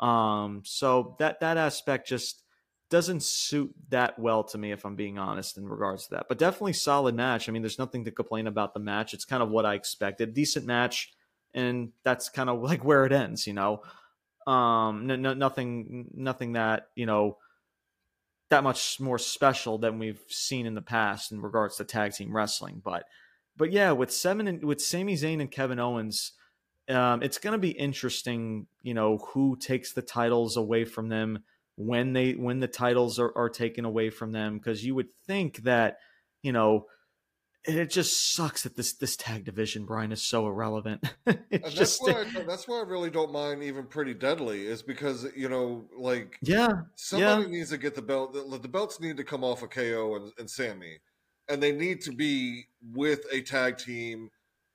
Um, 0.00 0.62
so 0.64 1.14
that 1.18 1.40
that 1.40 1.56
aspect 1.56 2.08
just 2.08 2.42
doesn't 2.90 3.22
suit 3.22 3.72
that 3.90 4.18
well 4.18 4.42
to 4.42 4.58
me, 4.58 4.72
if 4.72 4.84
I'm 4.84 4.96
being 4.96 5.18
honest, 5.18 5.56
in 5.56 5.68
regards 5.68 6.08
to 6.08 6.16
that. 6.16 6.26
But 6.28 6.38
definitely 6.38 6.72
solid 6.72 7.14
match. 7.14 7.48
I 7.48 7.52
mean, 7.52 7.62
there's 7.62 7.78
nothing 7.78 8.04
to 8.04 8.10
complain 8.10 8.46
about 8.46 8.74
the 8.74 8.80
match. 8.80 9.14
It's 9.14 9.24
kind 9.24 9.42
of 9.42 9.50
what 9.50 9.64
I 9.64 9.74
expected. 9.74 10.34
Decent 10.34 10.66
match, 10.66 11.12
and 11.54 11.90
that's 12.02 12.28
kind 12.28 12.50
of 12.50 12.60
like 12.62 12.84
where 12.84 13.06
it 13.06 13.12
ends. 13.12 13.46
You 13.46 13.54
know, 13.54 13.82
um, 14.46 15.06
no, 15.06 15.16
no, 15.16 15.34
nothing, 15.34 16.08
nothing 16.14 16.54
that 16.54 16.88
you 16.96 17.06
know 17.06 17.38
that 18.50 18.64
much 18.64 18.98
more 18.98 19.18
special 19.18 19.78
than 19.78 20.00
we've 20.00 20.24
seen 20.28 20.66
in 20.66 20.74
the 20.74 20.82
past 20.82 21.30
in 21.30 21.40
regards 21.40 21.76
to 21.76 21.84
tag 21.84 22.12
team 22.12 22.34
wrestling. 22.34 22.82
But, 22.84 23.04
but 23.56 23.70
yeah, 23.70 23.92
with 23.92 24.10
seven 24.10 24.48
and 24.48 24.64
with 24.64 24.80
Sami 24.82 25.14
Zayn 25.14 25.40
and 25.40 25.50
Kevin 25.50 25.78
Owens. 25.78 26.32
Um, 26.90 27.22
it's 27.22 27.38
going 27.38 27.52
to 27.52 27.58
be 27.58 27.70
interesting, 27.70 28.66
you 28.82 28.94
know, 28.94 29.18
who 29.18 29.56
takes 29.56 29.92
the 29.92 30.02
titles 30.02 30.56
away 30.56 30.84
from 30.84 31.08
them 31.08 31.44
when 31.76 32.12
they 32.12 32.32
when 32.32 32.60
the 32.60 32.68
titles 32.68 33.18
are, 33.18 33.32
are 33.36 33.48
taken 33.48 33.84
away 33.84 34.10
from 34.10 34.32
them 34.32 34.58
because 34.58 34.84
you 34.84 34.94
would 34.94 35.08
think 35.26 35.58
that 35.58 35.98
you 36.42 36.52
know 36.52 36.86
it 37.64 37.90
just 37.90 38.34
sucks 38.34 38.62
that 38.62 38.76
this 38.76 38.94
this 38.94 39.16
tag 39.16 39.44
division 39.44 39.84
Brian 39.84 40.12
is 40.12 40.22
so 40.22 40.46
irrelevant. 40.46 41.02
that's 41.24 41.72
just 41.72 42.02
why 42.02 42.12
I, 42.12 42.42
that's 42.42 42.66
why 42.66 42.80
I 42.80 42.82
really 42.82 43.10
don't 43.10 43.32
mind 43.32 43.62
even 43.62 43.86
pretty 43.86 44.14
deadly 44.14 44.66
is 44.66 44.82
because 44.82 45.26
you 45.36 45.48
know 45.48 45.84
like 45.96 46.38
yeah 46.42 46.82
somebody 46.96 47.44
yeah. 47.44 47.48
needs 47.48 47.70
to 47.70 47.78
get 47.78 47.94
the 47.94 48.02
belt 48.02 48.32
the, 48.32 48.68
belts 48.68 49.00
need 49.00 49.16
to 49.16 49.24
come 49.24 49.44
off 49.44 49.62
of 49.62 49.70
KO 49.70 50.16
and, 50.16 50.32
and 50.38 50.50
Sami 50.50 50.98
and 51.48 51.62
they 51.62 51.72
need 51.72 52.00
to 52.02 52.12
be 52.12 52.66
with 52.92 53.24
a 53.32 53.42
tag 53.42 53.78
team 53.78 54.30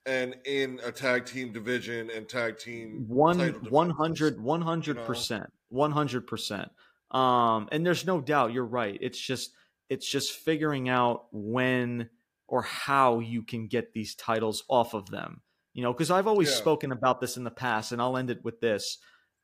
and 0.05 0.35
in 0.45 0.79
a 0.83 0.91
tag 0.91 1.25
team 1.25 1.51
division 1.51 2.09
and 2.11 2.29
tag 2.29 2.57
team 2.57 3.05
one 3.07 3.39
100 3.69 4.41
100 4.41 5.05
percent 5.05 5.51
100 5.69 6.27
percent 6.27 6.71
um, 7.11 7.69
and 7.71 7.85
there's 7.85 8.05
no 8.05 8.19
doubt 8.19 8.53
you're 8.53 8.65
right. 8.65 8.97
It's 8.99 9.19
just 9.19 9.53
it's 9.89 10.09
just 10.09 10.33
figuring 10.33 10.89
out 10.89 11.27
when 11.31 12.09
or 12.47 12.61
how 12.61 13.19
you 13.19 13.41
can 13.41 13.67
get 13.67 13.93
these 13.93 14.15
titles 14.15 14.63
off 14.69 14.93
of 14.93 15.09
them. 15.09 15.41
You 15.73 15.83
know, 15.83 15.93
because 15.93 16.11
I've 16.11 16.27
always 16.27 16.49
yeah. 16.49 16.57
spoken 16.57 16.91
about 16.91 17.21
this 17.21 17.37
in 17.37 17.43
the 17.43 17.51
past, 17.51 17.91
and 17.91 18.01
I'll 18.01 18.17
end 18.17 18.29
it 18.29 18.43
with 18.43 18.59
this: 18.59 18.97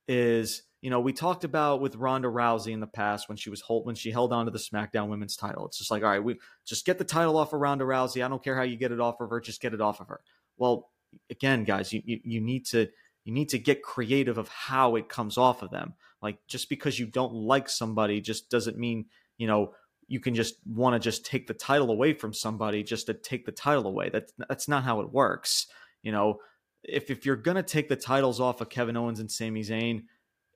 is 0.07 0.63
you 0.81 0.89
know 0.89 0.99
we 0.99 1.13
talked 1.13 1.45
about 1.45 1.79
with 1.79 1.95
Ronda 1.95 2.27
Rousey 2.27 2.73
in 2.73 2.81
the 2.81 2.87
past 2.87 3.29
when 3.29 3.37
she 3.37 3.49
was 3.49 3.61
hold, 3.61 3.85
when 3.85 3.95
she 3.95 4.11
held 4.11 4.33
on 4.33 4.45
to 4.45 4.51
the 4.51 4.59
SmackDown 4.59 5.07
Women's 5.07 5.37
title. 5.37 5.65
It's 5.65 5.77
just 5.77 5.91
like, 5.91 6.03
all 6.03 6.09
right, 6.09 6.23
we 6.23 6.39
just 6.65 6.85
get 6.85 6.97
the 6.97 7.05
title 7.05 7.37
off 7.37 7.53
of 7.53 7.61
Ronda 7.61 7.85
Rousey. 7.85 8.23
I 8.23 8.27
don't 8.27 8.43
care 8.43 8.55
how 8.55 8.63
you 8.63 8.75
get 8.75 8.91
it 8.91 8.99
off 8.99 9.21
of 9.21 9.29
her, 9.29 9.39
just 9.39 9.61
get 9.61 9.73
it 9.73 9.81
off 9.81 10.01
of 10.01 10.07
her. 10.07 10.21
Well, 10.61 10.91
again, 11.31 11.63
guys, 11.63 11.91
you, 11.91 12.03
you, 12.05 12.19
you 12.23 12.39
need 12.39 12.67
to 12.67 12.87
you 13.23 13.33
need 13.33 13.49
to 13.49 13.57
get 13.57 13.81
creative 13.81 14.37
of 14.37 14.47
how 14.47 14.95
it 14.95 15.09
comes 15.09 15.39
off 15.39 15.63
of 15.63 15.71
them. 15.71 15.95
Like 16.21 16.37
just 16.47 16.69
because 16.69 16.99
you 16.99 17.07
don't 17.07 17.33
like 17.33 17.67
somebody 17.67 18.21
just 18.21 18.51
doesn't 18.51 18.77
mean, 18.77 19.05
you 19.39 19.47
know, 19.47 19.73
you 20.07 20.19
can 20.19 20.35
just 20.35 20.55
want 20.67 20.93
to 20.93 20.99
just 20.99 21.25
take 21.25 21.47
the 21.47 21.55
title 21.55 21.89
away 21.89 22.13
from 22.13 22.31
somebody 22.31 22.83
just 22.83 23.07
to 23.07 23.15
take 23.15 23.47
the 23.47 23.51
title 23.51 23.87
away. 23.87 24.09
That's 24.09 24.31
that's 24.47 24.67
not 24.67 24.83
how 24.83 25.01
it 25.01 25.11
works. 25.11 25.65
You 26.03 26.11
know, 26.11 26.37
if 26.83 27.09
if 27.09 27.25
you're 27.25 27.35
gonna 27.37 27.63
take 27.63 27.89
the 27.89 27.95
titles 27.95 28.39
off 28.39 28.61
of 28.61 28.69
Kevin 28.69 28.97
Owens 28.97 29.19
and 29.19 29.31
Sami 29.31 29.61
Zayn, 29.61 30.03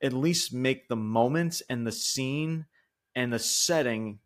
at 0.03 0.14
least 0.14 0.53
make 0.53 0.88
the 0.88 0.95
moments 0.95 1.64
and 1.68 1.88
the 1.88 1.91
scene 1.91 2.68
and 3.16 3.34
the 3.34 3.39
setting 3.39 4.20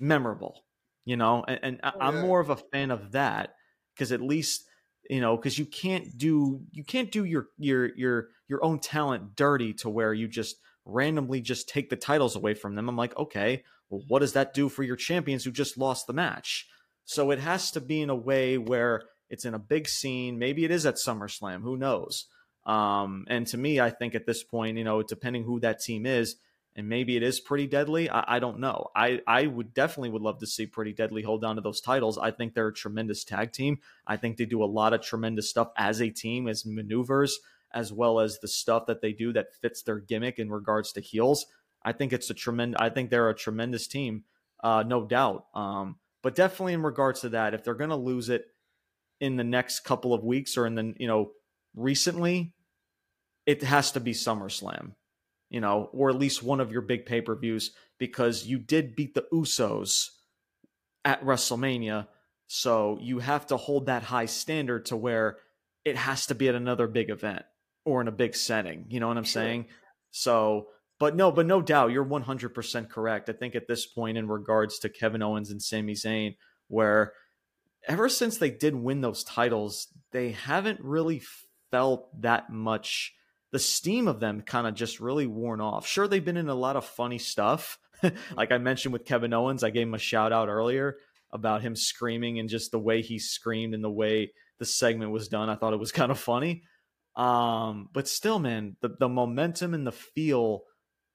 memorable. 0.00 0.64
You 1.04 1.18
know, 1.18 1.44
and, 1.46 1.60
and 1.62 1.80
oh, 1.84 1.90
I'm 2.00 2.22
more 2.22 2.40
of 2.40 2.48
a 2.48 2.56
fan 2.56 2.90
of 2.90 3.12
that 3.12 3.54
because 3.94 4.12
at 4.12 4.22
least 4.22 4.65
you 5.10 5.20
know 5.20 5.36
because 5.36 5.58
you 5.58 5.66
can't 5.66 6.16
do 6.16 6.60
you 6.72 6.84
can't 6.84 7.10
do 7.10 7.24
your 7.24 7.48
your 7.58 7.94
your 7.96 8.28
your 8.48 8.64
own 8.64 8.78
talent 8.78 9.36
dirty 9.36 9.72
to 9.74 9.88
where 9.88 10.12
you 10.12 10.28
just 10.28 10.56
randomly 10.84 11.40
just 11.40 11.68
take 11.68 11.90
the 11.90 11.96
titles 11.96 12.36
away 12.36 12.54
from 12.54 12.74
them. 12.74 12.88
I'm 12.88 12.96
like, 12.96 13.16
okay, 13.16 13.64
well, 13.90 14.02
what 14.08 14.20
does 14.20 14.32
that 14.34 14.54
do 14.54 14.68
for 14.68 14.82
your 14.82 14.96
champions 14.96 15.44
who 15.44 15.50
just 15.50 15.76
lost 15.76 16.06
the 16.06 16.12
match? 16.12 16.68
So 17.04 17.30
it 17.30 17.38
has 17.40 17.70
to 17.72 17.80
be 17.80 18.00
in 18.00 18.10
a 18.10 18.14
way 18.14 18.58
where 18.58 19.02
it's 19.28 19.44
in 19.44 19.54
a 19.54 19.58
big 19.58 19.88
scene. 19.88 20.38
Maybe 20.38 20.64
it 20.64 20.70
is 20.70 20.86
at 20.86 20.96
SummerSlam. 20.96 21.62
Who 21.62 21.76
knows? 21.76 22.26
Um, 22.64 23.26
and 23.28 23.46
to 23.48 23.56
me, 23.56 23.80
I 23.80 23.90
think 23.90 24.14
at 24.14 24.26
this 24.26 24.42
point, 24.42 24.76
you 24.76 24.84
know, 24.84 25.02
depending 25.02 25.44
who 25.44 25.60
that 25.60 25.80
team 25.80 26.04
is, 26.06 26.36
and 26.76 26.88
maybe 26.88 27.16
it 27.16 27.22
is 27.22 27.40
pretty 27.40 27.66
deadly. 27.66 28.08
I, 28.08 28.36
I, 28.36 28.38
don't 28.38 28.60
know. 28.60 28.88
I, 28.94 29.20
I 29.26 29.46
would 29.46 29.74
definitely 29.74 30.10
would 30.10 30.22
love 30.22 30.38
to 30.40 30.46
see 30.46 30.66
pretty 30.66 30.92
deadly 30.92 31.22
hold 31.22 31.42
on 31.42 31.56
to 31.56 31.62
those 31.62 31.80
titles. 31.80 32.18
I 32.18 32.30
think 32.30 32.54
they're 32.54 32.68
a 32.68 32.74
tremendous 32.74 33.24
tag 33.24 33.52
team. 33.52 33.78
I 34.06 34.16
think 34.16 34.36
they 34.36 34.44
do 34.44 34.62
a 34.62 34.66
lot 34.66 34.92
of 34.92 35.00
tremendous 35.00 35.50
stuff 35.50 35.70
as 35.76 36.00
a 36.00 36.10
team, 36.10 36.46
as 36.46 36.64
maneuvers 36.64 37.40
as 37.76 37.92
well 37.92 38.20
as 38.20 38.38
the 38.38 38.48
stuff 38.48 38.86
that 38.86 39.02
they 39.02 39.12
do 39.12 39.32
that 39.34 39.54
fits 39.60 39.82
their 39.82 39.98
gimmick 39.98 40.38
in 40.38 40.50
regards 40.50 40.92
to 40.92 41.00
heels. 41.00 41.46
I 41.84 41.92
think 41.92 42.12
it's 42.12 42.30
a 42.30 42.34
tremendous. 42.34 42.78
I 42.80 42.88
think 42.88 43.10
they're 43.10 43.28
a 43.28 43.34
tremendous 43.34 43.86
team, 43.86 44.24
uh, 44.64 44.82
no 44.86 45.04
doubt. 45.04 45.46
Um, 45.54 45.96
but 46.22 46.34
definitely 46.34 46.72
in 46.72 46.82
regards 46.82 47.20
to 47.20 47.28
that, 47.30 47.54
if 47.54 47.62
they're 47.62 47.74
going 47.74 47.90
to 47.90 47.96
lose 47.96 48.28
it 48.28 48.46
in 49.20 49.36
the 49.36 49.44
next 49.44 49.80
couple 49.80 50.12
of 50.12 50.24
weeks 50.24 50.56
or 50.56 50.66
in 50.66 50.74
the 50.74 50.94
you 50.98 51.06
know 51.06 51.32
recently, 51.74 52.54
it 53.44 53.62
has 53.62 53.92
to 53.92 54.00
be 54.00 54.12
SummerSlam, 54.12 54.92
you 55.50 55.60
know, 55.60 55.90
or 55.92 56.10
at 56.10 56.18
least 56.18 56.42
one 56.42 56.60
of 56.60 56.72
your 56.72 56.82
big 56.82 57.06
pay 57.06 57.20
per 57.20 57.34
views 57.34 57.72
because 57.98 58.46
you 58.46 58.58
did 58.58 58.96
beat 58.96 59.14
the 59.14 59.26
Usos 59.32 60.10
at 61.04 61.24
WrestleMania, 61.24 62.08
so 62.46 62.98
you 63.00 63.20
have 63.20 63.46
to 63.46 63.56
hold 63.56 63.86
that 63.86 64.02
high 64.02 64.26
standard 64.26 64.86
to 64.86 64.96
where 64.96 65.38
it 65.84 65.96
has 65.96 66.26
to 66.26 66.34
be 66.34 66.48
at 66.48 66.54
another 66.54 66.86
big 66.86 67.10
event 67.10 67.44
or 67.84 68.00
in 68.00 68.08
a 68.08 68.12
big 68.12 68.34
setting. 68.34 68.86
You 68.88 69.00
know 69.00 69.08
what 69.08 69.16
I'm 69.16 69.24
sure. 69.24 69.42
saying? 69.42 69.66
So, 70.10 70.68
but 70.98 71.14
no, 71.14 71.30
but 71.30 71.46
no 71.46 71.62
doubt, 71.62 71.92
you're 71.92 72.04
100% 72.04 72.90
correct. 72.90 73.28
I 73.28 73.32
think 73.32 73.54
at 73.54 73.68
this 73.68 73.86
point, 73.86 74.18
in 74.18 74.28
regards 74.28 74.78
to 74.80 74.88
Kevin 74.88 75.22
Owens 75.22 75.50
and 75.50 75.62
Sami 75.62 75.94
Zayn, 75.94 76.36
where 76.68 77.12
ever 77.86 78.08
since 78.08 78.38
they 78.38 78.50
did 78.50 78.74
win 78.74 79.00
those 79.00 79.22
titles, 79.22 79.88
they 80.12 80.32
haven't 80.32 80.80
really 80.80 81.22
felt 81.70 82.20
that 82.22 82.50
much. 82.50 83.14
The 83.56 83.60
steam 83.60 84.06
of 84.06 84.20
them 84.20 84.42
kind 84.42 84.66
of 84.66 84.74
just 84.74 85.00
really 85.00 85.26
worn 85.26 85.62
off. 85.62 85.86
Sure, 85.86 86.06
they've 86.06 86.22
been 86.22 86.36
in 86.36 86.50
a 86.50 86.54
lot 86.54 86.76
of 86.76 86.84
funny 86.84 87.16
stuff. 87.16 87.78
like 88.36 88.52
I 88.52 88.58
mentioned 88.58 88.92
with 88.92 89.06
Kevin 89.06 89.32
Owens, 89.32 89.64
I 89.64 89.70
gave 89.70 89.86
him 89.86 89.94
a 89.94 89.98
shout 89.98 90.30
out 90.30 90.50
earlier 90.50 90.98
about 91.32 91.62
him 91.62 91.74
screaming 91.74 92.38
and 92.38 92.50
just 92.50 92.70
the 92.70 92.78
way 92.78 93.00
he 93.00 93.18
screamed 93.18 93.72
and 93.72 93.82
the 93.82 93.90
way 93.90 94.32
the 94.58 94.66
segment 94.66 95.10
was 95.10 95.28
done. 95.28 95.48
I 95.48 95.54
thought 95.54 95.72
it 95.72 95.78
was 95.78 95.90
kind 96.00 96.10
of 96.10 96.18
funny. 96.18 96.64
Um, 97.16 97.88
but 97.94 98.08
still, 98.08 98.38
man, 98.38 98.76
the, 98.82 98.90
the 99.00 99.08
momentum 99.08 99.72
and 99.72 99.86
the 99.86 99.92
feel 99.92 100.64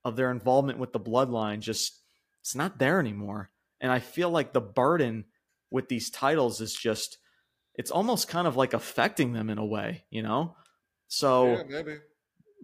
of 0.03 0.15
their 0.15 0.31
involvement 0.31 0.79
with 0.79 0.93
the 0.93 0.99
bloodline 0.99 1.59
just 1.59 2.01
it's 2.41 2.55
not 2.55 2.79
there 2.79 2.99
anymore. 2.99 3.51
And 3.79 3.91
I 3.91 3.99
feel 3.99 4.31
like 4.31 4.51
the 4.51 4.61
burden 4.61 5.25
with 5.69 5.89
these 5.89 6.09
titles 6.09 6.59
is 6.59 6.73
just 6.73 7.19
it's 7.75 7.91
almost 7.91 8.29
kind 8.29 8.47
of 8.47 8.55
like 8.55 8.73
affecting 8.73 9.33
them 9.33 9.51
in 9.51 9.59
a 9.59 9.65
way, 9.65 10.05
you 10.09 10.23
know? 10.23 10.55
So 11.07 11.57
yeah, 11.57 11.63
maybe. 11.69 11.97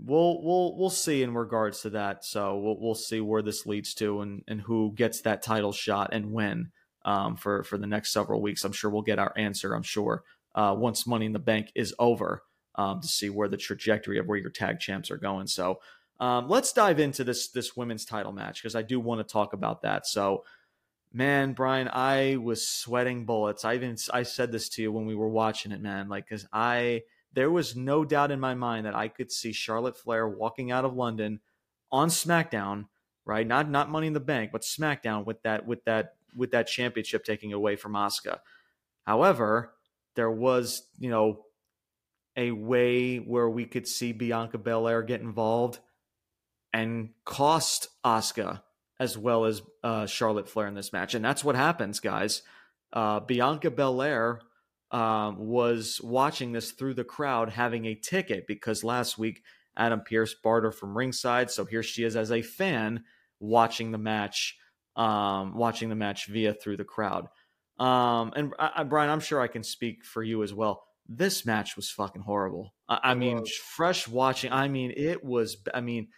We'll 0.03 0.41
we'll 0.43 0.77
we'll 0.77 0.89
see 0.89 1.23
in 1.23 1.33
regards 1.33 1.81
to 1.81 1.89
that. 1.91 2.23
So 2.23 2.57
we'll 2.57 2.79
we'll 2.79 2.95
see 2.95 3.19
where 3.19 3.41
this 3.41 3.65
leads 3.65 3.93
to 3.95 4.21
and 4.21 4.43
and 4.47 4.61
who 4.61 4.93
gets 4.95 5.21
that 5.21 5.41
title 5.41 5.71
shot 5.71 6.09
and 6.11 6.31
when 6.31 6.71
um, 7.03 7.35
for 7.35 7.63
for 7.63 7.77
the 7.77 7.87
next 7.87 8.11
several 8.11 8.41
weeks. 8.41 8.63
I'm 8.63 8.73
sure 8.73 8.89
we'll 8.89 9.01
get 9.01 9.19
our 9.19 9.33
answer. 9.35 9.73
I'm 9.73 9.83
sure 9.83 10.23
uh, 10.55 10.75
once 10.77 11.07
Money 11.07 11.25
in 11.25 11.33
the 11.33 11.39
Bank 11.39 11.71
is 11.75 11.95
over 11.97 12.43
um, 12.75 13.01
to 13.01 13.07
see 13.07 13.29
where 13.29 13.47
the 13.47 13.57
trajectory 13.57 14.19
of 14.19 14.27
where 14.27 14.37
your 14.37 14.51
tag 14.51 14.79
champs 14.79 15.09
are 15.09 15.17
going. 15.17 15.47
So 15.47 15.79
um, 16.19 16.47
let's 16.47 16.73
dive 16.73 16.99
into 16.99 17.23
this 17.23 17.49
this 17.49 17.75
women's 17.75 18.05
title 18.05 18.31
match 18.31 18.61
because 18.61 18.75
I 18.75 18.81
do 18.81 18.99
want 18.99 19.19
to 19.19 19.31
talk 19.31 19.53
about 19.53 19.83
that. 19.83 20.07
So, 20.07 20.45
man, 21.13 21.53
Brian, 21.53 21.89
I 21.91 22.37
was 22.37 22.67
sweating 22.67 23.25
bullets. 23.25 23.65
I 23.65 23.75
even 23.75 23.97
I 24.13 24.23
said 24.23 24.51
this 24.51 24.69
to 24.69 24.81
you 24.81 24.91
when 24.91 25.05
we 25.05 25.15
were 25.15 25.29
watching 25.29 25.71
it, 25.71 25.81
man. 25.81 26.09
Like, 26.09 26.27
because 26.27 26.47
I 26.51 27.03
there 27.37 27.51
was 27.51 27.75
no 27.75 28.03
doubt 28.03 28.31
in 28.31 28.39
my 28.39 28.55
mind 28.55 28.87
that 28.87 28.95
I 28.95 29.09
could 29.09 29.31
see 29.31 29.51
Charlotte 29.53 29.95
Flair 29.95 30.27
walking 30.27 30.71
out 30.71 30.85
of 30.85 30.95
London 30.95 31.39
on 31.91 32.09
SmackDown, 32.09 32.87
right? 33.25 33.45
Not 33.45 33.69
not 33.69 33.91
Money 33.91 34.07
in 34.07 34.13
the 34.13 34.19
Bank, 34.19 34.49
but 34.51 34.63
SmackDown 34.63 35.23
with 35.23 35.43
that 35.43 35.67
with 35.67 35.85
that 35.85 36.15
with 36.35 36.49
that 36.49 36.65
championship 36.65 37.23
taking 37.23 37.53
away 37.53 37.75
from 37.75 37.93
Asuka. 37.93 38.39
However, 39.05 39.75
there 40.15 40.31
was 40.31 40.81
you 40.97 41.11
know 41.11 41.45
a 42.35 42.49
way 42.49 43.17
where 43.17 43.47
we 43.47 43.65
could 43.65 43.87
see 43.87 44.13
Bianca 44.13 44.57
Belair 44.57 45.03
get 45.03 45.21
involved 45.21 45.77
and 46.73 47.09
cost 47.23 47.89
Asuka 48.03 48.63
as 48.99 49.15
well 49.15 49.45
as 49.45 49.61
uh, 49.83 50.07
Charlotte 50.07 50.49
Flair 50.49 50.65
in 50.65 50.73
this 50.73 50.91
match, 50.91 51.13
and 51.13 51.23
that's 51.23 51.43
what 51.43 51.55
happens, 51.55 51.99
guys. 51.99 52.41
Uh, 52.91 53.19
Bianca 53.19 53.69
Belair 53.69 54.41
um, 54.91 55.37
was 55.37 55.99
watching 56.03 56.51
this 56.51 56.71
through 56.71 56.93
the 56.93 57.03
crowd, 57.03 57.49
having 57.49 57.85
a 57.85 57.95
ticket 57.95 58.47
because 58.47 58.83
last 58.83 59.17
week 59.17 59.43
Adam 59.75 60.01
Pearce 60.01 60.33
barred 60.33 60.63
her 60.63 60.71
from 60.71 60.97
ringside, 60.97 61.51
so 61.51 61.65
here 61.65 61.83
she 61.83 62.03
is 62.03 62.15
as 62.15 62.31
a 62.31 62.41
fan 62.41 63.03
watching 63.39 63.91
the 63.91 63.97
match, 63.97 64.57
um, 64.95 65.55
watching 65.55 65.89
the 65.89 65.95
match 65.95 66.27
via 66.27 66.53
through 66.53 66.77
the 66.77 66.83
crowd. 66.83 67.27
Um, 67.79 68.33
and 68.35 68.53
I, 68.57 68.71
I, 68.77 68.83
Brian, 68.83 69.09
I'm 69.09 69.19
sure 69.19 69.39
I 69.39 69.47
can 69.47 69.63
speak 69.63 70.03
for 70.03 70.23
you 70.23 70.41
as 70.41 70.53
well 70.53 70.83
this 71.09 71.45
match 71.45 71.75
was 71.75 71.89
fucking 71.89 72.21
horrible. 72.21 72.73
I, 72.89 72.99
I 73.03 73.15
mean, 73.15 73.41
was. 73.41 73.51
fresh 73.51 74.07
watching. 74.07 74.51
I 74.51 74.67
mean, 74.67 74.93
it 74.95 75.23
was. 75.23 75.57
I 75.73 75.81
mean, 75.81 76.09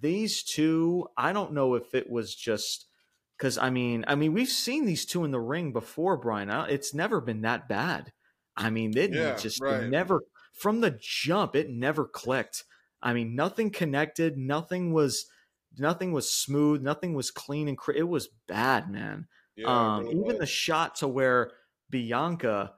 these 0.00 0.42
two. 0.42 1.08
I 1.16 1.32
don't 1.32 1.52
know 1.52 1.74
if 1.74 1.94
it 1.94 2.08
was 2.10 2.34
just 2.34 2.86
because. 3.36 3.58
I 3.58 3.70
mean, 3.70 4.04
I 4.06 4.14
mean, 4.14 4.32
we've 4.32 4.48
seen 4.48 4.84
these 4.84 5.04
two 5.04 5.24
in 5.24 5.30
the 5.30 5.40
ring 5.40 5.72
before, 5.72 6.16
Brian. 6.16 6.50
It's 6.70 6.94
never 6.94 7.20
been 7.20 7.42
that 7.42 7.68
bad. 7.68 8.12
I 8.56 8.70
mean, 8.70 8.96
it 8.96 9.12
yeah, 9.12 9.36
just 9.36 9.60
right. 9.60 9.84
never 9.84 10.22
from 10.52 10.80
the 10.80 10.98
jump. 11.00 11.54
It 11.54 11.70
never 11.70 12.06
clicked. 12.06 12.64
I 13.02 13.12
mean, 13.12 13.34
nothing 13.34 13.70
connected. 13.70 14.36
Nothing 14.36 14.92
was. 14.92 15.26
Nothing 15.78 16.12
was 16.12 16.32
smooth. 16.32 16.82
Nothing 16.82 17.14
was 17.14 17.30
clean 17.30 17.68
and. 17.68 17.76
Cr- 17.76 17.92
it 17.92 18.08
was 18.08 18.28
bad, 18.48 18.90
man. 18.90 19.26
Yeah, 19.56 19.66
um, 19.68 20.04
really 20.04 20.14
even 20.16 20.24
was. 20.26 20.38
the 20.38 20.46
shot 20.46 20.96
to 20.96 21.08
where 21.08 21.52
Bianca 21.90 22.72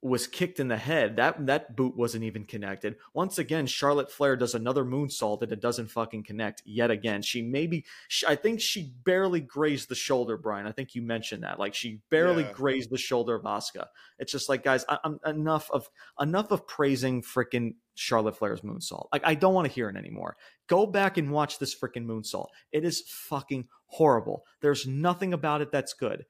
was 0.00 0.28
kicked 0.28 0.60
in 0.60 0.68
the 0.68 0.76
head. 0.76 1.16
That 1.16 1.46
that 1.46 1.74
boot 1.74 1.96
wasn't 1.96 2.24
even 2.24 2.44
connected. 2.44 2.96
Once 3.14 3.38
again, 3.38 3.66
Charlotte 3.66 4.12
Flair 4.12 4.36
does 4.36 4.54
another 4.54 4.84
moonsault 4.84 5.42
and 5.42 5.50
it 5.50 5.60
doesn't 5.60 5.90
fucking 5.90 6.22
connect 6.22 6.62
yet 6.64 6.90
again. 6.90 7.20
She 7.22 7.42
maybe 7.42 7.84
I 8.26 8.36
think 8.36 8.60
she 8.60 8.92
barely 9.04 9.40
grazed 9.40 9.88
the 9.88 9.96
shoulder, 9.96 10.36
Brian. 10.36 10.66
I 10.66 10.72
think 10.72 10.94
you 10.94 11.02
mentioned 11.02 11.42
that. 11.42 11.58
Like 11.58 11.74
she 11.74 12.00
barely 12.10 12.44
yeah. 12.44 12.52
grazed 12.52 12.90
the 12.90 12.98
shoulder 12.98 13.34
of 13.34 13.42
Asuka. 13.42 13.86
It's 14.20 14.30
just 14.30 14.48
like 14.48 14.62
guys, 14.62 14.84
I, 14.88 14.98
am 15.04 15.18
enough 15.26 15.68
of 15.72 15.88
enough 16.20 16.52
of 16.52 16.66
praising 16.68 17.22
freaking 17.22 17.74
Charlotte 17.96 18.36
Flair's 18.36 18.60
moonsault. 18.60 19.08
Like 19.12 19.22
I 19.24 19.34
don't 19.34 19.54
want 19.54 19.66
to 19.66 19.72
hear 19.72 19.88
it 19.88 19.96
anymore. 19.96 20.36
Go 20.68 20.86
back 20.86 21.16
and 21.16 21.32
watch 21.32 21.58
this 21.58 21.74
freaking 21.74 22.06
moonsault. 22.06 22.48
It 22.70 22.84
is 22.84 23.02
fucking 23.08 23.66
horrible. 23.86 24.44
There's 24.60 24.86
nothing 24.86 25.32
about 25.32 25.60
it 25.60 25.72
that's 25.72 25.92
good. 25.92 26.24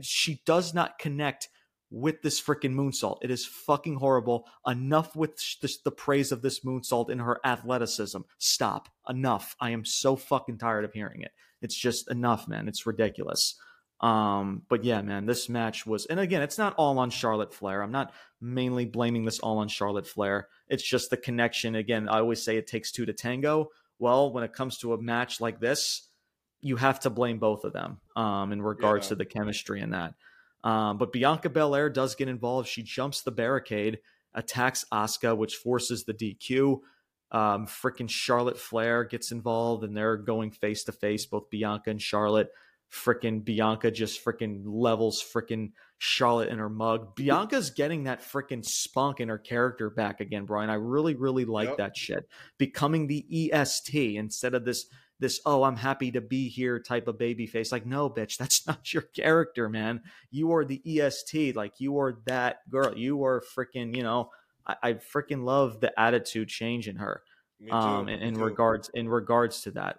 She 0.00 0.42
does 0.46 0.72
not 0.72 0.98
connect 0.98 1.48
with 1.90 2.22
this 2.22 2.40
freaking 2.40 2.74
moonsault. 2.74 3.18
It 3.22 3.30
is 3.30 3.44
fucking 3.44 3.96
horrible. 3.96 4.46
Enough 4.66 5.16
with 5.16 5.36
this, 5.60 5.78
the 5.78 5.90
praise 5.90 6.32
of 6.32 6.42
this 6.42 6.60
moonsault 6.60 7.10
in 7.10 7.18
her 7.18 7.40
athleticism. 7.44 8.20
Stop. 8.38 8.88
Enough. 9.08 9.56
I 9.60 9.70
am 9.70 9.84
so 9.84 10.16
fucking 10.16 10.58
tired 10.58 10.84
of 10.84 10.92
hearing 10.92 11.22
it. 11.22 11.32
It's 11.62 11.74
just 11.74 12.10
enough, 12.10 12.48
man. 12.48 12.68
It's 12.68 12.86
ridiculous. 12.86 13.56
Um, 14.00 14.62
but 14.68 14.84
yeah, 14.84 15.02
man, 15.02 15.26
this 15.26 15.48
match 15.48 15.84
was, 15.86 16.06
and 16.06 16.18
again, 16.18 16.40
it's 16.40 16.56
not 16.56 16.74
all 16.78 16.98
on 16.98 17.10
Charlotte 17.10 17.52
Flair. 17.52 17.82
I'm 17.82 17.92
not 17.92 18.14
mainly 18.40 18.86
blaming 18.86 19.24
this 19.24 19.40
all 19.40 19.58
on 19.58 19.68
Charlotte 19.68 20.06
Flair. 20.06 20.48
It's 20.68 20.82
just 20.82 21.10
the 21.10 21.18
connection. 21.18 21.74
Again, 21.74 22.08
I 22.08 22.20
always 22.20 22.42
say 22.42 22.56
it 22.56 22.66
takes 22.66 22.92
two 22.92 23.04
to 23.04 23.12
tango. 23.12 23.70
Well, 23.98 24.32
when 24.32 24.44
it 24.44 24.54
comes 24.54 24.78
to 24.78 24.94
a 24.94 25.02
match 25.02 25.40
like 25.40 25.60
this, 25.60 26.08
you 26.62 26.76
have 26.76 27.00
to 27.00 27.10
blame 27.10 27.38
both 27.38 27.64
of 27.64 27.74
them 27.74 28.00
um, 28.16 28.52
in 28.52 28.62
regards 28.62 29.06
yeah. 29.06 29.10
to 29.10 29.14
the 29.16 29.24
chemistry 29.26 29.80
and 29.80 29.92
that. 29.92 30.14
Um, 30.62 30.98
but 30.98 31.12
Bianca 31.12 31.48
Belair 31.48 31.90
does 31.90 32.14
get 32.14 32.28
involved. 32.28 32.68
She 32.68 32.82
jumps 32.82 33.22
the 33.22 33.30
barricade, 33.30 33.98
attacks 34.34 34.84
Asuka, 34.92 35.36
which 35.36 35.56
forces 35.56 36.04
the 36.04 36.14
DQ. 36.14 36.80
Um, 37.32 37.66
freaking 37.66 38.10
Charlotte 38.10 38.58
Flair 38.58 39.04
gets 39.04 39.30
involved, 39.30 39.84
and 39.84 39.96
they're 39.96 40.16
going 40.16 40.50
face 40.50 40.84
to 40.84 40.92
face, 40.92 41.26
both 41.26 41.48
Bianca 41.50 41.90
and 41.90 42.02
Charlotte. 42.02 42.50
Freaking 42.92 43.44
Bianca 43.44 43.92
just 43.92 44.24
freaking 44.24 44.62
levels 44.64 45.22
freaking 45.22 45.70
Charlotte 45.98 46.48
in 46.48 46.58
her 46.58 46.68
mug. 46.68 47.14
Bianca's 47.14 47.70
getting 47.70 48.04
that 48.04 48.20
freaking 48.20 48.64
spunk 48.64 49.20
in 49.20 49.28
her 49.28 49.38
character 49.38 49.90
back 49.90 50.20
again, 50.20 50.44
Brian. 50.44 50.70
I 50.70 50.74
really, 50.74 51.14
really 51.14 51.44
like 51.44 51.68
yep. 51.68 51.76
that 51.76 51.96
shit. 51.96 52.26
Becoming 52.58 53.06
the 53.06 53.52
EST 53.52 54.16
instead 54.16 54.54
of 54.54 54.64
this 54.64 54.86
this 55.20 55.40
oh 55.46 55.62
i'm 55.62 55.76
happy 55.76 56.10
to 56.10 56.20
be 56.20 56.48
here 56.48 56.80
type 56.80 57.06
of 57.06 57.18
baby 57.18 57.46
face 57.46 57.70
like 57.70 57.86
no 57.86 58.10
bitch 58.10 58.36
that's 58.38 58.66
not 58.66 58.92
your 58.92 59.02
character 59.02 59.68
man. 59.68 60.00
You 60.30 60.52
are 60.52 60.64
the 60.64 60.82
est 60.84 61.54
like 61.54 61.74
you 61.78 61.98
are 61.98 62.18
that 62.26 62.68
girl. 62.68 62.96
You 62.96 63.24
are 63.24 63.42
freaking 63.56 63.94
you 63.94 64.02
know 64.02 64.30
i, 64.66 64.76
I 64.82 64.92
freaking 64.94 65.44
love 65.44 65.80
the 65.80 65.98
attitude 65.98 66.48
change 66.48 66.88
in 66.88 66.96
her. 66.96 67.22
Um 67.70 68.08
in, 68.08 68.20
in 68.20 68.34
regards 68.38 68.90
in 68.94 69.08
regards 69.08 69.60
to 69.62 69.70
that 69.72 69.96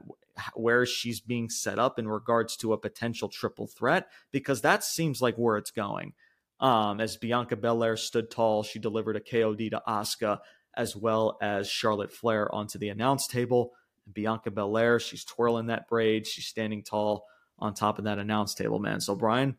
where 0.56 0.86
she's 0.86 1.20
being 1.20 1.50
set 1.50 1.78
up 1.78 2.00
in 2.00 2.08
regards 2.08 2.58
to 2.58 2.74
a 2.74 2.78
potential 2.78 3.30
triple 3.30 3.68
threat 3.68 4.08
because 4.32 4.62
that 4.62 4.84
seems 4.84 5.22
like 5.22 5.36
where 5.36 5.58
it's 5.58 5.72
going. 5.72 6.14
Um 6.60 7.00
as 7.00 7.18
bianca 7.18 7.56
belair 7.56 7.96
stood 7.96 8.32
tall 8.32 8.64
she 8.64 8.80
delivered 8.80 9.16
a 9.16 9.20
kod 9.20 9.60
to 9.60 9.82
asuka 9.88 10.40
as 10.76 10.96
well 10.96 11.38
as 11.42 11.70
charlotte 11.70 12.12
flair 12.12 12.54
onto 12.54 12.80
the 12.80 12.90
announce 12.90 13.28
table 13.28 13.74
Bianca 14.14 14.52
Belair. 14.52 15.00
She's 15.00 15.26
twirling 15.26 15.68
that 15.68 15.88
braid. 15.88 16.28
She's 16.28 16.46
standing 16.46 16.84
tall 16.84 17.26
on 17.60 17.74
top 17.74 18.00
of 18.00 18.06
that 18.06 18.20
announce 18.20 18.54
table, 18.54 18.80
man. 18.80 19.00
So, 19.00 19.16
Brian, 19.16 19.56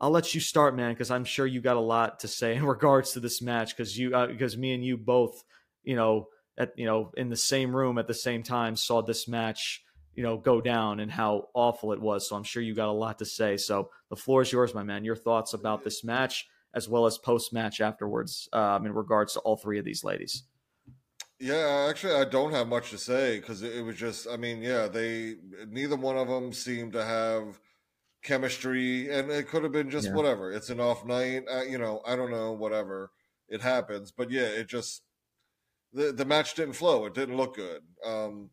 I'll 0.00 0.10
let 0.10 0.34
you 0.34 0.40
start, 0.40 0.76
man, 0.76 0.92
because 0.92 1.10
I'm 1.10 1.24
sure 1.24 1.46
you 1.46 1.60
got 1.60 1.76
a 1.76 1.80
lot 1.80 2.20
to 2.20 2.28
say 2.28 2.56
in 2.56 2.64
regards 2.66 3.12
to 3.12 3.20
this 3.20 3.42
match. 3.42 3.76
Because 3.76 3.98
you, 3.98 4.14
uh, 4.14 4.26
because 4.26 4.56
me 4.56 4.74
and 4.74 4.84
you 4.84 4.96
both, 4.96 5.44
you 5.82 5.96
know, 5.96 6.28
at 6.58 6.72
you 6.76 6.86
know, 6.86 7.12
in 7.16 7.28
the 7.28 7.36
same 7.36 7.74
room 7.74 7.98
at 7.98 8.06
the 8.06 8.14
same 8.14 8.42
time, 8.42 8.76
saw 8.76 9.02
this 9.02 9.26
match, 9.26 9.82
you 10.14 10.22
know, 10.22 10.36
go 10.36 10.60
down 10.60 11.00
and 11.00 11.10
how 11.10 11.48
awful 11.54 11.92
it 11.92 12.00
was. 12.00 12.28
So 12.28 12.36
I'm 12.36 12.44
sure 12.44 12.62
you 12.62 12.74
got 12.74 12.88
a 12.88 12.92
lot 12.92 13.18
to 13.20 13.24
say. 13.24 13.56
So 13.56 13.90
the 14.10 14.16
floor 14.16 14.42
is 14.42 14.52
yours, 14.52 14.74
my 14.74 14.82
man. 14.82 15.04
Your 15.04 15.16
thoughts 15.16 15.54
about 15.54 15.84
this 15.84 16.04
match 16.04 16.46
as 16.74 16.88
well 16.88 17.06
as 17.06 17.18
post 17.18 17.52
match 17.52 17.80
afterwards, 17.80 18.48
um, 18.52 18.86
in 18.86 18.92
regards 18.92 19.34
to 19.34 19.40
all 19.40 19.56
three 19.56 19.78
of 19.78 19.84
these 19.84 20.04
ladies. 20.04 20.44
Yeah, 21.42 21.88
actually, 21.90 22.14
I 22.14 22.24
don't 22.24 22.52
have 22.52 22.68
much 22.68 22.90
to 22.90 22.98
say 22.98 23.40
because 23.40 23.62
it, 23.62 23.84
was 23.84 23.96
just, 23.96 24.28
I 24.30 24.36
mean, 24.36 24.62
yeah, 24.62 24.86
they 24.86 25.34
neither 25.68 25.96
one 25.96 26.16
of 26.16 26.28
them 26.28 26.52
seemed 26.52 26.92
to 26.92 27.04
have 27.04 27.58
chemistry, 28.22 29.12
and 29.12 29.28
it 29.28 29.48
could 29.48 29.64
have 29.64 29.72
been 29.72 29.90
just 29.90 30.06
yeah. 30.06 30.14
whatever. 30.14 30.52
It's 30.52 30.70
an 30.70 30.78
off 30.78 31.04
night, 31.04 31.42
uh, 31.52 31.64
you 31.64 31.78
know. 31.78 32.00
I 32.06 32.14
don't 32.14 32.30
know, 32.30 32.52
whatever. 32.52 33.10
It 33.48 33.60
happens, 33.60 34.12
but 34.12 34.30
yeah, 34.30 34.44
it 34.44 34.68
just 34.68 35.02
the 35.92 36.12
the 36.12 36.24
match 36.24 36.54
didn't 36.54 36.74
flow. 36.74 37.06
It 37.06 37.14
didn't 37.14 37.36
look 37.36 37.56
good. 37.56 37.80
Um, 38.06 38.50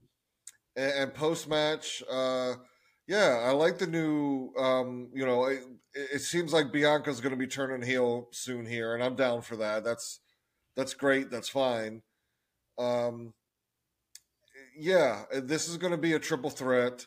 and, 0.75 0.91
and 0.93 1.13
post 1.13 1.47
match, 1.47 2.01
uh, 2.09 2.55
yeah, 3.07 3.43
I 3.43 3.51
like 3.51 3.77
the 3.77 3.85
new. 3.85 4.51
Um, 4.57 5.11
you 5.13 5.27
know, 5.27 5.45
it, 5.45 5.59
it 5.93 6.21
seems 6.21 6.53
like 6.53 6.73
Bianca's 6.73 7.21
going 7.21 7.33
to 7.33 7.37
be 7.37 7.45
turning 7.45 7.87
heel 7.87 8.29
soon 8.31 8.65
here, 8.65 8.95
and 8.95 9.03
I'm 9.03 9.15
down 9.15 9.43
for 9.43 9.57
that. 9.57 9.83
That's 9.83 10.21
that's 10.75 10.95
great. 10.95 11.29
That's 11.29 11.49
fine. 11.49 12.01
Um, 12.79 13.33
yeah, 14.77 15.23
this 15.33 15.67
is 15.67 15.77
going 15.77 15.91
to 15.91 15.97
be 15.97 16.13
a 16.13 16.19
triple 16.19 16.49
threat. 16.49 17.05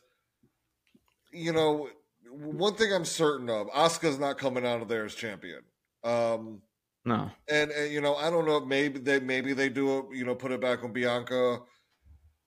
You 1.33 1.53
know, 1.53 1.89
one 2.31 2.75
thing 2.75 2.93
I'm 2.93 3.07
certain 3.07 3.49
of: 3.49 3.69
Asuka's 3.69 4.19
not 4.19 4.39
coming 4.39 4.67
out 4.67 4.83
of 4.83 4.89
there 4.89 5.07
as 5.07 5.15
champion. 5.15 5.61
Um, 6.05 6.61
no, 7.05 7.31
and, 7.49 7.71
and 7.71 7.93
you 7.93 8.03
know, 8.03 8.15
I 8.15 8.29
don't 8.31 8.47
know. 8.47 8.61
Maybe 8.61 8.99
they 9.01 9.19
maybe 9.19 9.55
they 9.55 9.71
do 9.71 9.99
it. 9.99 10.05
You 10.13 10.27
know, 10.27 10.35
put 10.35 10.53
it 10.53 10.61
back 10.61 10.85
on 10.85 10.93
Bianca. 10.93 11.61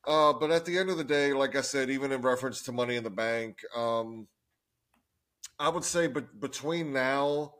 Uh, 0.08 0.34
but 0.34 0.52
at 0.52 0.66
the 0.66 0.78
end 0.78 0.92
of 0.92 0.98
the 0.98 1.04
day, 1.04 1.34
like 1.34 1.56
I 1.56 1.62
said, 1.62 1.90
even 1.90 2.12
in 2.12 2.22
reference 2.22 2.62
to 2.64 2.72
Money 2.72 2.96
in 2.96 3.04
the 3.04 3.10
Bank, 3.10 3.58
um, 3.76 4.28
I 5.58 5.70
would 5.70 5.84
say, 5.84 6.06
but 6.06 6.40
between 6.40 6.94
now, 6.94 7.56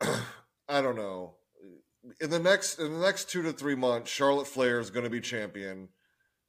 I 0.00 0.80
don't 0.80 0.94
know 0.94 1.34
in 2.20 2.30
the 2.30 2.38
next 2.38 2.78
in 2.78 2.92
the 2.92 3.00
next 3.00 3.30
two 3.30 3.42
to 3.42 3.52
three 3.52 3.74
months, 3.74 4.10
Charlotte 4.10 4.46
Flair 4.46 4.80
is 4.80 4.90
going 4.90 5.04
to 5.04 5.10
be 5.10 5.20
champion. 5.20 5.88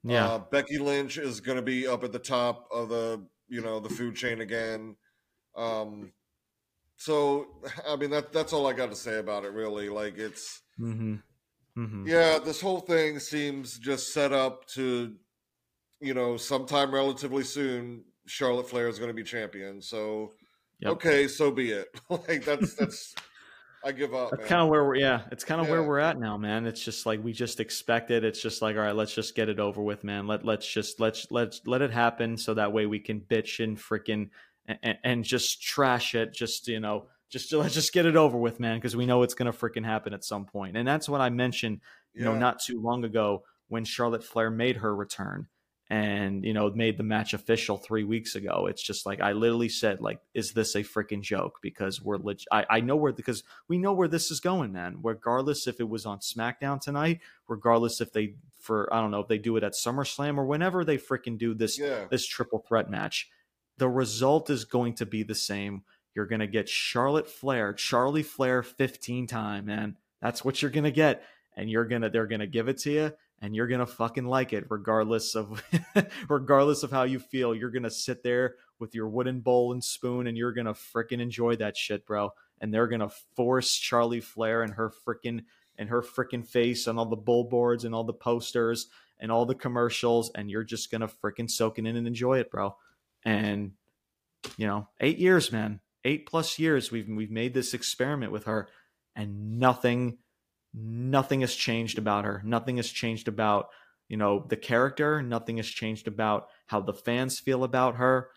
Yeah, 0.04 0.26
uh, 0.28 0.40
Becky 0.40 0.78
Lynch 0.80 1.18
is 1.18 1.40
going 1.40 1.58
to 1.58 1.62
be 1.62 1.88
up 1.88 2.04
at 2.04 2.12
the 2.12 2.20
top 2.20 2.68
of 2.72 2.90
the 2.90 3.26
you 3.48 3.62
know 3.62 3.80
the 3.80 3.90
food 3.90 4.16
chain 4.16 4.42
again. 4.42 4.96
Um, 5.56 6.12
so 6.98 7.48
I 7.88 7.96
mean 7.96 8.10
that 8.12 8.32
that's 8.34 8.54
all 8.54 8.68
I 8.68 8.74
got 8.74 8.90
to 8.90 8.96
say 8.96 9.18
about 9.20 9.46
it. 9.46 9.54
Really, 9.54 9.90
like 9.90 10.18
it's 10.18 10.62
Mm-hmm. 10.80 11.16
Mm-hmm. 11.78 12.08
yeah, 12.08 12.40
this 12.44 12.62
whole 12.62 12.80
thing 12.80 13.20
seems 13.20 13.78
just 13.80 14.14
set 14.14 14.32
up 14.32 14.68
to, 14.70 15.16
you 16.00 16.14
know, 16.14 16.38
sometime 16.38 16.94
relatively 16.94 17.44
soon, 17.44 18.04
Charlotte 18.28 18.70
Flair 18.70 18.88
is 18.88 19.00
going 19.00 19.10
to 19.10 19.14
be 19.14 19.24
champion. 19.24 19.82
So, 19.82 20.34
Yep. 20.80 20.92
okay, 20.94 21.28
so 21.28 21.50
be 21.52 21.72
it. 21.72 21.88
like 22.10 22.44
that's 22.46 22.76
that's 22.76 23.16
I 23.84 23.92
give 23.92 24.14
up. 24.14 24.32
That's 24.32 24.48
kind 24.48 24.62
of 24.62 24.70
where 24.70 24.84
we're 24.84 24.96
yeah, 24.96 25.22
it's 25.32 25.44
kind 25.44 25.60
of 25.60 25.68
where 25.68 25.84
we're 25.84 26.00
at 26.00 26.18
now, 26.18 26.38
man. 26.38 26.66
It's 26.66 26.84
just 26.84 27.06
like 27.06 27.24
we 27.24 27.34
just 27.34 27.60
expect 27.60 28.12
it. 28.12 28.24
It's 28.24 28.42
just 28.42 28.62
like, 28.62 28.76
all 28.76 28.84
right, 28.84 28.96
let's 28.96 29.14
just 29.14 29.36
get 29.36 29.50
it 29.50 29.60
over 29.60 29.82
with, 29.82 30.04
man. 30.04 30.26
Let 30.26 30.46
let's 30.46 30.72
just 30.72 31.00
let's 31.00 31.28
let's 31.32 31.62
let 31.66 31.82
it 31.82 31.92
happen 31.92 32.38
so 32.38 32.54
that 32.54 32.72
way 32.72 32.86
we 32.86 33.00
can 33.00 33.20
bitch 33.20 33.64
and 33.64 33.78
freaking 33.78 34.30
and, 34.68 34.98
and 35.04 35.24
just 35.24 35.62
trash 35.62 36.16
it. 36.16 36.34
Just 36.34 36.68
you 36.68 36.80
know, 36.80 37.08
just 37.30 37.52
let's 37.54 37.74
just 37.74 37.94
get 37.94 38.06
it 38.06 38.16
over 38.16 38.38
with, 38.38 38.60
man, 38.60 38.78
because 38.78 38.96
we 38.96 39.06
know 39.06 39.24
it's 39.24 39.34
gonna 39.34 39.54
freaking 39.54 39.86
happen 39.86 40.14
at 40.14 40.24
some 40.24 40.46
point. 40.46 40.78
And 40.78 40.88
that's 40.88 41.10
what 41.10 41.22
I 41.22 41.30
mentioned, 41.30 41.82
you 42.14 42.24
know, 42.24 42.36
not 42.36 42.62
too 42.62 42.82
long 42.82 43.04
ago 43.04 43.44
when 43.68 43.84
Charlotte 43.84 44.24
Flair 44.24 44.50
made 44.50 44.78
her 44.78 44.96
return 44.96 45.48
and 45.94 46.44
you 46.44 46.54
know 46.54 46.72
made 46.72 46.98
the 46.98 47.04
match 47.04 47.36
official 47.36 47.78
three 47.78 48.04
weeks 48.04 48.34
ago. 48.34 48.66
It's 48.68 48.82
just 48.82 49.06
like 49.06 49.22
I 49.22 49.34
literally 49.34 49.70
said, 49.70 50.02
like, 50.02 50.20
is 50.34 50.54
this 50.54 50.74
a 50.74 50.80
freaking 50.80 51.22
joke? 51.22 51.60
Because 51.62 52.02
we're 52.02 52.18
leg- 52.18 52.42
I, 52.52 52.66
I 52.68 52.80
know 52.80 52.96
where 52.96 53.14
because 53.14 53.44
we 53.68 53.78
know 53.78 53.94
where 53.94 54.08
this 54.08 54.32
is 54.32 54.40
going, 54.40 54.72
man. 54.72 54.98
Regardless 55.04 55.68
if 55.68 55.80
it 55.80 55.88
was 55.88 56.08
on 56.08 56.18
SmackDown 56.18 56.82
tonight, 56.82 57.20
regardless 57.48 58.02
if 58.02 58.12
they 58.12 58.34
for 58.60 58.92
I 58.92 59.02
don't 59.02 59.12
know 59.12 59.20
if 59.20 59.28
they 59.28 59.38
do 59.38 59.56
it 59.56 59.64
at 59.64 59.74
SummerSlam 59.74 60.40
or 60.40 60.46
whenever 60.46 60.84
they 60.84 60.98
freaking 60.98 61.38
do 61.38 61.54
this 61.54 61.78
yeah, 61.78 62.06
this 62.10 62.26
triple 62.26 62.66
threat 62.68 62.90
match, 62.90 63.30
the 63.78 63.88
result 63.88 64.50
is 64.50 64.66
going 64.66 64.96
to 64.96 65.06
be 65.06 65.22
the 65.22 65.36
same. 65.36 65.84
You're 66.16 66.26
going 66.26 66.42
to 66.42 66.48
get 66.48 66.68
Charlotte 66.68 67.30
Flair, 67.30 67.72
Charlie 67.72 68.24
Flair 68.24 68.64
15 68.64 69.28
time, 69.28 69.66
man. 69.66 69.98
That's 70.24 70.44
what 70.44 70.60
you're 70.60 70.72
going 70.72 70.86
to 70.86 70.92
get. 70.92 71.24
And 71.56 71.70
you're 71.70 71.86
going 71.86 72.02
to, 72.02 72.10
they're 72.10 72.26
going 72.26 72.40
to 72.40 72.48
give 72.48 72.68
it 72.68 72.80
to 72.80 72.92
you 72.92 73.14
and 73.44 73.56
you're 73.56 73.68
to 73.80 73.86
fucking 73.86 74.26
like 74.26 74.54
it 74.54 74.66
regardless 74.70 75.36
of, 75.36 75.64
regardless 76.30 76.82
of 76.82 76.90
how 76.90 77.04
you 77.04 77.20
feel. 77.20 77.54
You're 77.54 77.70
to 77.84 77.92
sit 77.92 78.24
there 78.24 78.56
with 78.80 78.96
your 78.96 79.08
wooden 79.08 79.42
bowl 79.42 79.72
and 79.72 79.84
spoon 79.84 80.26
and 80.26 80.36
you're 80.36 80.54
to 80.66 80.74
freaking 80.74 81.22
enjoy 81.22 81.58
that 81.58 81.78
shit, 81.78 82.06
bro. 82.06 82.32
And 82.60 82.74
they're 82.74 82.88
to 83.02 83.12
force 83.36 83.76
Charlie 83.76 84.22
Flair 84.22 84.64
and 84.64 84.74
her 84.74 84.92
freaking, 85.06 85.44
and 85.78 85.90
her 85.90 86.02
freaking 86.02 86.48
face 86.48 86.88
on 86.88 86.98
all 86.98 87.06
the 87.06 87.16
billboards 87.16 87.84
and 87.84 87.94
all 87.94 88.06
the 88.06 88.14
posters 88.14 88.88
and 89.20 89.32
all 89.32 89.46
the 89.46 89.56
commercials. 89.56 90.32
And 90.34 90.50
you're 90.50 90.64
just 90.64 90.90
to 91.02 91.08
freaking 91.08 91.52
soak 91.52 91.78
it 91.78 91.86
in 91.86 91.96
and 91.96 92.08
enjoy 92.08 92.40
it, 92.40 92.50
bro 92.50 92.76
and 93.26 93.72
you 94.58 94.68
know 94.68 94.88
eight 95.00 95.18
years 95.18 95.52
man 95.52 95.80
eight 96.04 96.26
plus 96.26 96.60
years 96.60 96.92
we've 96.92 97.08
we've 97.08 97.32
made 97.32 97.54
this 97.54 97.74
experiment 97.74 98.32
with 98.32 98.46
her 98.46 98.68
and 99.16 99.60
nothing 99.60 100.18
nothing 100.74 101.42
has 101.42 101.56
changed 101.56 101.98
about 101.98 102.26
her. 102.26 102.42
Nothing 102.46 102.78
has 102.78 102.90
changed 102.90 103.28
about 103.28 103.68
you 104.10 104.18
know 104.18 104.46
the 104.50 104.58
character. 104.58 105.22
Nothing 105.22 105.58
has 105.58 105.68
changed 105.68 106.08
about 106.08 106.48
how 106.68 106.82
the 106.82 106.94
fans 106.94 107.40
feel 107.40 107.64
about 107.64 107.96
her. 107.96 108.30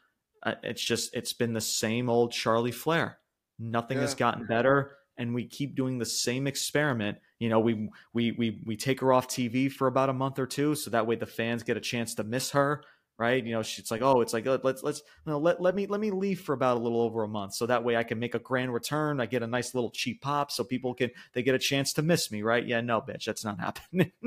Uh, 0.42 0.54
it's 0.62 0.84
just 0.84 1.14
it's 1.14 1.32
been 1.32 1.52
the 1.52 1.60
same 1.60 2.08
old 2.08 2.32
charlie 2.32 2.72
flair. 2.72 3.18
Nothing 3.58 3.98
has 3.98 4.14
gotten 4.14 4.46
better 4.46 4.96
and 5.18 5.34
we 5.34 5.46
keep 5.46 5.74
doing 5.74 5.98
the 5.98 6.04
same 6.04 6.46
experiment. 6.46 7.18
You 7.38 7.48
know 7.48 7.60
we 7.60 7.88
we 8.12 8.32
we 8.32 8.62
we 8.64 8.76
take 8.76 9.00
her 9.00 9.12
off 9.12 9.28
tv 9.28 9.70
for 9.70 9.86
about 9.86 10.08
a 10.08 10.14
month 10.14 10.38
or 10.38 10.46
two 10.46 10.74
so 10.74 10.90
that 10.90 11.06
way 11.06 11.16
the 11.16 11.26
fans 11.26 11.62
get 11.62 11.76
a 11.76 11.80
chance 11.80 12.14
to 12.14 12.24
miss 12.24 12.50
her 12.50 12.82
right? 13.18 13.44
You 13.44 13.52
know 13.52 13.62
she's 13.62 13.90
like 13.90 14.02
oh 14.02 14.20
it's 14.20 14.32
like 14.32 14.46
let's 14.46 14.82
let's 14.82 15.02
you 15.24 15.32
know, 15.32 15.38
let, 15.38 15.60
let 15.60 15.74
me 15.74 15.86
let 15.86 16.00
me 16.00 16.10
leave 16.10 16.40
for 16.40 16.52
about 16.52 16.76
a 16.76 16.80
little 16.80 17.00
over 17.00 17.22
a 17.22 17.28
month 17.28 17.54
so 17.54 17.66
that 17.66 17.84
way 17.84 17.96
i 17.96 18.02
can 18.02 18.18
make 18.18 18.34
a 18.34 18.38
grand 18.38 18.72
return 18.72 19.20
i 19.20 19.26
get 19.26 19.42
a 19.42 19.46
nice 19.46 19.74
little 19.74 19.90
cheap 19.90 20.20
pop 20.20 20.50
so 20.50 20.64
people 20.64 20.94
can 20.94 21.10
they 21.32 21.42
get 21.42 21.54
a 21.54 21.58
chance 21.58 21.92
to 21.94 22.02
miss 22.02 22.30
me 22.30 22.42
right? 22.42 22.66
Yeah 22.66 22.80
no 22.80 23.00
bitch 23.00 23.24
that's 23.24 23.44
not 23.44 23.60
happening. 23.60 24.12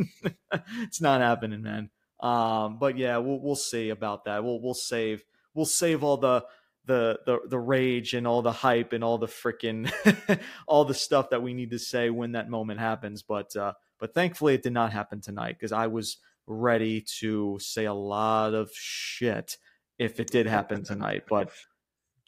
It's 0.81 1.01
not 1.01 1.21
happening 1.21 1.61
man. 1.61 1.89
Um 2.19 2.79
but 2.79 2.97
yeah 2.97 3.17
we'll 3.17 3.39
we'll 3.39 3.55
see 3.55 3.89
about 3.89 4.25
that. 4.25 4.43
We'll 4.43 4.59
we'll 4.61 4.73
save 4.73 5.23
we'll 5.53 5.65
save 5.65 6.03
all 6.03 6.17
the 6.17 6.45
the 6.85 7.19
the 7.25 7.39
the 7.47 7.59
rage 7.59 8.13
and 8.13 8.25
all 8.25 8.41
the 8.41 8.51
hype 8.51 8.93
and 8.93 9.03
all 9.03 9.19
the 9.19 9.27
freaking 9.27 9.91
all 10.67 10.85
the 10.85 10.93
stuff 10.93 11.29
that 11.29 11.43
we 11.43 11.53
need 11.53 11.71
to 11.71 11.79
say 11.79 12.09
when 12.09 12.31
that 12.31 12.49
moment 12.49 12.79
happens. 12.79 13.21
But 13.21 13.55
uh 13.55 13.73
but 13.99 14.13
thankfully 14.13 14.55
it 14.55 14.63
did 14.63 14.73
not 14.73 14.91
happen 14.91 15.21
tonight 15.21 15.57
because 15.59 15.71
i 15.71 15.87
was 15.87 16.17
ready 16.49 17.05
to 17.19 17.57
say 17.61 17.85
a 17.85 17.93
lot 17.93 18.53
of 18.53 18.71
shit 18.73 19.57
if 19.97 20.19
it 20.19 20.31
did 20.31 20.47
happen 20.47 20.83
tonight. 20.83 21.23
But 21.29 21.51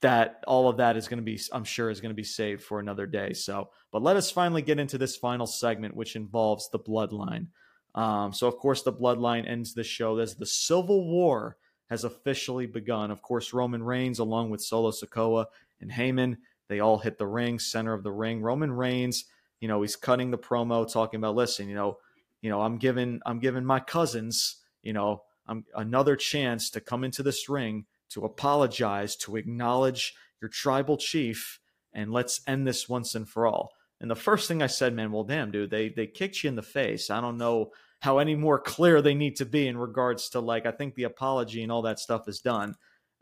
that 0.02 0.44
all 0.48 0.70
of 0.70 0.78
that 0.78 0.98
is 0.98 1.08
going 1.08 1.20
to 1.20 1.24
be, 1.24 1.40
I'm 1.52 1.64
sure, 1.64 1.90
is 1.90 2.02
going 2.02 2.12
to 2.12 2.16
be 2.16 2.24
saved 2.24 2.64
for 2.64 2.80
another 2.80 3.06
day. 3.06 3.34
So, 3.34 3.70
but 3.92 4.02
let 4.02 4.16
us 4.16 4.32
finally 4.32 4.62
get 4.62 4.80
into 4.80 4.98
this 4.98 5.16
final 5.16 5.48
segment, 5.48 5.96
which 5.96 6.16
involves 6.16 6.70
the 6.70 6.80
bloodline. 6.80 7.48
Um, 7.94 8.34
so, 8.34 8.48
of 8.48 8.58
course, 8.58 8.84
the 8.84 8.94
bloodline 8.94 9.50
ends 9.50 9.74
the 9.74 9.84
show 9.84 10.18
as 10.20 10.36
the 10.36 10.46
Civil 10.46 11.08
War 11.08 11.58
has 11.90 12.04
officially 12.04 12.66
begun. 12.66 13.12
Of 13.12 13.22
course, 13.22 13.54
Roman 13.54 13.84
Reigns, 13.84 14.20
along 14.20 14.50
with 14.50 14.62
Solo 14.62 14.92
Sikoa 14.92 15.48
and 15.82 15.92
Heyman, 15.92 16.38
they 16.70 16.80
all 16.80 17.00
hit 17.00 17.18
the 17.18 17.28
ring, 17.28 17.60
center 17.60 17.94
of 17.94 18.04
the 18.04 18.14
ring. 18.14 18.42
Roman 18.42 18.72
Reigns, 18.72 19.26
you 19.60 19.68
know, 19.68 19.82
he's 19.82 19.98
cutting 19.98 20.32
the 20.32 20.38
promo, 20.38 20.90
talking 20.92 21.18
about, 21.18 21.36
listen, 21.36 21.68
you 21.68 21.76
know, 21.76 21.98
you 22.42 22.50
know, 22.50 22.62
I'm 22.62 22.78
giving 22.78 23.22
I'm 23.26 23.40
giving 23.40 23.66
my 23.66 23.80
cousins, 23.80 24.58
you 24.82 24.94
know, 24.94 25.24
I'm 25.48 25.66
another 25.76 26.16
chance 26.16 26.70
to 26.72 26.82
come 26.82 27.04
into 27.04 27.24
this 27.24 27.48
ring 27.48 27.86
to 28.10 28.26
apologize, 28.26 29.16
to 29.16 29.36
acknowledge 29.38 30.14
your 30.42 30.50
tribal 30.50 30.98
chief, 30.98 31.60
and 31.94 32.12
let's 32.12 32.42
end 32.48 32.68
this 32.68 32.90
once 32.90 33.16
and 33.16 33.28
for 33.28 33.46
all. 33.48 33.72
And 34.00 34.10
the 34.10 34.16
first 34.16 34.48
thing 34.48 34.62
I 34.64 34.68
said, 34.68 34.96
man, 34.96 35.12
well, 35.12 35.24
damn, 35.24 35.52
dude, 35.52 35.70
they 35.70 35.90
they 35.90 36.08
kicked 36.08 36.44
you 36.44 36.50
in 36.50 36.56
the 36.56 36.62
face. 36.62 37.10
I 37.10 37.22
don't 37.22 37.38
know 37.38 37.72
how 38.00 38.18
any 38.18 38.36
more 38.36 38.60
clear 38.60 39.02
they 39.02 39.14
need 39.14 39.36
to 39.36 39.46
be 39.46 39.68
in 39.68 39.78
regards 39.78 40.30
to 40.30 40.40
like 40.40 40.66
I 40.66 40.72
think 40.72 40.96
the 40.96 41.04
apology 41.04 41.62
and 41.62 41.72
all 41.72 41.84
that 41.84 42.00
stuff 42.00 42.28
is 42.28 42.40
done. 42.40 42.76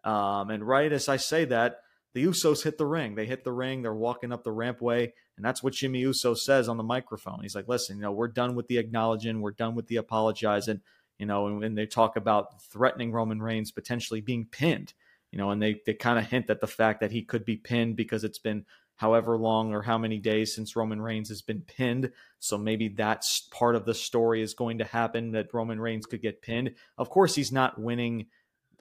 Um, 0.05 0.49
and 0.49 0.65
right 0.65 0.91
as 0.91 1.09
I 1.09 1.17
say 1.17 1.45
that, 1.45 1.81
the 2.13 2.25
Usos 2.25 2.63
hit 2.63 2.77
the 2.77 2.85
ring. 2.85 3.15
They 3.15 3.25
hit 3.25 3.43
the 3.43 3.51
ring. 3.51 3.81
They're 3.81 3.93
walking 3.93 4.31
up 4.31 4.43
the 4.43 4.51
rampway, 4.51 5.11
and 5.37 5.45
that's 5.45 5.61
what 5.61 5.73
Jimmy 5.73 5.99
Uso 5.99 6.33
says 6.33 6.67
on 6.67 6.77
the 6.77 6.83
microphone. 6.83 7.41
He's 7.41 7.55
like, 7.55 7.67
"Listen, 7.67 7.97
you 7.97 8.01
know, 8.01 8.11
we're 8.11 8.27
done 8.27 8.55
with 8.55 8.67
the 8.67 8.77
acknowledging. 8.77 9.41
We're 9.41 9.51
done 9.51 9.75
with 9.75 9.87
the 9.87 9.97
apologizing." 9.97 10.81
You 11.17 11.25
know, 11.25 11.47
and 11.47 11.59
when 11.59 11.75
they 11.75 11.85
talk 11.85 12.15
about 12.15 12.61
threatening 12.63 13.11
Roman 13.11 13.41
Reigns 13.41 13.71
potentially 13.71 14.21
being 14.21 14.45
pinned, 14.45 14.93
you 15.31 15.37
know, 15.37 15.51
and 15.51 15.61
they 15.61 15.81
they 15.85 15.93
kind 15.93 16.17
of 16.17 16.25
hint 16.25 16.49
at 16.49 16.61
the 16.61 16.67
fact 16.67 17.01
that 17.01 17.11
he 17.11 17.21
could 17.21 17.45
be 17.45 17.57
pinned 17.57 17.95
because 17.95 18.23
it's 18.23 18.39
been 18.39 18.65
however 18.99 19.37
long 19.37 19.73
or 19.73 19.81
how 19.81 19.97
many 19.97 20.17
days 20.17 20.53
since 20.53 20.75
Roman 20.75 21.01
Reigns 21.01 21.29
has 21.29 21.41
been 21.41 21.61
pinned. 21.61 22.11
So 22.39 22.57
maybe 22.57 22.89
that's 22.89 23.47
part 23.51 23.77
of 23.77 23.85
the 23.85 23.93
story 23.93 24.41
is 24.41 24.53
going 24.53 24.79
to 24.79 24.83
happen 24.83 25.31
that 25.31 25.53
Roman 25.53 25.79
Reigns 25.79 26.05
could 26.05 26.21
get 26.21 26.41
pinned. 26.41 26.75
Of 26.97 27.09
course, 27.09 27.33
he's 27.33 27.51
not 27.51 27.79
winning. 27.79 28.25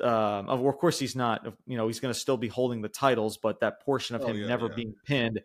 Um, 0.02 0.48
of 0.48 0.78
course, 0.78 0.98
he's 0.98 1.16
not. 1.16 1.46
You 1.66 1.76
know, 1.76 1.86
he's 1.86 2.00
going 2.00 2.12
to 2.12 2.18
still 2.18 2.36
be 2.36 2.48
holding 2.48 2.82
the 2.82 2.88
titles, 2.88 3.36
but 3.36 3.60
that 3.60 3.80
portion 3.82 4.16
of 4.16 4.22
Oh, 4.22 4.26
him 4.28 4.36
yeah, 4.36 4.46
never 4.46 4.66
yeah. 4.66 4.74
being 4.74 4.94
pinned 5.04 5.40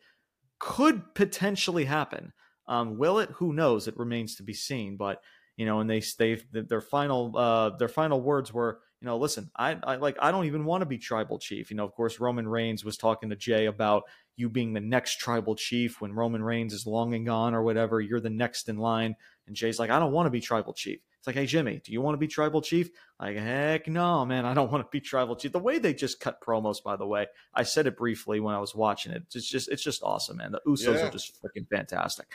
could 0.60 1.14
potentially 1.16 1.86
happen. 1.86 2.34
Um, 2.68 2.98
will 2.98 3.20
it? 3.20 3.30
Who 3.36 3.54
knows? 3.54 3.88
It 3.88 3.98
remains 3.98 4.36
to 4.36 4.44
be 4.44 4.54
seen. 4.54 4.96
But 4.98 5.22
you 5.58 5.66
know, 5.66 5.80
and 5.80 5.90
they 5.90 6.02
they 6.18 6.42
their 6.52 6.82
final 6.82 7.38
uh, 7.38 7.72
their 7.78 7.90
final 7.90 8.22
words 8.22 8.54
were, 8.54 8.80
you 9.02 9.06
know, 9.06 9.18
listen, 9.18 9.52
I, 9.56 9.78
I 9.84 9.96
like 9.98 10.18
I 10.22 10.32
don't 10.32 10.46
even 10.46 10.66
want 10.66 10.82
to 10.82 10.86
be 10.86 10.98
tribal 10.98 11.40
chief. 11.40 11.70
You 11.70 11.78
know, 11.78 11.86
of 11.86 11.94
course, 11.94 12.20
Roman 12.20 12.48
Reigns 12.48 12.86
was 12.86 12.98
talking 12.98 13.30
to 13.30 13.36
Jey 13.36 13.66
about 13.66 14.04
you 14.36 14.50
being 14.50 14.74
the 14.74 14.80
next 14.80 15.20
tribal 15.20 15.56
chief 15.56 16.02
when 16.02 16.14
Roman 16.14 16.42
Reigns 16.44 16.74
is 16.74 16.88
long 16.88 17.14
and 17.14 17.26
gone 17.26 17.54
or 17.54 17.62
whatever. 17.62 18.02
You're 18.02 18.22
the 18.22 18.30
next 18.30 18.70
in 18.70 18.78
line, 18.78 19.16
and 19.46 19.56
Jey's 19.56 19.78
like, 19.80 19.90
I 19.90 20.00
don't 20.00 20.12
want 20.14 20.26
to 20.26 20.32
be 20.32 20.42
tribal 20.42 20.74
chief. 20.74 21.00
It's 21.24 21.28
like, 21.28 21.38
hey 21.38 21.46
Jimmy, 21.46 21.80
do 21.82 21.94
you 21.94 22.02
want 22.02 22.16
to 22.16 22.20
be 22.20 22.28
tribal 22.28 22.62
chief? 22.62 22.90
Like, 23.18 23.38
heck 23.38 23.88
no, 23.88 24.26
man, 24.26 24.46
I 24.46 24.54
don't 24.54 24.70
want 24.70 24.84
to 24.84 24.90
be 24.92 25.00
tribal 25.00 25.38
chief. 25.38 25.54
The 25.54 25.60
way 25.60 25.80
they 25.80 25.94
just 25.94 26.20
cut 26.20 26.42
promos, 26.42 26.84
by 26.84 26.98
the 26.98 27.08
way, 27.08 27.28
I 27.54 27.64
said 27.64 27.88
it 27.88 27.96
briefly 27.96 28.42
when 28.42 28.54
I 28.54 28.60
was 28.60 28.76
watching 28.76 29.14
it. 29.14 29.24
It's 29.34 29.48
just 29.50 29.70
it's 29.70 29.82
just 29.82 30.04
awesome, 30.04 30.36
man. 30.36 30.52
The 30.52 30.60
Usos 30.68 31.00
Yeah. 31.00 31.08
are 31.08 31.10
just 31.10 31.42
freaking 31.42 31.66
fantastic. 31.70 32.28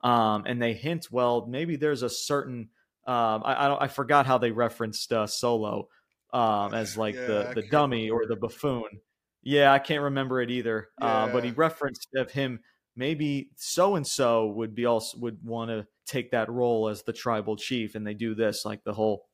Um, 0.00 0.44
and 0.46 0.60
they 0.62 0.72
hint, 0.72 1.08
well, 1.10 1.44
maybe 1.48 1.76
there's 1.76 2.02
a 2.02 2.08
certain 2.08 2.70
um, 3.06 3.42
I, 3.44 3.66
I 3.66 3.68
don't 3.68 3.82
I 3.82 3.88
forgot 3.88 4.24
how 4.24 4.38
they 4.38 4.52
referenced 4.52 5.12
uh, 5.12 5.26
Solo 5.26 5.88
um, 6.32 6.72
as 6.72 6.96
like 6.96 7.16
Yeah, 7.16 7.26
the 7.26 7.52
the 7.56 7.62
dummy 7.70 8.08
or 8.08 8.24
the 8.24 8.36
buffoon. 8.36 8.88
Yeah, 9.42 9.70
I 9.70 9.80
can't 9.80 10.02
remember 10.04 10.40
it 10.40 10.50
either. 10.50 10.88
Uh, 10.98 11.28
but 11.28 11.44
he 11.44 11.50
referenced 11.50 12.08
of 12.16 12.30
him 12.30 12.60
maybe 12.96 13.50
so 13.56 13.96
and 13.96 14.06
so 14.06 14.48
would 14.48 14.74
be 14.74 14.86
also 14.86 15.18
would 15.18 15.38
want 15.44 15.70
to 15.70 15.86
take 16.06 16.30
that 16.32 16.50
role 16.50 16.88
as 16.88 17.02
the 17.02 17.12
tribal 17.12 17.56
chief, 17.56 17.94
and 17.94 18.06
they 18.06 18.14
do 18.14 18.34
this 18.34 18.64
like 18.64 18.82
the 18.84 18.92
whole 18.92 19.26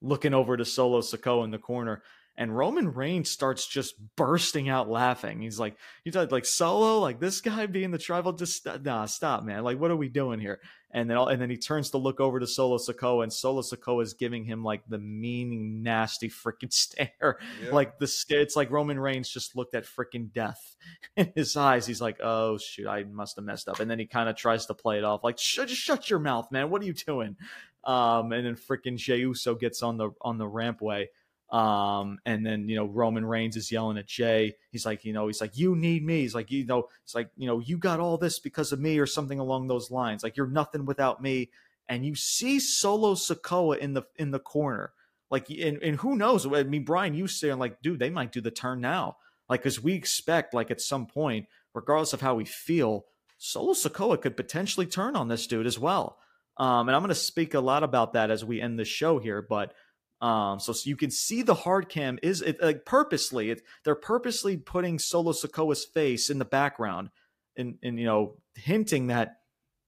looking 0.00 0.34
over 0.34 0.56
to 0.56 0.64
Solo 0.64 1.00
Sikoa 1.00 1.44
in 1.44 1.50
the 1.50 1.58
corner. 1.58 2.02
And 2.38 2.56
Roman 2.56 2.92
Reigns 2.94 3.28
starts 3.28 3.66
just 3.66 3.96
bursting 4.14 4.68
out 4.68 4.88
laughing. 4.88 5.42
He's 5.42 5.58
like, 5.58 5.76
he's 6.04 6.14
like 6.14 6.30
like 6.30 6.46
solo, 6.46 7.00
like 7.00 7.18
this 7.18 7.40
guy 7.40 7.66
being 7.66 7.90
the 7.90 7.98
tribal, 7.98 8.32
just 8.32 8.64
nah, 8.84 9.06
stop, 9.06 9.42
man. 9.42 9.64
Like, 9.64 9.80
what 9.80 9.90
are 9.90 9.96
we 9.96 10.08
doing 10.08 10.38
here? 10.38 10.60
And 10.92 11.10
then, 11.10 11.16
all, 11.16 11.26
and 11.26 11.42
then 11.42 11.50
he 11.50 11.56
turns 11.56 11.90
to 11.90 11.98
look 11.98 12.20
over 12.20 12.38
to 12.38 12.46
Solo 12.46 12.78
Sikoa, 12.78 13.24
and 13.24 13.32
Solo 13.32 13.60
Sikoa 13.60 14.04
is 14.04 14.14
giving 14.14 14.44
him 14.44 14.62
like 14.62 14.82
the 14.88 14.98
mean, 14.98 15.82
nasty 15.82 16.30
freaking 16.30 16.72
stare. 16.72 17.40
Yep. 17.64 17.72
Like 17.72 17.98
the 17.98 18.24
it's 18.30 18.54
like 18.54 18.70
Roman 18.70 19.00
Reigns 19.00 19.28
just 19.28 19.56
looked 19.56 19.74
at 19.74 19.84
freaking 19.84 20.32
death 20.32 20.76
in 21.16 21.32
his 21.34 21.56
eyes. 21.56 21.88
He's 21.88 22.00
like, 22.00 22.20
oh 22.22 22.56
shoot, 22.56 22.86
I 22.86 23.02
must 23.02 23.34
have 23.34 23.44
messed 23.46 23.68
up. 23.68 23.80
And 23.80 23.90
then 23.90 23.98
he 23.98 24.06
kind 24.06 24.28
of 24.28 24.36
tries 24.36 24.66
to 24.66 24.74
play 24.74 24.98
it 24.98 25.04
off, 25.04 25.24
like, 25.24 25.38
just 25.38 25.74
shut 25.74 26.08
your 26.08 26.20
mouth, 26.20 26.52
man. 26.52 26.70
What 26.70 26.82
are 26.82 26.86
you 26.86 26.94
doing? 26.94 27.36
Um, 27.82 28.30
and 28.30 28.46
then 28.46 28.54
freaking 28.54 28.96
Jey 28.96 29.18
Uso 29.18 29.56
gets 29.56 29.82
on 29.82 29.96
the 29.96 30.10
on 30.20 30.38
the 30.38 30.44
rampway 30.44 31.08
um, 31.50 32.18
and 32.26 32.44
then 32.44 32.68
you 32.68 32.76
know 32.76 32.86
Roman 32.86 33.24
Reigns 33.24 33.56
is 33.56 33.72
yelling 33.72 33.98
at 33.98 34.06
Jey. 34.06 34.54
He's 34.70 34.84
like, 34.84 35.04
you 35.04 35.12
know, 35.12 35.26
he's 35.26 35.40
like, 35.40 35.56
you 35.56 35.74
need 35.74 36.04
me. 36.04 36.20
He's 36.20 36.34
like, 36.34 36.50
you 36.50 36.66
know, 36.66 36.88
it's 37.04 37.14
like, 37.14 37.30
you 37.36 37.46
know, 37.46 37.58
you 37.58 37.78
got 37.78 38.00
all 38.00 38.18
this 38.18 38.38
because 38.38 38.72
of 38.72 38.80
me 38.80 38.98
or 38.98 39.06
something 39.06 39.38
along 39.38 39.66
those 39.66 39.90
lines. 39.90 40.22
Like 40.22 40.36
you're 40.36 40.46
nothing 40.46 40.84
without 40.84 41.22
me. 41.22 41.50
And 41.88 42.04
you 42.04 42.14
see 42.14 42.60
Solo 42.60 43.14
Sikoa 43.14 43.78
in 43.78 43.94
the 43.94 44.02
in 44.16 44.30
the 44.30 44.38
corner. 44.38 44.92
Like, 45.30 45.50
and, 45.50 45.82
and 45.82 45.96
who 45.96 46.16
knows? 46.16 46.46
I 46.46 46.62
mean, 46.62 46.84
Brian, 46.84 47.14
you 47.14 47.26
saying 47.26 47.58
like, 47.58 47.82
dude, 47.82 47.98
they 47.98 48.10
might 48.10 48.32
do 48.32 48.40
the 48.40 48.50
turn 48.50 48.80
now. 48.80 49.16
Like, 49.48 49.62
because 49.62 49.82
we 49.82 49.94
expect, 49.94 50.54
like, 50.54 50.70
at 50.70 50.80
some 50.80 51.06
point, 51.06 51.46
regardless 51.74 52.12
of 52.12 52.20
how 52.20 52.34
we 52.34 52.44
feel, 52.44 53.06
Solo 53.38 53.72
Sikoa 53.72 54.20
could 54.20 54.36
potentially 54.36 54.86
turn 54.86 55.16
on 55.16 55.28
this 55.28 55.46
dude 55.46 55.66
as 55.66 55.78
well. 55.78 56.18
Um, 56.56 56.88
and 56.88 56.96
I'm 56.96 57.02
going 57.02 57.10
to 57.10 57.14
speak 57.14 57.54
a 57.54 57.60
lot 57.60 57.82
about 57.82 58.14
that 58.14 58.30
as 58.30 58.44
we 58.44 58.60
end 58.60 58.78
the 58.78 58.84
show 58.84 59.18
here, 59.18 59.40
but 59.40 59.72
um, 60.20 60.58
so, 60.58 60.72
so 60.72 60.88
you 60.88 60.96
can 60.96 61.10
see 61.10 61.42
the 61.42 61.54
hard 61.54 61.88
cam 61.88 62.18
is 62.22 62.42
it, 62.42 62.60
like 62.60 62.84
purposely 62.84 63.50
it, 63.50 63.62
they're 63.84 63.94
purposely 63.94 64.56
putting 64.56 64.98
Solo 64.98 65.32
Sikoa's 65.32 65.84
face 65.84 66.28
in 66.28 66.38
the 66.38 66.44
background 66.44 67.10
and 67.56 67.78
and 67.82 67.98
you 67.98 68.06
know 68.06 68.36
hinting 68.54 69.08
that 69.08 69.40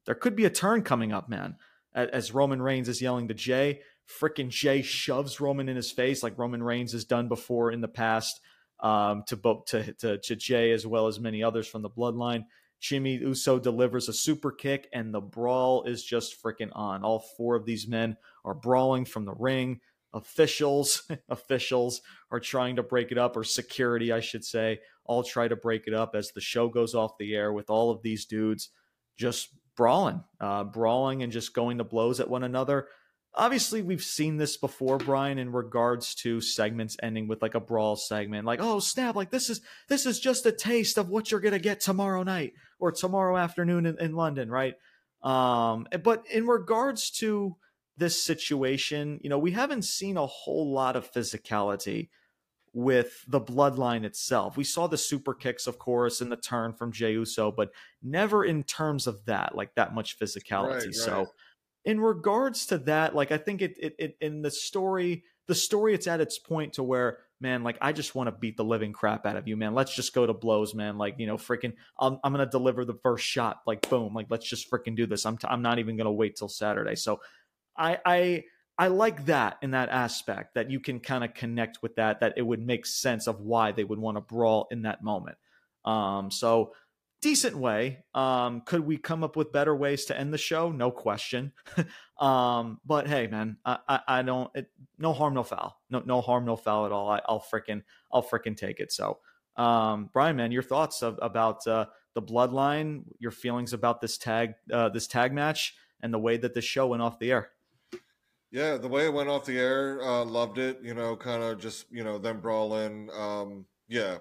there 0.07 0.15
could 0.15 0.37
be 0.37 0.45
a 0.45 0.51
turn 0.51 0.83
coming 0.83 1.13
up, 1.13 1.29
man. 1.29 1.57
As 1.93 2.33
Roman 2.33 2.63
Reigns 2.63 2.89
is 2.89 3.03
yelling 3.03 3.29
to 3.29 3.35
Jey, 3.35 3.81
freaking 4.09 4.49
Jey 4.49 4.83
shoves 4.83 5.41
Roman 5.41 5.69
in 5.69 5.75
his 5.75 5.91
face 5.91 6.23
like 6.23 6.39
Roman 6.39 6.63
Reigns 6.63 6.93
has 6.93 7.05
done 7.05 7.27
before 7.27 7.73
in 7.73 7.81
the 7.81 7.89
past 7.89 8.41
um, 8.79 9.25
to 9.27 9.37
both 9.37 9.67
to, 9.67 9.93
to 9.95 10.19
to 10.19 10.37
Jey 10.37 10.71
as 10.71 10.87
well 10.87 11.09
as 11.09 11.19
many 11.19 11.43
others 11.43 11.67
from 11.67 11.83
the 11.83 11.91
Bloodline. 11.91 12.45
Jimmy 12.79 13.17
Uso 13.17 13.59
delivers 13.59 14.09
a 14.09 14.13
super 14.13 14.51
kick, 14.51 14.89
and 14.93 15.13
the 15.13 15.21
brawl 15.21 15.83
is 15.83 16.03
just 16.03 16.43
freaking 16.43 16.71
on. 16.73 17.03
All 17.03 17.19
four 17.37 17.57
of 17.57 17.67
these 17.67 17.87
men 17.87 18.17
are 18.45 18.55
brawling 18.55 19.05
from 19.05 19.27
the 19.27 19.35
ring 19.35 19.81
officials 20.13 21.09
officials 21.29 22.01
are 22.31 22.41
trying 22.41 22.77
to 22.77 22.83
break 22.83 23.13
it 23.13 23.19
up 23.19 23.37
or 23.37 23.45
security 23.45 24.13
i 24.13 24.21
should 24.21 24.45
say 24.45 24.79
all 25.05 25.23
try 25.23 25.49
to 25.49 25.57
break 25.57 25.87
it 25.87 25.95
up 25.95 26.15
as 26.15 26.31
the 26.31 26.41
show 26.41 26.69
goes 26.69 26.95
off 26.95 27.19
the 27.19 27.35
air 27.35 27.53
with 27.53 27.71
all 27.71 27.91
of 27.91 28.03
these 28.03 28.27
dudes 28.27 28.71
just 29.19 29.49
brawling 29.77 30.23
uh, 30.41 30.65
brawling 30.65 31.23
and 31.23 31.33
just 31.33 31.55
going 31.55 31.79
to 31.79 31.85
blows 31.85 32.21
at 32.21 32.29
one 32.29 32.45
another. 32.45 32.89
Obviously 33.35 33.81
we've 33.81 34.03
seen 34.03 34.37
this 34.37 34.57
before 34.57 34.99
brian 34.99 35.39
in 35.39 35.53
regards 35.53 36.17
to 36.17 36.41
segments 36.41 36.97
ending 37.01 37.29
with 37.29 37.41
like 37.41 37.55
a 37.55 37.61
brawl 37.61 37.95
segment 37.95 38.45
like 38.45 38.59
oh 38.61 38.81
snap 38.81 39.15
like 39.15 39.31
this 39.31 39.49
is 39.49 39.61
this 39.89 40.05
is 40.05 40.19
just 40.19 40.45
a 40.47 40.53
taste 40.53 40.99
of 40.99 41.09
what 41.09 41.31
you're 41.31 41.39
gonna 41.39 41.61
get 41.61 41.81
tomorrow 41.81 42.25
night 42.25 42.53
or 42.81 42.91
tomorrow 42.91 43.37
afternoon 43.37 43.87
in, 43.87 43.97
in 44.01 44.15
london 44.15 44.51
right? 44.51 44.75
Um 45.23 45.87
but 46.03 46.25
in 46.29 46.47
regards 46.47 47.11
to 47.19 47.57
this 48.01 48.25
situation, 48.25 49.21
you 49.23 49.31
know, 49.31 49.39
we 49.39 49.53
haven't 49.53 49.85
seen 49.85 50.17
a 50.17 50.27
whole 50.27 50.73
lot 50.73 50.97
of 50.97 51.13
physicality 51.13 52.09
with 52.73 53.25
the 53.29 53.41
bloodline 53.41 54.05
itself. 54.05 54.57
We 54.57 54.65
saw 54.65 54.87
the 54.87 54.97
super 54.97 55.35
kicks, 55.35 55.67
of 55.67 55.79
course, 55.79 56.21
and 56.21 56.33
the 56.33 56.37
turn 56.37 56.73
from 56.73 56.93
Jey 56.93 57.13
Uso, 57.13 57.53
but 57.53 57.71
never 58.03 58.45
in 58.45 58.63
terms 58.63 59.07
of 59.07 59.25
that, 59.27 59.55
like 59.55 59.75
that 59.75 59.95
much 59.95 60.19
physicality. 60.19 60.69
Right, 60.69 60.85
right. 60.87 60.95
So, 60.95 61.27
in 61.85 62.01
regards 62.01 62.67
to 62.67 62.79
that, 62.79 63.15
like 63.15 63.33
I 63.33 63.39
think 63.39 63.63
it, 63.63 63.77
it, 63.79 63.95
it 63.99 64.17
in 64.21 64.43
the 64.43 64.51
story, 64.51 65.25
the 65.47 65.55
story, 65.55 65.95
it's 65.95 66.07
at 66.07 66.21
its 66.21 66.39
point 66.39 66.75
to 66.75 66.83
where, 66.83 67.19
man, 67.41 67.63
like 67.63 67.77
I 67.81 67.93
just 67.93 68.15
want 68.15 68.29
to 68.29 68.33
beat 68.33 68.57
the 68.57 68.65
living 68.65 68.93
crap 68.93 69.27
out 69.27 69.37
of 69.37 69.49
you, 69.49 69.57
man. 69.57 69.75
Let's 69.75 69.95
just 69.95 70.15
go 70.15 70.27
to 70.27 70.35
blows, 70.35 70.75
man. 70.75 70.97
Like 70.97 71.17
you 71.19 71.27
know, 71.27 71.37
freaking, 71.37 71.75
I'm, 71.99 72.19
I'm 72.23 72.33
gonna 72.33 72.47
deliver 72.47 72.85
the 72.85 72.99
first 73.03 73.27
shot, 73.27 73.61
like 73.67 73.89
boom, 73.91 74.15
like 74.15 74.27
let's 74.31 74.49
just 74.49 74.71
freaking 74.71 74.97
do 74.97 75.07
this. 75.07 75.27
I'm, 75.27 75.37
t- 75.37 75.49
I'm 75.51 75.63
not 75.63 75.79
even 75.79 75.97
gonna 75.97 76.13
wait 76.13 76.37
till 76.37 76.49
Saturday. 76.49 76.95
So 76.95 77.21
I 77.81 77.99
I 78.05 78.45
I 78.79 78.87
like 78.89 79.27
that 79.27 79.59
in 79.63 79.73
that 79.73 79.89
aspect 79.89 80.55
that 80.55 80.71
you 80.71 80.81
can 80.81 81.01
kind 81.01 81.25
of 81.25 81.35
connect 81.35 81.83
with 81.83 81.97
that 81.97 82.21
that 82.21 82.35
it 82.37 82.43
would 82.43 82.65
make 82.65 82.87
sense 82.87 83.27
of 83.27 83.41
why 83.41 83.73
they 83.73 83.85
would 83.85 83.99
want 83.99 84.17
to 84.17 84.21
brawl 84.21 84.69
in 84.71 84.83
that 84.83 85.03
moment. 85.03 85.37
Um, 85.85 86.31
so 86.31 86.73
decent 87.21 87.57
way. 87.57 88.05
Um, 88.15 88.63
could 88.63 88.81
we 88.81 88.97
come 88.97 89.23
up 89.23 89.37
with 89.37 89.53
better 89.53 89.75
ways 89.75 90.07
to 90.07 90.19
end 90.19 90.33
the 90.33 90.39
show? 90.39 90.71
No 90.73 90.91
question. 90.91 91.53
um, 92.19 92.81
but 92.85 93.07
hey, 93.07 93.27
man, 93.27 93.59
I, 93.65 93.79
I, 93.89 94.01
I 94.09 94.23
don't. 94.23 94.51
It, 94.55 94.71
no 94.99 95.13
harm, 95.13 95.35
no 95.35 95.43
foul. 95.43 95.79
No 95.91 96.03
no 96.05 96.21
harm, 96.21 96.45
no 96.45 96.57
foul 96.57 96.87
at 96.87 96.93
all. 96.93 97.11
I, 97.11 97.21
will 97.29 97.41
freaking 97.53 97.83
I'll 98.13 98.23
freaking 98.23 98.57
take 98.57 98.81
it. 98.81 98.93
So, 98.93 99.19
um, 99.57 100.11
Brian, 100.13 100.37
man, 100.37 100.53
your 100.53 100.63
thoughts 100.63 101.03
of, 101.03 101.19
about 101.23 101.67
uh, 101.67 101.87
the 102.15 102.23
bloodline, 102.23 103.05
your 103.19 103.33
feelings 103.33 103.73
about 103.73 104.01
this 104.01 104.19
tag 104.19 104.55
uh, 104.73 104.89
this 104.89 105.07
tag 105.07 105.33
match, 105.33 105.75
and 106.03 106.13
the 106.13 106.19
way 106.19 106.37
that 106.37 106.55
the 106.55 106.63
show 106.63 106.89
went 106.89 107.03
off 107.03 107.19
the 107.19 107.33
air. 107.33 107.51
Yeah, 108.51 108.79
the 108.79 108.89
way 108.89 109.05
it 109.05 109.13
went 109.13 109.29
off 109.29 109.45
the 109.45 109.59
air, 109.59 110.03
uh, 110.03 110.25
loved 110.25 110.59
it. 110.59 110.81
You 110.83 110.95
know, 110.95 111.17
kind 111.17 111.43
of 111.43 111.61
just 111.61 111.87
you 111.91 112.03
know 112.03 112.19
them 112.19 112.41
brawling. 112.41 113.09
Um, 113.17 113.67
yeah, 113.89 114.19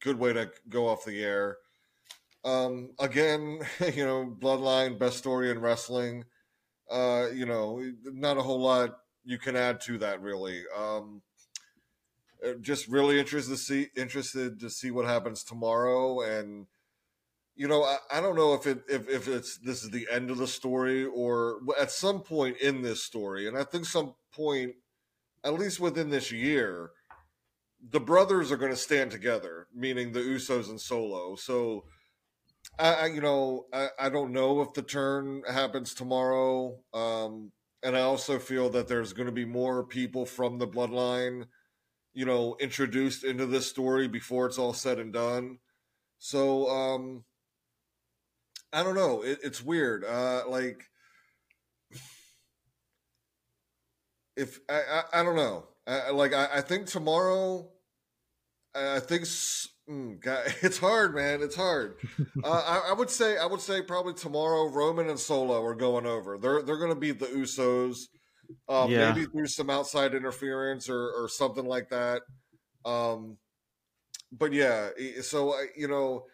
good 0.00 0.18
way 0.18 0.32
to 0.32 0.50
go 0.68 0.88
off 0.88 1.04
the 1.04 1.22
air. 1.22 1.58
Um, 2.44 2.90
again, 2.98 3.60
you 3.94 4.04
know, 4.06 4.34
Bloodline 4.38 4.98
best 4.98 5.18
story 5.18 5.50
in 5.50 5.60
wrestling. 5.60 6.24
Uh, 6.90 7.28
you 7.32 7.46
know, 7.46 7.82
not 8.04 8.38
a 8.38 8.42
whole 8.42 8.60
lot 8.60 8.96
you 9.24 9.38
can 9.38 9.56
add 9.56 9.80
to 9.82 9.98
that 9.98 10.20
really. 10.20 10.62
Um, 10.76 11.22
uh, 12.44 12.54
just 12.60 12.88
really 12.88 13.18
interested 13.18 13.50
to 13.52 13.56
see 13.58 13.88
interested 13.96 14.58
to 14.60 14.70
see 14.70 14.90
what 14.90 15.06
happens 15.06 15.44
tomorrow 15.44 16.22
and 16.22 16.66
you 17.56 17.68
know, 17.68 17.82
I, 17.82 17.98
I, 18.12 18.20
don't 18.20 18.36
know 18.36 18.54
if 18.54 18.66
it 18.66 18.82
if, 18.88 19.08
if 19.08 19.28
it's 19.28 19.58
this 19.58 19.82
is 19.82 19.90
the 19.90 20.06
end 20.10 20.30
of 20.30 20.38
the 20.38 20.46
story 20.46 21.04
or 21.04 21.60
at 21.78 21.90
some 21.90 22.22
point 22.22 22.56
in 22.58 22.82
this 22.82 23.02
story, 23.02 23.48
and 23.48 23.56
I 23.56 23.64
think 23.64 23.84
some 23.84 24.14
point, 24.32 24.72
at 25.44 25.54
least 25.54 25.80
within 25.80 26.10
this 26.10 26.32
year, 26.32 26.90
the 27.90 28.00
brothers 28.00 28.50
are 28.50 28.56
going 28.56 28.72
to 28.72 28.76
stand 28.76 29.10
together, 29.10 29.66
meaning 29.74 30.12
the 30.12 30.20
Usos 30.20 30.68
and 30.68 30.80
Solo. 30.80 31.36
So, 31.36 31.84
I, 32.78 32.92
I 32.92 33.06
you 33.06 33.20
know 33.20 33.66
I, 33.72 33.88
I 33.98 34.08
don't 34.08 34.32
know 34.32 34.62
if 34.62 34.72
the 34.72 34.82
turn 34.82 35.42
happens 35.50 35.92
tomorrow, 35.94 36.78
um, 36.94 37.52
and 37.82 37.96
I 37.96 38.00
also 38.00 38.38
feel 38.38 38.70
that 38.70 38.88
there's 38.88 39.12
going 39.12 39.26
to 39.26 39.32
be 39.32 39.44
more 39.44 39.84
people 39.84 40.24
from 40.24 40.58
the 40.58 40.68
bloodline, 40.68 41.46
you 42.14 42.24
know, 42.24 42.56
introduced 42.60 43.24
into 43.24 43.46
this 43.46 43.68
story 43.68 44.08
before 44.08 44.46
it's 44.46 44.58
all 44.58 44.72
said 44.72 44.98
and 44.98 45.12
done. 45.12 45.58
So, 46.18 46.68
um, 46.68 47.24
I 48.72 48.82
don't 48.82 48.94
know. 48.94 49.22
It, 49.22 49.38
it's 49.42 49.62
weird. 49.62 50.04
Uh, 50.04 50.42
like, 50.48 50.84
if 54.36 54.60
I, 54.68 54.80
I, 54.80 55.20
I 55.20 55.22
don't 55.22 55.36
know. 55.36 55.66
I, 55.86 56.10
like, 56.10 56.32
I, 56.32 56.48
I 56.54 56.60
think 56.60 56.86
tomorrow. 56.86 57.68
I 58.72 59.00
think 59.00 59.24
mm, 59.24 60.20
God, 60.20 60.54
it's 60.62 60.78
hard, 60.78 61.14
man. 61.14 61.42
It's 61.42 61.56
hard. 61.56 61.96
uh, 62.44 62.48
I, 62.50 62.90
I, 62.90 62.92
would 62.92 63.10
say, 63.10 63.36
I 63.36 63.46
would 63.46 63.60
say 63.60 63.82
probably 63.82 64.14
tomorrow, 64.14 64.68
Roman 64.68 65.08
and 65.08 65.18
Solo 65.18 65.64
are 65.64 65.74
going 65.74 66.06
over. 66.06 66.38
They're 66.38 66.62
they're 66.62 66.78
going 66.78 66.94
to 66.94 67.00
beat 67.00 67.18
the 67.18 67.26
Usos. 67.26 68.02
Um, 68.68 68.90
yeah. 68.90 69.12
Maybe 69.12 69.26
through 69.26 69.46
some 69.46 69.70
outside 69.70 70.14
interference 70.14 70.88
or 70.88 71.10
or 71.10 71.28
something 71.28 71.66
like 71.66 71.90
that. 71.90 72.22
Um, 72.84 73.36
but 74.32 74.52
yeah, 74.52 74.90
so 75.22 75.56
you 75.76 75.88
know 75.88 76.24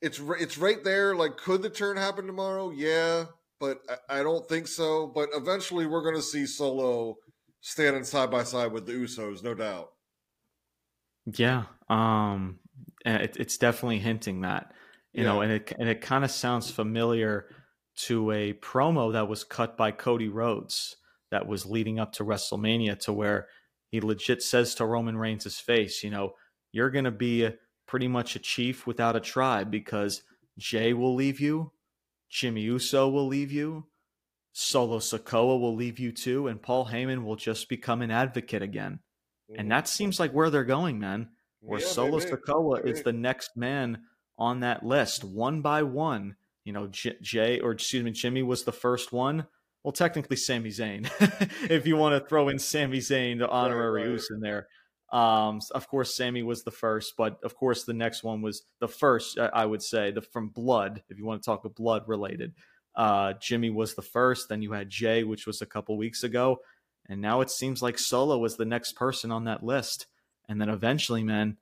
it's 0.00 0.20
it's 0.40 0.58
right 0.58 0.82
there. 0.82 1.14
Like, 1.14 1.36
could 1.36 1.62
the 1.62 1.70
turn 1.70 1.96
happen 1.96 2.26
tomorrow? 2.26 2.70
Yeah, 2.70 3.26
but 3.60 3.80
I, 4.08 4.20
I 4.20 4.22
don't 4.22 4.48
think 4.48 4.68
so. 4.68 5.06
But 5.06 5.30
eventually, 5.34 5.86
we're 5.86 6.02
going 6.02 6.16
to 6.16 6.22
see 6.22 6.46
Solo 6.46 7.16
standing 7.60 8.04
side 8.04 8.30
by 8.30 8.44
side 8.44 8.72
with 8.72 8.86
the 8.86 8.92
Usos, 8.92 9.42
no 9.42 9.54
doubt. 9.54 9.90
Yeah, 11.26 11.64
um, 11.88 12.60
it, 13.04 13.36
it's 13.38 13.58
definitely 13.58 13.98
hinting 13.98 14.42
that 14.42 14.72
you 15.16 15.22
yeah. 15.24 15.32
know, 15.32 15.40
and 15.40 15.50
it 15.50 15.72
and 15.78 15.88
it 15.88 16.02
kind 16.02 16.24
of 16.24 16.30
sounds 16.30 16.70
familiar 16.70 17.46
to 17.96 18.30
a 18.30 18.52
promo 18.52 19.14
that 19.14 19.28
was 19.28 19.44
cut 19.44 19.76
by 19.76 19.90
Cody 19.90 20.28
Rhodes 20.28 20.96
that 21.30 21.46
was 21.46 21.64
leading 21.64 21.98
up 21.98 22.12
to 22.12 22.24
WrestleMania, 22.24 22.98
to 23.00 23.14
where 23.14 23.48
he 23.90 24.02
legit 24.02 24.42
says 24.42 24.74
to 24.74 24.84
Roman 24.84 25.16
Reigns' 25.16 25.58
face, 25.58 26.04
you 26.04 26.10
know, 26.10 26.34
you're 26.70 26.90
going 26.90 27.06
to 27.06 27.10
be 27.10 27.48
pretty 27.86 28.08
much 28.08 28.36
a 28.36 28.40
chief 28.40 28.86
without 28.86 29.16
a 29.16 29.20
tribe 29.20 29.70
because 29.70 30.22
Jey 30.58 30.92
will 30.92 31.14
leave 31.14 31.40
you, 31.40 31.72
Jimmy 32.30 32.62
Uso 32.62 33.08
will 33.08 33.26
leave 33.26 33.52
you, 33.52 33.86
Solo 34.52 34.98
Sikoa 34.98 35.60
will 35.60 35.74
leave 35.74 35.98
you 35.98 36.12
too, 36.12 36.48
and 36.48 36.62
Paul 36.62 36.86
Heyman 36.86 37.24
will 37.24 37.36
just 37.36 37.68
become 37.68 38.02
an 38.02 38.10
advocate 38.10 38.62
again. 38.62 39.00
and 39.48 39.58
mm-hmm. 39.58 39.68
that 39.68 39.88
seems 39.88 40.18
like 40.18 40.32
where 40.32 40.50
they're 40.50 40.64
going, 40.64 40.98
man. 40.98 41.28
Where 41.60 41.80
yeah, 41.80 41.86
Solo. 41.86 42.20
Sikoa 42.20 42.84
maybe. 42.84 42.90
is 42.90 43.02
the 43.02 43.12
next 43.12 43.56
man 43.56 44.04
on 44.38 44.60
that 44.60 44.84
list, 44.84 45.24
one 45.24 45.60
by 45.62 45.82
one. 45.82 46.36
You 46.64 46.72
know, 46.72 46.86
J- 46.88 47.18
Jey 47.20 47.60
or 47.60 47.72
excuse 47.72 48.02
me, 48.02 48.10
Jimmy 48.12 48.42
was 48.42 48.64
the 48.64 48.72
first 48.72 49.12
one. 49.12 49.46
Well, 49.84 49.92
technically, 49.92 50.36
Sami 50.36 50.70
Zayn, 50.70 51.08
if 51.70 51.86
you 51.86 51.96
want 51.96 52.20
to 52.20 52.26
throw 52.26 52.48
in 52.48 52.58
Sami 52.58 52.98
Zayn, 52.98 53.38
the 53.38 53.48
honorary 53.48 54.08
right, 54.08 54.10
right. 54.10 54.20
In 54.30 54.40
there. 54.40 54.66
Um, 55.12 55.60
of 55.74 55.88
course, 55.88 56.16
Sami 56.16 56.42
was 56.42 56.64
the 56.64 56.70
first, 56.70 57.14
but 57.16 57.38
of 57.44 57.54
course, 57.54 57.84
the 57.84 57.94
next 57.94 58.24
one 58.24 58.42
was 58.42 58.62
the 58.80 58.88
first. 58.88 59.38
I 59.38 59.64
would 59.64 59.82
say 59.82 60.10
the 60.10 60.20
from 60.20 60.48
Blood, 60.48 61.02
if 61.08 61.18
you 61.18 61.24
want 61.24 61.42
to 61.42 61.46
talk 61.46 61.64
about 61.64 61.76
blood 61.76 62.04
related. 62.06 62.54
Uh, 62.96 63.34
Jimmy 63.40 63.70
was 63.70 63.94
the 63.94 64.02
first. 64.02 64.48
Then 64.48 64.62
you 64.62 64.72
had 64.72 64.90
Jey, 64.90 65.22
which 65.22 65.46
was 65.46 65.60
a 65.60 65.66
couple 65.66 65.96
weeks 65.96 66.24
ago, 66.24 66.60
and 67.08 67.20
now 67.20 67.40
it 67.40 67.50
seems 67.50 67.82
like 67.82 67.98
Solo 67.98 68.38
was 68.38 68.56
the 68.56 68.64
next 68.64 68.94
person 68.94 69.30
on 69.30 69.44
that 69.44 69.62
list. 69.62 70.06
And 70.48 70.60
then 70.60 70.68
eventually, 70.68 71.22
man, 71.22 71.56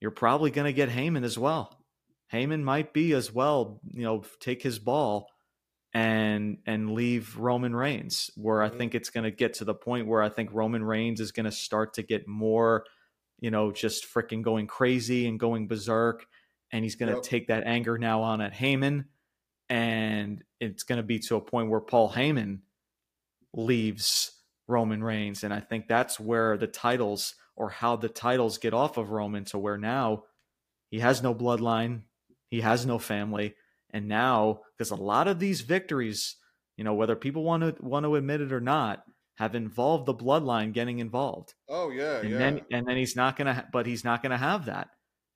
you're 0.00 0.10
probably 0.10 0.50
going 0.50 0.66
to 0.66 0.72
get 0.72 0.90
Heyman 0.90 1.24
as 1.24 1.38
well. 1.38 1.76
Heyman 2.32 2.62
might 2.62 2.92
be 2.92 3.12
as 3.12 3.32
well, 3.32 3.80
you 3.90 4.02
know, 4.02 4.22
take 4.40 4.62
his 4.62 4.78
ball 4.78 5.28
and 5.98 6.58
and 6.64 6.92
leave 6.92 7.36
Roman 7.36 7.74
Reigns, 7.74 8.30
where 8.36 8.62
I 8.62 8.68
mm-hmm. 8.68 8.78
think 8.78 8.94
it's 8.94 9.10
going 9.10 9.24
to 9.24 9.32
get 9.32 9.54
to 9.54 9.64
the 9.64 9.74
point 9.74 10.06
where 10.06 10.22
I 10.22 10.28
think 10.28 10.50
Roman 10.52 10.84
Reigns 10.84 11.20
is 11.20 11.32
going 11.32 11.46
to 11.46 11.52
start 11.52 11.94
to 11.94 12.04
get 12.04 12.28
more, 12.28 12.84
you 13.40 13.50
know, 13.50 13.72
just 13.72 14.06
freaking 14.06 14.42
going 14.42 14.68
crazy 14.68 15.26
and 15.26 15.40
going 15.40 15.66
berserk, 15.66 16.24
and 16.70 16.84
he's 16.84 16.94
going 16.94 17.10
to 17.10 17.16
yep. 17.16 17.24
take 17.24 17.48
that 17.48 17.64
anger 17.66 17.98
now 17.98 18.22
on 18.22 18.40
at 18.40 18.54
Heyman, 18.54 19.06
and 19.68 20.44
it's 20.60 20.84
going 20.84 20.98
to 20.98 21.02
be 21.02 21.18
to 21.18 21.34
a 21.34 21.40
point 21.40 21.68
where 21.68 21.80
Paul 21.80 22.12
Heyman 22.12 22.60
leaves 23.52 24.30
Roman 24.68 25.02
Reigns, 25.02 25.42
and 25.42 25.52
I 25.52 25.58
think 25.58 25.88
that's 25.88 26.20
where 26.20 26.56
the 26.56 26.68
titles 26.68 27.34
or 27.56 27.70
how 27.70 27.96
the 27.96 28.08
titles 28.08 28.58
get 28.58 28.72
off 28.72 28.98
of 28.98 29.10
Roman 29.10 29.44
to 29.46 29.58
where 29.58 29.78
now 29.78 30.22
he 30.92 31.00
has 31.00 31.24
no 31.24 31.34
bloodline, 31.34 32.02
he 32.50 32.60
has 32.60 32.86
no 32.86 33.00
family 33.00 33.56
and 33.90 34.08
now, 34.08 34.60
because 34.76 34.90
a 34.90 34.96
lot 34.96 35.28
of 35.28 35.38
these 35.38 35.62
victories, 35.62 36.36
you 36.76 36.84
know, 36.84 36.94
whether 36.94 37.16
people 37.16 37.44
want 37.44 37.62
to 37.62 37.82
want 37.84 38.04
to 38.04 38.16
admit 38.16 38.40
it 38.40 38.52
or 38.52 38.60
not, 38.60 39.02
have 39.36 39.54
involved 39.54 40.06
the 40.06 40.14
bloodline 40.14 40.72
getting 40.72 40.98
involved. 40.98 41.54
Oh 41.68 41.90
yeah, 41.90 42.18
and 42.18 42.30
yeah. 42.30 42.38
then 42.38 42.60
and 42.70 42.86
then 42.86 42.96
he's 42.96 43.16
not 43.16 43.36
gonna, 43.36 43.66
but 43.72 43.86
he's 43.86 44.04
not 44.04 44.22
gonna 44.22 44.38
have 44.38 44.66
that, 44.66 44.88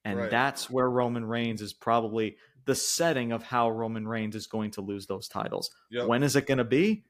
and 0.05 0.19
right. 0.19 0.31
that's 0.31 0.69
where 0.69 0.89
Roman 0.89 1.25
Reigns 1.25 1.63
is 1.63 1.73
probably 1.73 2.37
the 2.65 2.75
setting 2.75 3.33
of 3.33 3.43
how 3.43 3.71
Roman 3.71 4.07
Reigns 4.07 4.37
is 4.37 4.47
going 4.47 4.71
to 4.73 4.81
lose 4.81 5.07
those 5.07 5.29
titles. 5.29 5.71
Yep. 5.91 6.07
When 6.07 6.23
is 6.23 6.37
it 6.37 6.47
going 6.47 6.59
to 6.59 6.65
be? 6.65 7.05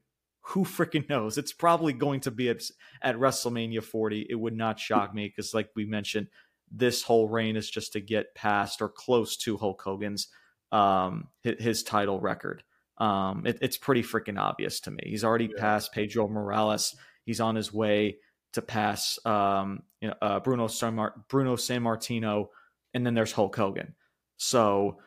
Who 0.47 0.65
freaking 0.65 1.07
knows? 1.09 1.37
It's 1.37 1.53
probably 1.53 1.93
going 1.93 2.21
to 2.21 2.31
be 2.31 2.49
at, 2.49 2.63
at 3.01 3.15
WrestleMania 3.15 3.83
40. 3.83 4.27
It 4.29 4.35
would 4.35 4.55
not 4.55 4.79
shock 4.79 5.13
me 5.13 5.27
because, 5.27 5.53
like 5.53 5.69
we 5.75 5.85
mentioned, 5.85 6.27
this 6.71 7.03
whole 7.03 7.29
reign 7.29 7.55
is 7.55 7.69
just 7.69 7.93
to 7.93 8.01
get 8.01 8.35
past 8.35 8.81
or 8.81 8.89
close 8.89 9.37
to 9.37 9.57
Hulk 9.57 9.81
Hogan's 9.81 10.27
um, 10.73 11.27
his, 11.41 11.63
his 11.63 11.83
title 11.83 12.19
record. 12.19 12.63
Um, 12.97 13.45
it, 13.45 13.59
it's 13.61 13.77
pretty 13.77 14.03
freaking 14.03 14.39
obvious 14.39 14.81
to 14.81 14.91
me. 14.91 15.03
He's 15.05 15.23
already 15.23 15.49
yeah. 15.53 15.61
passed 15.61 15.93
Pedro 15.93 16.27
Morales. 16.27 16.95
He's 17.25 17.39
on 17.39 17.55
his 17.55 17.71
way 17.71 18.17
to 18.53 18.61
pass 18.61 19.17
um, 19.25 19.83
you 20.01 20.09
know, 20.09 20.15
uh, 20.21 20.39
Bruno 20.39 20.67
San 20.67 20.95
Mar- 20.95 21.23
Bruno 21.29 21.55
Sammartino, 21.55 22.47
and 22.93 23.05
then 23.05 23.13
there's 23.13 23.31
Hulk 23.31 23.55
Hogan. 23.55 23.95
So 24.37 24.97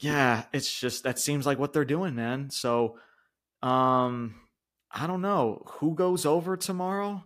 yeah, 0.00 0.44
it's 0.52 0.80
just 0.80 1.04
that 1.04 1.18
seems 1.18 1.46
like 1.46 1.58
what 1.58 1.72
they're 1.72 1.84
doing, 1.84 2.14
man. 2.14 2.50
So 2.50 2.98
um, 3.62 4.34
I 4.90 5.06
don't 5.06 5.22
know 5.22 5.62
who 5.66 5.94
goes 5.94 6.26
over 6.26 6.56
tomorrow. 6.56 7.24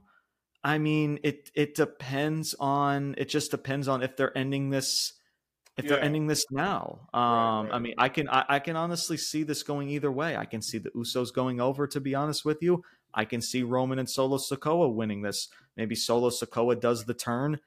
I 0.63 0.79
mean, 0.79 1.21
it 1.23 1.51
it 1.55 1.75
depends 1.75 2.55
on 2.59 3.15
it 3.19 3.29
just 3.29 3.51
depends 3.51 3.89
on 3.89 4.03
if 4.03 4.17
they're 4.17 4.37
ending 4.37 4.71
this 4.71 5.13
if 5.77 5.85
yeah. 5.85 5.91
they're 5.91 6.03
ending 6.03 6.27
this 6.27 6.47
now. 6.51 7.01
Um, 7.13 7.23
right, 7.23 7.63
right. 7.63 7.73
I 7.73 7.79
mean, 7.79 7.95
I 7.99 8.09
can 8.09 8.29
I, 8.29 8.45
I, 8.49 8.59
can 8.59 8.77
honestly 8.77 9.17
see 9.17 9.43
this 9.43 9.63
going 9.63 9.91
either 9.91 10.11
way. 10.11 10.37
I 10.37 10.45
can 10.45 10.63
see 10.63 10.79
the 10.79 10.91
Usos 10.91 11.33
going 11.33 11.61
over. 11.61 11.87
To 11.87 12.01
be 12.01 12.15
honest 12.15 12.45
with 12.45 12.63
you, 12.63 12.83
I 13.13 13.25
can 13.25 13.43
see 13.43 13.63
Roman 13.63 13.99
and 13.99 14.09
Solo 14.09 14.39
Sikoa 14.39 14.93
winning 14.93 15.23
this. 15.23 15.49
Maybe 15.77 15.95
Solo 15.95 16.31
Sikoa 16.31 16.81
does 16.81 17.05
the 17.05 17.15
turn, 17.15 17.61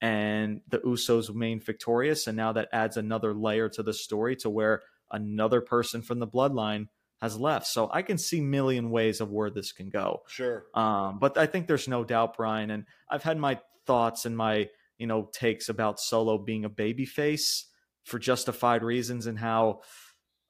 and 0.00 0.60
the 0.68 0.78
Usos 0.78 1.28
remain 1.28 1.60
victorious, 1.60 2.26
and 2.26 2.36
now 2.36 2.52
that 2.52 2.68
adds 2.72 2.96
another 2.96 3.34
layer 3.34 3.68
to 3.70 3.82
the 3.82 3.92
story 3.92 4.36
to 4.36 4.50
where 4.50 4.82
another 5.10 5.60
person 5.60 6.02
from 6.02 6.18
the 6.18 6.26
bloodline 6.26 6.88
has 7.20 7.38
left. 7.38 7.66
So 7.66 7.88
I 7.92 8.02
can 8.02 8.18
see 8.18 8.40
million 8.40 8.90
ways 8.90 9.20
of 9.20 9.30
where 9.30 9.50
this 9.50 9.72
can 9.72 9.88
go. 9.88 10.22
Sure. 10.28 10.66
Um, 10.74 11.18
but 11.18 11.38
I 11.38 11.46
think 11.46 11.66
there's 11.66 11.88
no 11.88 12.04
doubt, 12.04 12.36
Brian, 12.36 12.70
and 12.70 12.84
I've 13.08 13.22
had 13.22 13.38
my 13.38 13.58
thoughts 13.86 14.26
and 14.26 14.36
my 14.36 14.68
you 14.98 15.06
know, 15.06 15.28
takes 15.32 15.68
about 15.68 16.00
Solo 16.00 16.38
being 16.38 16.64
a 16.64 16.70
babyface 16.70 17.64
for 18.04 18.18
justified 18.18 18.82
reasons 18.82 19.26
and 19.26 19.38
how 19.38 19.80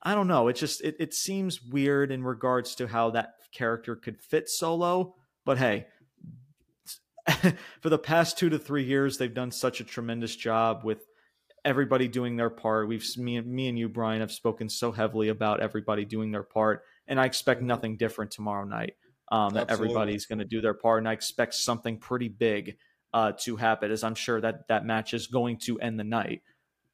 I 0.02 0.14
don't 0.14 0.28
know, 0.28 0.48
it 0.48 0.54
just 0.54 0.82
it, 0.82 0.96
it 1.00 1.14
seems 1.14 1.62
weird 1.62 2.12
in 2.12 2.22
regards 2.22 2.74
to 2.76 2.86
how 2.86 3.10
that 3.10 3.30
character 3.52 3.96
could 3.96 4.20
fit 4.20 4.48
Solo, 4.48 5.14
but 5.44 5.58
hey, 5.58 5.86
for 7.80 7.88
the 7.88 7.98
past 7.98 8.38
2 8.38 8.50
to 8.50 8.58
3 8.58 8.84
years 8.84 9.18
they've 9.18 9.34
done 9.34 9.50
such 9.50 9.80
a 9.80 9.84
tremendous 9.84 10.36
job 10.36 10.82
with 10.84 11.04
everybody 11.64 12.06
doing 12.06 12.36
their 12.36 12.50
part. 12.50 12.86
We've 12.86 13.04
me, 13.16 13.40
me 13.40 13.68
and 13.68 13.78
you 13.78 13.88
Brian 13.88 14.20
have 14.20 14.30
spoken 14.30 14.68
so 14.68 14.92
heavily 14.92 15.28
about 15.28 15.60
everybody 15.60 16.04
doing 16.04 16.30
their 16.30 16.44
part 16.44 16.82
and 17.08 17.20
I 17.20 17.24
expect 17.24 17.62
nothing 17.62 17.96
different 17.96 18.30
tomorrow 18.30 18.64
night. 18.64 18.94
Um, 19.32 19.54
that 19.54 19.72
everybody's 19.72 20.24
going 20.26 20.38
to 20.38 20.44
do 20.44 20.60
their 20.60 20.72
part, 20.72 20.98
and 20.98 21.08
I 21.08 21.12
expect 21.12 21.54
something 21.54 21.98
pretty 21.98 22.28
big 22.28 22.76
uh, 23.16 23.32
to 23.32 23.56
happen, 23.56 23.90
as 23.90 24.04
I'm 24.04 24.14
sure 24.14 24.42
that 24.42 24.68
that 24.68 24.84
match 24.84 25.14
is 25.14 25.26
going 25.26 25.56
to 25.60 25.80
end 25.80 25.98
the 25.98 26.04
night. 26.04 26.42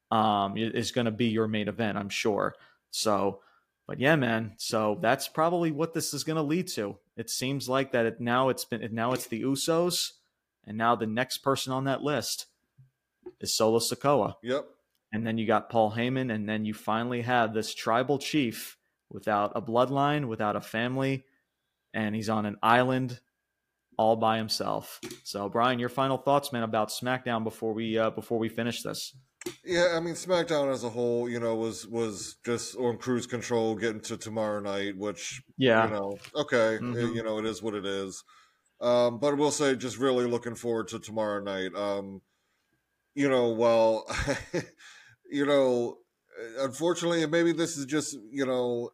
Um, 0.09 0.55
is 0.55 0.91
going 0.91 1.03
to 1.03 1.11
be 1.11 1.25
your 1.25 1.49
main 1.49 1.67
event, 1.67 1.97
I'm 1.97 2.07
sure. 2.07 2.55
So, 2.91 3.41
but 3.87 3.99
yeah, 3.99 4.15
man. 4.15 4.53
So 4.55 4.99
that's 5.01 5.27
probably 5.27 5.71
what 5.71 5.93
this 5.93 6.13
is 6.13 6.23
going 6.23 6.37
to 6.37 6.43
lead 6.43 6.69
to. 6.69 6.97
It 7.17 7.29
seems 7.29 7.67
like 7.67 7.91
that 7.91 8.05
it, 8.05 8.21
now 8.21 8.47
it's 8.47 8.63
been 8.63 8.87
now 8.93 9.11
it's 9.11 9.27
the 9.27 9.41
Usos, 9.41 10.11
and 10.65 10.77
now 10.77 10.95
the 10.95 11.07
next 11.07 11.39
person 11.39 11.73
on 11.73 11.83
that 11.85 12.03
list 12.03 12.45
is 13.41 13.53
Solo 13.53 13.79
Sikoa. 13.79 14.35
Yep. 14.43 14.65
And 15.11 15.27
then 15.27 15.37
you 15.37 15.45
got 15.45 15.69
Paul 15.69 15.91
Heyman, 15.91 16.33
and 16.33 16.47
then 16.47 16.63
you 16.63 16.73
finally 16.73 17.23
have 17.23 17.53
this 17.53 17.73
tribal 17.73 18.17
chief 18.17 18.77
without 19.11 19.51
a 19.55 19.61
bloodline, 19.61 20.29
without 20.29 20.55
a 20.55 20.61
family, 20.61 21.25
and 21.93 22.15
he's 22.15 22.29
on 22.29 22.45
an 22.45 22.55
island 22.63 23.19
all 23.97 24.15
by 24.15 24.37
himself. 24.37 24.99
So, 25.23 25.49
Brian, 25.49 25.79
your 25.79 25.89
final 25.89 26.17
thoughts, 26.17 26.51
man, 26.51 26.63
about 26.63 26.89
SmackDown 26.89 27.43
before 27.43 27.73
we 27.73 27.97
uh, 27.97 28.09
before 28.11 28.39
we 28.39 28.49
finish 28.49 28.81
this. 28.83 29.15
Yeah, 29.65 29.93
I 29.95 29.99
mean 29.99 30.13
SmackDown 30.13 30.71
as 30.71 30.83
a 30.83 30.89
whole, 30.89 31.29
you 31.29 31.39
know, 31.39 31.55
was 31.55 31.85
was 31.87 32.37
just 32.45 32.75
on 32.77 32.97
cruise 32.97 33.27
control 33.27 33.75
getting 33.75 33.99
to 34.01 34.17
tomorrow 34.17 34.59
night, 34.59 34.97
which 34.97 35.41
yeah, 35.57 35.85
you 35.85 35.91
know, 35.91 36.17
okay, 36.35 36.77
mm-hmm. 36.81 36.97
it, 36.97 37.15
you 37.15 37.23
know, 37.23 37.39
it 37.39 37.45
is 37.45 37.61
what 37.61 37.73
it 37.73 37.85
is. 37.85 38.23
Um, 38.79 39.19
but 39.19 39.33
I 39.33 39.35
will 39.35 39.51
say, 39.51 39.75
just 39.75 39.97
really 39.97 40.25
looking 40.25 40.55
forward 40.55 40.89
to 40.89 40.99
tomorrow 40.99 41.41
night. 41.41 41.75
Um, 41.75 42.21
you 43.15 43.29
know, 43.29 43.49
well, 43.51 44.05
you 45.31 45.45
know, 45.45 45.97
unfortunately, 46.59 47.25
maybe 47.25 47.51
this 47.51 47.77
is 47.77 47.85
just 47.85 48.17
you 48.31 48.45
know 48.45 48.91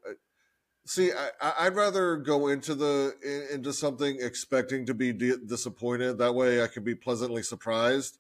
See, 0.90 1.12
I, 1.40 1.66
would 1.66 1.76
rather 1.76 2.16
go 2.18 2.48
into 2.48 2.74
the 2.74 3.14
into 3.54 3.72
something 3.74 4.18
expecting 4.20 4.88
to 4.88 4.96
be 4.96 5.14
di- 5.14 5.36
disappointed. 5.46 6.18
That 6.18 6.34
way, 6.34 6.64
I 6.64 6.68
can 6.68 6.84
be 6.84 6.96
pleasantly 6.96 7.44
surprised. 7.44 8.18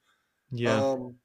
Yeah. 0.52 0.80
Um, 0.80 1.16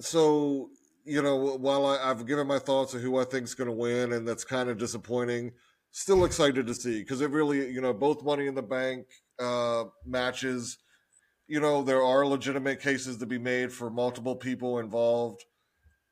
so 0.00 0.70
you 1.04 1.22
know, 1.22 1.36
while 1.36 1.86
I, 1.86 2.08
have 2.08 2.26
given 2.26 2.48
my 2.48 2.58
thoughts 2.58 2.92
of 2.92 3.02
who 3.02 3.20
I 3.20 3.24
think 3.24 3.44
is 3.44 3.54
going 3.54 3.70
to 3.70 3.72
win, 3.72 4.12
and 4.12 4.26
that's 4.26 4.42
kind 4.42 4.68
of 4.68 4.76
disappointing, 4.76 5.52
still 5.92 6.24
excited 6.24 6.66
to 6.66 6.74
see 6.74 7.02
because 7.02 7.20
it 7.20 7.30
really, 7.30 7.70
you 7.70 7.80
know, 7.80 7.92
both 7.92 8.24
Money 8.24 8.48
in 8.48 8.56
the 8.56 8.62
Bank 8.62 9.06
uh, 9.38 9.84
matches. 10.04 10.78
You 11.46 11.60
know, 11.60 11.82
there 11.82 12.02
are 12.02 12.26
legitimate 12.26 12.80
cases 12.80 13.18
to 13.18 13.26
be 13.26 13.38
made 13.38 13.72
for 13.72 13.90
multiple 13.90 14.34
people 14.34 14.80
involved. 14.80 15.44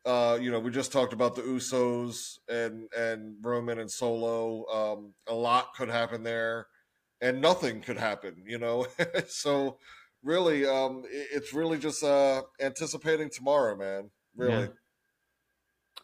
Uh, 0.05 0.37
you 0.41 0.51
know, 0.51 0.59
we 0.59 0.71
just 0.71 0.91
talked 0.91 1.13
about 1.13 1.37
the 1.37 1.43
Usos 1.43 2.39
and 2.49 2.89
and 2.97 3.37
Roman 3.41 3.79
and 3.79 3.91
Solo. 3.91 4.67
Um, 4.67 5.15
a 5.29 5.35
lot 5.35 5.75
could 5.75 5.89
happen 5.89 6.23
there, 6.23 6.67
and 7.21 7.41
nothing 7.41 7.81
could 7.81 7.99
happen. 7.99 8.43
You 8.45 8.59
know, 8.59 8.87
so 9.29 9.79
really, 10.25 10.67
um, 10.67 11.05
it's 11.09 11.53
really 11.53 11.79
just 11.79 12.03
uh, 12.03 12.43
anticipating 12.61 13.31
tomorrow, 13.31 13.77
man. 13.77 14.11
Really. 14.37 14.63
Yeah. 14.63 14.69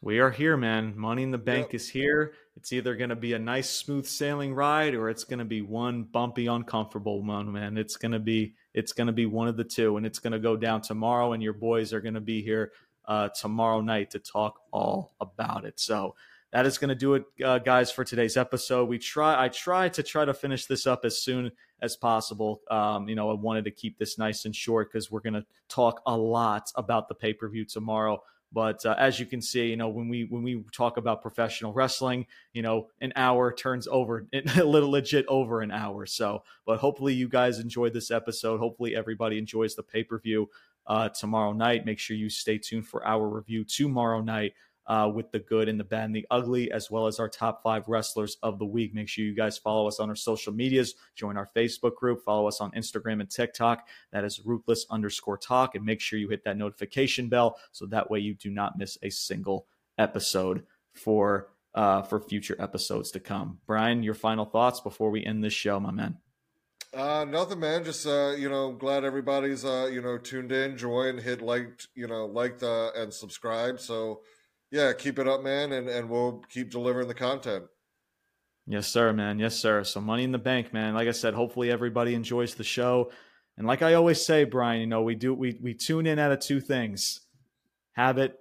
We 0.01 0.21
are 0.21 0.31
here, 0.31 0.57
man. 0.57 0.97
Money 0.97 1.25
in 1.25 1.33
the 1.33 1.39
Bank 1.39 1.69
yep. 1.69 1.75
is 1.75 1.89
here. 1.89 2.35
It's 2.57 2.73
either 2.73 2.95
going 2.95 3.11
to 3.11 3.17
be 3.17 3.33
a 3.33 3.39
nice, 3.39 3.69
smooth 3.69 4.07
sailing 4.07 4.55
ride, 4.55 4.95
or 4.95 5.11
it's 5.11 5.25
going 5.25 5.41
to 5.41 5.45
be 5.45 5.61
one 5.61 6.05
bumpy, 6.05 6.47
uncomfortable 6.47 7.25
one, 7.25 7.51
man. 7.51 7.77
It's 7.77 7.97
going 7.97 8.13
to 8.13 8.21
be, 8.21 8.55
it's 8.75 8.93
going 8.93 9.09
to 9.09 9.13
be 9.13 9.27
one 9.27 9.49
of 9.49 9.57
the 9.57 9.65
two, 9.65 9.97
and 9.97 10.07
it's 10.07 10.21
going 10.21 10.35
to 10.35 10.39
go 10.39 10.57
down 10.57 10.83
tomorrow. 10.83 11.33
And 11.33 11.43
your 11.43 11.53
boys 11.53 11.93
are 11.93 12.01
going 12.01 12.15
to 12.15 12.21
be 12.21 12.43
here 12.43 12.71
uh, 13.09 13.31
tomorrow 13.31 13.81
night 13.81 14.13
to 14.13 14.21
talk 14.21 14.61
all 14.71 15.15
about 15.21 15.65
it. 15.65 15.81
So, 15.81 16.15
that 16.53 16.65
is 16.65 16.79
going 16.79 16.89
to 16.89 16.95
do 16.95 17.15
it, 17.15 17.25
uh, 17.45 17.59
guys, 17.59 17.91
for 17.91 18.05
today's 18.05 18.37
episode. 18.37 18.89
We 18.89 18.99
try, 18.99 19.45
I 19.45 19.49
try 19.49 19.91
to 19.91 20.03
try 20.03 20.25
to 20.25 20.33
finish 20.33 20.65
this 20.65 20.87
up 20.87 21.05
as 21.05 21.21
soon 21.21 21.53
as 21.83 21.97
possible. 21.97 22.63
Um, 22.71 23.09
you 23.09 23.15
know, 23.15 23.31
I 23.31 23.35
wanted 23.35 23.65
to 23.65 23.71
keep 23.71 23.99
this 23.99 24.19
nice 24.19 24.45
and 24.45 24.57
short 24.57 24.91
because 24.91 25.11
we're 25.11 25.21
going 25.21 25.35
to 25.35 25.45
talk 25.69 26.01
a 26.07 26.17
lot 26.17 26.73
about 26.75 27.09
the 27.09 27.15
pay 27.15 27.35
per 27.35 27.49
view 27.49 27.65
tomorrow. 27.65 28.23
But 28.51 28.87
uh, 28.87 28.95
as 28.99 29.21
you 29.21 29.27
can 29.27 29.43
see, 29.43 29.67
you 29.67 29.77
know, 29.77 29.89
when 29.89 30.09
we 30.09 30.25
when 30.25 30.43
we 30.43 30.65
talk 30.73 30.97
about 30.97 31.21
professional 31.21 31.75
wrestling, 31.75 32.27
you 32.55 32.63
know, 32.63 32.89
an 33.03 33.13
hour 33.15 33.53
turns 33.53 33.87
over 33.87 34.27
a 34.33 34.65
little 34.65 34.91
legit 34.91 35.27
over 35.29 35.61
an 35.61 35.71
hour. 35.71 36.07
So, 36.07 36.45
but 36.65 36.79
hopefully 36.79 37.13
you 37.13 37.29
guys 37.29 37.59
enjoyed 37.59 37.93
this 37.93 38.11
episode. 38.11 38.59
Hopefully 38.59 38.97
everybody 38.97 39.37
enjoys 39.37 39.75
the 39.75 39.83
pay 39.83 40.03
per 40.03 40.19
view 40.19 40.49
uh, 40.89 41.09
tomorrow 41.11 41.53
night. 41.53 41.87
Make 41.87 41.99
sure 41.99 42.17
you 42.17 42.31
stay 42.31 42.59
tuned 42.59 42.87
for 42.87 43.07
our 43.07 43.29
review 43.29 43.65
tomorrow 43.65 44.21
night 44.21 44.55
uh, 44.89 45.11
with 45.15 45.31
the 45.31 45.39
good 45.39 45.69
and 45.69 45.79
the 45.79 45.85
bad 45.85 46.07
and 46.07 46.17
the 46.17 46.27
ugly, 46.31 46.73
as 46.73 46.91
well 46.91 47.07
as 47.07 47.21
our 47.21 47.29
top 47.29 47.63
five 47.63 47.87
wrestlers 47.89 48.39
of 48.43 48.59
the 48.59 48.65
week. 48.65 48.95
Make 48.95 49.09
sure 49.09 49.25
you 49.25 49.35
guys 49.35 49.59
follow 49.59 49.87
us 49.87 50.01
on 50.01 50.09
our 50.09 50.17
social 50.17 50.53
medias, 50.53 50.95
join 51.15 51.37
our 51.37 51.49
Facebook 51.55 51.95
group, 51.95 52.25
follow 52.25 52.49
us 52.49 52.61
on 52.61 52.73
Instagram 52.73 53.21
and 53.21 53.31
TikTok. 53.31 53.87
That 54.13 54.25
is 54.25 54.41
ruthless 54.45 54.87
underscore 54.91 55.37
talk. 55.37 55.75
And 55.75 55.85
make 55.85 56.01
sure 56.01 56.19
you 56.19 56.29
hit 56.29 56.45
that 56.45 56.57
notification 56.57 57.29
bell 57.29 57.59
so 57.71 57.85
that 57.87 58.11
way 58.11 58.19
you 58.21 58.35
do 58.35 58.51
not 58.51 58.79
miss 58.79 58.97
a 59.03 59.11
single 59.11 59.67
episode 59.99 60.65
for 60.95 61.49
uh, 61.75 62.03
for 62.03 62.19
future 62.19 62.57
episodes 62.59 63.11
to 63.13 63.21
come. 63.21 63.59
Brian, 63.67 64.03
your 64.03 64.15
final 64.15 64.47
thoughts 64.47 64.81
before 64.81 65.11
we 65.11 65.25
end 65.25 65.45
this 65.45 65.53
show, 65.53 65.79
my 65.79 65.93
man. 65.93 66.17
Uh, 66.95 67.27
nothing, 67.29 67.61
man. 67.61 67.85
Just 67.85 68.07
uh, 68.07 68.35
you 68.37 68.49
know, 68.49 68.73
glad 68.73 69.05
everybody's 69.05 69.65
uh, 69.65 69.89
you 69.93 70.01
know, 70.01 70.17
tuned 70.17 70.53
in, 70.53 70.77
join, 70.77 71.19
hit 71.19 71.43
like, 71.43 71.83
you 71.95 72.07
know, 72.07 72.27
like 72.27 72.59
the 72.59 72.93
and 72.97 73.13
subscribe. 73.13 73.79
So 73.79 74.23
yeah, 74.71 74.93
keep 74.93 75.19
it 75.19 75.29
up, 75.29 75.43
man, 75.43 75.73
and 75.73 75.89
and 75.89 76.09
we'll 76.09 76.43
keep 76.49 76.71
delivering 76.71 77.09
the 77.09 77.15
content. 77.15 77.65
Yes, 78.67 78.87
sir, 78.87 79.13
man. 79.13 79.39
Yes, 79.39 79.57
sir. 79.57 79.85
So 79.85 80.01
money 80.01 80.25
in 80.25 80.33
the 80.33 80.39
bank, 80.39 80.73
man. 80.73 80.95
Like 80.95 81.09
I 81.09 81.13
said, 81.13 81.35
hopefully 81.35 81.71
everybody 81.71 82.15
enjoys 82.15 82.55
the 82.55 82.65
show. 82.65 83.11
And 83.57 83.67
like 83.67 83.83
I 83.83 83.95
always 83.95 84.25
say, 84.25 84.45
Brian, 84.45 84.81
you 84.81 84.87
know, 84.87 85.03
we 85.03 85.15
do 85.15 85.35
we 85.35 85.59
we 85.63 85.75
tune 85.75 86.07
in 86.07 86.19
out 86.19 86.33
of 86.33 86.41
two 86.41 86.61
things: 86.61 87.21
habit 87.93 88.39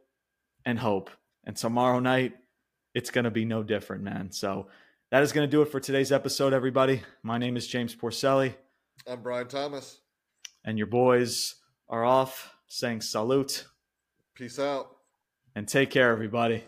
and 0.66 0.80
hope. 0.80 1.10
And 1.44 1.56
tomorrow 1.56 2.00
night, 2.00 2.34
it's 2.94 3.10
gonna 3.10 3.32
be 3.32 3.46
no 3.46 3.64
different, 3.64 4.04
man. 4.04 4.32
So 4.32 4.68
that 5.12 5.24
is 5.24 5.32
gonna 5.32 5.48
do 5.48 5.62
it 5.62 5.72
for 5.72 5.80
today's 5.80 6.12
episode, 6.12 6.54
everybody. 6.54 7.02
My 7.24 7.38
name 7.38 7.56
is 7.56 7.68
James 7.68 7.96
Porcelli. 7.96 8.56
I'm 9.08 9.22
Brian 9.22 9.48
Thomas. 9.48 10.02
And 10.66 10.78
your 10.78 10.88
boys 10.88 11.56
are 11.88 12.04
off 12.04 12.54
saying 12.68 13.02
salute. 13.02 13.66
Peace 14.36 14.60
out 14.60 14.98
and 15.56 15.68
take 15.68 15.90
care, 15.92 16.12
everybody. 16.12 16.64